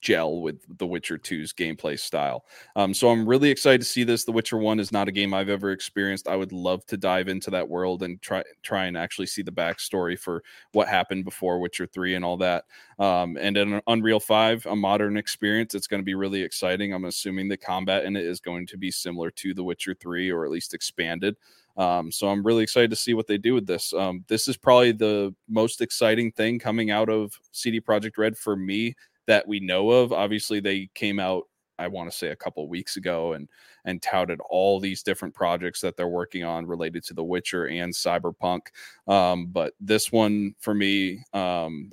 gel 0.00 0.40
with 0.40 0.60
The 0.78 0.86
Witcher 0.86 1.18
2's 1.18 1.52
gameplay 1.52 1.98
style. 1.98 2.44
Um, 2.76 2.94
so 2.94 3.08
I'm 3.10 3.28
really 3.28 3.50
excited 3.50 3.80
to 3.80 3.86
see 3.86 4.04
this. 4.04 4.24
The 4.24 4.32
Witcher 4.32 4.58
One 4.58 4.80
is 4.80 4.92
not 4.92 5.08
a 5.08 5.12
game 5.12 5.34
I've 5.34 5.48
ever 5.48 5.70
experienced. 5.70 6.28
I 6.28 6.36
would 6.36 6.52
love 6.52 6.84
to 6.86 6.96
dive 6.96 7.28
into 7.28 7.50
that 7.50 7.68
world 7.68 8.02
and 8.02 8.20
try 8.22 8.42
try 8.62 8.86
and 8.86 8.96
actually 8.96 9.26
see 9.26 9.42
the 9.42 9.52
backstory 9.52 10.18
for 10.18 10.42
what 10.72 10.88
happened 10.88 11.24
before 11.24 11.58
Witcher 11.60 11.86
Three 11.86 12.14
and 12.14 12.24
all 12.24 12.36
that. 12.38 12.64
Um, 12.98 13.36
and 13.38 13.56
in 13.56 13.80
Unreal 13.86 14.20
Five, 14.20 14.66
a 14.66 14.76
modern 14.76 15.16
experience, 15.16 15.74
it's 15.74 15.86
going 15.86 16.00
to 16.00 16.06
be 16.06 16.14
really 16.14 16.42
exciting. 16.42 16.92
I'm 16.92 17.04
assuming 17.04 17.48
the 17.48 17.56
combat 17.56 18.04
in 18.04 18.16
it 18.16 18.24
is 18.24 18.40
going 18.40 18.66
to 18.68 18.76
be 18.76 18.90
similar 18.90 19.30
to 19.32 19.54
The 19.54 19.64
Witcher 19.64 19.94
Three, 19.94 20.30
or 20.30 20.44
at 20.44 20.50
least 20.50 20.74
expanded. 20.74 21.36
Um, 21.78 22.10
so 22.10 22.28
I'm 22.28 22.44
really 22.44 22.64
excited 22.64 22.90
to 22.90 22.96
see 22.96 23.14
what 23.14 23.28
they 23.28 23.38
do 23.38 23.54
with 23.54 23.64
this. 23.64 23.92
Um, 23.92 24.24
this 24.26 24.48
is 24.48 24.56
probably 24.56 24.90
the 24.90 25.32
most 25.48 25.80
exciting 25.80 26.32
thing 26.32 26.58
coming 26.58 26.90
out 26.90 27.08
of 27.08 27.38
CD 27.52 27.80
Projekt 27.80 28.18
Red 28.18 28.36
for 28.36 28.56
me 28.56 28.96
that 29.28 29.46
we 29.46 29.60
know 29.60 29.90
of. 29.90 30.12
Obviously, 30.12 30.58
they 30.58 30.90
came 30.94 31.20
out 31.20 31.44
I 31.78 31.86
want 31.86 32.10
to 32.10 32.16
say 32.16 32.28
a 32.28 32.36
couple 32.36 32.68
weeks 32.68 32.96
ago 32.96 33.34
and 33.34 33.48
and 33.84 34.02
touted 34.02 34.40
all 34.50 34.80
these 34.80 35.02
different 35.02 35.34
projects 35.34 35.80
that 35.80 35.96
they're 35.96 36.08
working 36.08 36.44
on 36.44 36.66
related 36.66 37.04
to 37.04 37.14
The 37.14 37.24
Witcher 37.24 37.66
and 37.66 37.92
Cyberpunk. 37.92 38.62
Um, 39.06 39.46
but 39.46 39.74
this 39.80 40.10
one 40.12 40.54
for 40.58 40.74
me, 40.74 41.22
um, 41.32 41.92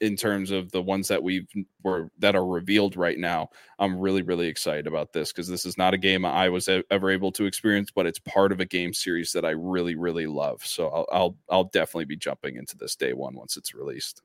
in 0.00 0.16
terms 0.16 0.50
of 0.50 0.70
the 0.72 0.82
ones 0.82 1.08
that 1.08 1.22
we've 1.22 1.46
were 1.84 2.10
that 2.18 2.34
are 2.34 2.46
revealed 2.46 2.96
right 2.96 3.18
now, 3.18 3.50
I'm 3.78 3.98
really 3.98 4.22
really 4.22 4.48
excited 4.48 4.86
about 4.86 5.12
this 5.12 5.32
because 5.32 5.48
this 5.48 5.64
is 5.64 5.78
not 5.78 5.94
a 5.94 5.98
game 5.98 6.24
I 6.24 6.48
was 6.48 6.68
ever 6.90 7.10
able 7.10 7.30
to 7.32 7.46
experience, 7.46 7.90
but 7.94 8.06
it's 8.06 8.18
part 8.18 8.52
of 8.52 8.60
a 8.60 8.66
game 8.66 8.92
series 8.92 9.32
that 9.32 9.44
I 9.44 9.50
really 9.50 9.94
really 9.94 10.26
love. 10.26 10.66
So 10.66 10.88
I'll 10.88 11.06
I'll, 11.12 11.36
I'll 11.48 11.64
definitely 11.64 12.06
be 12.06 12.16
jumping 12.16 12.56
into 12.56 12.76
this 12.76 12.96
day 12.96 13.12
one 13.12 13.34
once 13.36 13.56
it's 13.56 13.74
released. 13.74 14.22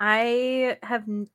I 0.00 0.78
have 0.82 1.02
n- 1.08 1.28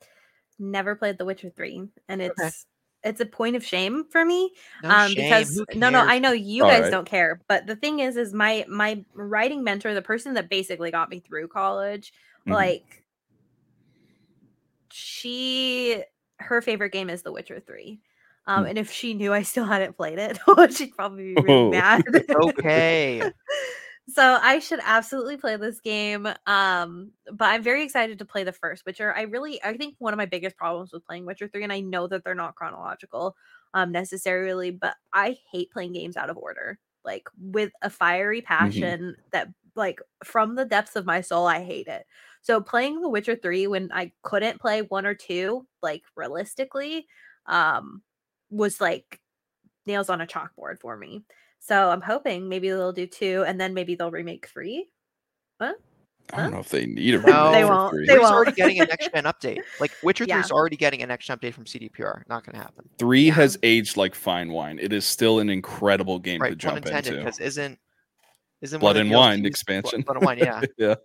never 0.60 0.96
played 0.96 1.18
The 1.18 1.26
Witcher 1.26 1.50
3 1.50 1.88
and 2.08 2.22
it's 2.22 2.66
it's 3.04 3.20
a 3.20 3.26
point 3.26 3.56
of 3.56 3.66
shame 3.66 4.06
for 4.12 4.24
me 4.24 4.52
No 4.84 4.90
um 4.90 5.10
shame. 5.10 5.16
because 5.16 5.64
no 5.76 5.90
no 5.90 6.02
I 6.02 6.20
know 6.20 6.32
you 6.32 6.64
All 6.64 6.70
guys 6.70 6.84
right. 6.84 6.92
don't 6.92 7.08
care 7.08 7.42
but 7.48 7.66
the 7.66 7.76
thing 7.76 8.00
is 8.00 8.16
is 8.18 8.34
my 8.34 8.64
my 8.70 9.04
writing 9.14 9.64
mentor 9.64 9.94
the 9.96 10.02
person 10.04 10.36
that 10.36 10.50
basically 10.50 10.92
got 10.92 11.10
me 11.10 11.20
through 11.20 11.48
college 11.48 12.14
Mhm. 12.48 12.52
like 12.52 13.04
she 14.92 16.04
her 16.40 16.62
favorite 16.62 16.92
game 16.92 17.10
is 17.10 17.22
The 17.24 17.32
Witcher 17.32 17.60
3 17.60 18.00
um 18.46 18.64
Hmm. 18.64 18.70
and 18.70 18.78
if 18.78 18.92
she 18.92 19.14
knew 19.16 19.34
I 19.34 19.42
still 19.44 19.66
hadn't 19.66 19.98
played 19.98 20.20
it 20.20 20.38
she'd 20.76 20.96
probably 20.96 21.24
be 21.24 21.36
really 21.36 21.50
Oh. 21.50 21.70
mad 21.72 22.04
Okay. 22.36 23.22
so 24.10 24.40
I 24.42 24.60
should 24.60 24.80
absolutely 24.84 25.38
play 25.38 25.56
this 25.56 25.80
game. 25.80 26.28
Um, 26.46 27.12
but 27.32 27.46
I'm 27.46 27.64
very 27.64 27.84
excited 27.84 28.20
to 28.20 28.26
play 28.26 28.44
the 28.44 28.52
first 28.52 28.86
Witcher. 28.86 29.14
I 29.16 29.22
really, 29.24 29.64
I 29.64 29.78
think 29.78 29.96
one 30.00 30.14
of 30.14 30.18
my 30.18 30.26
biggest 30.26 30.58
problems 30.58 30.92
with 30.92 31.06
playing 31.06 31.26
Witcher 31.26 31.48
3, 31.48 31.64
and 31.64 31.72
I 31.74 31.80
know 31.82 32.08
that 32.08 32.24
they're 32.24 32.36
not 32.36 32.56
chronological 32.56 33.36
um 33.74 33.92
necessarily, 33.92 34.72
but 34.72 34.96
I 35.14 35.38
hate 35.52 35.72
playing 35.72 35.94
games 35.94 36.18
out 36.18 36.30
of 36.30 36.38
order. 36.38 36.80
Like 37.06 37.30
with 37.40 37.72
a 37.82 37.90
fiery 37.90 38.42
passion 38.42 39.16
that 39.32 39.48
like 39.76 40.02
from 40.24 40.56
the 40.56 40.66
depths 40.66 40.96
of 40.98 41.06
my 41.06 41.22
soul, 41.22 41.48
I 41.48 41.64
hate 41.64 41.88
it. 41.88 42.06
So 42.42 42.60
playing 42.60 43.02
The 43.02 43.10
Witcher 43.10 43.36
3 43.36 43.68
when 43.68 43.92
I 43.94 44.12
couldn't 44.24 44.60
play 44.60 44.82
one 44.82 45.06
or 45.06 45.16
two, 45.16 45.68
like 45.82 46.04
realistically, 46.16 47.08
um, 47.46 48.04
was 48.50 48.82
like 48.82 49.22
nails 49.86 50.10
on 50.10 50.22
a 50.22 50.28
chalkboard 50.28 50.80
for 50.80 50.98
me. 50.98 51.24
So 51.64 51.90
I'm 51.92 52.02
hoping 52.02 52.50
maybe 52.50 52.70
they'll 52.70 52.92
do 52.92 53.06
two, 53.06 53.44
and 53.48 53.62
then 53.62 53.74
maybe 53.76 53.94
they'll 53.96 54.10
remake 54.12 54.48
three. 54.48 54.90
I 55.60 55.74
Huh? 56.34 56.44
don't 56.44 56.52
know 56.54 56.60
if 56.60 56.70
they 56.70 56.86
need 56.88 57.14
a 57.14 57.20
No. 57.20 57.26
remake 57.50 57.52
They 57.54 57.66
won't. 57.66 57.92
three. 57.94 58.08
They 58.08 58.14
Three's 58.14 58.22
won't. 58.24 58.34
already 58.34 58.52
getting 58.54 58.80
an 58.80 58.88
next 58.90 59.12
gen 59.12 59.24
update. 59.26 59.60
Like 59.80 59.92
Witcher 60.02 60.24
Yeah. 60.24 60.36
3 60.38 60.46
is 60.46 60.52
already 60.52 60.76
getting 60.78 61.02
an 61.04 61.10
next 61.10 61.26
gen 61.28 61.38
update 61.38 61.54
from 61.54 61.66
CDPR. 61.66 62.24
Not 62.28 62.46
going 62.46 62.54
to 62.56 62.62
happen. 62.64 62.90
Three 62.98 63.26
Yeah. 63.28 63.34
has 63.34 63.60
aged 63.64 63.96
like 63.98 64.16
fine 64.16 64.52
wine. 64.52 64.80
It 64.80 64.92
is 64.94 65.06
still 65.06 65.40
an 65.40 65.50
incredible 65.50 66.18
game 66.20 66.40
to 66.40 66.44
Right. 66.44 66.50
Pun 66.52 66.58
jump 66.58 66.78
intended. 66.78 67.14
into. 67.14 67.26
Because 67.26 67.40
isn't 67.40 67.78
isn't 68.62 68.80
Blood 68.80 68.98
and 68.98 69.12
Wine 69.12 69.46
expansion. 69.46 70.02
Blood 70.02 70.18
and 70.18 70.26
Wine. 70.26 70.38
Yeah. 70.40 70.62
yeah, 70.78 70.96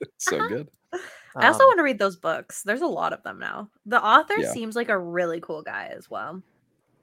it's 0.00 0.10
so 0.18 0.46
good. 0.48 0.68
I 1.36 1.46
also 1.46 1.62
Um, 1.62 1.68
want 1.68 1.78
to 1.78 1.82
read 1.84 1.98
those 1.98 2.16
books. 2.16 2.62
There's 2.62 2.80
a 2.82 2.86
lot 2.86 3.12
of 3.12 3.22
them 3.22 3.38
now. 3.38 3.70
The 3.86 4.02
author 4.02 4.34
Yeah. 4.38 4.52
seems 4.52 4.74
like 4.74 4.88
a 4.88 4.98
really 4.98 5.40
cool 5.40 5.62
guy 5.62 5.92
as 5.96 6.10
well. 6.10 6.42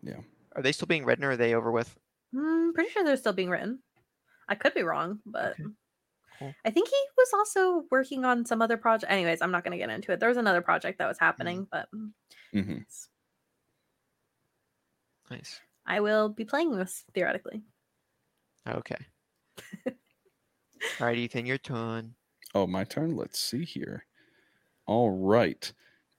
Yeah. 0.04 0.20
Are 0.56 0.62
they 0.62 0.72
still 0.72 0.88
being 0.88 1.06
written 1.06 1.24
or 1.24 1.32
are 1.32 1.38
they 1.38 1.54
over 1.54 1.72
with? 1.72 1.96
Hmm, 2.36 2.72
pretty 2.72 2.90
sure 2.90 3.04
they're 3.04 3.16
still 3.16 3.34
being 3.34 3.50
written. 3.50 3.80
I 4.50 4.56
could 4.56 4.74
be 4.74 4.84
wrong, 4.84 5.20
but 5.26 5.54
Okay, 5.54 5.64
cool. 6.40 6.54
I 6.66 6.70
think 6.70 6.90
he 6.90 6.96
was 7.18 7.30
also 7.34 7.86
working 7.90 8.26
on 8.26 8.46
some 8.46 8.62
other 8.62 8.76
project. 8.78 9.12
Anyways, 9.12 9.42
I'm 9.42 9.52
not 9.52 9.64
going 9.64 9.72
to 9.72 9.78
get 9.78 9.90
into 9.90 10.12
it. 10.12 10.20
There 10.20 10.30
was 10.30 10.38
another 10.38 10.62
project 10.62 11.00
that 11.00 11.08
was 11.08 11.18
happening, 11.18 11.66
but 11.72 11.88
mm, 11.96 12.12
hmm. 12.54 12.78
Nice. 15.32 15.62
I 15.86 16.02
will 16.02 16.30
be 16.30 16.46
playing 16.46 16.76
this 16.76 17.06
theoretically. 17.14 17.64
Okay. 18.68 18.98
All 19.88 21.08
right, 21.08 21.18
Ethan, 21.18 21.46
your 21.46 21.58
turn. 21.58 22.16
Oh, 22.54 22.68
my 22.68 22.84
turn. 22.84 23.16
Let's 23.16 23.40
see 23.40 23.64
here. 23.64 24.06
All 24.88 25.10
right. 25.10 25.72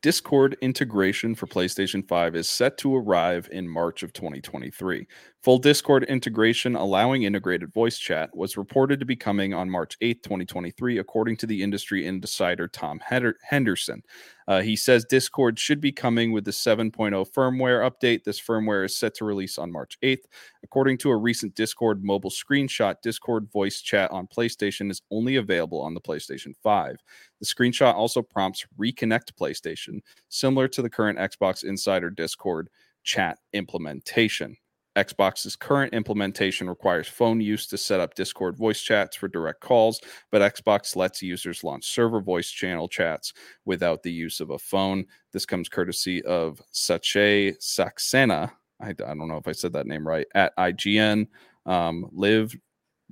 Discord 0.03 0.57
integration 0.61 1.34
for 1.34 1.47
PlayStation 1.47 2.07
5 2.07 2.36
is 2.36 2.49
set 2.49 2.76
to 2.78 2.94
arrive 2.94 3.49
in 3.51 3.68
March 3.68 4.03
of 4.03 4.12
2023. 4.12 5.07
Full 5.42 5.59
Discord 5.59 6.05
integration 6.05 6.76
allowing 6.76 7.22
integrated 7.22 7.72
voice 7.72 7.99
chat 7.99 8.30
was 8.36 8.57
reported 8.57 9.01
to 9.01 9.07
be 9.07 9.16
coming 9.16 9.55
on 9.55 9.70
March 9.70 9.97
8, 10.01 10.22
2023, 10.22 10.99
according 10.99 11.36
to 11.38 11.47
the 11.47 11.62
industry 11.62 12.07
insider 12.07 12.68
Tom 12.68 13.01
Henderson. 13.42 14.03
Uh, 14.49 14.62
he 14.62 14.76
says 14.76 15.05
Discord 15.05 15.59
should 15.59 15.80
be 15.80 15.92
coming 15.92 16.32
with 16.32 16.44
the 16.44 16.51
7.0 16.51 16.92
firmware 17.32 17.90
update. 17.90 18.24
This 18.24 18.40
firmware 18.40 18.84
is 18.84 18.97
set 18.97 19.14
to 19.16 19.24
release 19.24 19.59
on 19.59 19.72
March 19.72 19.99
8th. 20.03 20.24
According 20.62 20.99
to 20.99 21.11
a 21.11 21.16
recent 21.16 21.55
Discord 21.55 22.05
mobile 22.05 22.30
screenshot, 22.30 22.97
Discord 23.03 23.51
voice 23.53 23.80
chat 23.80 24.11
on 24.11 24.26
PlayStation 24.28 24.90
is 24.90 25.03
only 25.11 25.36
available 25.36 25.80
on 25.80 25.94
the 25.94 26.01
PlayStation 26.01 26.55
5. 26.62 26.97
The 27.40 27.47
screenshot 27.47 27.94
also 27.94 28.22
prompts 28.22 28.64
Reconnect 28.78 29.32
PlayStation, 29.40 30.01
similar 30.28 30.68
to 30.68 30.82
the 30.82 30.90
current 30.90 31.18
Xbox 31.18 31.64
Insider 31.64 32.11
Discord 32.11 32.68
chat 33.03 33.38
implementation. 33.53 34.57
Xbox's 34.97 35.57
current 35.57 35.92
implementation 35.92 36.68
requires 36.68 37.07
phone 37.07 37.40
use 37.40 37.66
to 37.68 37.76
set 37.78 38.01
up 38.01 38.14
Discord 38.14 38.57
voice 38.57 38.80
chats 38.80 39.16
for 39.16 39.28
direct 39.28 39.61
calls, 39.61 40.01
but 40.30 40.40
Xbox 40.55 40.97
lets 40.97 41.22
users 41.22 41.62
launch 41.62 41.84
server 41.84 42.20
voice 42.20 42.51
channel 42.51 42.88
chats 42.88 43.32
without 43.64 44.03
the 44.03 44.12
use 44.12 44.40
of 44.40 44.51
a 44.51 44.59
phone. 44.59 45.05
This 45.32 45.47
comes 45.47 45.68
courtesy 45.68 46.22
of 46.24 46.61
Sache 46.72 47.53
Saxena. 47.61 48.51
I, 48.80 48.88
I 48.90 48.92
don't 48.92 49.28
know 49.28 49.36
if 49.36 49.49
I 49.49 49.53
said 49.53 49.72
that 49.74 49.86
name 49.86 50.07
right. 50.07 50.26
At 50.34 50.57
IGN, 50.57 51.28
um, 51.66 52.09
Liv 52.12 52.57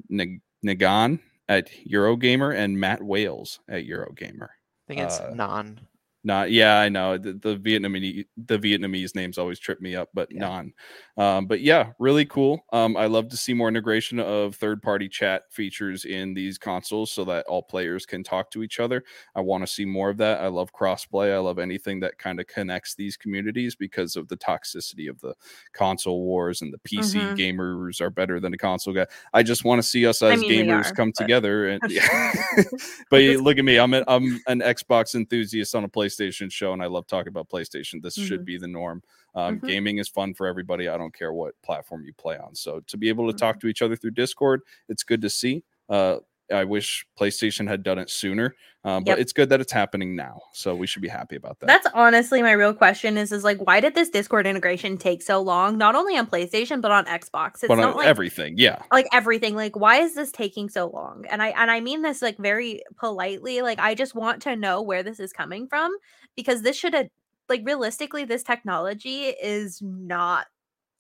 Nag- 0.09 0.41
Nagan 0.65 1.21
at 1.49 1.69
Eurogamer, 1.89 2.57
and 2.57 2.79
Matt 2.81 3.03
Wales 3.03 3.61
at 3.69 3.85
Eurogamer. 3.85 4.49
I 4.49 4.87
think 4.89 5.01
it's 5.01 5.21
Uh, 5.21 5.33
non. 5.35 5.81
Not, 6.27 6.51
yeah, 6.51 6.79
I 6.79 6.89
know 6.89 7.19
the, 7.19 7.35
the 7.35 7.57
Vietnamese 7.57 8.25
the 8.39 8.59
Vietnamese 8.59 9.15
names 9.15 9.37
always 9.37 9.59
trip 9.59 9.83
me 9.83 9.95
up, 9.95 10.09
but 10.15 10.33
Yeah. 10.33 10.41
non. 10.41 10.73
Um, 11.19 11.47
but 11.47 11.61
yeah, 11.61 11.93
really 11.99 12.25
cool. 12.25 12.65
Um, 12.73 12.97
I 12.97 13.07
love 13.07 13.29
to 13.29 13.37
see 13.37 13.53
more 13.53 13.69
integration 13.69 14.19
of 14.19 14.57
third 14.57 14.83
party 14.83 15.07
chat 15.09 15.43
features 15.51 16.07
in 16.07 16.33
these 16.33 16.57
consoles 16.57 17.13
so 17.13 17.25
that 17.27 17.45
all 17.47 17.63
players 17.63 18.07
can 18.07 18.25
talk 18.25 18.51
to 18.53 18.63
each 18.63 18.81
other. 18.81 19.05
I 19.37 19.43
want 19.43 19.63
to 19.67 19.73
see 19.73 19.85
more 19.85 20.09
of 20.09 20.17
that. 20.17 20.41
I 20.41 20.49
love 20.49 20.73
crossplay. 20.73 21.33
I 21.33 21.39
love 21.39 21.59
anything 21.59 22.01
that 22.01 22.17
kind 22.17 22.41
of 22.41 22.47
connects 22.47 22.95
these 22.95 23.19
communities 23.19 23.77
because 23.77 24.17
of 24.17 24.27
the 24.29 24.37
toxicity 24.39 25.11
of 25.11 25.21
the 25.21 25.35
console 25.75 26.23
wars 26.25 26.63
and 26.63 26.73
the 26.73 26.79
PC 26.79 27.21
Mhm. 27.21 27.37
gamers 27.37 28.01
are 28.01 28.11
better 28.11 28.41
than 28.41 28.51
the 28.51 28.59
console 28.59 28.95
guy. 28.95 29.07
I 29.35 29.43
just 29.43 29.65
want 29.65 29.81
to 29.83 29.87
see 29.87 30.07
us 30.07 30.23
I 30.23 30.33
as 30.33 30.41
mean, 30.41 30.67
gamers 30.67 30.91
are, 30.91 30.95
come 30.95 31.11
but- 31.11 31.21
together 31.23 31.69
and 31.69 31.83
but 33.11 33.21
look 33.43 33.59
at 33.59 33.65
me. 33.65 33.77
I'm 33.77 33.93
a, 33.93 34.03
I'm 34.09 34.41
an 34.47 34.61
Xbox 34.61 35.15
enthusiast 35.15 35.75
on 35.75 35.85
a 35.85 35.89
PlayStation 35.89 36.14
show, 36.51 36.73
and 36.73 36.83
I 36.83 36.87
love 36.87 37.07
talking 37.07 37.29
about 37.29 37.49
PlayStation. 37.49 38.03
This 38.03 38.15
should 38.15 38.43
Mhm. 38.43 38.45
be 38.45 38.59
the 38.59 38.69
norm. 38.69 39.03
Um, 39.35 39.61
Mhm. 39.61 39.67
Gaming 39.67 39.99
is 39.99 40.09
fun 40.09 40.35
for 40.35 40.47
everybody. 40.47 40.89
I 40.89 40.97
don't 40.97 41.15
care 41.15 41.33
what 41.33 41.61
platform 41.63 42.05
you 42.05 42.13
play 42.15 42.37
on. 42.39 42.55
So 42.55 42.81
to 42.81 42.97
be 42.97 43.09
able 43.09 43.27
to 43.27 43.33
Mm-hmm. 43.33 43.37
talk 43.37 43.61
to 43.61 43.67
each 43.69 43.83
other 43.83 43.97
through 43.97 44.13
Discord, 44.13 44.63
it's 44.89 45.03
good 45.03 45.21
to 45.23 45.31
see. 45.31 45.65
Uh, 45.89 46.21
I 46.53 46.65
wish 46.65 47.07
PlayStation 47.19 47.69
had 47.69 47.83
done 47.83 47.99
it 47.99 48.11
sooner, 48.11 48.55
uh, 48.85 49.01
but 49.01 49.09
Yep. 49.09 49.19
it's 49.19 49.33
good 49.33 49.49
that 49.49 49.61
it's 49.61 49.73
happening 49.73 50.15
now. 50.15 50.41
So 50.53 50.75
we 50.75 50.87
should 50.87 51.03
be 51.03 51.09
happy 51.09 51.37
about 51.37 51.59
that. 51.61 51.67
That's 51.67 51.87
honestly 51.95 52.43
my 52.43 52.53
real 52.53 52.75
question 52.75 53.17
is 53.17 53.33
is 53.33 53.45
like 53.45 53.59
why 53.59 53.81
did 53.81 53.95
this 53.95 54.11
Discord 54.11 54.47
integration 54.47 54.99
take 54.99 55.23
so 55.23 55.41
long? 55.41 55.79
Not 55.79 55.95
only 55.95 56.17
on 56.17 56.27
PlayStation 56.27 56.81
but 56.81 56.91
on 56.91 57.07
Xbox. 57.07 57.55
It's 57.55 57.69
but 57.69 57.77
not 57.77 57.91
on 57.91 57.97
like 57.97 58.07
everything, 58.07 58.55
yeah. 58.59 58.83
like 58.93 59.07
everything. 59.13 59.55
Like 59.55 59.77
why 59.77 59.97
is 59.97 60.15
this 60.15 60.31
taking 60.33 60.69
so 60.69 60.91
long? 60.91 61.25
And 61.31 61.43
I 61.43 61.49
and 61.49 61.71
I 61.71 61.81
mean 61.81 62.03
this 62.03 62.21
like 62.21 62.37
very 62.39 62.83
politely. 62.97 63.63
Like 63.63 63.79
I 63.79 63.95
just 63.95 64.15
want 64.15 64.43
to 64.43 64.57
know 64.57 64.83
where 64.83 65.03
this 65.03 65.21
is 65.21 65.33
coming 65.33 65.67
from 65.67 65.95
because 66.37 66.63
this 66.63 66.77
should 66.77 66.95
have 66.95 67.09
like 67.49 67.63
realistically 67.65 68.25
this 68.25 68.43
technology 68.43 69.25
is 69.25 69.81
not 69.83 70.47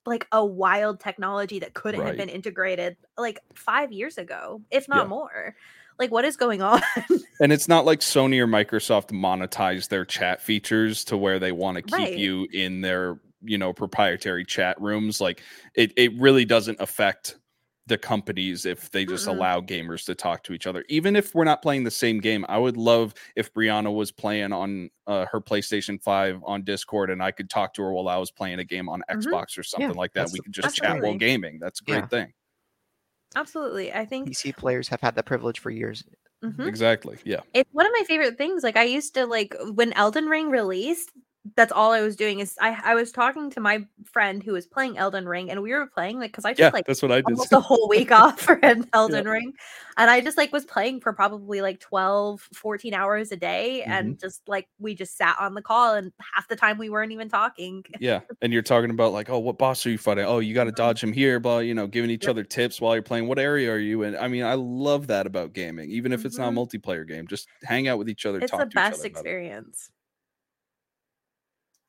like 0.06 0.26
a 0.32 0.44
wild 0.44 1.00
technology 1.00 1.58
that 1.60 1.74
couldn't 1.74 2.04
have 2.06 2.16
been 2.16 2.28
integrated 2.28 2.96
like 3.16 3.38
5 3.54 3.92
years 3.92 4.18
ago, 4.18 4.62
if 4.70 4.88
not 4.88 5.04
Yeah. 5.04 5.08
more. 5.08 5.54
Like 5.98 6.10
what 6.10 6.24
is 6.24 6.36
going 6.36 6.60
on? 6.62 6.82
And 7.40 7.52
it's 7.52 7.68
not 7.68 7.84
like 7.84 8.00
Sony 8.00 8.38
or 8.38 8.46
Microsoft 8.46 9.10
monetize 9.10 9.88
their 9.88 10.04
chat 10.04 10.40
features 10.40 11.04
to 11.06 11.16
where 11.16 11.38
they 11.38 11.52
want 11.52 11.76
to 11.76 11.82
keep 11.82 11.92
Right. 11.98 12.16
you 12.16 12.46
in 12.52 12.80
their, 12.80 13.18
you 13.42 13.58
know, 13.58 13.72
proprietary 13.72 14.44
chat 14.44 14.80
rooms. 14.80 15.20
Like 15.20 15.42
it, 15.74 15.92
it 15.96 16.12
really 16.18 16.44
doesn't 16.44 16.80
affect 16.80 17.36
the 17.86 17.98
companies 17.98 18.64
if 18.64 18.90
they 18.90 19.04
just 19.04 19.26
Mm-mm. 19.26 19.36
allow 19.36 19.60
gamers 19.60 20.06
to 20.06 20.14
talk 20.14 20.42
to 20.44 20.52
each 20.54 20.66
other. 20.66 20.84
Even 20.88 21.16
if 21.16 21.34
we're 21.34 21.44
not 21.44 21.60
playing 21.60 21.84
the 21.84 21.90
same 21.90 22.18
game, 22.18 22.44
I 22.48 22.56
would 22.56 22.76
love 22.78 23.12
if 23.36 23.52
Breanna 23.52 23.94
was 23.94 24.10
playing 24.10 24.52
on 24.52 24.88
uh, 25.06 25.26
her 25.26 25.40
PlayStation 25.40 26.00
5 26.02 26.42
on 26.46 26.62
Discord 26.64 27.10
and 27.10 27.22
I 27.22 27.30
could 27.30 27.50
talk 27.50 27.74
to 27.74 27.82
her 27.82 27.92
while 27.92 28.08
I 28.08 28.16
was 28.16 28.30
playing 28.30 28.58
a 28.58 28.64
game 28.64 28.88
on 28.88 29.02
Mhm. 29.10 29.22
Xbox 29.24 29.58
or 29.58 29.62
something 29.62 29.94
like 29.94 30.14
that. 30.14 30.28
We 30.32 30.38
the- 30.38 30.44
could 30.44 30.52
just 30.52 30.76
chat 30.76 31.02
while 31.02 31.14
gaming. 31.18 31.58
That's 31.58 31.80
a 31.82 31.84
great 31.84 31.96
Yeah. 31.98 32.06
thing. 32.06 32.32
Absolutely. 33.36 33.92
I 33.92 34.04
think 34.06 34.28
PC 34.28 34.52
players 34.56 34.88
have 34.88 35.00
had 35.00 35.16
that 35.16 35.26
privilege 35.26 35.58
for 35.58 35.70
years. 35.70 36.04
Mhm. 36.42 36.66
Exactly. 36.66 37.18
Yeah. 37.24 37.40
It's 37.52 37.68
one 37.72 37.86
of 37.86 37.92
my 37.98 38.04
favorite 38.06 38.38
things. 38.38 38.62
Like 38.62 38.76
I 38.76 38.84
used 38.84 39.14
to 39.14 39.26
like 39.26 39.54
when 39.72 39.92
Elden 39.94 40.26
Ring 40.26 40.50
released, 40.50 41.10
that's 41.56 41.72
all 41.72 41.92
I 41.92 42.00
was 42.00 42.16
doing 42.16 42.40
is 42.40 42.56
I 42.60 42.80
I 42.84 42.94
was 42.94 43.12
talking 43.12 43.50
to 43.50 43.60
my 43.60 43.86
friend 44.04 44.42
who 44.42 44.52
was 44.52 44.66
playing 44.66 44.96
Elden 44.96 45.28
Ring 45.28 45.50
and 45.50 45.62
we 45.62 45.72
were 45.74 45.86
playing 45.86 46.18
like 46.18 46.32
cuz 46.32 46.44
I 46.46 46.54
took 46.54 46.58
Yeah. 46.58 46.70
like 46.72 46.86
that's 46.86 47.02
what 47.02 47.12
I 47.12 47.16
did. 47.16 47.26
almost 47.32 47.52
a 47.52 47.60
whole 47.60 47.86
week 47.88 48.10
off 48.10 48.40
for 48.40 48.58
Elden 48.94 49.26
Ring 49.28 49.52
and 49.98 50.10
I 50.10 50.20
just 50.22 50.38
like 50.38 50.52
was 50.52 50.64
playing 50.64 51.00
for 51.00 51.12
probably 51.12 51.60
like 51.60 51.80
12 51.80 52.40
14 52.54 52.94
hours 52.94 53.30
a 53.32 53.36
day 53.36 53.82
Mm-hmm. 53.86 53.92
and 53.92 54.18
just 54.18 54.48
like 54.48 54.68
we 54.78 54.94
just 54.94 55.16
sat 55.18 55.36
on 55.38 55.54
the 55.54 55.62
call 55.62 55.94
and 55.94 56.12
half 56.34 56.48
the 56.48 56.56
time 56.56 56.78
we 56.78 56.88
weren't 56.90 57.12
even 57.12 57.28
talking. 57.28 57.84
Yeah, 58.00 58.20
and 58.40 58.52
you're 58.52 58.62
talking 58.62 58.90
about 58.90 59.12
like, 59.12 59.28
oh, 59.30 59.38
what 59.38 59.58
boss 59.58 59.84
are 59.86 59.90
you 59.90 59.98
fighting? 59.98 60.24
Oh, 60.24 60.38
you 60.38 60.54
got 60.54 60.64
to 60.64 60.72
Mhm. 60.72 60.76
dodge 60.76 61.02
him 61.04 61.12
here, 61.12 61.38
but 61.40 61.66
you 61.66 61.74
know, 61.74 61.86
giving 61.86 62.10
each 62.10 62.22
Yep. 62.22 62.30
other 62.30 62.44
tips 62.44 62.80
while 62.80 62.94
you're 62.94 63.02
playing. 63.02 63.28
What 63.28 63.38
area 63.38 63.70
are 63.72 63.78
you 63.78 64.02
in? 64.02 64.16
I 64.16 64.28
mean, 64.28 64.44
I 64.44 64.54
love 64.54 65.06
that 65.08 65.26
about 65.26 65.52
gaming, 65.52 65.90
even 65.90 66.12
if 66.12 66.24
it's 66.24 66.38
not 66.38 66.48
a 66.48 66.52
Mhm. 66.52 66.56
multiplayer 66.56 67.06
game. 67.06 67.26
Just 67.26 67.48
hang 67.62 67.86
out 67.88 67.98
with 67.98 68.08
each 68.08 68.24
other. 68.26 68.40
It's 68.40 68.50
talk 68.50 68.60
the 68.60 68.64
to 68.70 68.70
each 68.70 68.74
best 68.74 69.04
experience. 69.04 69.90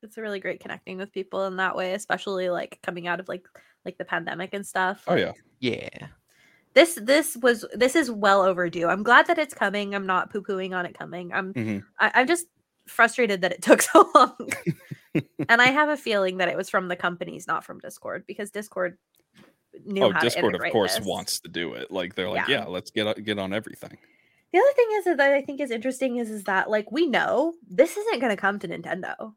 It's 0.06 0.18
a 0.18 0.22
really 0.22 0.40
great 0.40 0.60
connecting 0.62 0.98
with 0.98 1.12
people 1.12 1.46
in 1.46 1.58
that 1.58 1.76
way, 1.76 1.94
especially 1.94 2.50
like 2.50 2.80
coming 2.84 3.08
out 3.08 3.20
of 3.20 3.28
like 3.28 3.46
like 3.84 3.98
the 3.98 4.06
pandemic 4.06 4.54
and 4.54 4.66
stuff. 4.66 5.04
Oh 5.08 5.16
yeah, 5.16 5.34
Yeah. 5.60 6.08
this 6.74 6.98
this 7.02 7.36
was 7.38 7.66
this 7.74 7.96
is 7.96 8.10
well 8.10 8.42
overdue. 8.44 8.88
I'm 8.88 9.04
glad 9.04 9.28
that 9.28 9.38
it's 9.38 9.54
coming. 9.54 9.94
I'm 9.94 10.06
not 10.06 10.32
poo 10.32 10.42
pooing 10.42 10.76
on 10.76 10.86
it 10.86 10.98
coming. 10.98 11.34
I'm 11.34 11.54
Mhm. 11.54 11.84
I, 12.00 12.12
I'm 12.16 12.28
just 12.28 12.48
frustrated 12.88 13.42
that 13.42 13.52
it 13.52 13.62
took 13.68 13.82
so 13.82 14.10
long. 14.16 14.36
and 15.50 15.62
I 15.62 15.68
have 15.68 15.90
a 15.90 15.98
feeling 15.98 16.38
that 16.38 16.48
it 16.50 16.58
was 16.58 16.70
from 16.70 16.88
the 16.88 16.96
companies, 16.96 17.48
not 17.48 17.64
from 17.66 17.80
Discord, 17.80 18.24
because 18.28 18.52
Discord 18.52 18.98
knew 19.86 20.04
oh 20.04 20.12
how 20.12 20.20
Discord, 20.22 20.54
to 20.56 20.64
of 20.64 20.72
course, 20.72 20.98
this. 20.98 21.06
wants 21.06 21.40
to 21.42 21.50
do 21.50 21.74
it. 21.74 21.92
Like 21.92 22.16
they're 22.16 22.30
like, 22.30 22.48
Yeah. 22.48 22.60
yeah, 22.62 22.66
let's 22.66 22.92
get 22.92 23.24
get 23.24 23.40
on 23.40 23.54
everything. 23.54 23.98
The 24.54 24.60
other 24.60 24.74
thing 24.74 24.88
is 25.00 25.04
that 25.06 25.20
I 25.20 25.42
think 25.42 25.60
is 25.60 25.70
interesting 25.72 26.16
is 26.18 26.30
is 26.30 26.44
that 26.46 26.70
like 26.70 26.92
we 26.92 27.08
know 27.08 27.54
this 27.70 27.98
isn't 27.98 28.20
going 28.22 28.30
to 28.36 28.42
come 28.42 28.58
to 28.60 28.68
Nintendo. 28.68 29.34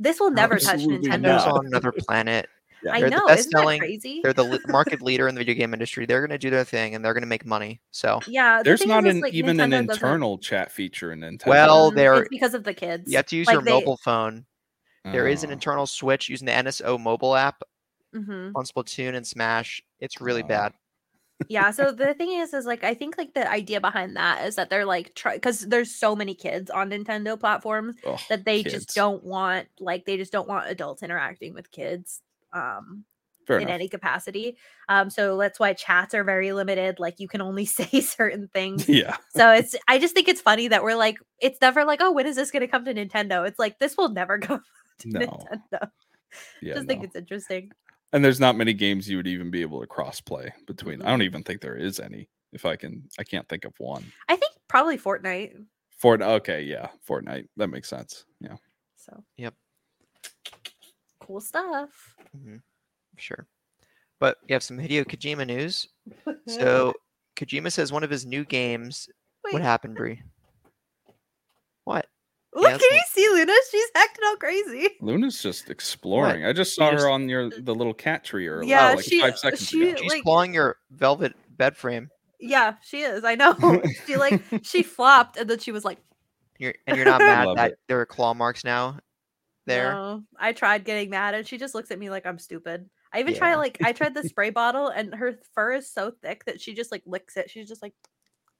No, 0.00 0.08
This 0.10 0.18
will 0.20 0.30
never 0.30 0.56
touch 0.58 0.74
Absolutely 0.74 1.08
Nintendo. 1.08 1.14
Nintendo's 1.24 1.46
not. 1.46 1.54
on 1.58 1.66
another 1.72 1.92
planet. 1.92 2.48
Yeah. 2.82 2.92
I 2.94 3.00
They're 3.00 3.10
the 3.10 3.16
know, 3.16 3.16
isn't 3.16 3.26
that 3.28 3.36
best-selling- 3.36 3.78
crazy? 3.80 4.20
They're 4.22 4.32
the 4.32 4.44
li- 4.44 4.58
market 4.68 5.02
leader 5.02 5.28
in 5.28 5.34
the 5.34 5.40
video 5.40 5.54
game 5.54 5.74
industry. 5.74 6.06
They're 6.06 6.20
going 6.20 6.30
to 6.30 6.38
do 6.38 6.48
their 6.48 6.64
thing 6.64 6.94
and 6.94 7.04
they're 7.04 7.12
going 7.12 7.22
to 7.22 7.26
make 7.28 7.44
money. 7.44 7.80
So, 7.90 8.20
yeah, 8.26 8.58
the 8.58 8.64
there's 8.64 8.86
not 8.86 9.04
is, 9.04 9.10
is, 9.10 9.14
an 9.16 9.20
like, 9.22 9.34
even 9.34 9.60
an 9.60 9.70
Nintendo 9.70 9.86
doesn't- 9.88 9.90
internal 9.90 10.38
chat 10.38 10.72
feature 10.72 11.12
in 11.12 11.20
Nintendo. 11.20 11.46
Well, 11.46 11.92
Mm, 11.92 11.94
there- 11.96 12.20
it's 12.22 12.28
because 12.30 12.54
of 12.54 12.64
the 12.64 12.72
kids. 12.72 13.10
you 13.10 13.16
have 13.18 13.26
to 13.26 13.36
use 13.36 13.46
Like, 13.48 13.54
your 13.54 13.62
they- 13.62 13.70
mobile 13.72 13.98
phone. 13.98 14.46
There 15.04 15.28
is 15.28 15.44
an 15.44 15.50
Oh, 15.50 15.52
internal 15.54 15.86
switch 15.86 16.28
using 16.30 16.46
the 16.46 16.52
NSO 16.52 16.98
mobile 16.98 17.34
app 17.36 17.62
Mhm. 18.14 18.52
on 18.54 18.64
Splatoon 18.64 19.14
and 19.14 19.26
Smash. 19.26 19.82
It's 19.98 20.20
really 20.20 20.42
Oh. 20.42 20.46
bad. 20.46 20.72
Yeah 21.48 21.70
so 21.70 21.90
the 21.92 22.14
thing 22.14 22.32
is 22.32 22.52
is 22.52 22.66
like 22.66 22.84
i 22.84 22.94
think 22.94 23.16
like 23.18 23.32
the 23.34 23.50
idea 23.50 23.80
behind 23.80 24.16
that 24.16 24.46
is 24.46 24.56
that 24.56 24.68
they're 24.70 24.84
like 24.84 25.14
try 25.14 25.34
because 25.34 25.60
there's 25.68 25.94
so 25.94 26.14
many 26.14 26.34
kids 26.34 26.70
on 26.70 26.90
nintendo 26.90 27.38
platforms 27.38 27.96
that 28.28 28.44
they 28.44 28.62
kids. 28.62 28.74
just 28.74 28.94
don't 28.94 29.24
want 29.24 29.66
like 29.78 30.04
they 30.04 30.16
just 30.16 30.32
don't 30.32 30.48
want 30.48 30.68
adults 30.68 31.02
interacting 31.02 31.54
with 31.54 31.70
kids 31.70 32.20
um 32.52 33.04
Fair 33.46 33.56
in 33.56 33.62
enough. 33.64 33.74
any 33.74 33.88
capacity 33.88 34.56
um 34.88 35.08
so 35.10 35.36
that's 35.38 35.58
why 35.58 35.72
chats 35.72 36.14
are 36.14 36.22
very 36.24 36.52
limited 36.52 37.00
like 37.00 37.18
you 37.18 37.26
can 37.26 37.40
only 37.40 37.64
say 37.78 38.00
certain 38.00 38.48
things 38.52 38.88
Yeah, 38.88 39.16
so 39.34 39.50
it's 39.50 39.74
i 39.88 39.98
just 39.98 40.14
think 40.14 40.28
it's 40.28 40.42
funny 40.42 40.68
that 40.68 40.82
we're 40.84 40.94
like 40.94 41.18
it's 41.40 41.60
never 41.60 41.84
like 41.84 42.00
oh 42.02 42.12
when 42.12 42.26
is 42.26 42.36
this 42.36 42.50
going 42.50 42.60
to 42.60 42.68
come 42.68 42.84
to 42.84 42.94
nintendo 42.94 43.48
it's 43.48 43.58
like 43.58 43.78
this 43.78 43.96
will 43.96 44.10
never 44.10 44.38
come 44.40 44.62
to 44.98 45.08
No. 45.08 45.20
nintendo 45.20 45.90
yeah. 46.62 46.74
just 46.74 46.86
think 46.86 47.02
it's 47.02 47.16
interesting 47.16 47.72
And 48.12 48.24
there's 48.24 48.40
not 48.40 48.56
many 48.56 48.72
games 48.72 49.08
you 49.08 49.16
would 49.18 49.26
even 49.28 49.50
be 49.50 49.62
able 49.62 49.80
to 49.80 49.86
cross 49.86 50.20
play 50.20 50.52
between. 50.66 51.00
I 51.02 51.10
don't 51.10 51.22
even 51.22 51.42
think 51.42 51.60
there 51.60 51.76
is 51.76 52.00
any. 52.00 52.28
If 52.52 52.66
I 52.66 52.74
can, 52.76 53.08
I 53.18 53.22
can't 53.24 53.48
think 53.48 53.64
of 53.64 53.72
one. 53.78 54.04
i 54.28 54.34
think 54.36 54.52
probably 54.68 54.98
fortnite 54.98 55.52
Fort. 55.96 56.22
Okay, 56.22 56.62
yeah, 56.62 56.88
Fortnite. 57.06 57.46
That 57.58 57.68
makes 57.68 57.88
sense. 57.88 58.24
Yeah. 58.40 58.56
so 58.96 59.22
Yep. 59.36 59.54
cool 61.20 61.40
stuff 61.40 61.90
hmm 62.34 62.56
Sure. 63.18 63.46
But 64.18 64.38
we 64.48 64.52
have 64.54 64.62
some 64.62 64.78
Hideo 64.78 65.04
Kojima 65.04 65.46
news. 65.46 65.88
So, 66.46 66.94
Kojima 67.36 67.70
says 67.72 67.92
one 67.92 68.02
of 68.04 68.10
his 68.10 68.24
new 68.24 68.44
games. 68.44 69.08
What 69.50 69.62
happened, 69.62 69.96
Brie? 69.96 70.22
What? 71.84 72.06
Look, 72.52 72.64
Yeah, 72.64 72.78
can 72.78 72.88
you 72.96 73.02
see 73.10 73.28
Luna? 73.28 73.52
She's 73.70 73.88
acting 73.94 74.24
all 74.26 74.36
crazy. 74.36 74.88
Luna's 75.00 75.40
just 75.40 75.70
exploring. 75.70 76.44
I 76.44 76.52
just 76.52 76.74
saw 76.74 76.90
just- 76.90 77.04
her 77.04 77.10
on 77.10 77.28
your 77.28 77.48
the 77.50 77.74
little 77.74 77.94
cat 77.94 78.24
tree 78.24 78.48
earlier, 78.48 78.68
Yeah, 78.68 78.90
oh, 78.92 78.96
like 78.96 79.04
she- 79.04 79.20
five 79.20 79.38
seconds 79.38 79.68
she- 79.68 79.90
ago. 79.90 80.00
She's 80.00 80.10
like- 80.10 80.22
clawing 80.24 80.52
your 80.54 80.76
velvet 80.90 81.34
bed 81.56 81.76
frame. 81.76 82.10
Yeah, 82.40 82.74
she 82.82 83.02
is. 83.02 83.22
I 83.22 83.34
know. 83.36 83.54
she 84.06 84.16
like 84.16 84.42
she 84.64 84.82
flopped 84.82 85.36
and 85.36 85.48
then 85.48 85.58
she 85.60 85.70
was 85.72 85.84
like, 85.84 85.98
You're, 86.58 86.74
and 86.86 86.96
you're 86.96 87.06
not 87.06 87.20
mad 87.20 87.48
that 87.56 87.72
it. 87.72 87.78
there 87.86 88.00
are 88.00 88.06
claw 88.06 88.34
marks 88.34 88.64
now 88.64 88.98
there. 89.66 89.92
No. 89.92 90.24
I 90.38 90.52
tried 90.52 90.84
getting 90.84 91.10
mad 91.10 91.34
and 91.34 91.46
she 91.46 91.56
just 91.58 91.74
looks 91.74 91.90
at 91.92 91.98
me 91.98 92.10
like 92.10 92.26
I'm 92.26 92.38
stupid. 92.38 92.88
I 93.12 93.20
even 93.20 93.34
try 93.34 93.54
like 93.56 93.78
I 93.84 93.92
tried 93.92 94.14
the 94.14 94.22
spray 94.24 94.50
bottle 94.50 94.88
and 94.88 95.14
her 95.14 95.38
fur 95.54 95.72
is 95.74 95.92
so 95.92 96.12
thick 96.22 96.44
that 96.46 96.60
she 96.60 96.74
just 96.74 96.90
like 96.90 97.02
licks 97.06 97.36
it. 97.36 97.50
She's 97.50 97.68
just 97.68 97.82
like 97.82 97.92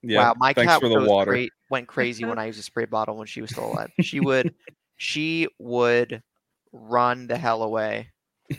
Yeah. 0.03 0.17
wow, 0.17 0.35
my 0.37 0.53
thanks 0.53 0.71
cat 0.71 0.81
for 0.81 0.89
the 0.89 1.01
water. 1.01 1.31
cra- 1.31 1.47
went 1.69 1.87
crazy 1.87 2.25
when 2.25 2.39
I 2.39 2.45
used 2.45 2.59
a 2.59 2.63
spray 2.63 2.85
bottle 2.85 3.17
when 3.17 3.27
she 3.27 3.41
was 3.41 3.51
still 3.51 3.71
alive. 3.71 3.91
She 4.01 4.19
would, 4.19 4.53
she 4.97 5.47
would 5.59 6.23
run 6.71 7.27
the 7.27 7.37
hell 7.37 7.63
away. 7.63 8.09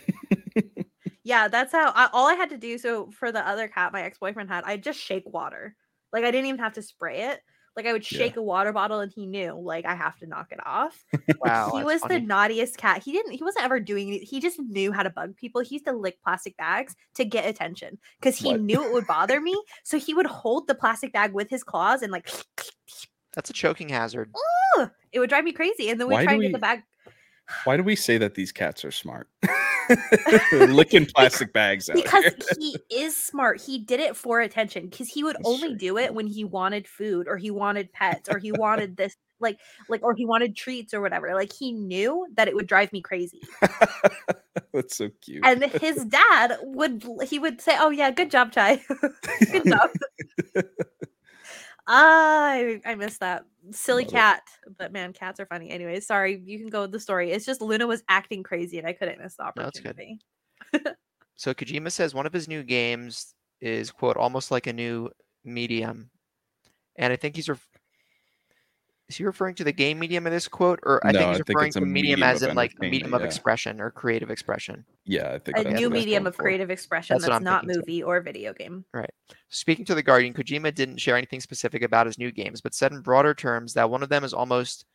Yeah, 1.25 1.49
that's 1.49 1.73
how 1.73 1.93
I, 1.95 2.09
all 2.13 2.27
I 2.29 2.35
had 2.35 2.51
to 2.51 2.59
do. 2.59 2.79
So 2.79 3.11
for 3.13 3.31
the 3.31 3.47
other 3.47 3.69
cat 3.69 3.93
my 3.93 4.03
ex 4.03 4.19
boyfriend 4.19 4.49
had, 4.49 4.65
I 4.65 4.77
just 4.77 4.99
shake 4.99 5.25
water. 5.27 5.77
Like 6.13 6.25
I 6.25 6.31
didn't 6.31 6.47
even 6.47 6.61
have 6.61 6.75
to 6.75 6.83
spray 6.83 7.23
it. 7.31 7.41
Like 7.77 7.87
I 7.87 7.93
would 7.93 8.11
Yeah. 8.11 8.19
shake 8.19 8.37
a 8.37 8.43
water 8.43 8.73
bottle 8.73 9.01
and 9.01 9.11
he 9.15 9.27
knew 9.27 9.59
like 9.59 9.85
I 9.87 9.95
have 9.95 10.19
to 10.19 10.27
knock 10.27 10.49
it 10.53 10.59
off. 10.67 11.03
Wow, 11.41 11.73
he 11.75 11.83
was 11.85 12.01
funny. 12.01 12.19
the 12.21 12.27
naughtiest 12.27 12.77
cat. 12.77 13.03
He 13.03 13.13
didn't. 13.13 13.33
He 13.33 13.43
wasn't 13.43 13.65
ever 13.65 13.81
doing 13.81 14.13
it. 14.13 14.23
He 14.23 14.41
just 14.41 14.59
knew 14.61 14.93
how 14.93 15.03
to 15.03 15.11
bug 15.11 15.37
people. 15.37 15.63
He 15.63 15.77
used 15.77 15.87
to 15.87 15.93
lick 15.93 16.19
plastic 16.23 16.57
bags 16.57 16.95
to 17.15 17.25
get 17.25 17.47
attention 17.47 17.99
because 18.21 18.37
he 18.37 18.49
What? 18.53 18.61
knew 18.61 18.85
it 18.85 18.93
would 18.93 19.07
bother 19.07 19.41
me. 19.41 19.61
So 19.85 19.99
he 19.99 20.13
would 20.15 20.27
hold 20.27 20.67
the 20.67 20.75
plastic 20.75 21.13
bag 21.13 21.33
with 21.33 21.49
his 21.49 21.65
claws 21.65 22.03
and 22.03 22.13
like 22.13 22.29
That's 23.35 23.49
a 23.49 23.55
choking 23.55 23.89
hazard. 23.89 24.31
"Ugh," 24.79 24.91
it 25.11 25.19
would 25.19 25.31
drive 25.31 25.45
me 25.45 25.53
crazy. 25.53 25.89
And 25.89 25.99
then 25.99 26.07
we 26.09 26.15
Why 26.15 26.25
try 26.25 26.35
do 26.37 26.43
and 26.43 26.43
get 26.43 26.53
the 26.53 26.59
bag. 26.59 26.83
Why 27.65 27.77
do 27.77 27.83
we 27.83 27.97
say 27.97 28.19
that 28.19 28.35
these 28.35 28.53
cats 28.53 28.85
are 28.85 28.91
smart? 28.91 29.29
Licking 30.53 31.07
plastic 31.07 31.53
bags 31.53 31.91
out 31.91 31.97
Because 31.97 32.25
here. 32.25 32.35
he 32.59 32.77
is 32.91 33.17
smart. 33.17 33.61
He 33.61 33.79
did 33.79 34.01
it 34.01 34.17
for 34.17 34.41
attention 34.41 34.89
because 34.89 35.09
he 35.09 35.25
would 35.25 35.37
That's 35.37 35.49
only 35.49 35.69
true. 35.71 35.79
do 35.79 35.99
it 35.99 36.15
when 36.15 36.27
he 36.27 36.45
wanted 36.45 36.87
food 36.89 37.27
or 37.29 37.37
he 37.37 37.51
wanted 37.51 37.93
pets 37.93 38.29
or 38.29 38.39
he 38.39 38.53
wanted 38.53 38.97
this 38.97 39.17
like 39.41 39.59
like 39.89 40.03
or 40.05 40.15
he 40.15 40.25
wanted 40.25 40.55
treats 40.57 40.95
or 40.95 41.01
whatever. 41.01 41.35
Like 41.35 41.53
he 41.53 41.73
knew 41.73 42.27
that 42.37 42.47
it 42.49 42.55
would 42.55 42.67
drive 42.69 42.93
me 42.93 43.01
crazy. 43.01 43.41
That's 44.73 44.97
so 44.97 45.11
cute. 45.21 45.45
and 45.45 45.65
his 45.65 46.05
dad 46.07 46.57
would 46.63 47.05
he 47.27 47.39
would 47.39 47.61
say 47.61 47.77
oh 47.79 47.91
yeah 47.91 48.11
good 48.11 48.31
job 48.31 48.53
chai 48.53 48.81
good 49.51 49.65
job 49.67 49.91
I 51.87 52.81
I 52.85 52.95
miss 52.95 53.19
that 53.19 53.45
silly 53.73 54.05
Love 54.05 54.13
it. 54.13 54.17
cat, 54.17 54.43
but 54.79 54.93
man, 54.93 55.13
cats 55.13 55.41
are 55.41 55.47
funny. 55.47 55.71
Anyway, 55.71 55.99
sorry, 56.01 56.41
you 56.45 56.59
can 56.59 56.69
go 56.69 56.83
with 56.83 56.93
the 56.93 57.01
story. 57.01 57.33
It's 57.33 57.45
just 57.45 57.61
Luna 57.61 57.87
was 57.87 58.03
acting 58.09 58.43
crazy, 58.43 58.79
and 58.79 58.87
I 58.87 58.93
couldn't 58.93 59.21
miss 59.21 59.35
the 59.37 59.51
No, 59.57 59.65
that's 59.65 59.81
good. 59.81 59.91
opportunity. 59.91 60.21
So 61.35 61.53
Kojima 61.55 61.91
says 61.91 62.15
one 62.15 62.27
of 62.27 62.33
his 62.33 62.47
new 62.47 62.63
games 62.63 63.35
is 63.61 63.91
quote 63.91 64.17
almost 64.17 64.51
like 64.51 64.67
a 64.69 64.73
new 64.73 65.11
medium, 65.45 66.11
and 66.97 67.13
I 67.13 67.17
think 67.17 67.35
he's 67.35 67.49
ref- 67.49 67.67
is 69.13 69.19
he 69.19 69.25
referring 69.25 69.55
to 69.57 69.65
the 69.65 69.73
game 69.73 69.99
medium 69.99 70.27
in 70.27 70.33
this 70.33 70.49
quote, 70.49 70.81
or 70.85 71.07
I 71.07 71.13
No, 71.13 71.19
think 71.19 71.29
he's 71.31 71.37
I 71.37 71.45
referring 71.47 71.67
it's 71.69 71.77
to 71.77 71.83
a 71.83 71.87
medium 71.87 72.21
medium 72.21 72.23
as 72.23 72.43
in 72.43 72.55
like 72.55 72.73
a 72.73 72.81
medium 72.81 73.13
entertainment, 73.13 73.15
of 73.15 73.21
yeah. 73.21 73.27
expression 73.27 73.81
or 73.81 73.91
creative 73.91 74.31
expression. 74.31 74.85
Yeah, 75.05 75.33
I 75.35 75.39
think 75.39 75.59
A 75.59 75.65
that's 75.65 75.77
new 75.77 75.91
medium 75.91 76.27
of 76.27 76.37
creative 76.39 76.71
expression 76.71 77.15
That's 77.15 77.27
that's, 77.27 77.45
not 77.45 77.63
thinking 77.67 77.75
too. 77.75 77.81
movie 77.81 78.03
or 78.03 78.21
video 78.23 78.55
game. 78.55 78.85
Right. 78.95 79.11
Speaking 79.51 79.85
to 79.85 79.95
The 79.95 80.03
Guardian, 80.03 80.33
Kojima 80.33 80.75
didn't 80.75 80.97
share 80.97 81.17
anything 81.17 81.41
specific 81.41 81.83
about 81.83 82.07
his 82.07 82.19
new 82.19 82.33
games, 82.33 82.63
but 82.63 82.75
said 82.75 82.93
in 82.93 83.03
broader 83.03 83.35
terms 83.35 83.75
that 83.75 83.91
one 83.91 84.03
of 84.03 84.09
them 84.09 84.25
is 84.25 84.33
almost 84.33 84.87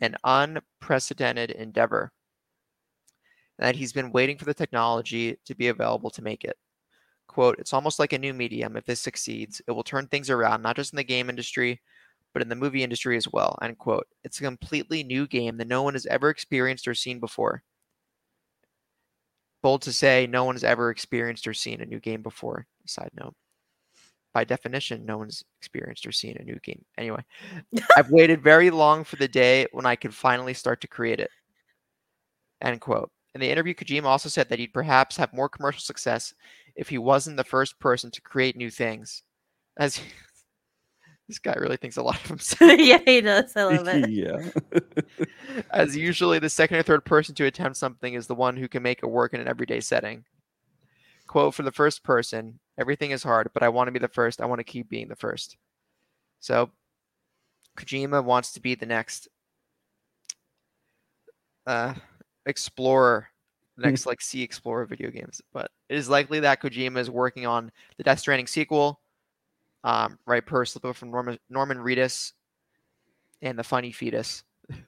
an 0.00 0.16
unprecedented 0.24 1.50
endeavor. 1.52 2.12
That 3.58 3.74
he's 3.74 3.94
been 3.94 4.12
waiting 4.12 4.36
for 4.36 4.44
the 4.44 4.52
technology 4.52 5.38
to 5.46 5.54
be 5.54 5.68
available 5.68 6.10
to 6.10 6.22
make 6.22 6.44
it. 6.44 6.58
Quote, 7.26 7.58
it's 7.58 7.72
almost 7.72 7.98
like 7.98 8.12
a 8.12 8.18
new 8.18 8.34
medium. 8.34 8.76
If 8.76 8.84
this 8.84 9.00
succeeds, 9.00 9.62
it 9.66 9.70
will 9.72 9.82
turn 9.82 10.08
things 10.08 10.28
around, 10.28 10.60
not 10.60 10.76
just 10.76 10.92
in 10.92 10.98
the 10.98 11.04
game 11.04 11.30
industry, 11.30 11.80
but 12.36 12.42
in 12.42 12.50
the 12.50 12.54
movie 12.54 12.82
industry 12.82 13.16
as 13.16 13.26
well. 13.32 13.58
End 13.62 13.78
quote. 13.78 14.06
It's 14.22 14.40
a 14.40 14.42
completely 14.42 15.02
new 15.02 15.26
game 15.26 15.56
that 15.56 15.68
no 15.68 15.82
one 15.82 15.94
has 15.94 16.04
ever 16.04 16.28
experienced 16.28 16.86
or 16.86 16.92
seen 16.92 17.18
before. 17.18 17.62
Bold 19.62 19.80
to 19.80 19.92
say, 19.94 20.26
no 20.26 20.44
one 20.44 20.54
has 20.54 20.62
ever 20.62 20.90
experienced 20.90 21.46
or 21.46 21.54
seen 21.54 21.80
a 21.80 21.86
new 21.86 21.98
game 21.98 22.20
before. 22.20 22.66
Side 22.84 23.08
note 23.18 23.34
by 24.34 24.44
definition, 24.44 25.06
no 25.06 25.16
one's 25.16 25.42
experienced 25.62 26.06
or 26.06 26.12
seen 26.12 26.36
a 26.38 26.44
new 26.44 26.58
game. 26.62 26.84
Anyway, 26.98 27.24
I've 27.96 28.10
waited 28.10 28.42
very 28.42 28.68
long 28.68 29.02
for 29.02 29.16
the 29.16 29.26
day 29.26 29.66
when 29.72 29.86
I 29.86 29.96
could 29.96 30.14
finally 30.14 30.52
start 30.52 30.82
to 30.82 30.88
create 30.88 31.20
it. 31.20 31.30
End 32.60 32.82
quote. 32.82 33.10
In 33.34 33.40
the 33.40 33.50
interview, 33.50 33.72
Kojima 33.72 34.04
also 34.04 34.28
said 34.28 34.50
that 34.50 34.58
he'd 34.58 34.74
perhaps 34.74 35.16
have 35.16 35.32
more 35.32 35.48
commercial 35.48 35.80
success 35.80 36.34
if 36.74 36.86
he 36.86 36.98
wasn't 36.98 37.38
the 37.38 37.44
first 37.44 37.80
person 37.80 38.10
to 38.10 38.20
create 38.20 38.58
new 38.58 38.70
things. 38.70 39.22
As 39.78 39.98
this 41.28 41.38
guy 41.38 41.54
really 41.54 41.76
thinks 41.76 41.96
a 41.96 42.02
lot 42.02 42.16
of 42.16 42.26
himself. 42.28 42.78
yeah, 42.78 42.98
he 43.04 43.20
does. 43.20 43.56
I 43.56 43.64
love 43.64 43.88
it. 43.88 44.10
yeah. 44.10 44.50
As 45.70 45.96
usually, 45.96 46.38
the 46.38 46.50
second 46.50 46.78
or 46.78 46.82
third 46.82 47.04
person 47.04 47.34
to 47.36 47.44
attempt 47.46 47.76
something 47.76 48.14
is 48.14 48.26
the 48.26 48.34
one 48.34 48.56
who 48.56 48.68
can 48.68 48.82
make 48.82 49.00
it 49.02 49.06
work 49.06 49.34
in 49.34 49.40
an 49.40 49.48
everyday 49.48 49.80
setting. 49.80 50.24
Quote 51.26 51.54
for 51.54 51.62
the 51.62 51.72
first 51.72 52.04
person 52.04 52.60
Everything 52.78 53.10
is 53.10 53.22
hard, 53.22 53.50
but 53.54 53.62
I 53.62 53.70
want 53.70 53.88
to 53.88 53.92
be 53.92 53.98
the 53.98 54.06
first. 54.08 54.40
I 54.40 54.46
want 54.46 54.58
to 54.58 54.64
keep 54.64 54.90
being 54.90 55.08
the 55.08 55.16
first. 55.16 55.56
So, 56.40 56.70
Kojima 57.78 58.22
wants 58.22 58.52
to 58.52 58.60
be 58.60 58.74
the 58.74 58.84
next 58.84 59.28
uh, 61.66 61.94
explorer, 62.44 63.28
next 63.78 64.04
like 64.04 64.20
sea 64.20 64.42
explorer 64.42 64.84
video 64.84 65.10
games. 65.10 65.40
But 65.54 65.70
it 65.88 65.96
is 65.96 66.10
likely 66.10 66.40
that 66.40 66.60
Kojima 66.60 66.98
is 66.98 67.10
working 67.10 67.46
on 67.46 67.72
the 67.96 68.04
Death 68.04 68.20
Stranding 68.20 68.46
sequel, 68.46 69.00
um, 69.86 70.18
right 70.26 70.44
per 70.44 70.64
slip 70.66 70.94
from 70.96 71.10
Norman, 71.10 71.38
Norman 71.48 71.78
Reedus 71.78 72.32
and 73.40 73.58
the 73.58 73.64
funny 73.64 73.92
fetus 73.92 74.42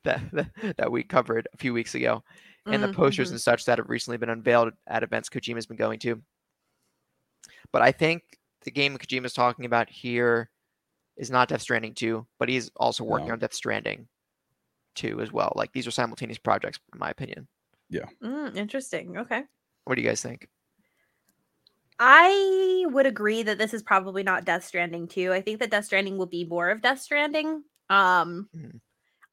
that, 0.05 0.21
that 0.33 0.51
that 0.77 0.91
we 0.93 1.03
covered 1.05 1.47
a 1.55 1.57
few 1.57 1.73
weeks 1.73 1.95
ago, 1.95 2.23
and 2.67 2.83
the 2.83 2.93
posters 2.93 3.29
Mhm. 3.29 3.33
and 3.33 3.41
such 3.41 3.65
that 3.67 3.79
have 3.79 3.89
recently 3.89 4.19
been 4.19 4.29
unveiled 4.31 4.73
at 4.89 5.03
events 5.03 5.29
Kojima's 5.31 5.67
been 5.67 5.77
going 5.77 6.01
to. 6.01 6.21
But 7.73 7.83
I 7.83 7.93
think 7.93 8.23
the 8.65 8.71
game 8.71 8.99
Kojima's 8.99 9.33
talking 9.33 9.65
about 9.65 9.89
here 9.89 10.51
is 11.17 11.31
not 11.31 11.49
Death 11.49 11.63
Stranding 11.63 11.95
2, 11.95 12.27
but 12.39 12.49
he's 12.49 12.71
also 12.77 13.05
working 13.05 13.29
No. 13.29 13.35
on 13.35 13.39
Death 13.39 13.55
Stranding 13.55 14.09
2 14.97 15.21
as 15.21 15.33
well. 15.33 15.53
Like 15.55 15.73
these 15.73 15.87
are 15.87 15.91
simultaneous 15.93 16.39
projects, 16.39 16.79
in 16.93 16.99
my 16.99 17.11
opinion. 17.11 17.47
Yeah. 17.89 18.07
Mm, 18.23 18.57
interesting. 18.57 19.17
Okay. 19.17 19.45
What 19.85 19.95
do 19.95 20.03
you 20.03 20.09
guys 20.09 20.23
think? 20.23 20.49
I 21.99 22.85
would 22.89 23.07
agree 23.07 23.43
that 23.43 23.59
this 23.59 23.75
is 23.75 23.83
probably 23.83 24.23
not 24.23 24.45
Death 24.45 24.65
Stranding 24.65 25.09
2. 25.09 25.33
I 25.33 25.41
think 25.41 25.59
that 25.61 25.71
Death 25.71 25.87
Stranding 25.87 26.17
will 26.17 26.27
be 26.27 26.45
more 26.45 26.71
of 26.71 26.81
Death 26.83 27.01
Stranding. 27.01 27.65
Um 27.91 28.49
Mhm. 28.55 28.81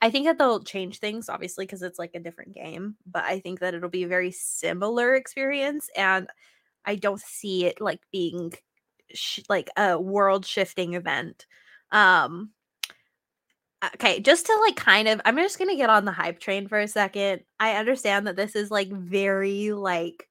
I 0.02 0.12
think 0.12 0.28
that 0.28 0.38
they'll 0.40 0.64
change 0.64 1.00
things 1.00 1.30
obviously 1.30 1.66
because 1.66 1.82
it's 1.84 2.00
like 2.00 2.12
a 2.16 2.20
different 2.22 2.54
game, 2.56 2.98
but 3.08 3.24
I 3.26 3.40
think 3.42 3.60
that 3.62 3.74
it'll 3.76 3.90
be 3.90 4.04
a 4.04 4.08
very 4.10 4.32
similar 4.32 5.16
experience 5.16 5.90
and 5.96 6.30
I 6.86 6.96
don't 6.98 7.22
see 7.22 7.66
it 7.66 7.82
like 7.82 8.02
being 8.12 8.54
sh- 9.14 9.42
like 9.50 9.70
a 9.78 10.00
world 10.02 10.46
shifting 10.46 10.96
event. 10.96 11.48
Um 11.92 12.54
okay, 13.96 14.20
just 14.20 14.46
to 14.48 14.58
like 14.68 14.76
kind 14.76 15.08
of 15.08 15.22
I'm 15.26 15.38
just 15.38 15.58
going 15.58 15.70
to 15.70 15.76
get 15.76 15.90
on 15.90 16.06
the 16.06 16.12
hype 16.12 16.40
train 16.40 16.68
for 16.68 16.80
a 16.80 16.88
second. 16.88 17.42
I 17.60 17.76
understand 17.76 18.28
that 18.28 18.36
this 18.36 18.56
is 18.56 18.72
like 18.72 18.90
very 18.92 19.72
like 19.72 20.28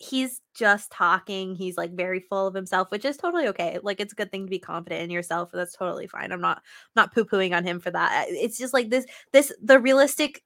he's 0.00 0.40
just 0.54 0.90
talking 0.90 1.54
he's 1.54 1.76
like 1.76 1.92
very 1.92 2.20
full 2.20 2.46
of 2.46 2.54
himself 2.54 2.90
which 2.90 3.04
is 3.04 3.18
totally 3.18 3.46
okay 3.46 3.78
like 3.82 4.00
it's 4.00 4.14
a 4.14 4.16
good 4.16 4.32
thing 4.32 4.46
to 4.46 4.50
be 4.50 4.58
confident 4.58 5.02
in 5.02 5.10
yourself 5.10 5.50
that's 5.52 5.76
totally 5.76 6.06
fine 6.06 6.32
i'm 6.32 6.40
not 6.40 6.62
not 6.96 7.12
poo-pooing 7.12 7.54
on 7.54 7.64
him 7.64 7.78
for 7.78 7.90
that 7.90 8.26
Uh, 8.26 8.30
it's 8.30 8.56
just 8.56 8.72
like 8.72 8.88
this 8.88 9.04
this 9.32 9.52
the 9.62 9.78
realistic 9.78 10.42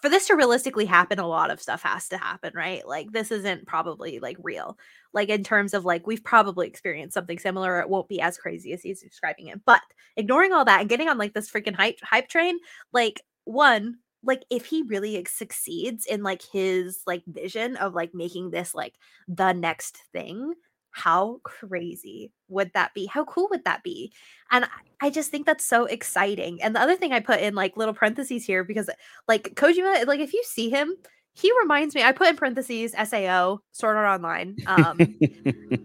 for 0.00 0.08
this 0.08 0.26
to 0.26 0.34
realistically 0.34 0.86
happen 0.86 1.20
a 1.20 1.26
lot 1.26 1.52
of 1.52 1.62
stuff 1.62 1.82
has 1.82 2.08
to 2.08 2.18
happen 2.18 2.52
right 2.52 2.86
like 2.88 3.12
this 3.12 3.30
isn't 3.30 3.64
probably 3.64 4.18
like 4.18 4.36
real 4.42 4.76
like 5.12 5.28
in 5.28 5.44
terms 5.44 5.72
of 5.72 5.84
like 5.84 6.04
we've 6.04 6.24
probably 6.24 6.66
experienced 6.66 7.14
something 7.14 7.38
similar 7.38 7.78
it 7.78 7.88
won't 7.88 8.08
be 8.08 8.20
as 8.20 8.36
crazy 8.36 8.72
as 8.72 8.82
he's 8.82 9.00
describing 9.00 9.46
it 9.46 9.60
but 9.64 9.82
ignoring 10.16 10.52
all 10.52 10.64
that 10.64 10.80
and 10.80 10.88
getting 10.88 11.08
on 11.08 11.16
like 11.16 11.32
this 11.32 11.48
freaking 11.48 11.76
hype 11.76 12.00
hype 12.02 12.28
train 12.28 12.58
like 12.92 13.20
one 13.44 13.98
like 14.24 14.44
if 14.50 14.66
he 14.66 14.82
really 14.82 15.16
like, 15.16 15.28
succeeds 15.28 16.06
in 16.06 16.22
like 16.22 16.42
his 16.52 17.02
like 17.06 17.22
vision 17.26 17.76
of 17.76 17.94
like 17.94 18.14
making 18.14 18.50
this 18.50 18.74
like 18.74 18.94
the 19.28 19.52
next 19.52 19.98
thing 20.12 20.54
how 20.92 21.40
crazy 21.42 22.30
would 22.48 22.70
that 22.74 22.92
be? 22.94 23.06
How 23.06 23.24
cool 23.24 23.48
would 23.50 23.64
that 23.64 23.82
be? 23.82 24.12
And 24.50 24.66
I- 25.00 25.10
just 25.10 25.30
think 25.30 25.46
that's 25.46 25.64
so 25.64 25.86
exciting. 25.86 26.62
And 26.62 26.76
the 26.76 26.80
other 26.80 26.96
thing 26.96 27.12
i 27.12 27.20
put 27.20 27.40
in 27.40 27.54
like 27.54 27.76
little 27.76 27.94
parentheses 27.94 28.44
here 28.44 28.62
because 28.62 28.88
like 29.26 29.54
kojima 29.54 30.06
like 30.06 30.20
if 30.20 30.32
you 30.32 30.42
see 30.46 30.70
him 30.70 30.94
he 31.34 31.50
reminds 31.60 31.94
me 31.94 32.02
i 32.02 32.12
put 32.12 32.28
in 32.28 32.36
parentheses 32.36 32.92
sao 32.92 33.60
sword 33.72 33.96
art 33.96 34.06
online 34.06 34.56
um 34.66 34.98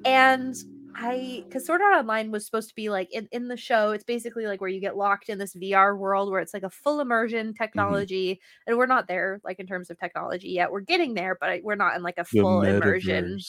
and 0.06 0.56
I 1.00 1.16
mm. 1.16 1.46
because 1.46 1.66
Sword 1.66 1.82
Art 1.82 2.00
Online 2.00 2.32
was 2.32 2.46
supposed 2.46 2.70
to 2.70 2.76
be 2.76 2.90
like 2.90 3.12
in, 3.12 3.28
in 3.32 3.48
the 3.48 3.58
show, 3.58 3.92
it's 3.92 4.04
basically 4.04 4.48
like 4.48 4.60
where 4.60 4.70
you 4.70 4.82
get 4.82 4.98
locked 4.98 5.30
in 5.30 5.38
this 5.38 5.56
VR 5.56 5.98
world 5.98 6.32
where 6.32 6.42
it's 6.42 6.54
like 6.54 6.64
a 6.64 6.70
full 6.70 7.00
immersion 7.00 7.48
mm-hmm. 7.48 7.64
technology, 7.64 8.42
and 8.66 8.78
we're 8.78 8.88
not 8.88 9.08
there 9.08 9.40
like 9.44 9.60
in 9.60 9.68
terms 9.68 9.90
of 9.90 10.00
technology 10.00 10.50
yet. 10.50 10.72
We're 10.72 10.82
getting 10.82 11.14
there, 11.14 11.38
but 11.40 11.64
we're 11.64 11.76
not 11.76 11.96
in 11.96 12.04
like 12.04 12.18
a 12.18 12.26
full 12.26 12.64
immersion. 12.64 13.40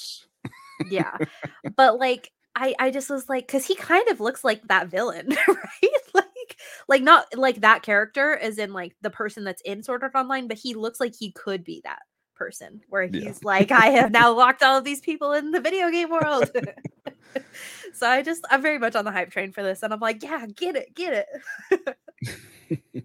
Yeah, 0.90 1.16
but 1.76 1.98
like 1.98 2.30
I 2.54 2.74
I 2.78 2.90
just 2.90 3.08
was 3.08 3.28
like 3.28 3.46
because 3.46 3.66
he 3.66 3.74
kind 3.74 4.08
of 4.08 4.20
looks 4.20 4.44
like 4.44 4.62
that 4.68 4.88
villain, 4.88 5.28
right? 5.48 5.92
Like 6.14 6.56
like 6.86 7.02
not 7.02 7.26
like 7.34 7.62
that 7.62 7.82
character 7.82 8.36
as 8.36 8.58
in 8.58 8.72
like 8.72 8.94
the 9.00 9.10
person 9.10 9.44
that's 9.44 9.62
in 9.62 9.82
Sword 9.82 10.02
Art 10.02 10.14
Online, 10.14 10.48
but 10.48 10.58
he 10.58 10.74
looks 10.74 11.00
like 11.00 11.14
he 11.18 11.32
could 11.32 11.64
be 11.64 11.80
that 11.84 12.00
person 12.38 12.80
where 12.88 13.06
he's 13.06 13.24
Yeah. 13.24 13.32
like 13.42 13.70
I 13.70 13.86
have 13.88 14.12
now 14.12 14.32
locked 14.32 14.62
all 14.62 14.78
of 14.78 14.84
these 14.84 15.00
people 15.00 15.32
in 15.32 15.50
the 15.50 15.60
video 15.60 15.90
game 15.90 16.10
world. 16.10 16.50
so 17.94 18.08
I 18.08 18.22
just 18.22 18.44
I'm 18.50 18.62
very 18.62 18.78
much 18.78 18.94
on 18.94 19.04
the 19.04 19.12
hype 19.12 19.30
train 19.30 19.52
for 19.52 19.62
this, 19.62 19.82
and 19.82 19.92
I'm 19.92 20.00
like, 20.00 20.22
yeah, 20.22 20.46
get 20.46 20.76
it, 20.76 20.94
get 20.94 21.26
it. 21.70 21.98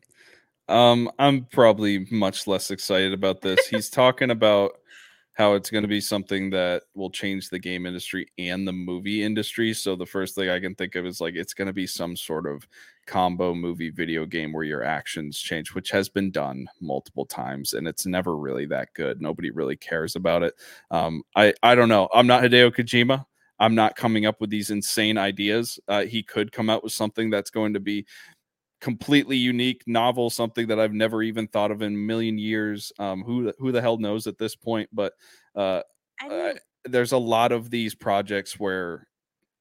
Um, 0.68 1.12
I'm 1.20 1.45
probably 1.45 2.08
much 2.10 2.48
less 2.48 2.72
excited 2.72 3.14
about 3.14 3.41
this. 3.41 3.68
He's 3.68 3.90
talking 3.90 4.32
about 4.32 4.72
how 5.34 5.56
it's 5.56 5.72
going 5.72 5.82
to 5.82 5.88
be 5.88 6.00
something 6.00 6.52
that 6.52 6.84
will 6.94 7.10
change 7.10 7.50
the 7.50 7.58
game 7.58 7.86
industry 7.88 8.28
and 8.38 8.68
the 8.68 8.72
movie 8.72 9.24
industry. 9.24 9.74
So 9.74 9.95
the 9.95 10.06
first 10.06 10.36
thing 10.36 10.50
I 10.50 10.60
can 10.60 10.76
think 10.76 10.95
of 10.95 11.06
is 11.06 11.20
like 11.20 11.34
it's 11.34 11.56
going 11.56 11.68
to 11.68 11.74
be 11.74 11.88
some 11.88 12.16
sort 12.16 12.45
of 12.45 12.68
combo 13.08 13.54
movie 13.56 13.90
video 13.90 14.26
game 14.26 14.54
where 14.54 14.64
your 14.64 14.84
actions 14.84 15.40
change, 15.40 15.74
which 15.74 15.90
has 15.90 16.08
been 16.08 16.30
done 16.30 16.68
multiple 16.80 17.26
times 17.26 17.74
and 17.74 17.88
it's 17.88 18.06
never 18.06 18.38
really 18.38 18.68
that 18.68 18.94
good. 18.94 19.22
Nobody 19.22 19.50
really 19.50 19.76
cares 19.76 20.16
about 20.16 20.44
it. 20.44 20.54
Um, 20.91 21.24
I 21.36 21.54
I 21.64 21.74
don't 21.74 21.90
know. 21.90 22.10
I'm 22.14 22.28
not 22.28 22.44
Hideo 22.44 22.72
Kojima. 22.74 23.26
I'm 23.60 23.76
not 23.76 23.96
coming 23.96 24.26
up 24.26 24.42
with 24.42 24.50
these 24.50 24.70
insane 24.72 25.18
ideas. 25.18 25.80
Uh, 25.88 26.06
he 26.06 26.24
could 26.24 26.52
come 26.52 26.70
out 26.70 26.84
with 26.84 26.94
something 26.94 27.30
that's 27.30 27.50
going 27.50 27.74
to 27.74 27.80
be 27.80 28.06
completely 28.82 29.38
unique, 29.38 29.84
novel, 29.88 30.30
something 30.30 30.68
that 30.68 30.80
I've 30.80 30.94
never 30.94 31.24
even 31.24 31.48
thought 31.48 31.72
of 31.72 31.82
in 31.82 31.94
a 31.94 31.98
million 31.98 32.38
years. 32.38 32.92
Um, 33.00 33.24
who 33.24 33.46
the- 33.46 33.56
who 33.60 33.72
the 33.72 33.82
hell 33.82 33.98
knows 33.98 34.28
at 34.28 34.38
this 34.38 34.56
point? 34.56 34.90
But 34.92 35.14
uh, 35.56 35.82
I 36.22 36.28
uh, 36.28 36.54
there's 36.86 37.14
a 37.14 37.18
lot 37.18 37.52
of 37.52 37.70
these 37.70 37.96
projects 37.96 38.60
where 38.60 39.08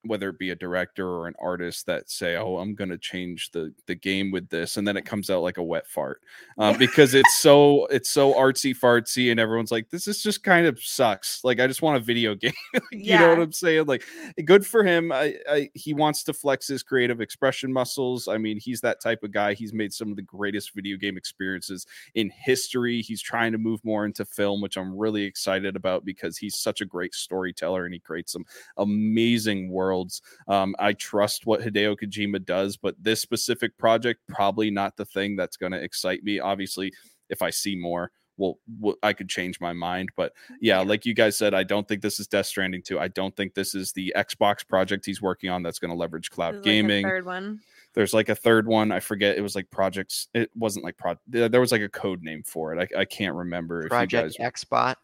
whether 0.04 0.28
it 0.28 0.38
be 0.38 0.50
a 0.50 0.56
director 0.56 1.08
or 1.08 1.28
an 1.28 1.34
artist 1.40 1.86
that 1.86 2.10
say, 2.10 2.36
"Oh, 2.36 2.58
I'm 2.58 2.74
going 2.74 2.90
to 2.90 2.98
change 2.98 3.50
the 3.52 3.72
the 3.86 3.94
game 3.94 4.30
with 4.30 4.48
this," 4.48 4.76
and 4.76 4.86
then 4.86 4.96
it 4.96 5.04
comes 5.04 5.30
out 5.30 5.42
like 5.42 5.58
a 5.58 5.62
wet 5.62 5.86
fart 5.86 6.20
uh, 6.58 6.76
because 6.76 7.14
it's 7.14 7.38
so 7.38 7.86
it's 7.86 8.10
so 8.10 8.34
artsy 8.34 8.76
fartsy, 8.76 9.30
and 9.30 9.38
everyone's 9.38 9.70
like, 9.70 9.90
"This 9.90 10.08
is 10.08 10.22
just 10.22 10.42
kind 10.42 10.66
of 10.66 10.82
sucks." 10.82 11.44
Like, 11.44 11.60
I 11.60 11.66
just 11.66 11.82
want 11.82 11.96
a 11.96 12.00
video 12.00 12.34
game. 12.42 12.52
you 12.90 13.18
know 13.18 13.30
what 13.30 13.40
I'm 13.40 13.52
saying? 13.52 13.86
Like, 13.86 14.04
good 14.44 14.66
for 14.66 14.84
him. 14.84 15.12
I, 15.12 15.36
I 15.48 15.70
he 15.74 15.94
wants 15.94 16.24
to 16.24 16.32
flex 16.32 16.66
his 16.66 16.82
creative 16.82 17.20
expression 17.20 17.72
muscles. 17.72 18.28
I 18.28 18.38
mean, 18.38 18.58
he's 18.58 18.80
that 18.80 19.00
type 19.00 19.22
of 19.22 19.32
guy. 19.32 19.54
He's 19.54 19.72
made 19.72 19.92
some 19.92 20.10
of 20.10 20.16
the 20.16 20.22
greatest 20.22 20.74
video 20.74 20.96
game 20.96 21.16
experiences 21.16 21.86
in 22.14 22.30
history. 22.30 23.02
He's 23.02 23.22
trying 23.22 23.52
to 23.52 23.58
move 23.58 23.84
more 23.84 24.04
into 24.04 24.24
film, 24.24 24.60
which 24.60 24.76
I'm 24.76 24.96
really 24.96 25.22
excited 25.22 25.76
about 25.76 26.04
because 26.04 26.36
he's 26.36 26.58
such 26.58 26.80
a 26.80 26.86
great 26.86 27.14
storyteller 27.14 27.84
and 27.84 27.94
he 27.94 28.00
creates 28.00 28.32
some 28.32 28.44
amazing 28.76 29.70
worlds. 29.93 30.23
Um, 30.48 30.74
I 30.78 30.94
trust 30.94 31.47
what 31.47 31.60
Hideo 31.60 31.97
Kojima 31.97 32.44
does, 32.44 32.77
but 32.77 32.94
this 33.01 33.20
specific 33.20 33.77
project 33.77 34.20
probably 34.28 34.70
not 34.70 34.97
the 34.97 35.05
thing 35.05 35.36
that's 35.36 35.56
going 35.56 35.73
to 35.73 35.82
excite 35.82 36.24
me. 36.24 36.40
Obviously, 36.40 36.93
if 37.28 37.43
I 37.43 37.51
see 37.51 37.77
more, 37.77 38.10
well, 38.39 38.59
well, 38.81 38.97
I 39.02 39.12
could 39.12 39.28
change 39.28 39.60
my 39.60 39.74
mind. 39.74 40.10
But 40.16 40.32
yeah, 40.60 40.81
like 40.81 41.05
you 41.05 41.14
guys 41.14 41.36
said, 41.36 41.52
I 41.52 41.62
don't 41.62 41.86
think 41.86 42.01
this 42.01 42.19
is 42.19 42.27
Death 42.27 42.47
Stranding 42.47 42.82
2. 42.82 42.98
I 42.98 43.09
don't 43.09 43.36
think 43.36 43.55
this 43.55 43.74
is 43.74 43.93
the 43.93 44.12
Xbox 44.16 44.66
project 44.66 45.05
he's 45.05 45.20
working 45.20 45.51
on 45.51 45.62
that's 45.62 45.78
going 45.78 45.90
to 45.90 45.97
leverage 45.97 46.31
cloud 46.31 46.55
There's, 46.55 46.64
gaming. 46.64 47.05
Third 47.05 47.27
one. 47.27 47.60
There's 47.94 48.14
like 48.14 48.31
a 48.31 48.35
third 48.35 48.66
one. 48.66 48.90
I 48.90 49.01
forget. 49.01 49.36
It 49.36 49.43
was 49.43 49.55
like 49.55 49.70
projects. 49.70 50.28
It 50.32 50.51
wasn't 50.56 50.85
like 50.86 50.97
pro. 50.97 51.14
There 51.28 51.60
was 51.60 51.73
like 51.73 51.82
a 51.82 51.90
code 51.90 52.23
name 52.23 52.43
for 52.43 52.74
it. 52.74 52.90
I, 52.97 53.01
I 53.01 53.05
can't 53.05 53.35
remember. 53.35 53.86
Project 53.89 54.31
if 54.31 54.39
you 54.39 54.44
guys, 54.44 54.64
Xbot. 54.64 54.94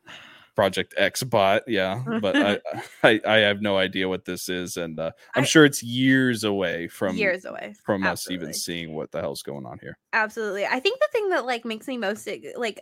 Project 0.59 0.93
X 0.97 1.23
Bot. 1.23 1.63
Yeah, 1.69 2.03
but 2.21 2.35
I, 2.37 2.59
I 3.05 3.21
I 3.25 3.37
have 3.49 3.63
no 3.63 3.77
idea 3.79 4.09
what 4.09 4.25
this 4.25 4.49
is, 4.49 4.77
and 4.77 4.99
uh, 4.99 5.13
I'm 5.37 5.45
I- 5.45 5.47
sure 5.47 5.65
it's 5.65 5.85
years 5.85 6.43
away 6.43 6.89
from 6.89 7.17
years 7.17 7.45
away 7.45 7.75
from 7.87 8.05
us 8.05 8.29
even 8.29 8.53
seeing 8.53 8.95
what 8.95 9.13
the 9.13 9.21
hell's 9.21 9.43
going 9.45 9.67
on 9.67 9.79
here. 9.81 9.97
absolutely 10.13 10.67
i 10.67 10.81
think 10.81 10.99
the 11.01 11.09
thing 11.13 11.29
that 11.29 11.47
like 11.47 11.65
makes 11.65 11.87
me 11.87 11.97
most 11.97 12.27
like 12.57 12.81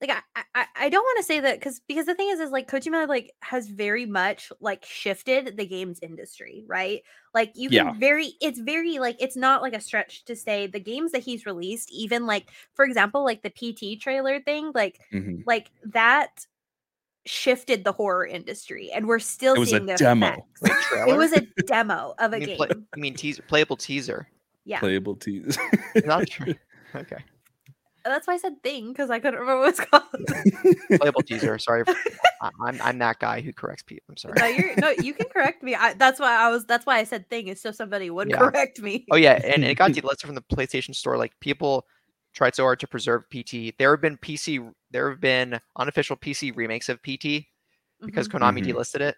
like 0.00 0.10
i 0.10 0.42
i, 0.54 0.64
I 0.76 0.88
don't 0.88 1.02
want 1.04 1.18
to 1.18 1.22
say 1.22 1.40
that 1.40 1.58
because 1.58 1.80
because 1.86 2.06
the 2.06 2.14
thing 2.14 2.28
is 2.30 2.40
is 2.40 2.50
like 2.50 2.68
kojima 2.70 3.06
like 3.08 3.32
has 3.40 3.68
very 3.68 4.04
much 4.04 4.52
like 4.60 4.84
shifted 4.84 5.56
the 5.56 5.66
games 5.66 6.00
industry 6.02 6.64
right 6.66 7.02
like 7.34 7.52
you 7.54 7.68
can 7.70 7.76
Yeah. 7.86 7.92
very 7.98 8.32
it's 8.40 8.58
very 8.58 8.98
like 8.98 9.16
it's 9.20 9.36
not 9.36 9.62
like 9.62 9.74
a 9.74 9.80
stretch 9.80 10.24
to 10.26 10.34
say 10.36 10.66
the 10.66 10.80
games 10.80 11.12
that 11.12 11.22
he's 11.22 11.46
released 11.46 11.90
even 11.92 12.26
like 12.26 12.50
for 12.74 12.84
example 12.84 13.24
like 13.24 13.42
the 13.42 13.50
pt 13.50 14.00
trailer 14.02 14.40
thing 14.40 14.72
like 14.74 15.00
Mhm. 15.12 15.44
like 15.46 15.70
that 15.84 16.46
shifted 17.26 17.84
the 17.84 17.92
horror 17.92 18.26
industry 18.26 18.90
and 18.94 19.06
we're 19.06 19.18
still 19.18 19.54
It 19.54 19.58
was 19.58 19.68
a 19.68 19.70
seeing 19.72 19.86
the 19.86 19.94
demo. 19.96 20.26
effects. 20.62 20.62
Wait, 20.92 21.08
it 21.08 21.16
was 21.16 21.32
a 21.32 21.40
demo 21.66 22.14
of 22.18 22.32
a 22.32 22.36
I 22.36 22.38
mean, 22.38 22.48
game 22.48 22.56
play, 22.56 22.68
I 22.94 22.96
mean 22.98 23.14
teaser, 23.14 23.42
playable 23.42 23.76
teaser. 23.76 24.28
yeah 24.64 24.78
Playable 24.80 25.16
tease. 25.16 25.58
Not 26.04 26.26
true. 26.30 26.54
Okay, 26.94 27.18
that's 28.04 28.26
why 28.28 28.34
i 28.34 28.36
said 28.38 28.62
thing 28.62 28.88
because 28.92 29.10
i 29.10 29.18
couldn't 29.18 29.40
remember 29.40 29.60
what 29.62 29.70
it's 29.70 29.80
called 29.80 30.04
playable 31.00 31.22
teaser. 31.22 31.58
Sorry, 31.58 31.84
for, 31.84 31.94
I, 32.42 32.50
I'm 32.64 32.80
I'm 32.80 32.98
that 32.98 33.18
guy 33.18 33.40
who 33.40 33.52
corrects 33.52 33.82
people. 33.82 34.04
I'm 34.08 34.16
sorry. 34.16 34.34
No, 34.38 34.46
you're 34.46 34.76
no, 34.76 34.90
you 35.02 35.12
can 35.14 35.26
correct 35.28 35.62
me. 35.62 35.74
I, 35.74 35.94
that's 35.94 36.20
why 36.20 36.34
I 36.36 36.48
was. 36.50 36.64
That's 36.66 36.86
why 36.86 36.98
I 36.98 37.04
said 37.04 37.28
thing 37.28 37.48
is 37.48 37.60
so 37.60 37.72
somebody 37.72 38.08
would 38.10 38.30
Yeah. 38.30 38.38
correct 38.38 38.80
me. 38.80 39.04
Oh 39.10 39.16
yeah, 39.16 39.34
and, 39.34 39.54
and 39.56 39.64
it 39.64 39.74
got 39.76 39.90
delisted 39.90 40.26
from 40.26 40.34
the 40.36 40.42
PlayStation 40.42 40.94
Store. 40.94 41.16
Like 41.18 41.32
people 41.40 41.86
tried 42.34 42.54
so 42.54 42.62
hard 42.62 42.78
to 42.80 42.86
preserve 42.86 43.24
PT. 43.30 43.76
There 43.78 43.90
have 43.90 44.00
been 44.00 44.16
PC. 44.18 44.70
There 44.96 45.10
have 45.10 45.20
been 45.20 45.60
unofficial 45.76 46.16
PC 46.16 46.56
remakes 46.56 46.88
of 46.88 47.02
PT 47.02 47.46
because 48.00 48.28
Mhm. 48.28 48.40
Konami 48.40 48.62
Mhm. 48.62 48.72
delisted 48.74 49.00
it. 49.02 49.16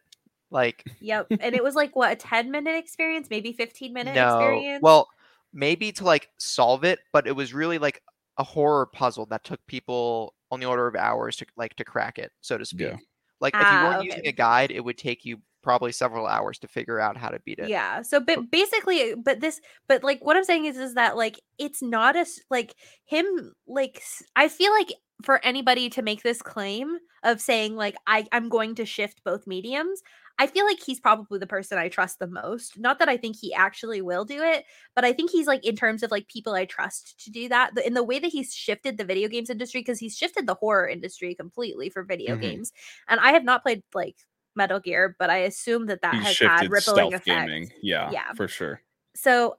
Like 0.50 0.82
yep, 0.98 1.28
and 1.30 1.54
it 1.54 1.62
was 1.62 1.76
like 1.76 1.94
what 1.94 2.10
a 2.10 2.16
ten 2.16 2.50
minute 2.50 2.74
experience, 2.74 3.28
maybe 3.30 3.52
fifteen 3.52 3.92
minute 3.92 4.16
no, 4.16 4.26
experience. 4.26 4.82
well 4.82 5.06
maybe 5.52 5.92
to 5.92 6.02
like 6.04 6.30
solve 6.38 6.82
it, 6.82 6.98
but 7.12 7.28
it 7.28 7.32
was 7.36 7.54
really 7.54 7.78
like 7.78 8.02
a 8.38 8.42
horror 8.42 8.86
puzzle 8.86 9.26
that 9.26 9.44
took 9.44 9.64
people 9.68 10.34
on 10.50 10.58
the 10.58 10.66
order 10.66 10.88
of 10.88 10.96
hours 10.96 11.36
to 11.36 11.46
like 11.56 11.76
to 11.76 11.84
crack 11.84 12.18
it, 12.18 12.32
so 12.40 12.58
to 12.58 12.64
speak. 12.64 12.88
Yeah. 12.88 12.96
Like 13.40 13.54
if 13.54 13.60
you 13.60 13.66
Ah, 13.66 13.90
weren't 13.92 14.04
using 14.04 14.26
a 14.26 14.32
guide, 14.32 14.72
it 14.72 14.80
would 14.80 14.98
take 14.98 15.24
you 15.24 15.40
probably 15.62 15.92
several 15.92 16.26
hours 16.26 16.58
to 16.58 16.66
figure 16.66 16.98
out 16.98 17.16
how 17.16 17.28
to 17.28 17.38
beat 17.40 17.58
it. 17.60 17.68
yeah. 17.68 18.02
So, 18.02 18.18
but 18.18 18.50
basically, 18.50 19.14
but 19.14 19.38
this, 19.40 19.60
but 19.86 20.02
like 20.02 20.24
what 20.24 20.36
I'm 20.36 20.42
saying 20.44 20.64
is, 20.64 20.76
is 20.76 20.94
that 20.94 21.16
like 21.16 21.38
it's 21.58 21.82
not 21.82 22.16
a 22.16 22.20
s- 22.20 22.40
like 22.50 22.74
him. 23.04 23.52
Like 23.68 24.02
I 24.34 24.48
feel 24.48 24.72
like 24.72 24.88
for 25.24 25.44
anybody 25.44 25.90
to 25.90 26.02
make 26.02 26.22
this 26.22 26.42
claim 26.42 26.98
of 27.24 27.40
saying 27.40 27.74
like 27.76 27.96
I 28.06 28.26
I'm 28.32 28.48
going 28.48 28.74
to 28.76 28.86
shift 28.86 29.22
both 29.24 29.46
mediums. 29.46 30.02
I 30.40 30.46
feel 30.46 30.64
like 30.64 30.80
he's 30.80 31.00
probably 31.00 31.40
the 31.40 31.46
person 31.48 31.78
I 31.78 31.88
trust 31.88 32.20
the 32.20 32.28
most. 32.28 32.78
Not 32.78 33.00
that 33.00 33.08
I 33.08 33.16
think 33.16 33.36
he 33.36 33.52
actually 33.52 34.00
will 34.00 34.24
do 34.24 34.40
it, 34.40 34.64
but 34.94 35.04
I 35.04 35.12
think 35.12 35.30
he's 35.32 35.48
like 35.48 35.64
in 35.66 35.74
terms 35.74 36.04
of 36.04 36.12
like 36.12 36.28
people 36.28 36.54
I 36.54 36.64
trust 36.64 37.18
to 37.24 37.30
do 37.30 37.48
that. 37.48 37.72
In 37.84 37.94
the 37.94 38.04
way 38.04 38.20
that 38.20 38.28
he's 38.30 38.54
shifted 38.54 38.96
the 38.98 39.04
video 39.04 39.28
games 39.28 39.50
industry, 39.50 39.80
because 39.80 39.98
he's 39.98 40.16
shifted 40.16 40.46
the 40.46 40.54
horror 40.54 40.88
industry 40.88 41.34
completely 41.34 41.90
for 41.90 42.04
video 42.04 42.36
Mhm. 42.36 42.36
games. 42.36 42.72
And 43.08 43.18
I 43.20 43.32
have 43.32 43.44
not 43.44 43.62
played 43.64 43.82
like 43.94 44.16
Metal 44.54 44.78
Gear, 44.80 45.16
but 45.18 45.30
I 45.30 45.38
assume 45.38 45.86
that 45.86 46.02
that 46.02 46.16
He 46.16 46.22
has 46.22 46.38
had 46.40 46.70
rippling 46.70 47.12
gaming. 47.24 47.72
Yeah, 47.82 48.14
Yeah. 48.14 48.34
for 48.34 48.46
sure. 48.46 48.82
So 49.16 49.58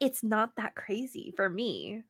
it's 0.00 0.22
not 0.22 0.56
that 0.56 0.74
crazy 0.76 1.32
for 1.36 1.48
me 1.48 2.02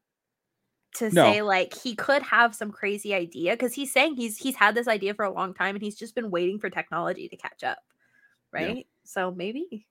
to 0.97 1.11
No. 1.11 1.31
say 1.33 1.43
like 1.43 1.75
he 1.75 1.95
could 1.95 2.23
have 2.23 2.55
some 2.55 2.71
crazy 2.71 3.15
idea 3.15 3.53
because 3.53 3.73
he's 3.75 3.93
saying 3.93 4.17
he's 4.17 4.37
he's 4.37 4.55
had 4.57 4.75
this 4.75 4.89
idea 4.89 5.15
for 5.15 5.25
a 5.25 5.33
long 5.33 5.55
time 5.55 5.75
and 5.75 5.83
he's 5.83 5.97
just 5.97 6.15
been 6.15 6.31
waiting 6.31 6.59
for 6.59 6.69
technology 6.71 7.29
to 7.29 7.37
catch 7.37 7.63
up. 7.65 7.79
Yeah. 8.55 8.61
Right? 8.67 8.87
So 9.05 9.31
maybe. 9.31 9.87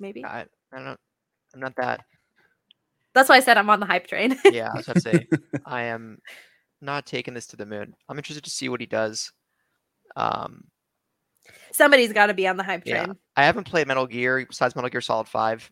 Maybe. 0.00 0.24
I, 0.24 0.46
I 0.72 0.82
don't. 0.82 0.98
I'm 1.54 1.60
not 1.60 1.76
that. 1.76 2.00
That's 3.14 3.28
why 3.28 3.36
I 3.36 3.40
said 3.40 3.58
I'm 3.58 3.68
on 3.70 3.80
the 3.80 3.86
hype 3.86 4.06
train. 4.06 4.38
Yeah, 4.50 4.70
I 4.72 4.76
was 4.76 4.88
about 4.88 4.94
to 4.96 5.00
say 5.02 5.28
I 5.66 5.82
am 5.84 6.18
not 6.80 7.04
taking 7.06 7.34
this 7.34 7.46
to 7.48 7.56
the 7.56 7.66
moon. 7.66 7.94
I'm 8.08 8.16
interested 8.18 8.44
to 8.44 8.50
see 8.50 8.68
what 8.68 8.80
he 8.80 8.86
does. 8.86 9.32
Um, 10.16 10.64
Somebody's 11.72 12.12
got 12.12 12.26
to 12.26 12.34
be 12.34 12.46
on 12.48 12.56
the 12.56 12.62
hype 12.62 12.82
Yeah. 12.86 13.04
train. 13.04 13.16
I 13.36 13.44
haven't 13.44 13.64
played 13.64 13.86
Metal 13.86 14.06
Gear 14.06 14.44
besides 14.48 14.74
Metal 14.74 14.90
Gear 14.90 15.00
Solid 15.00 15.28
Five, 15.28 15.70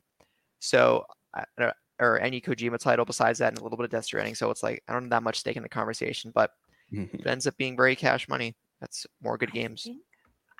so 0.60 1.04
I- 1.34 1.40
I 1.58 1.62
don't- 1.62 1.76
or 2.00 2.18
any 2.18 2.40
Kojima 2.40 2.78
title 2.78 3.04
besides 3.04 3.38
that, 3.38 3.48
and 3.52 3.58
a 3.58 3.62
little 3.62 3.76
bit 3.78 3.84
of 3.84 3.90
Death 3.90 4.06
Stranding. 4.06 4.34
So 4.34 4.50
it's 4.50 4.62
like 4.62 4.82
I 4.88 4.92
don't 4.92 5.02
have 5.02 5.10
that 5.10 5.22
much 5.22 5.38
stake 5.38 5.56
in 5.56 5.62
the 5.62 5.68
conversation, 5.68 6.32
but 6.34 6.50
it 6.90 7.24
ends 7.26 7.46
up 7.46 7.56
being 7.56 7.76
very 7.76 7.94
cash 7.94 8.28
money. 8.28 8.56
That's 8.80 9.06
more 9.22 9.36
good 9.38 9.52
games. 9.52 9.82
think 9.84 9.98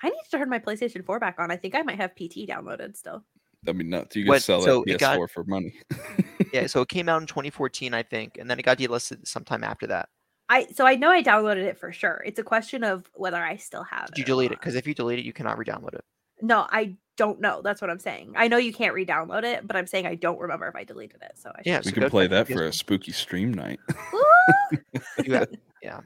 I 0.03 0.09
need 0.09 0.21
to 0.31 0.37
turn 0.37 0.49
my 0.49 0.59
PlayStation 0.59 1.05
4 1.05 1.19
back 1.19 1.35
on. 1.39 1.51
I 1.51 1.57
think 1.57 1.75
I 1.75 1.81
might 1.81 1.97
have 1.97 2.15
PT 2.15 2.47
downloaded 2.47 2.95
still. 2.95 3.23
That'd 3.63 3.77
be 3.77 3.83
nuts. 3.83 4.15
You 4.15 4.23
could 4.23 4.29
What- 4.29 4.41
sell 4.43 4.61
so 4.61 4.83
that 4.87 4.93
it 4.95 4.99
PS4 5.01 5.29
for 5.29 5.43
money. 5.43 5.73
Yeah, 6.53 6.67
so 6.67 6.81
it 6.81 6.89
came 6.89 7.07
out 7.07 7.21
in 7.21 7.27
2014, 7.27 7.93
I 7.93 8.03
think, 8.03 8.37
and 8.37 8.49
then 8.49 8.59
it 8.59 8.63
got 8.63 8.77
delisted 8.77 9.25
sometime 9.25 9.63
after 9.63 9.87
that. 9.87 10.09
I 10.49 10.65
so 10.65 10.85
I 10.85 10.95
know 10.95 11.09
I 11.09 11.23
downloaded 11.23 11.63
it 11.63 11.77
for 11.79 11.93
sure. 11.93 12.21
It's 12.25 12.39
a 12.39 12.43
question 12.43 12.83
of 12.83 13.09
whether 13.13 13.41
I 13.41 13.55
still 13.55 13.83
have 13.83 14.07
Did 14.07 14.17
you 14.17 14.23
it. 14.23 14.25
or 14.25 14.27
delete 14.27 14.51
it? 14.51 14.59
Because 14.59 14.75
if 14.75 14.85
you 14.85 14.93
delete 14.93 15.19
it, 15.19 15.23
you 15.25 15.31
cannot 15.31 15.57
re-download 15.57 15.93
it. 15.93 16.03
No, 16.41 16.67
I 16.69 16.97
don't 17.17 17.39
know. 17.41 17.61
That's 17.61 17.81
what 17.81 17.89
I'm 17.89 17.99
saying. 17.99 18.33
I 18.35 18.47
know 18.47 18.57
you 18.57 18.73
can't 18.73 18.93
re-download 18.93 19.43
it, 19.43 19.67
but 19.67 19.75
I'm 19.75 19.85
saying 19.87 20.07
I 20.07 20.15
don't 20.15 20.39
remember 20.39 20.67
if 20.67 20.75
I 20.75 20.83
deleted 20.83 21.21
it. 21.21 21.33
So 21.35 21.49
I 21.55 21.61
Yeah, 21.65 21.77
should- 21.77 21.85
so 21.85 21.89
we 21.89 21.91
go 21.95 22.01
can 22.01 22.09
play 22.09 22.27
play 22.27 22.37
that 22.37 22.47
for 22.47 22.63
a 22.65 22.73
spooky 22.73 23.11
stream 23.11 23.53
night. 23.53 23.79
Woo! 24.13 24.77
Yeah, 25.83 26.01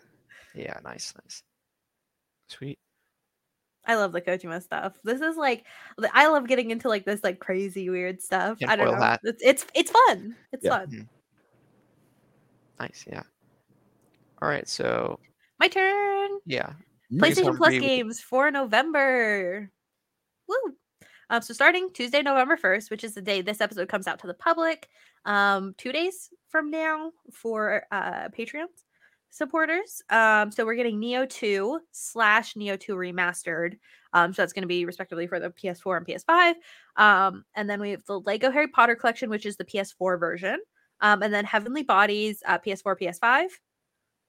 yeah, 0.56 0.80
nice, 0.84 1.14
nice, 1.22 1.44
sweet. 2.48 2.80
I 3.86 3.96
love 3.96 4.14
the 4.14 4.22
Kojima 4.22 4.64
stuff. 4.64 4.98
This 5.04 5.22
is 5.22 5.36
like 5.38 5.66
I 6.14 6.28
love 6.28 6.48
getting 6.48 6.72
into 6.72 6.88
like 6.90 7.06
this 7.06 7.24
like 7.24 7.40
crazy 7.40 7.90
weird 7.90 8.22
stuff. 8.22 8.58
I 8.68 8.76
don't 8.76 8.92
know. 8.92 8.98
hat. 8.98 9.20
It's 9.24 9.44
it's 9.44 9.66
it's 9.76 9.92
fun. 9.92 10.36
It's 10.54 10.64
Yeah. 10.66 10.72
fun. 10.80 11.10
Nice, 12.80 13.06
yeah. 13.08 13.24
All 14.42 14.50
right, 14.50 14.68
so 14.68 15.20
My 15.60 15.68
turn. 15.68 16.30
yeah, 16.46 16.74
PlayStation 17.14 17.56
Plus 17.58 17.70
Free 17.70 17.76
with 17.80 17.82
the- 17.82 17.88
games 17.88 18.20
for 18.22 18.50
November. 18.52 19.70
Woo! 20.48 20.56
Um, 21.30 21.42
so 21.42 21.54
starting 21.54 21.90
Tuesday, 21.94 22.22
November 22.22 22.58
first, 22.58 22.92
which 22.92 23.04
is 23.04 23.14
the 23.14 23.22
day 23.22 23.42
this 23.42 23.62
episode 23.62 23.90
comes 23.90 24.08
out 24.08 24.20
to 24.20 24.28
the 24.28 24.34
public, 24.34 24.90
um, 25.26 25.74
two 25.78 25.92
days 25.92 26.30
from 26.50 26.70
now 26.70 27.12
for 27.32 27.84
uh 27.92 28.30
Patreons 28.30 28.86
supporters. 29.36 30.02
Um, 30.10 30.52
so 30.52 30.66
we're 30.66 30.76
getting 30.76 31.00
Nioh 31.00 31.30
Two 31.30 31.80
slash 31.92 32.54
Nioh 32.54 32.80
Two 32.80 32.96
remastered. 32.96 33.78
Um, 34.14 34.34
so 34.34 34.42
that's 34.42 34.54
going 34.54 34.64
to 34.64 34.68
be 34.68 34.86
respectively 34.86 35.28
for 35.28 35.40
the 35.40 35.50
PS4 35.50 35.98
and 35.98 36.08
PS5. 36.08 36.54
Um, 36.96 37.44
and 37.54 37.70
then 37.70 37.82
we 37.82 37.92
have 37.92 38.06
the 38.06 38.22
Lego 38.22 38.50
Harry 38.50 38.70
Potter 38.70 38.96
collection, 38.96 39.30
which 39.30 39.46
is 39.46 39.58
the 39.58 39.66
PS4 39.66 40.18
version. 40.18 40.60
Um, 41.02 41.22
and 41.22 41.34
then 41.34 41.44
Heavenly 41.44 41.84
Bodies, 41.84 42.42
uh, 42.46 42.58
PS4, 42.60 42.96
PS5. 42.98 43.48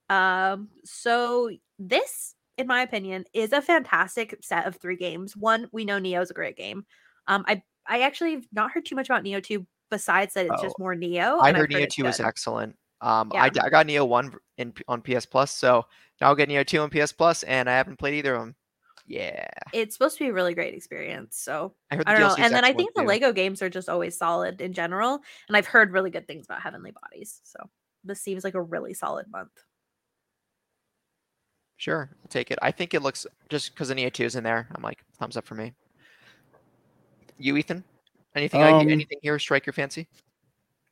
Um, 0.09 0.69
so 0.83 1.49
this, 1.79 2.35
in 2.57 2.67
my 2.67 2.81
opinion, 2.81 3.25
is 3.33 3.53
a 3.53 3.61
fantastic 3.61 4.37
set 4.41 4.65
of 4.65 4.75
three 4.77 4.95
games. 4.97 5.35
One, 5.35 5.67
we 5.71 5.85
know 5.85 5.99
Nioh 5.99 6.21
is 6.21 6.31
a 6.31 6.33
great 6.35 6.57
game. 6.57 6.85
Um, 7.27 7.43
I 7.47 7.61
I 7.85 8.01
actually 8.01 8.33
have 8.33 8.45
not 8.51 8.71
heard 8.71 8.85
too 8.85 8.95
much 8.95 9.09
about 9.09 9.23
Nioh 9.23 9.43
2 9.43 9.65
besides 9.89 10.33
that 10.33 10.45
it's 10.47 10.61
just 10.61 10.75
Oh, 10.79 10.83
more 10.83 10.95
Nioh. 10.95 11.39
I 11.41 11.53
heard 11.53 11.71
Nioh 11.71 11.89
Two 11.89 12.03
was 12.03 12.19
excellent. 12.19 12.75
Um, 13.01 13.31
Yeah. 13.33 13.43
I, 13.43 13.45
I 13.45 13.69
got 13.69 13.87
Nioh 13.87 14.07
One 14.07 14.33
in 14.57 14.73
on 14.87 15.01
PS 15.01 15.25
Plus, 15.25 15.51
so 15.51 15.85
now 16.19 16.27
I'll 16.27 16.35
get 16.35 16.49
Nioh 16.49 16.65
Two 16.65 16.79
on 16.79 16.89
PS 16.89 17.11
Plus, 17.11 17.43
and 17.43 17.69
I 17.69 17.73
haven't 17.77 17.97
played 17.99 18.15
either 18.15 18.35
of 18.35 18.41
them. 18.41 18.55
Yeah, 19.09 19.47
it's 19.73 19.95
supposed 19.95 20.17
to 20.17 20.25
be 20.25 20.29
a 20.29 20.33
really 20.33 20.53
great 20.53 20.73
experience. 20.73 21.37
So 21.37 21.75
I 21.89 21.95
heard 21.95 22.05
the 22.05 22.09
I 22.09 22.13
don't 22.13 22.21
know. 22.23 22.35
DLC 22.35 22.39
And 22.39 22.53
then 22.53 22.65
I 22.65 22.73
think 22.73 22.93
the. 22.93 23.03
Lego 23.03 23.31
games 23.31 23.61
are 23.61 23.69
just 23.69 23.87
always 23.87 24.17
solid 24.17 24.59
in 24.59 24.73
general. 24.73 25.21
And 25.47 25.55
I've 25.55 25.67
heard 25.67 25.93
really 25.93 26.09
good 26.09 26.27
things 26.27 26.45
about 26.45 26.61
Heavenly 26.61 26.91
Bodies. 26.91 27.39
So 27.43 27.57
this 28.03 28.19
seems 28.19 28.43
like 28.43 28.55
a 28.55 28.61
really 28.61 28.93
solid 28.93 29.27
month. 29.31 29.51
Sure, 31.77 32.09
I'll 32.23 32.27
take 32.29 32.49
it. 32.51 32.57
I 32.61 32.71
think 32.71 32.93
it 32.93 33.01
looks 33.03 33.25
just 33.49 33.71
because 33.73 33.89
the 33.89 33.95
Nioh 33.95 34.11
Two 34.11 34.25
is 34.25 34.35
in 34.35 34.43
there. 34.43 34.67
I'm 34.75 34.81
like 34.81 35.03
thumbs 35.19 35.37
up 35.37 35.45
for 35.45 35.55
me. 35.55 35.73
You, 37.37 37.55
Ethan? 37.57 37.83
Anything? 38.35 38.61
I- 38.63 38.71
Um, 38.71 38.89
anything 38.89 39.19
here 39.21 39.37
strike 39.39 39.65
your 39.65 39.73
fancy? 39.73 40.07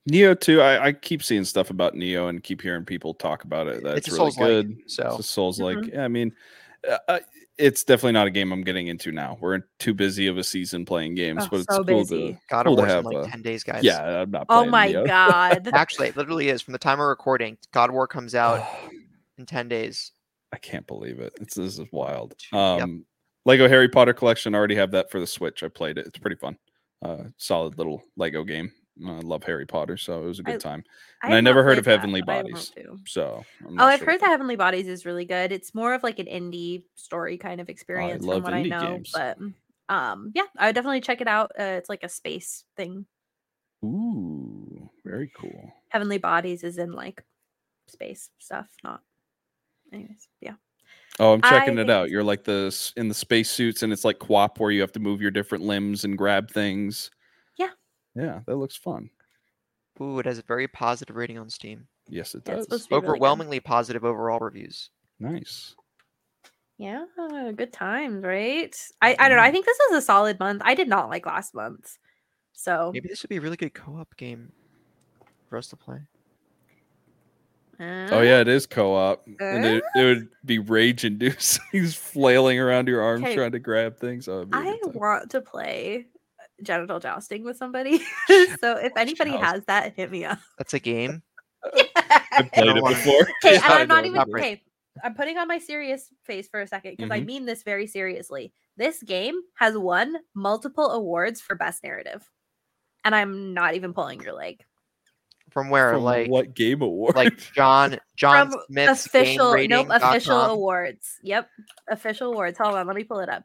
Nioh 0.10 0.40
too. 0.40 0.62
I, 0.62 0.86
I 0.88 0.94
keep 0.94 1.24
seeing 1.24 1.44
stuff 1.44 1.72
about 1.72 1.96
Nioh 1.96 2.30
and 2.30 2.44
keep 2.44 2.62
hearing 2.62 2.86
people 2.86 3.16
talk 3.16 3.44
about 3.44 3.68
it. 3.68 3.84
That's 3.84 4.08
really 4.08 4.18
Souls-like, 4.18 4.48
good. 4.48 4.78
so- 4.86 5.08
it's 5.08 5.20
a 5.20 5.24
Souls 5.24 5.60
like. 5.60 5.78
Mhm. 5.78 5.94
Yeah, 5.94 6.04
I 6.06 6.08
mean, 6.08 6.32
uh, 6.88 6.98
uh, 7.08 7.20
it's 7.58 7.84
definitely 7.84 8.12
not 8.12 8.28
a 8.28 8.32
game 8.32 8.52
I'm 8.52 8.62
getting 8.64 8.88
into 8.88 9.12
now. 9.12 9.38
We're 9.42 9.62
too 9.80 9.96
busy 9.96 10.28
of 10.28 10.38
a 10.38 10.44
season 10.44 10.86
playing 10.86 11.16
games, 11.16 11.46
Oh, 11.46 11.48
but 11.50 11.58
it's 11.62 11.76
so 11.76 11.84
cool 11.84 12.02
busy. 12.02 12.34
to 12.34 12.40
God 12.50 12.66
cool 12.68 12.74
of 12.74 12.80
to 12.80 12.84
in 12.84 12.90
have. 12.90 13.06
like 13.06 13.16
uh, 13.16 13.28
ten 13.28 13.42
days, 13.42 13.64
guys. 13.64 13.84
yeah, 13.84 14.22
I'm 14.22 14.30
not. 14.30 14.46
Oh 14.50 14.66
my 14.66 14.88
Neo. 14.90 15.06
god. 15.08 15.68
Actually, 15.74 16.10
it 16.10 16.18
literally 16.18 16.50
is. 16.50 16.62
From 16.62 16.74
the 16.74 16.78
time 16.78 17.00
of 17.00 17.08
recording, 17.08 17.58
God 17.72 17.90
of 17.90 17.96
War 17.96 18.06
comes 18.08 18.36
out 18.36 18.64
in 19.40 19.48
ten 19.48 19.68
days. 19.68 20.12
I 20.56 20.58
can't 20.60 20.88
believe 20.88 21.20
it. 21.20 21.34
It's 21.42 21.56
this 21.56 21.78
is 21.78 21.86
wild. 21.92 22.34
Yep. 22.54 22.60
Um, 22.84 23.06
Lego 23.46 23.68
Harry 23.68 23.90
Potter 23.90 24.14
collection. 24.14 24.56
I 24.56 24.58
already 24.58 24.76
have 24.76 24.92
that 24.92 25.12
for 25.12 25.20
the 25.20 25.28
Switch. 25.28 25.64
I 25.64 25.68
played 25.68 25.98
it. 25.98 26.08
It's 26.08 26.18
pretty 26.18 26.38
fun. 26.38 26.58
Uh, 27.04 27.26
solid 27.38 27.78
little 27.78 28.02
Lego 28.16 28.44
game. 28.46 28.72
I 29.06 29.20
love 29.20 29.44
Harry 29.44 29.66
Potter, 29.66 29.98
so 29.98 30.24
it 30.24 30.26
was 30.28 30.40
a 30.40 30.44
good 30.44 30.56
I- 30.56 30.60
time. 30.60 30.84
I 31.22 31.28
And 31.28 31.34
I 31.34 31.36
have 31.36 31.44
never 31.44 31.64
heard 31.64 31.78
of 31.78 31.84
that, 31.84 32.00
Heavenly 32.00 32.22
I 32.22 32.26
Bodies. 32.26 32.72
So 33.06 33.44
I'm 33.68 33.78
Oh, 33.80 33.84
I've 33.84 34.00
sure 34.00 34.12
heard 34.12 34.22
that 34.22 34.30
Heavenly 34.30 34.56
Bodies 34.56 34.88
is 34.88 35.06
really 35.06 35.26
good. 35.26 35.52
It's 35.52 35.76
more 35.76 35.94
of 35.94 36.02
like 36.04 36.20
an 36.20 36.28
indie 36.28 36.84
story 36.96 37.38
kind 37.38 37.60
of 37.60 37.68
experience 37.68 38.24
love 38.24 38.38
from 38.38 38.44
what 38.46 38.54
I 38.54 38.64
know. 38.64 38.80
games. 38.94 39.12
But 39.14 39.38
um 39.90 40.32
yeah, 40.34 40.46
I 40.58 40.68
would 40.68 40.76
definitely 40.76 41.02
check 41.02 41.20
it 41.20 41.28
out. 41.28 41.52
Uh, 41.60 41.64
it's 41.78 41.90
like 41.90 42.04
a 42.04 42.10
space 42.10 42.64
thing. 42.78 43.06
Ooh, 43.84 44.90
very 45.04 45.30
cool. 45.38 45.74
Heavenly 45.90 46.18
Bodies 46.18 46.64
is 46.64 46.78
in 46.78 46.94
like 46.94 47.22
space 47.88 48.30
stuff, 48.40 48.68
not 48.84 49.02
anyways. 49.94 50.28
Yeah. 50.42 50.56
Oh, 51.20 51.34
I'm 51.34 51.42
checking 51.42 51.80
I 51.80 51.84
it 51.84 51.90
out. 51.90 52.10
You're 52.10 52.24
like 52.24 52.44
the 52.44 52.76
in 52.98 53.08
the 53.08 53.14
space 53.14 53.50
suits, 53.50 53.84
and 53.84 53.94
it's 53.94 54.04
like 54.04 54.20
QWOP 54.20 54.60
where 54.60 54.72
you 54.72 54.82
have 54.82 54.92
to 54.94 55.00
move 55.00 55.22
your 55.22 55.32
different 55.32 55.64
limbs 55.64 56.04
and 56.04 56.18
grab 56.18 56.52
things. 56.52 57.10
Yeah. 57.58 57.70
Yeah, 58.16 58.42
that 58.46 58.58
looks 58.58 58.76
fun. 58.76 59.10
Ooh, 60.02 60.20
it 60.20 60.26
has 60.26 60.40
a 60.40 60.44
very 60.44 60.68
positive 60.68 61.16
rating 61.16 61.38
on 61.38 61.50
Steam. 61.50 61.88
Yes, 62.10 62.36
it 62.36 62.44
Yeah, 62.46 62.56
it's 62.56 62.68
does. 62.68 62.82
supposed 62.84 62.92
really. 62.92 63.04
Overwhelmingly 63.04 63.60
positive 63.62 64.04
overall 64.04 64.40
reviews. 64.40 64.90
Nice. 65.20 65.74
Yeah, 66.78 67.06
good 67.56 67.72
times, 67.72 68.24
right? 68.26 68.76
I 69.02 69.16
I 69.18 69.30
don't 69.30 69.38
know. 69.38 69.44
I 69.44 69.50
Mm. 69.50 69.54
think 69.54 69.66
this 69.66 69.80
is 69.92 69.98
a 69.98 70.02
solid 70.02 70.38
month. 70.40 70.62
I 70.66 70.76
did 70.76 70.90
not 70.90 71.10
like 71.10 71.26
last 71.26 71.54
month. 71.56 71.98
So 72.52 72.92
Maybe 72.94 73.08
this 73.08 73.24
would 73.24 73.30
be 73.30 73.38
a 73.38 73.42
really 73.42 73.56
good 73.56 73.74
co-op 73.74 74.16
game 74.18 74.52
for 75.50 75.58
us 75.58 75.70
to 75.70 75.78
play. 75.78 76.00
Oh 77.80 78.22
yeah, 78.22 78.40
it 78.40 78.48
is 78.48 78.66
co-op, 78.66 79.26
and 79.40 79.66
it, 79.66 79.84
Uh? 79.84 80.00
it 80.00 80.04
would 80.06 80.30
be 80.46 80.60
rage-inducing. 80.60 81.64
He's 81.72 81.96
flailing 81.96 82.60
around 82.60 82.88
your 82.88 83.02
arms 83.02 83.24
trying 83.34 83.52
to 83.52 83.60
grab 83.60 83.98
things. 83.98 84.28
Oh, 84.28 84.38
it'd 84.38 84.52
be 84.52 84.58
a 84.58 84.62
I 84.62 84.64
good 84.84 84.94
time. 84.94 85.00
want 85.02 85.32
to 85.32 85.42
play 85.42 86.06
genital 86.64 87.00
jousting 87.00 87.44
with 87.44 87.58
somebody. 87.58 87.98
so 88.60 88.78
if 88.78 88.94
anybody 88.96 89.32
joust. 89.32 89.44
has 89.44 89.66
that, 89.66 89.94
hit 89.96 90.12
me 90.12 90.24
up. 90.26 90.40
That's 90.58 90.74
a 90.74 90.80
game. 90.80 91.22
I've 92.32 92.52
played 92.54 92.76
it 92.78 92.86
before. 92.86 93.28
Okay, 93.44 93.56
and 93.56 93.64
I'm 93.66 93.88
not 93.88 94.06
even 94.06 94.16
not 94.18 94.30
okay. 94.30 94.62
I'm 95.04 95.14
putting 95.14 95.38
on 95.38 95.48
my 95.50 95.58
serious 95.60 96.10
face 96.24 96.48
for 96.48 96.62
a 96.62 96.68
second 96.68 96.96
because 96.96 97.12
I 97.12 97.20
Mhm. 97.20 97.26
mean 97.26 97.46
this 97.46 97.64
very 97.64 97.86
seriously. 97.88 98.54
This 98.78 99.04
game 99.04 99.36
has 99.56 99.78
won 99.78 100.16
multiple 100.34 100.92
awards 100.92 101.42
for 101.42 101.56
best 101.56 101.84
narrative, 101.84 102.30
and 103.04 103.14
I'm 103.14 103.54
not 103.54 103.76
even 103.76 103.94
pulling 103.94 104.22
your 104.22 104.34
leg. 104.34 104.64
From 105.56 105.70
where? 105.70 105.94
From 105.94 106.04
like 106.04 106.30
what 106.30 106.54
game 106.54 106.82
award? 106.84 107.16
like 107.16 107.34
John 107.54 107.98
John 108.16 108.52
From 108.52 108.60
Smith's 108.68 109.06
official, 109.08 109.56
game 109.56 109.70
nope, 109.70 109.88
rating. 109.90 110.04
official 110.08 110.38
awards. 110.42 111.18
Yep, 111.24 111.50
official 111.90 112.34
awards. 112.34 112.58
Hold 112.58 112.76
on, 112.76 112.86
let 112.86 112.96
me 112.96 113.06
pull 113.06 113.20
it 113.22 113.30
up. 113.30 113.44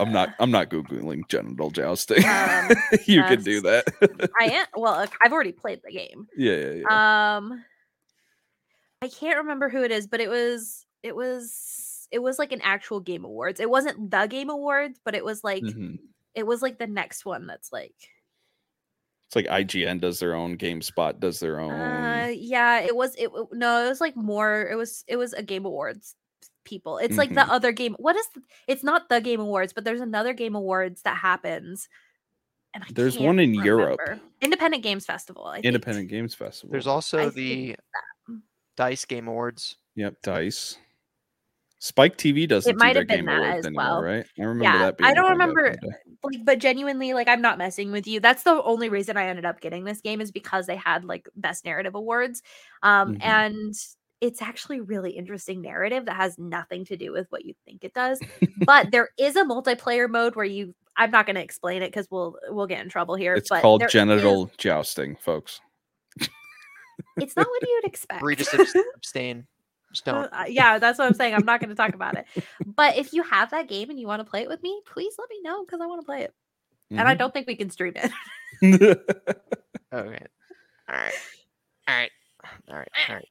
I'm 0.00 0.12
not. 0.12 0.30
Uh, 0.30 0.32
I'm 0.40 0.50
not 0.50 0.70
googling 0.70 1.28
genital 1.28 1.70
jousting. 1.70 2.24
Um, 2.24 2.70
you 3.06 3.22
can 3.22 3.42
do 3.42 3.60
that. 3.62 3.84
I 4.40 4.44
am. 4.46 4.66
Well, 4.76 5.06
I've 5.24 5.32
already 5.32 5.52
played 5.52 5.80
the 5.84 5.92
game. 5.92 6.26
yeah, 6.36 6.56
yeah, 6.56 6.72
yeah. 6.88 7.36
Um, 7.36 7.64
I 9.02 9.08
can't 9.08 9.38
remember 9.38 9.68
who 9.68 9.82
it 9.84 9.92
is, 9.92 10.08
but 10.08 10.18
it 10.20 10.28
was 10.28 10.84
it 11.04 11.14
was 11.14 12.08
it 12.10 12.18
was 12.18 12.40
like 12.40 12.50
an 12.50 12.60
actual 12.62 12.98
game 12.98 13.24
awards. 13.24 13.60
It 13.60 13.70
wasn't 13.70 14.10
the 14.10 14.26
game 14.26 14.50
awards, 14.50 14.98
but 15.04 15.14
it 15.14 15.24
was 15.24 15.44
like 15.44 15.62
Mhm. 15.62 15.98
it 16.34 16.44
was 16.44 16.60
like 16.60 16.78
the 16.78 16.88
next 16.88 17.24
one 17.24 17.46
that's 17.46 17.72
like 17.72 17.94
It's 19.30 19.36
like 19.36 19.46
IGN 19.46 20.00
does 20.00 20.18
their 20.18 20.34
own, 20.34 20.58
GameSpot 20.58 21.20
does 21.20 21.38
their 21.38 21.60
own. 21.60 21.70
uh 21.72 22.32
yeah, 22.34 22.80
it 22.80 22.96
was 22.96 23.14
it 23.14 23.30
no, 23.52 23.86
it 23.86 23.88
was 23.88 24.00
like 24.00 24.16
more 24.16 24.68
it 24.68 24.74
was 24.74 25.04
it 25.06 25.14
was 25.16 25.32
a 25.34 25.42
game 25.42 25.64
awards 25.64 26.16
people. 26.64 26.98
It's 26.98 27.16
like 27.16 27.28
the 27.30 27.42
Mhm. 27.42 27.48
other 27.48 27.70
game. 27.70 27.94
What 28.00 28.16
is 28.16 28.26
the, 28.34 28.42
it's 28.66 28.82
not 28.82 29.08
the 29.08 29.20
game 29.20 29.38
awards, 29.40 29.72
but 29.72 29.84
there's 29.84 30.00
another 30.00 30.32
game 30.34 30.56
awards 30.56 31.02
that 31.02 31.16
happens. 31.16 31.88
And 32.74 32.82
I 32.82 32.88
There's 32.92 33.18
one 33.20 33.38
in 33.38 33.54
Europe. 33.54 34.00
Independent 34.42 34.82
Games 34.82 35.06
Festival. 35.06 35.46
I 35.46 35.54
think. 35.56 35.66
Independent 35.66 36.08
Games 36.08 36.34
Festival. 36.34 36.72
There's 36.72 36.86
also 36.88 37.26
I 37.26 37.28
the 37.30 37.76
Dice 38.76 39.04
Game 39.04 39.28
Awards. 39.28 39.76
Yep, 39.94 40.22
Dice. 40.22 40.76
Spike 41.78 42.16
TV 42.18 42.46
doesn't 42.48 42.72
do 42.74 42.78
might 42.78 42.92
their 42.94 43.02
have 43.02 43.08
been 43.08 43.16
game 43.18 43.26
that 43.26 43.38
awards 43.38 43.58
as 43.60 43.66
anymore, 43.66 43.84
well. 43.84 44.02
right? 44.02 44.26
I 44.38 44.42
remember 44.42 44.64
Yeah, 44.64 44.78
that. 44.78 44.98
Being 44.98 45.08
I 45.08 45.12
a 45.12 45.14
don't 45.14 45.28
thing 45.30 45.38
back 45.38 45.48
in 45.48 45.54
remember- 45.54 45.76
the 45.80 45.88
day. 45.88 46.09
Like 46.22 46.44
but 46.44 46.58
genuinely 46.58 47.14
like 47.14 47.28
i'm 47.28 47.40
not 47.42 47.58
messing 47.58 47.90
with 47.92 48.06
you 48.06 48.20
that's 48.20 48.42
the 48.42 48.62
only 48.62 48.88
reason 48.88 49.16
i 49.16 49.26
ended 49.26 49.44
up 49.44 49.60
getting 49.60 49.84
this 49.84 50.00
game 50.00 50.20
is 50.20 50.30
because 50.30 50.66
they 50.66 50.76
had 50.76 51.04
like 51.04 51.28
best 51.36 51.64
narrative 51.64 51.94
awards 51.94 52.42
um 52.82 53.14
Mhm. 53.16 53.22
and 53.24 53.74
it's 54.20 54.42
actually 54.42 54.80
really 54.82 55.12
interesting 55.12 55.62
narrative 55.62 56.04
that 56.04 56.16
has 56.16 56.38
nothing 56.38 56.84
to 56.84 56.96
do 56.96 57.10
with 57.10 57.26
what 57.30 57.44
you 57.46 57.54
think 57.64 57.84
it 57.84 57.94
does 57.94 58.20
but 58.66 58.90
there 58.90 59.08
is 59.18 59.36
a 59.36 59.44
multiplayer 59.44 60.08
mode 60.10 60.36
where 60.36 60.44
you 60.44 60.74
i'm 60.96 61.10
not 61.10 61.24
going 61.24 61.36
to 61.36 61.42
explain 61.42 61.82
it 61.82 61.88
because 61.88 62.06
we'll 62.10 62.36
we'll 62.50 62.66
get 62.66 62.82
in 62.82 62.88
trouble 62.90 63.14
here 63.14 63.34
It's 63.34 63.48
but 63.48 63.62
called 63.62 63.80
there 63.80 63.86
is- 63.88 63.92
genital 63.92 64.50
jousting, 64.58 65.16
folks. 65.16 65.60
it's 67.16 67.34
not 67.36 67.46
what 67.46 67.62
you'd 67.62 67.84
expect 67.86 68.20
Bree 68.20 68.36
just 68.36 68.54
abstain. 68.94 69.46
Just 69.92 70.04
don't. 70.04 70.32
uh, 70.32 70.44
yeah, 70.48 70.78
that's 70.78 70.98
what 70.98 71.06
I'm 71.08 71.14
saying. 71.14 71.34
I'm 71.34 71.44
not 71.44 71.60
going 71.60 71.70
to 71.70 71.74
talk 71.76 71.94
about 71.94 72.16
it. 72.16 72.24
But 72.64 72.96
if 72.96 73.12
you 73.12 73.22
have 73.24 73.50
that 73.50 73.66
game 73.68 73.90
and 73.90 73.98
you 73.98 74.06
want 74.06 74.20
to 74.24 74.30
play 74.30 74.42
it 74.42 74.48
with 74.48 74.62
me, 74.62 74.80
please 74.86 75.14
let 75.18 75.28
me 75.30 75.40
know 75.42 75.64
because 75.64 75.80
I 75.80 75.86
want 75.86 76.00
to 76.00 76.06
play 76.06 76.22
it. 76.22 76.34
And 76.90 77.08
I 77.08 77.14
Mhm. 77.14 77.18
don't 77.18 77.32
think 77.32 77.46
we 77.46 77.56
can 77.56 77.70
stream 77.70 77.94
it. 77.96 78.10
Okay. 79.92 80.24
All 80.88 80.94
right. 80.94 81.14
All 81.88 81.94
right. 81.96 82.10
All 82.68 82.76
right. 82.76 82.88
All 83.08 83.16
right. 83.16 83.28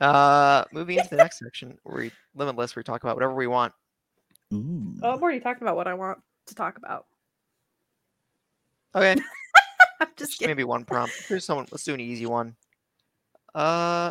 Uh, 0.00 0.64
moving 0.72 0.96
into 0.98 1.10
the 1.10 1.16
next 1.18 1.38
section, 1.38 1.78
where 1.84 1.96
we 2.04 2.12
limitless, 2.34 2.74
we 2.74 2.82
talk 2.82 3.04
about 3.04 3.14
whatever 3.16 3.34
we 3.34 3.46
want. 3.46 3.72
Ooh. 4.52 4.94
Oh, 5.02 5.12
I'm 5.12 5.22
already 5.22 5.38
talking 5.40 5.62
about 5.62 5.76
what 5.76 5.86
I 5.86 5.94
want 5.94 6.18
to 6.46 6.54
talk 6.56 6.76
about. 6.78 7.06
Okay, 8.94 9.12
I'm 10.00 10.08
just 10.16 10.18
just 10.18 10.38
kidding. 10.38 10.50
maybe 10.50 10.64
one 10.64 10.84
prompt. 10.84 11.16
Here's 11.28 11.44
someone. 11.44 11.66
Let's 11.70 11.84
do 11.84 11.94
an 11.94 12.00
easy 12.00 12.26
one. 12.26 12.56
Uh, 13.54 14.10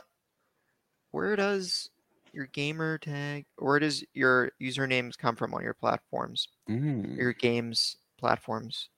where 1.11 1.35
does 1.35 1.89
your 2.33 2.47
gamer 2.47 2.97
tag? 2.97 3.45
Where 3.57 3.79
does 3.79 4.03
your 4.13 4.51
usernames 4.61 5.17
come 5.17 5.35
from 5.35 5.53
on 5.53 5.63
your 5.63 5.73
platforms? 5.73 6.47
Mm. 6.69 7.17
Your 7.17 7.33
games 7.33 7.97
platforms. 8.17 8.89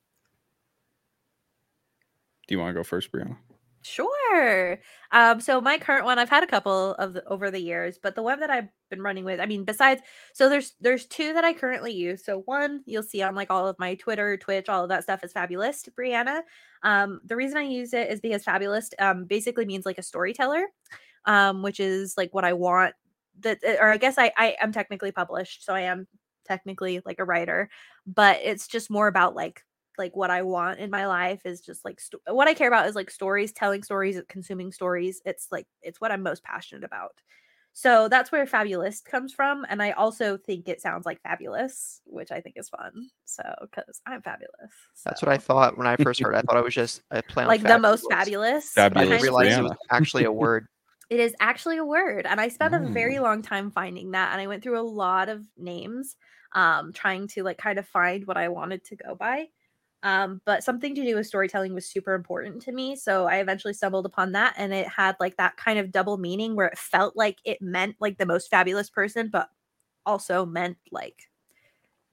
Do 2.48 2.56
you 2.56 2.60
want 2.60 2.70
to 2.70 2.80
go 2.80 2.84
first, 2.84 3.12
Breanna? 3.12 3.38
Sure. 3.82 4.80
Um, 5.12 5.40
so 5.40 5.62
my 5.62 5.78
current 5.78 6.04
one, 6.04 6.20
I've 6.20 6.30
had 6.30 6.44
a 6.44 6.48
couple 6.48 6.96
of 6.96 7.14
the, 7.14 7.26
over 7.28 7.50
the 7.50 7.62
years, 7.62 7.98
but 8.02 8.14
the 8.14 8.22
one 8.22 8.42
that 8.42 8.50
I've 8.50 8.68
been 8.90 9.02
running 9.02 9.24
with, 9.24 9.40
I 9.40 9.46
mean, 9.46 9.64
besides, 9.64 10.02
so 10.34 10.50
there's 10.50 10.74
there's 10.82 11.06
two 11.06 11.34
that 11.34 11.46
I 11.46 11.54
currently 11.54 11.94
use. 11.94 12.26
So 12.26 12.42
one 12.46 12.84
you'll 12.86 13.04
see 13.04 13.22
on 13.22 13.36
like 13.36 13.50
all 13.50 13.68
of 13.68 13.80
my 13.80 13.96
Twitter, 13.96 14.36
Twitch, 14.36 14.68
all 14.68 14.84
of 14.84 14.90
that 14.90 15.04
stuff 15.04 15.24
is 15.24 15.32
fabulist, 15.32 15.90
Breanna. 15.98 16.42
Um, 16.84 17.22
the 17.24 17.38
reason 17.38 17.58
I 17.58 17.64
use 17.64 17.94
it 17.94 18.10
is 18.10 18.20
because 18.20 18.44
fabulist 18.44 18.96
um 19.00 19.26
basically 19.26 19.66
means 19.66 19.86
like 19.86 19.98
a 19.98 20.04
storyteller, 20.04 20.66
um, 21.26 21.62
which 21.62 21.80
is 21.80 22.16
like 22.18 22.34
what 22.34 22.46
I 22.46 22.54
want 22.54 22.96
that, 23.42 23.60
uh, 23.64 23.76
or 23.80 23.92
I 23.92 23.98
guess 23.98 24.18
I 24.18 24.32
I 24.38 24.56
am 24.62 24.72
technically 24.72 25.12
published, 25.12 25.66
so 25.66 25.74
I 25.74 25.82
am 25.82 26.08
technically 26.46 27.02
like 27.06 27.20
a 27.20 27.26
writer, 27.26 27.70
but 28.06 28.40
it's 28.44 28.68
just 28.68 28.90
more 28.90 29.08
about 29.08 29.36
like 29.36 29.64
like 29.98 30.16
what 30.16 30.32
I 30.32 30.42
want 30.44 30.80
in 30.80 30.90
my 30.90 31.06
life 31.06 31.42
is 31.46 31.62
just 31.62 31.84
like 31.84 32.00
sto- 32.00 32.22
what 32.28 32.48
I 32.48 32.54
care 32.54 32.70
about 32.70 32.88
is 32.88 32.96
like 32.96 33.12
stories, 33.12 33.52
telling 33.52 33.84
stories, 33.84 34.20
consuming 34.30 34.72
stories. 34.72 35.22
It's 35.26 35.48
like 35.52 35.68
it's 35.82 36.02
what 36.02 36.12
I'm 36.12 36.24
most 36.24 36.44
passionate 36.44 36.84
about. 36.84 37.12
So 37.74 38.08
that's 38.10 38.32
where 38.32 38.46
fabulist 38.48 39.06
comes 39.06 39.32
from, 39.32 39.66
and 39.70 39.82
I 39.82 39.92
also 39.92 40.38
think 40.38 40.68
it 40.68 40.82
sounds 40.82 41.06
like 41.06 41.22
fabulous, 41.22 42.02
which 42.06 42.32
I 42.32 42.42
think 42.42 42.56
is 42.58 42.68
fun. 42.68 43.10
So 43.26 43.44
because 43.62 44.02
I'm 44.08 44.22
fabulous, 44.22 44.72
That's 45.06 45.22
what 45.22 45.30
I 45.30 45.38
thought 45.38 45.78
when 45.78 45.86
I 45.86 45.96
first 45.98 46.20
heard. 46.20 46.34
it. 46.34 46.38
I 46.38 46.42
thought 46.42 46.58
it 46.58 46.64
was 46.64 46.74
just 46.74 47.04
a 47.12 47.22
play 47.30 47.44
on 47.44 47.48
like 47.48 47.62
the 47.62 47.78
most 47.78 48.06
fabulous, 48.10 48.72
fabulous. 48.74 49.08
but 49.08 49.14
I 49.14 49.22
realized 49.22 49.50
didn't 49.50 49.66
it 49.66 49.70
was 49.70 49.78
actually 49.92 50.24
a 50.26 50.32
word. 50.32 50.68
It 51.10 51.20
is 51.20 51.36
actually 51.40 51.78
a 51.78 51.86
word, 51.86 52.26
and 52.28 52.40
I 52.40 52.50
spent 52.50 52.76
a 52.76 52.88
very 52.88 53.18
Mm. 53.18 53.20
long 53.20 53.42
time 53.42 53.72
finding 53.72 54.12
that, 54.12 54.32
and 54.32 54.40
I 54.42 54.48
went 54.48 54.62
through 54.64 54.80
a 54.80 54.82
lot 54.82 55.28
of 55.30 55.46
names, 55.58 56.16
um, 56.54 56.94
trying 56.94 57.28
to 57.30 57.44
like 57.44 57.58
kind 57.58 57.80
of 57.80 57.88
find 57.88 58.28
what 58.28 58.38
I 58.38 58.50
wanted 58.50 58.84
to 58.86 58.96
go 58.96 59.16
by. 59.16 59.48
Um, 60.04 60.42
but 60.46 60.64
something 60.64 60.96
to 60.96 61.04
do 61.04 61.16
with 61.16 61.28
storytelling 61.28 61.74
was 61.74 61.90
super 61.90 62.14
important 62.14 62.62
to 62.64 62.72
me, 62.72 62.96
so 62.96 63.26
I 63.28 63.38
eventually 63.38 63.74
stumbled 63.74 64.06
upon 64.06 64.34
that, 64.34 64.54
and 64.58 64.72
it 64.74 64.88
had 64.88 65.16
like 65.20 65.38
that 65.38 65.58
kind 65.58 65.80
of 65.80 65.92
double 65.92 66.18
meaning 66.18 66.56
where 66.56 66.68
it 66.68 66.78
felt 66.78 67.16
like 67.18 67.40
it 67.44 67.60
meant 67.62 67.96
like 68.00 68.18
the 68.20 68.26
most 68.28 68.50
fabulous 68.50 68.90
person, 68.92 69.30
but 69.32 69.50
also 70.06 70.46
meant 70.46 70.78
like 70.92 71.30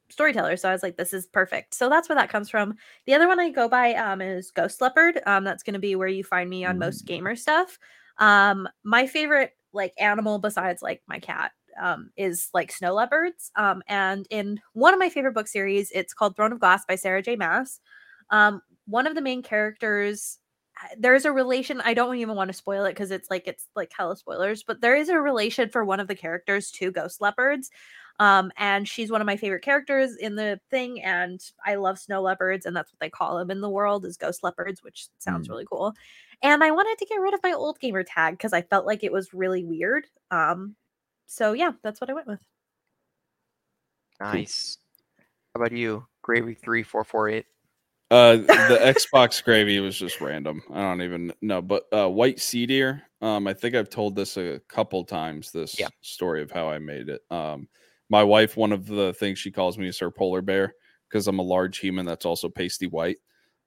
storyteller. 0.09 0.57
So 0.57 0.69
I 0.69 0.73
was 0.73 0.83
like, 0.83 0.97
this 0.97 1.13
is 1.13 1.27
perfect. 1.27 1.75
So 1.75 1.89
that's 1.89 2.09
where 2.09 2.17
that 2.17 2.31
comes 2.31 2.49
from. 2.49 2.77
The 3.07 3.15
other 3.15 3.27
one 3.27 3.41
I 3.41 3.51
go 3.51 3.69
by 3.69 3.95
um, 3.95 4.21
is 4.21 4.51
Ghost 4.53 4.81
Leopard. 4.81 5.21
Um, 5.27 5.45
that's 5.45 5.63
going 5.63 5.75
to 5.75 5.81
be 5.81 5.97
where 5.97 6.09
you 6.09 6.23
find 6.23 6.49
me 6.49 6.65
on 6.65 6.79
most 6.79 7.07
gamer 7.07 7.35
stuff. 7.35 7.79
Um, 8.19 8.69
my 8.85 9.07
favorite 9.07 9.53
like 9.73 9.93
animal 9.99 10.39
besides 10.39 10.83
like 10.83 11.03
my 11.07 11.19
cat 11.19 11.53
um, 11.81 12.11
is 12.17 12.49
like 12.55 12.73
snow 12.73 12.95
leopards. 12.95 13.51
Um, 13.57 13.83
and 13.89 14.27
in 14.31 14.61
one 14.73 14.95
of 14.95 15.01
my 15.01 15.11
favorite 15.11 15.35
book 15.35 15.49
series, 15.49 15.91
it's 15.93 16.15
called 16.15 16.37
Throne 16.37 16.53
of 16.53 16.61
Glass 16.61 16.85
by 16.87 16.95
Sarah 16.95 17.23
J. 17.23 17.37
Maas. 17.37 17.81
Um, 18.31 18.63
one 18.87 19.07
of 19.07 19.15
the 19.15 19.21
main 19.23 19.43
characters 19.43 20.39
uh, 20.83 20.89
there's 20.99 21.25
a 21.25 21.33
relation 21.33 21.81
i 21.83 21.95
don't 21.95 22.17
even 22.17 22.37
want 22.37 22.49
to 22.49 22.55
spoil 22.57 22.85
it 22.85 22.91
because 22.91 23.11
it's 23.11 23.31
like 23.31 23.47
it's 23.47 23.67
like 23.75 23.91
hella 23.97 24.17
spoilers 24.17 24.63
but 24.63 24.81
there 24.81 24.95
is 24.97 25.09
a 25.09 25.19
relation 25.19 25.69
for 25.69 25.85
one 25.85 26.01
of 26.01 26.07
the 26.09 26.15
characters 26.15 26.71
to 26.71 26.91
ghost 26.91 27.21
leopards 27.21 27.71
um 28.19 28.51
and 28.57 28.89
she's 28.89 29.11
one 29.11 29.21
of 29.21 29.27
my 29.27 29.37
favorite 29.37 29.63
characters 29.63 30.17
in 30.17 30.35
the 30.37 30.59
thing 30.71 31.03
and 31.03 31.51
i 31.65 31.75
love 31.75 31.99
snow 31.99 32.23
leopards 32.23 32.65
and 32.67 32.75
that's 32.75 32.93
what 32.93 33.01
they 33.01 33.11
call 33.11 33.37
them 33.37 33.51
in 33.51 33.61
the 33.61 33.69
world 33.69 34.05
is 34.05 34.17
ghost 34.17 34.43
leopards 34.43 34.83
which 34.83 35.09
sounds 35.19 35.49
Mm. 35.49 35.51
really 35.51 35.67
cool 35.71 35.93
and 36.43 36.63
i 36.65 36.71
wanted 36.71 36.97
to 36.99 37.07
get 37.07 37.21
rid 37.21 37.35
of 37.35 37.41
my 37.43 37.53
old 37.53 37.79
gamer 37.81 38.03
tag 38.03 38.35
because 38.35 38.53
i 38.53 38.63
felt 38.63 38.87
like 38.87 39.05
it 39.05 39.13
was 39.13 39.35
really 39.35 39.65
weird 39.65 40.07
um 40.31 40.75
so 41.27 41.53
yeah 41.53 41.73
that's 41.83 42.01
what 42.01 42.11
i 42.11 42.15
went 42.15 42.27
with 42.27 42.41
Nice. 44.21 44.79
How 45.55 45.61
about 45.61 45.73
you? 45.73 46.07
Gravy 46.23 46.55
three 46.55 46.83
four 46.83 47.05
four 47.05 47.29
eight. 47.29 47.47
Uh, 48.11 48.37
the 48.37 48.79
Xbox 49.15 49.43
gravy 49.43 49.81
was 49.81 49.99
just 49.99 50.21
random. 50.21 50.63
I 50.73 50.81
don't 50.81 51.03
even 51.03 51.33
know. 51.43 51.61
But 51.61 51.85
uh, 51.93 52.09
white 52.09 52.41
sea 52.41 52.67
deer. 52.67 53.03
Um, 53.21 53.47
I 53.47 53.53
think 53.53 53.75
I've 53.75 53.91
told 53.91 54.15
this 54.15 54.37
a 54.37 54.61
couple 54.69 55.05
times. 55.05 55.51
This 55.51 55.79
Yeah. 55.79 55.89
story 56.03 56.43
of 56.43 56.51
how 56.51 56.69
I 56.69 56.79
made 56.79 57.09
it. 57.09 57.23
Um, 57.31 57.69
my 58.09 58.23
wife, 58.23 58.57
one 58.57 58.73
of 58.73 58.87
the 58.87 59.13
things 59.15 59.39
she 59.39 59.51
calls 59.51 59.79
me 59.79 59.89
is 59.89 59.99
her 59.99 60.11
polar 60.11 60.43
bear 60.43 60.75
because 61.09 61.27
I'm 61.27 61.39
a 61.39 61.43
large 61.43 61.79
human 61.79 62.07
that's 62.07 62.27
also 62.27 62.49
pasty 62.49 62.87
white. 62.87 63.19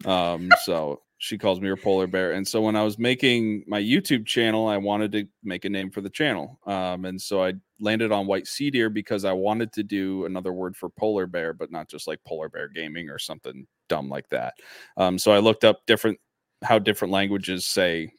Um, 0.06 0.49
so 0.64 1.02
she 1.18 1.38
calls 1.38 1.60
me 1.60 1.68
her 1.68 1.76
polar 1.76 2.07
bear. 2.07 2.32
And 2.32 2.48
so 2.48 2.61
when 2.61 2.78
I 2.78 2.84
was 2.84 2.98
making 2.98 3.66
my 3.68 3.82
YouTube 3.82 4.26
channel, 4.26 4.68
I 4.68 4.78
wanted 4.78 5.11
to 5.11 5.26
make 5.44 5.66
a 5.66 5.70
name 5.70 5.91
for 5.91 5.99
the 5.99 6.10
channel. 6.10 6.60
Um, 6.66 7.03
and 7.03 7.22
so 7.22 7.44
I 7.44 7.53
landed 7.82 8.14
on 8.14 8.26
white 8.26 8.48
sea 8.48 8.72
deer 8.72 8.90
because 8.90 9.26
I 9.26 9.34
wanted 9.34 9.74
to 9.74 9.84
do 9.84 10.26
another 10.26 10.53
word 10.53 10.78
for 10.78 10.90
polar 10.90 11.28
bear, 11.28 11.53
but 11.53 11.72
not 11.72 11.90
just 11.90 12.07
like 12.07 12.24
polar 12.26 12.48
bear 12.48 12.70
gaming 12.70 13.10
or 13.10 13.20
something 13.20 13.68
dumb 13.90 14.10
like 14.10 14.30
that. 14.30 14.53
Um, 14.95 15.18
so 15.18 15.32
I 15.32 15.40
looked 15.40 15.66
up 15.66 15.86
different 15.86 16.20
how 16.64 16.80
different 16.80 17.14
languages 17.14 17.66
say 17.66 18.11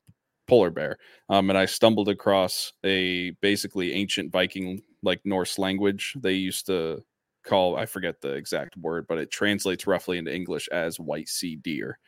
polar 0.47 0.71
bear, 0.71 0.99
um, 1.29 1.51
and 1.51 1.59
I 1.59 1.67
stumbled 1.67 2.09
across 2.09 2.73
a 2.85 3.31
basically 3.43 3.93
ancient 3.93 4.33
Viking 4.33 4.83
like 5.03 5.21
Norse 5.25 5.59
language. 5.59 6.15
They 6.21 6.33
used 6.35 6.67
to 6.67 7.03
call 7.45 7.77
I 7.77 7.87
forget 7.87 8.21
the 8.21 8.33
exact 8.35 8.77
word, 8.77 9.07
but 9.09 9.19
it 9.19 9.31
translates 9.31 9.87
roughly 9.87 10.19
into 10.19 10.35
English 10.35 10.69
as 10.69 11.01
white 11.01 11.29
sea 11.29 11.57
deer. 11.57 11.99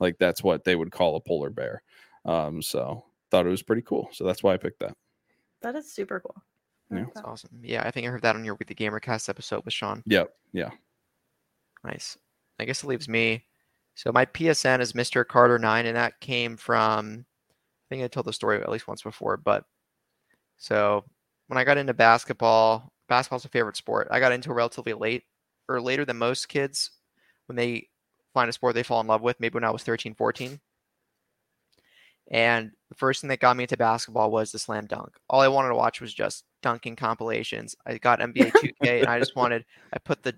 Like 0.00 0.16
that's 0.18 0.42
what 0.42 0.64
they 0.64 0.76
would 0.76 0.92
call 0.92 1.16
a 1.16 1.20
polar 1.20 1.50
bear. 1.50 1.82
Um, 2.24 2.60
so 2.62 3.04
thought 3.30 3.46
it 3.46 3.50
was 3.50 3.62
pretty 3.62 3.82
cool. 3.82 4.08
So 4.12 4.24
that's 4.24 4.42
why 4.42 4.54
I 4.54 4.56
picked 4.58 4.80
that. 4.80 4.94
that 5.62 5.74
is 5.76 5.90
super 5.92 6.20
cool 6.20 6.42
Yeah. 6.90 7.04
like 7.04 7.14
That's 7.14 7.26
awesome. 7.26 7.50
Yeah, 7.62 7.82
I 7.86 7.90
think 7.90 8.06
I 8.06 8.10
heard 8.10 8.22
that 8.22 8.36
on 8.36 8.44
your 8.44 8.54
With 8.56 8.68
the 8.68 8.74
Gamercast 8.74 9.28
episode 9.28 9.64
with 9.64 9.72
Sean. 9.74 10.02
Yep. 10.06 10.30
Yeah. 10.52 10.70
Nice. 11.84 12.16
I 12.58 12.64
guess 12.64 12.82
it 12.82 12.86
leaves 12.86 13.08
me. 13.08 13.44
So 13.94 14.10
my 14.12 14.26
PSN 14.26 14.80
is 14.80 14.92
Mr. 14.92 15.26
Carter 15.26 15.58
nine, 15.58 15.86
and 15.86 15.96
that 15.96 16.20
came 16.20 16.56
from. 16.56 17.24
I 17.50 17.94
think 17.94 18.02
I 18.02 18.08
told 18.08 18.26
the 18.26 18.32
story 18.32 18.60
at 18.60 18.68
least 18.70 18.88
once 18.88 19.02
before, 19.02 19.36
but 19.36 19.64
so 20.56 21.04
when 21.48 21.58
I 21.58 21.64
got 21.64 21.78
into 21.78 21.94
basketball, 21.94 22.92
basketball's 23.08 23.44
a 23.44 23.48
favorite 23.48 23.76
sport. 23.76 24.08
I 24.10 24.20
got 24.20 24.32
into 24.32 24.50
it 24.50 24.54
relatively 24.54 24.94
late, 24.94 25.24
or 25.68 25.80
later 25.80 26.04
than 26.04 26.18
most 26.18 26.48
kids 26.48 26.90
when 27.46 27.56
they 27.56 27.88
find 28.32 28.48
a 28.48 28.52
sport 28.52 28.74
they 28.74 28.82
fall 28.82 29.00
in 29.00 29.06
love 29.06 29.22
with. 29.22 29.40
Maybe 29.40 29.54
when 29.54 29.64
I 29.64 29.70
was 29.70 29.82
13, 29.82 30.14
14. 30.14 30.60
And 32.30 32.70
the 32.88 32.94
first 32.94 33.20
thing 33.20 33.28
that 33.28 33.40
got 33.40 33.56
me 33.56 33.64
into 33.64 33.76
basketball 33.76 34.30
was 34.30 34.50
the 34.50 34.58
slam 34.58 34.86
dunk. 34.86 35.10
All 35.28 35.40
I 35.40 35.48
wanted 35.48 35.68
to 35.68 35.74
watch 35.74 36.00
was 36.00 36.14
just 36.14 36.44
dunking 36.62 36.96
compilations. 36.96 37.76
I 37.86 37.98
got 37.98 38.20
NBA 38.20 38.52
2K, 38.52 38.72
and 39.00 39.08
I 39.08 39.18
just 39.18 39.36
wanted. 39.36 39.64
I 39.92 39.98
put 39.98 40.22
the 40.22 40.34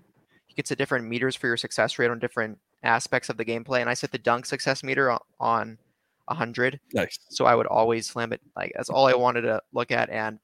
you 0.49 0.55
get 0.55 0.65
to 0.65 0.75
different 0.75 1.07
meters 1.07 1.35
for 1.35 1.47
your 1.47 1.57
success 1.57 1.97
rate 1.97 2.11
on 2.11 2.19
different 2.19 2.59
aspects 2.83 3.29
of 3.29 3.37
the 3.37 3.45
gameplay, 3.45 3.79
and 3.79 3.89
I 3.89 3.93
set 3.93 4.11
the 4.11 4.17
dunk 4.17 4.45
success 4.45 4.83
meter 4.83 5.17
on 5.39 5.77
100. 6.25 6.79
Nice. 6.93 7.19
So 7.29 7.45
I 7.45 7.55
would 7.55 7.67
always 7.67 8.07
slam 8.07 8.33
it. 8.33 8.41
Like 8.55 8.73
that's 8.75 8.89
all 8.89 9.07
I 9.07 9.13
wanted 9.13 9.41
to 9.41 9.61
look 9.71 9.91
at. 9.91 10.09
And 10.09 10.39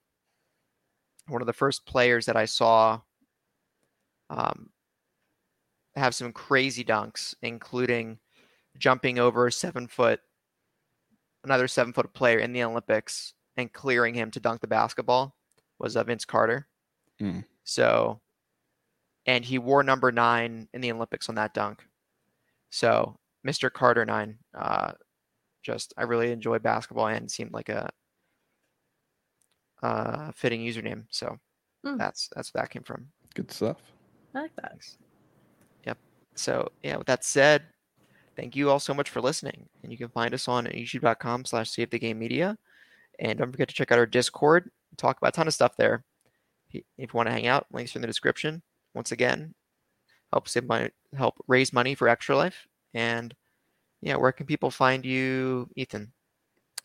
one 1.27 1.41
of 1.41 1.45
the 1.47 1.53
first 1.53 1.85
players 1.85 2.25
that 2.25 2.35
I 2.35 2.45
saw 2.45 3.01
um, 4.29 4.69
have 5.95 6.15
some 6.15 6.31
crazy 6.31 6.83
dunks, 6.83 7.35
including 7.41 8.19
jumping 8.77 9.19
over 9.19 9.47
a 9.47 9.51
seven 9.51 9.87
foot, 9.87 10.19
another 11.43 11.67
seven 11.67 11.93
foot 11.93 12.13
player 12.13 12.39
in 12.39 12.53
the 12.53 12.63
Olympics 12.63 13.33
and 13.57 13.71
clearing 13.71 14.15
him 14.15 14.31
to 14.31 14.39
dunk 14.39 14.61
the 14.61 14.67
basketball, 14.67 15.35
was 15.79 15.95
uh, 15.95 16.03
Vince 16.03 16.25
Carter. 16.25 16.67
Mm. 17.21 17.43
So, 17.63 18.19
and 19.25 19.45
he 19.45 19.59
wore 19.59 19.83
number 19.83 20.11
nine 20.11 20.67
in 20.73 20.81
the 20.81 20.91
Olympics 20.91 21.29
on 21.29 21.35
that 21.35 21.53
dunk. 21.53 21.85
So, 22.69 23.17
Mr. 23.47 23.71
Carter 23.71 24.05
nine, 24.05 24.39
uh, 24.57 24.93
just 25.61 25.93
I 25.97 26.03
really 26.03 26.31
enjoy 26.31 26.59
basketball 26.59 27.07
and 27.07 27.29
seemed 27.29 27.53
like 27.53 27.69
a 27.69 27.89
uh, 29.83 30.31
fitting 30.31 30.61
username. 30.61 31.05
So 31.11 31.37
Mm. 31.85 31.97
that's 31.97 32.29
that's 32.33 32.53
where 32.53 32.63
that 32.63 32.69
came 32.69 32.83
from. 32.83 33.07
Good 33.35 33.51
stuff. 33.51 33.77
i 34.33 34.41
like 34.43 34.55
that 34.55 34.77
Yep. 35.85 35.97
So 36.35 36.71
yeah, 36.81 36.95
with 36.95 37.07
that 37.07 37.25
said, 37.25 37.63
thank 38.37 38.55
you 38.55 38.69
all 38.69 38.79
so 38.79 38.93
much 38.93 39.09
for 39.09 39.19
listening. 39.21 39.67
And 39.83 39.91
you 39.91 39.97
can 39.97 40.07
find 40.07 40.33
us 40.33 40.47
on 40.47 40.65
youtube.com 40.67 41.43
slash 41.45 41.69
save 41.71 41.89
the 41.89 41.99
game 41.99 42.17
media. 42.19 42.57
And 43.19 43.37
don't 43.37 43.51
forget 43.51 43.67
to 43.67 43.75
check 43.75 43.91
out 43.91 43.99
our 43.99 44.05
Discord. 44.05 44.71
We 44.91 44.95
talk 44.95 45.17
about 45.17 45.33
a 45.33 45.35
ton 45.35 45.47
of 45.47 45.53
stuff 45.53 45.75
there. 45.75 46.05
If 46.71 46.83
you 46.97 47.07
want 47.13 47.27
to 47.27 47.33
hang 47.33 47.47
out, 47.47 47.67
links 47.71 47.93
are 47.95 47.99
in 47.99 48.01
the 48.01 48.07
description. 48.07 48.63
Once 48.95 49.11
again, 49.11 49.53
help 50.31 50.47
save 50.47 50.63
money, 50.65 50.89
help 51.15 51.35
raise 51.47 51.73
money 51.73 51.95
for 51.95 52.07
Extra 52.07 52.37
Life. 52.37 52.65
And 52.93 53.35
yeah, 54.01 54.15
where 54.15 54.31
can 54.31 54.45
people 54.45 54.71
find 54.71 55.05
you, 55.05 55.69
Ethan? 55.75 56.13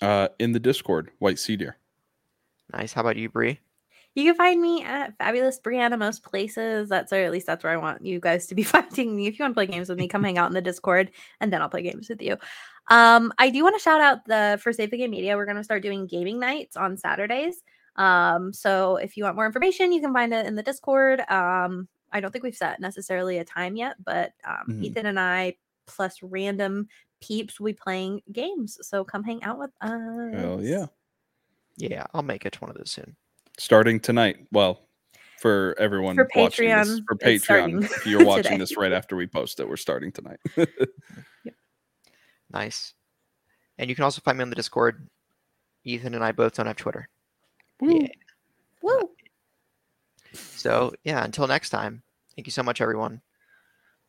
Uh, 0.03 0.29
in 0.41 0.51
the 0.53 0.61
Discord, 0.61 1.11
white 1.21 1.39
sea 1.39 1.57
deer. 1.57 1.77
Nice. 2.73 2.93
How 2.93 3.01
about 3.03 3.17
you, 3.17 3.29
Bree? 3.29 3.61
You 4.15 4.25
can 4.25 4.35
find 4.35 4.61
me 4.61 4.83
at 4.83 5.17
Fabulist 5.19 5.63
Breanna 5.63 5.99
most 5.99 6.25
places. 6.25 6.89
That's 6.89 7.13
or 7.13 7.17
at 7.17 7.31
least 7.31 7.47
that's 7.47 7.63
where 7.63 7.73
I 7.73 7.77
want 7.77 8.05
you 8.05 8.19
guys 8.21 8.47
to 8.49 8.55
be 8.55 8.63
finding 8.65 9.15
me. 9.17 9.27
If 9.27 9.39
you 9.39 9.45
want 9.45 9.53
to 9.53 9.57
play 9.57 9.67
games 9.67 9.89
with 9.89 9.99
me, 9.99 10.09
come 10.09 10.25
hang 10.25 10.39
out 10.39 10.49
in 10.49 10.55
the 10.55 10.61
Discord, 10.61 11.11
and 11.41 11.53
then 11.53 11.63
I'll 11.63 11.69
play 11.69 11.83
games 11.83 12.09
with 12.09 12.21
you. 12.21 12.37
Um, 12.89 13.33
I 13.39 13.51
do 13.51 13.63
want 13.63 13.77
to 13.77 13.83
shout 13.83 14.01
out 14.01 14.25
the 14.25 14.59
for 14.63 14.73
Save 14.73 14.91
the 14.91 14.97
Game 14.97 15.11
Media. 15.11 15.37
We're 15.37 15.45
going 15.45 15.57
to 15.59 15.65
start 15.65 15.83
doing 15.83 16.07
gaming 16.07 16.41
nights 16.41 16.77
on 16.77 16.97
Saturdays. 16.97 17.63
Um, 17.97 18.53
so 18.53 18.97
if 18.97 19.17
you 19.17 19.25
want 19.25 19.37
more 19.37 19.47
information, 19.47 19.93
you 19.93 20.01
can 20.01 20.13
find 20.13 20.33
it 20.33 20.47
in 20.47 20.55
the 20.55 20.63
Discord. 20.63 21.21
Um, 21.29 21.87
I 22.13 22.21
don't 22.21 22.31
think 22.31 22.45
we've 22.45 22.57
set 22.57 22.81
necessarily 22.81 23.39
a 23.39 23.45
time 23.45 23.77
yet, 23.77 23.97
but 24.05 24.33
um, 24.45 24.65
Mhm. 24.69 24.85
Ethan 24.85 25.07
and 25.07 25.21
I 25.21 25.57
plus 25.87 26.23
random 26.23 26.89
peeps 27.21 27.59
will 27.59 27.67
be 27.67 27.73
playing 27.73 28.23
games. 28.33 28.79
So 28.83 29.05
come 29.05 29.23
hang 29.25 29.43
out 29.43 29.59
with 29.59 29.71
us. 29.81 30.35
Hell 30.35 30.63
yeah. 30.63 30.87
Yeah, 31.79 32.05
I'll 32.13 32.23
make 32.23 32.45
it 32.45 32.61
one 32.61 32.71
of 32.71 32.77
those 32.77 32.91
soon. 32.91 33.17
starting 33.59 33.99
tonight. 34.01 34.47
Well, 34.53 34.81
for 35.41 35.77
everyone 35.79 36.17
For 36.17 36.29
watching 36.35 36.69
this, 36.69 36.89
Patreon, 37.01 37.05
for 37.07 37.17
Patreon, 37.17 37.85
if 37.85 38.07
you're 38.07 38.25
watching 38.27 38.43
today. 38.45 38.57
this 38.59 38.77
right 38.77 38.93
after 38.93 39.15
we 39.17 39.27
post 39.27 39.61
it, 39.61 39.69
we're 39.69 39.77
starting 39.77 40.11
tonight. 40.13 40.41
yep. 40.57 41.55
Nice. 42.51 42.95
And 43.79 43.89
you 43.89 43.95
can 43.95 44.03
also 44.05 44.21
find 44.21 44.37
me 44.39 44.43
on 44.43 44.51
the 44.51 44.57
Discord. 44.57 45.09
Ethan 45.85 46.15
and 46.15 46.25
I 46.25 46.33
both 46.33 46.55
don't 46.55 46.67
have 46.67 46.77
Twitter. 46.77 47.09
Woo. 47.81 48.01
Yeah. 48.01 48.09
Woo! 48.83 49.11
So 50.35 50.93
yeah, 51.05 51.25
until 51.25 51.47
next 51.47 51.71
time. 51.71 52.03
Thank 52.35 52.47
you 52.47 52.53
so 52.53 52.63
much, 52.65 52.81
everyone. 52.81 53.21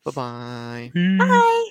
Bye 0.04 0.10
bye. 0.10 0.92
Bye. 1.18 1.70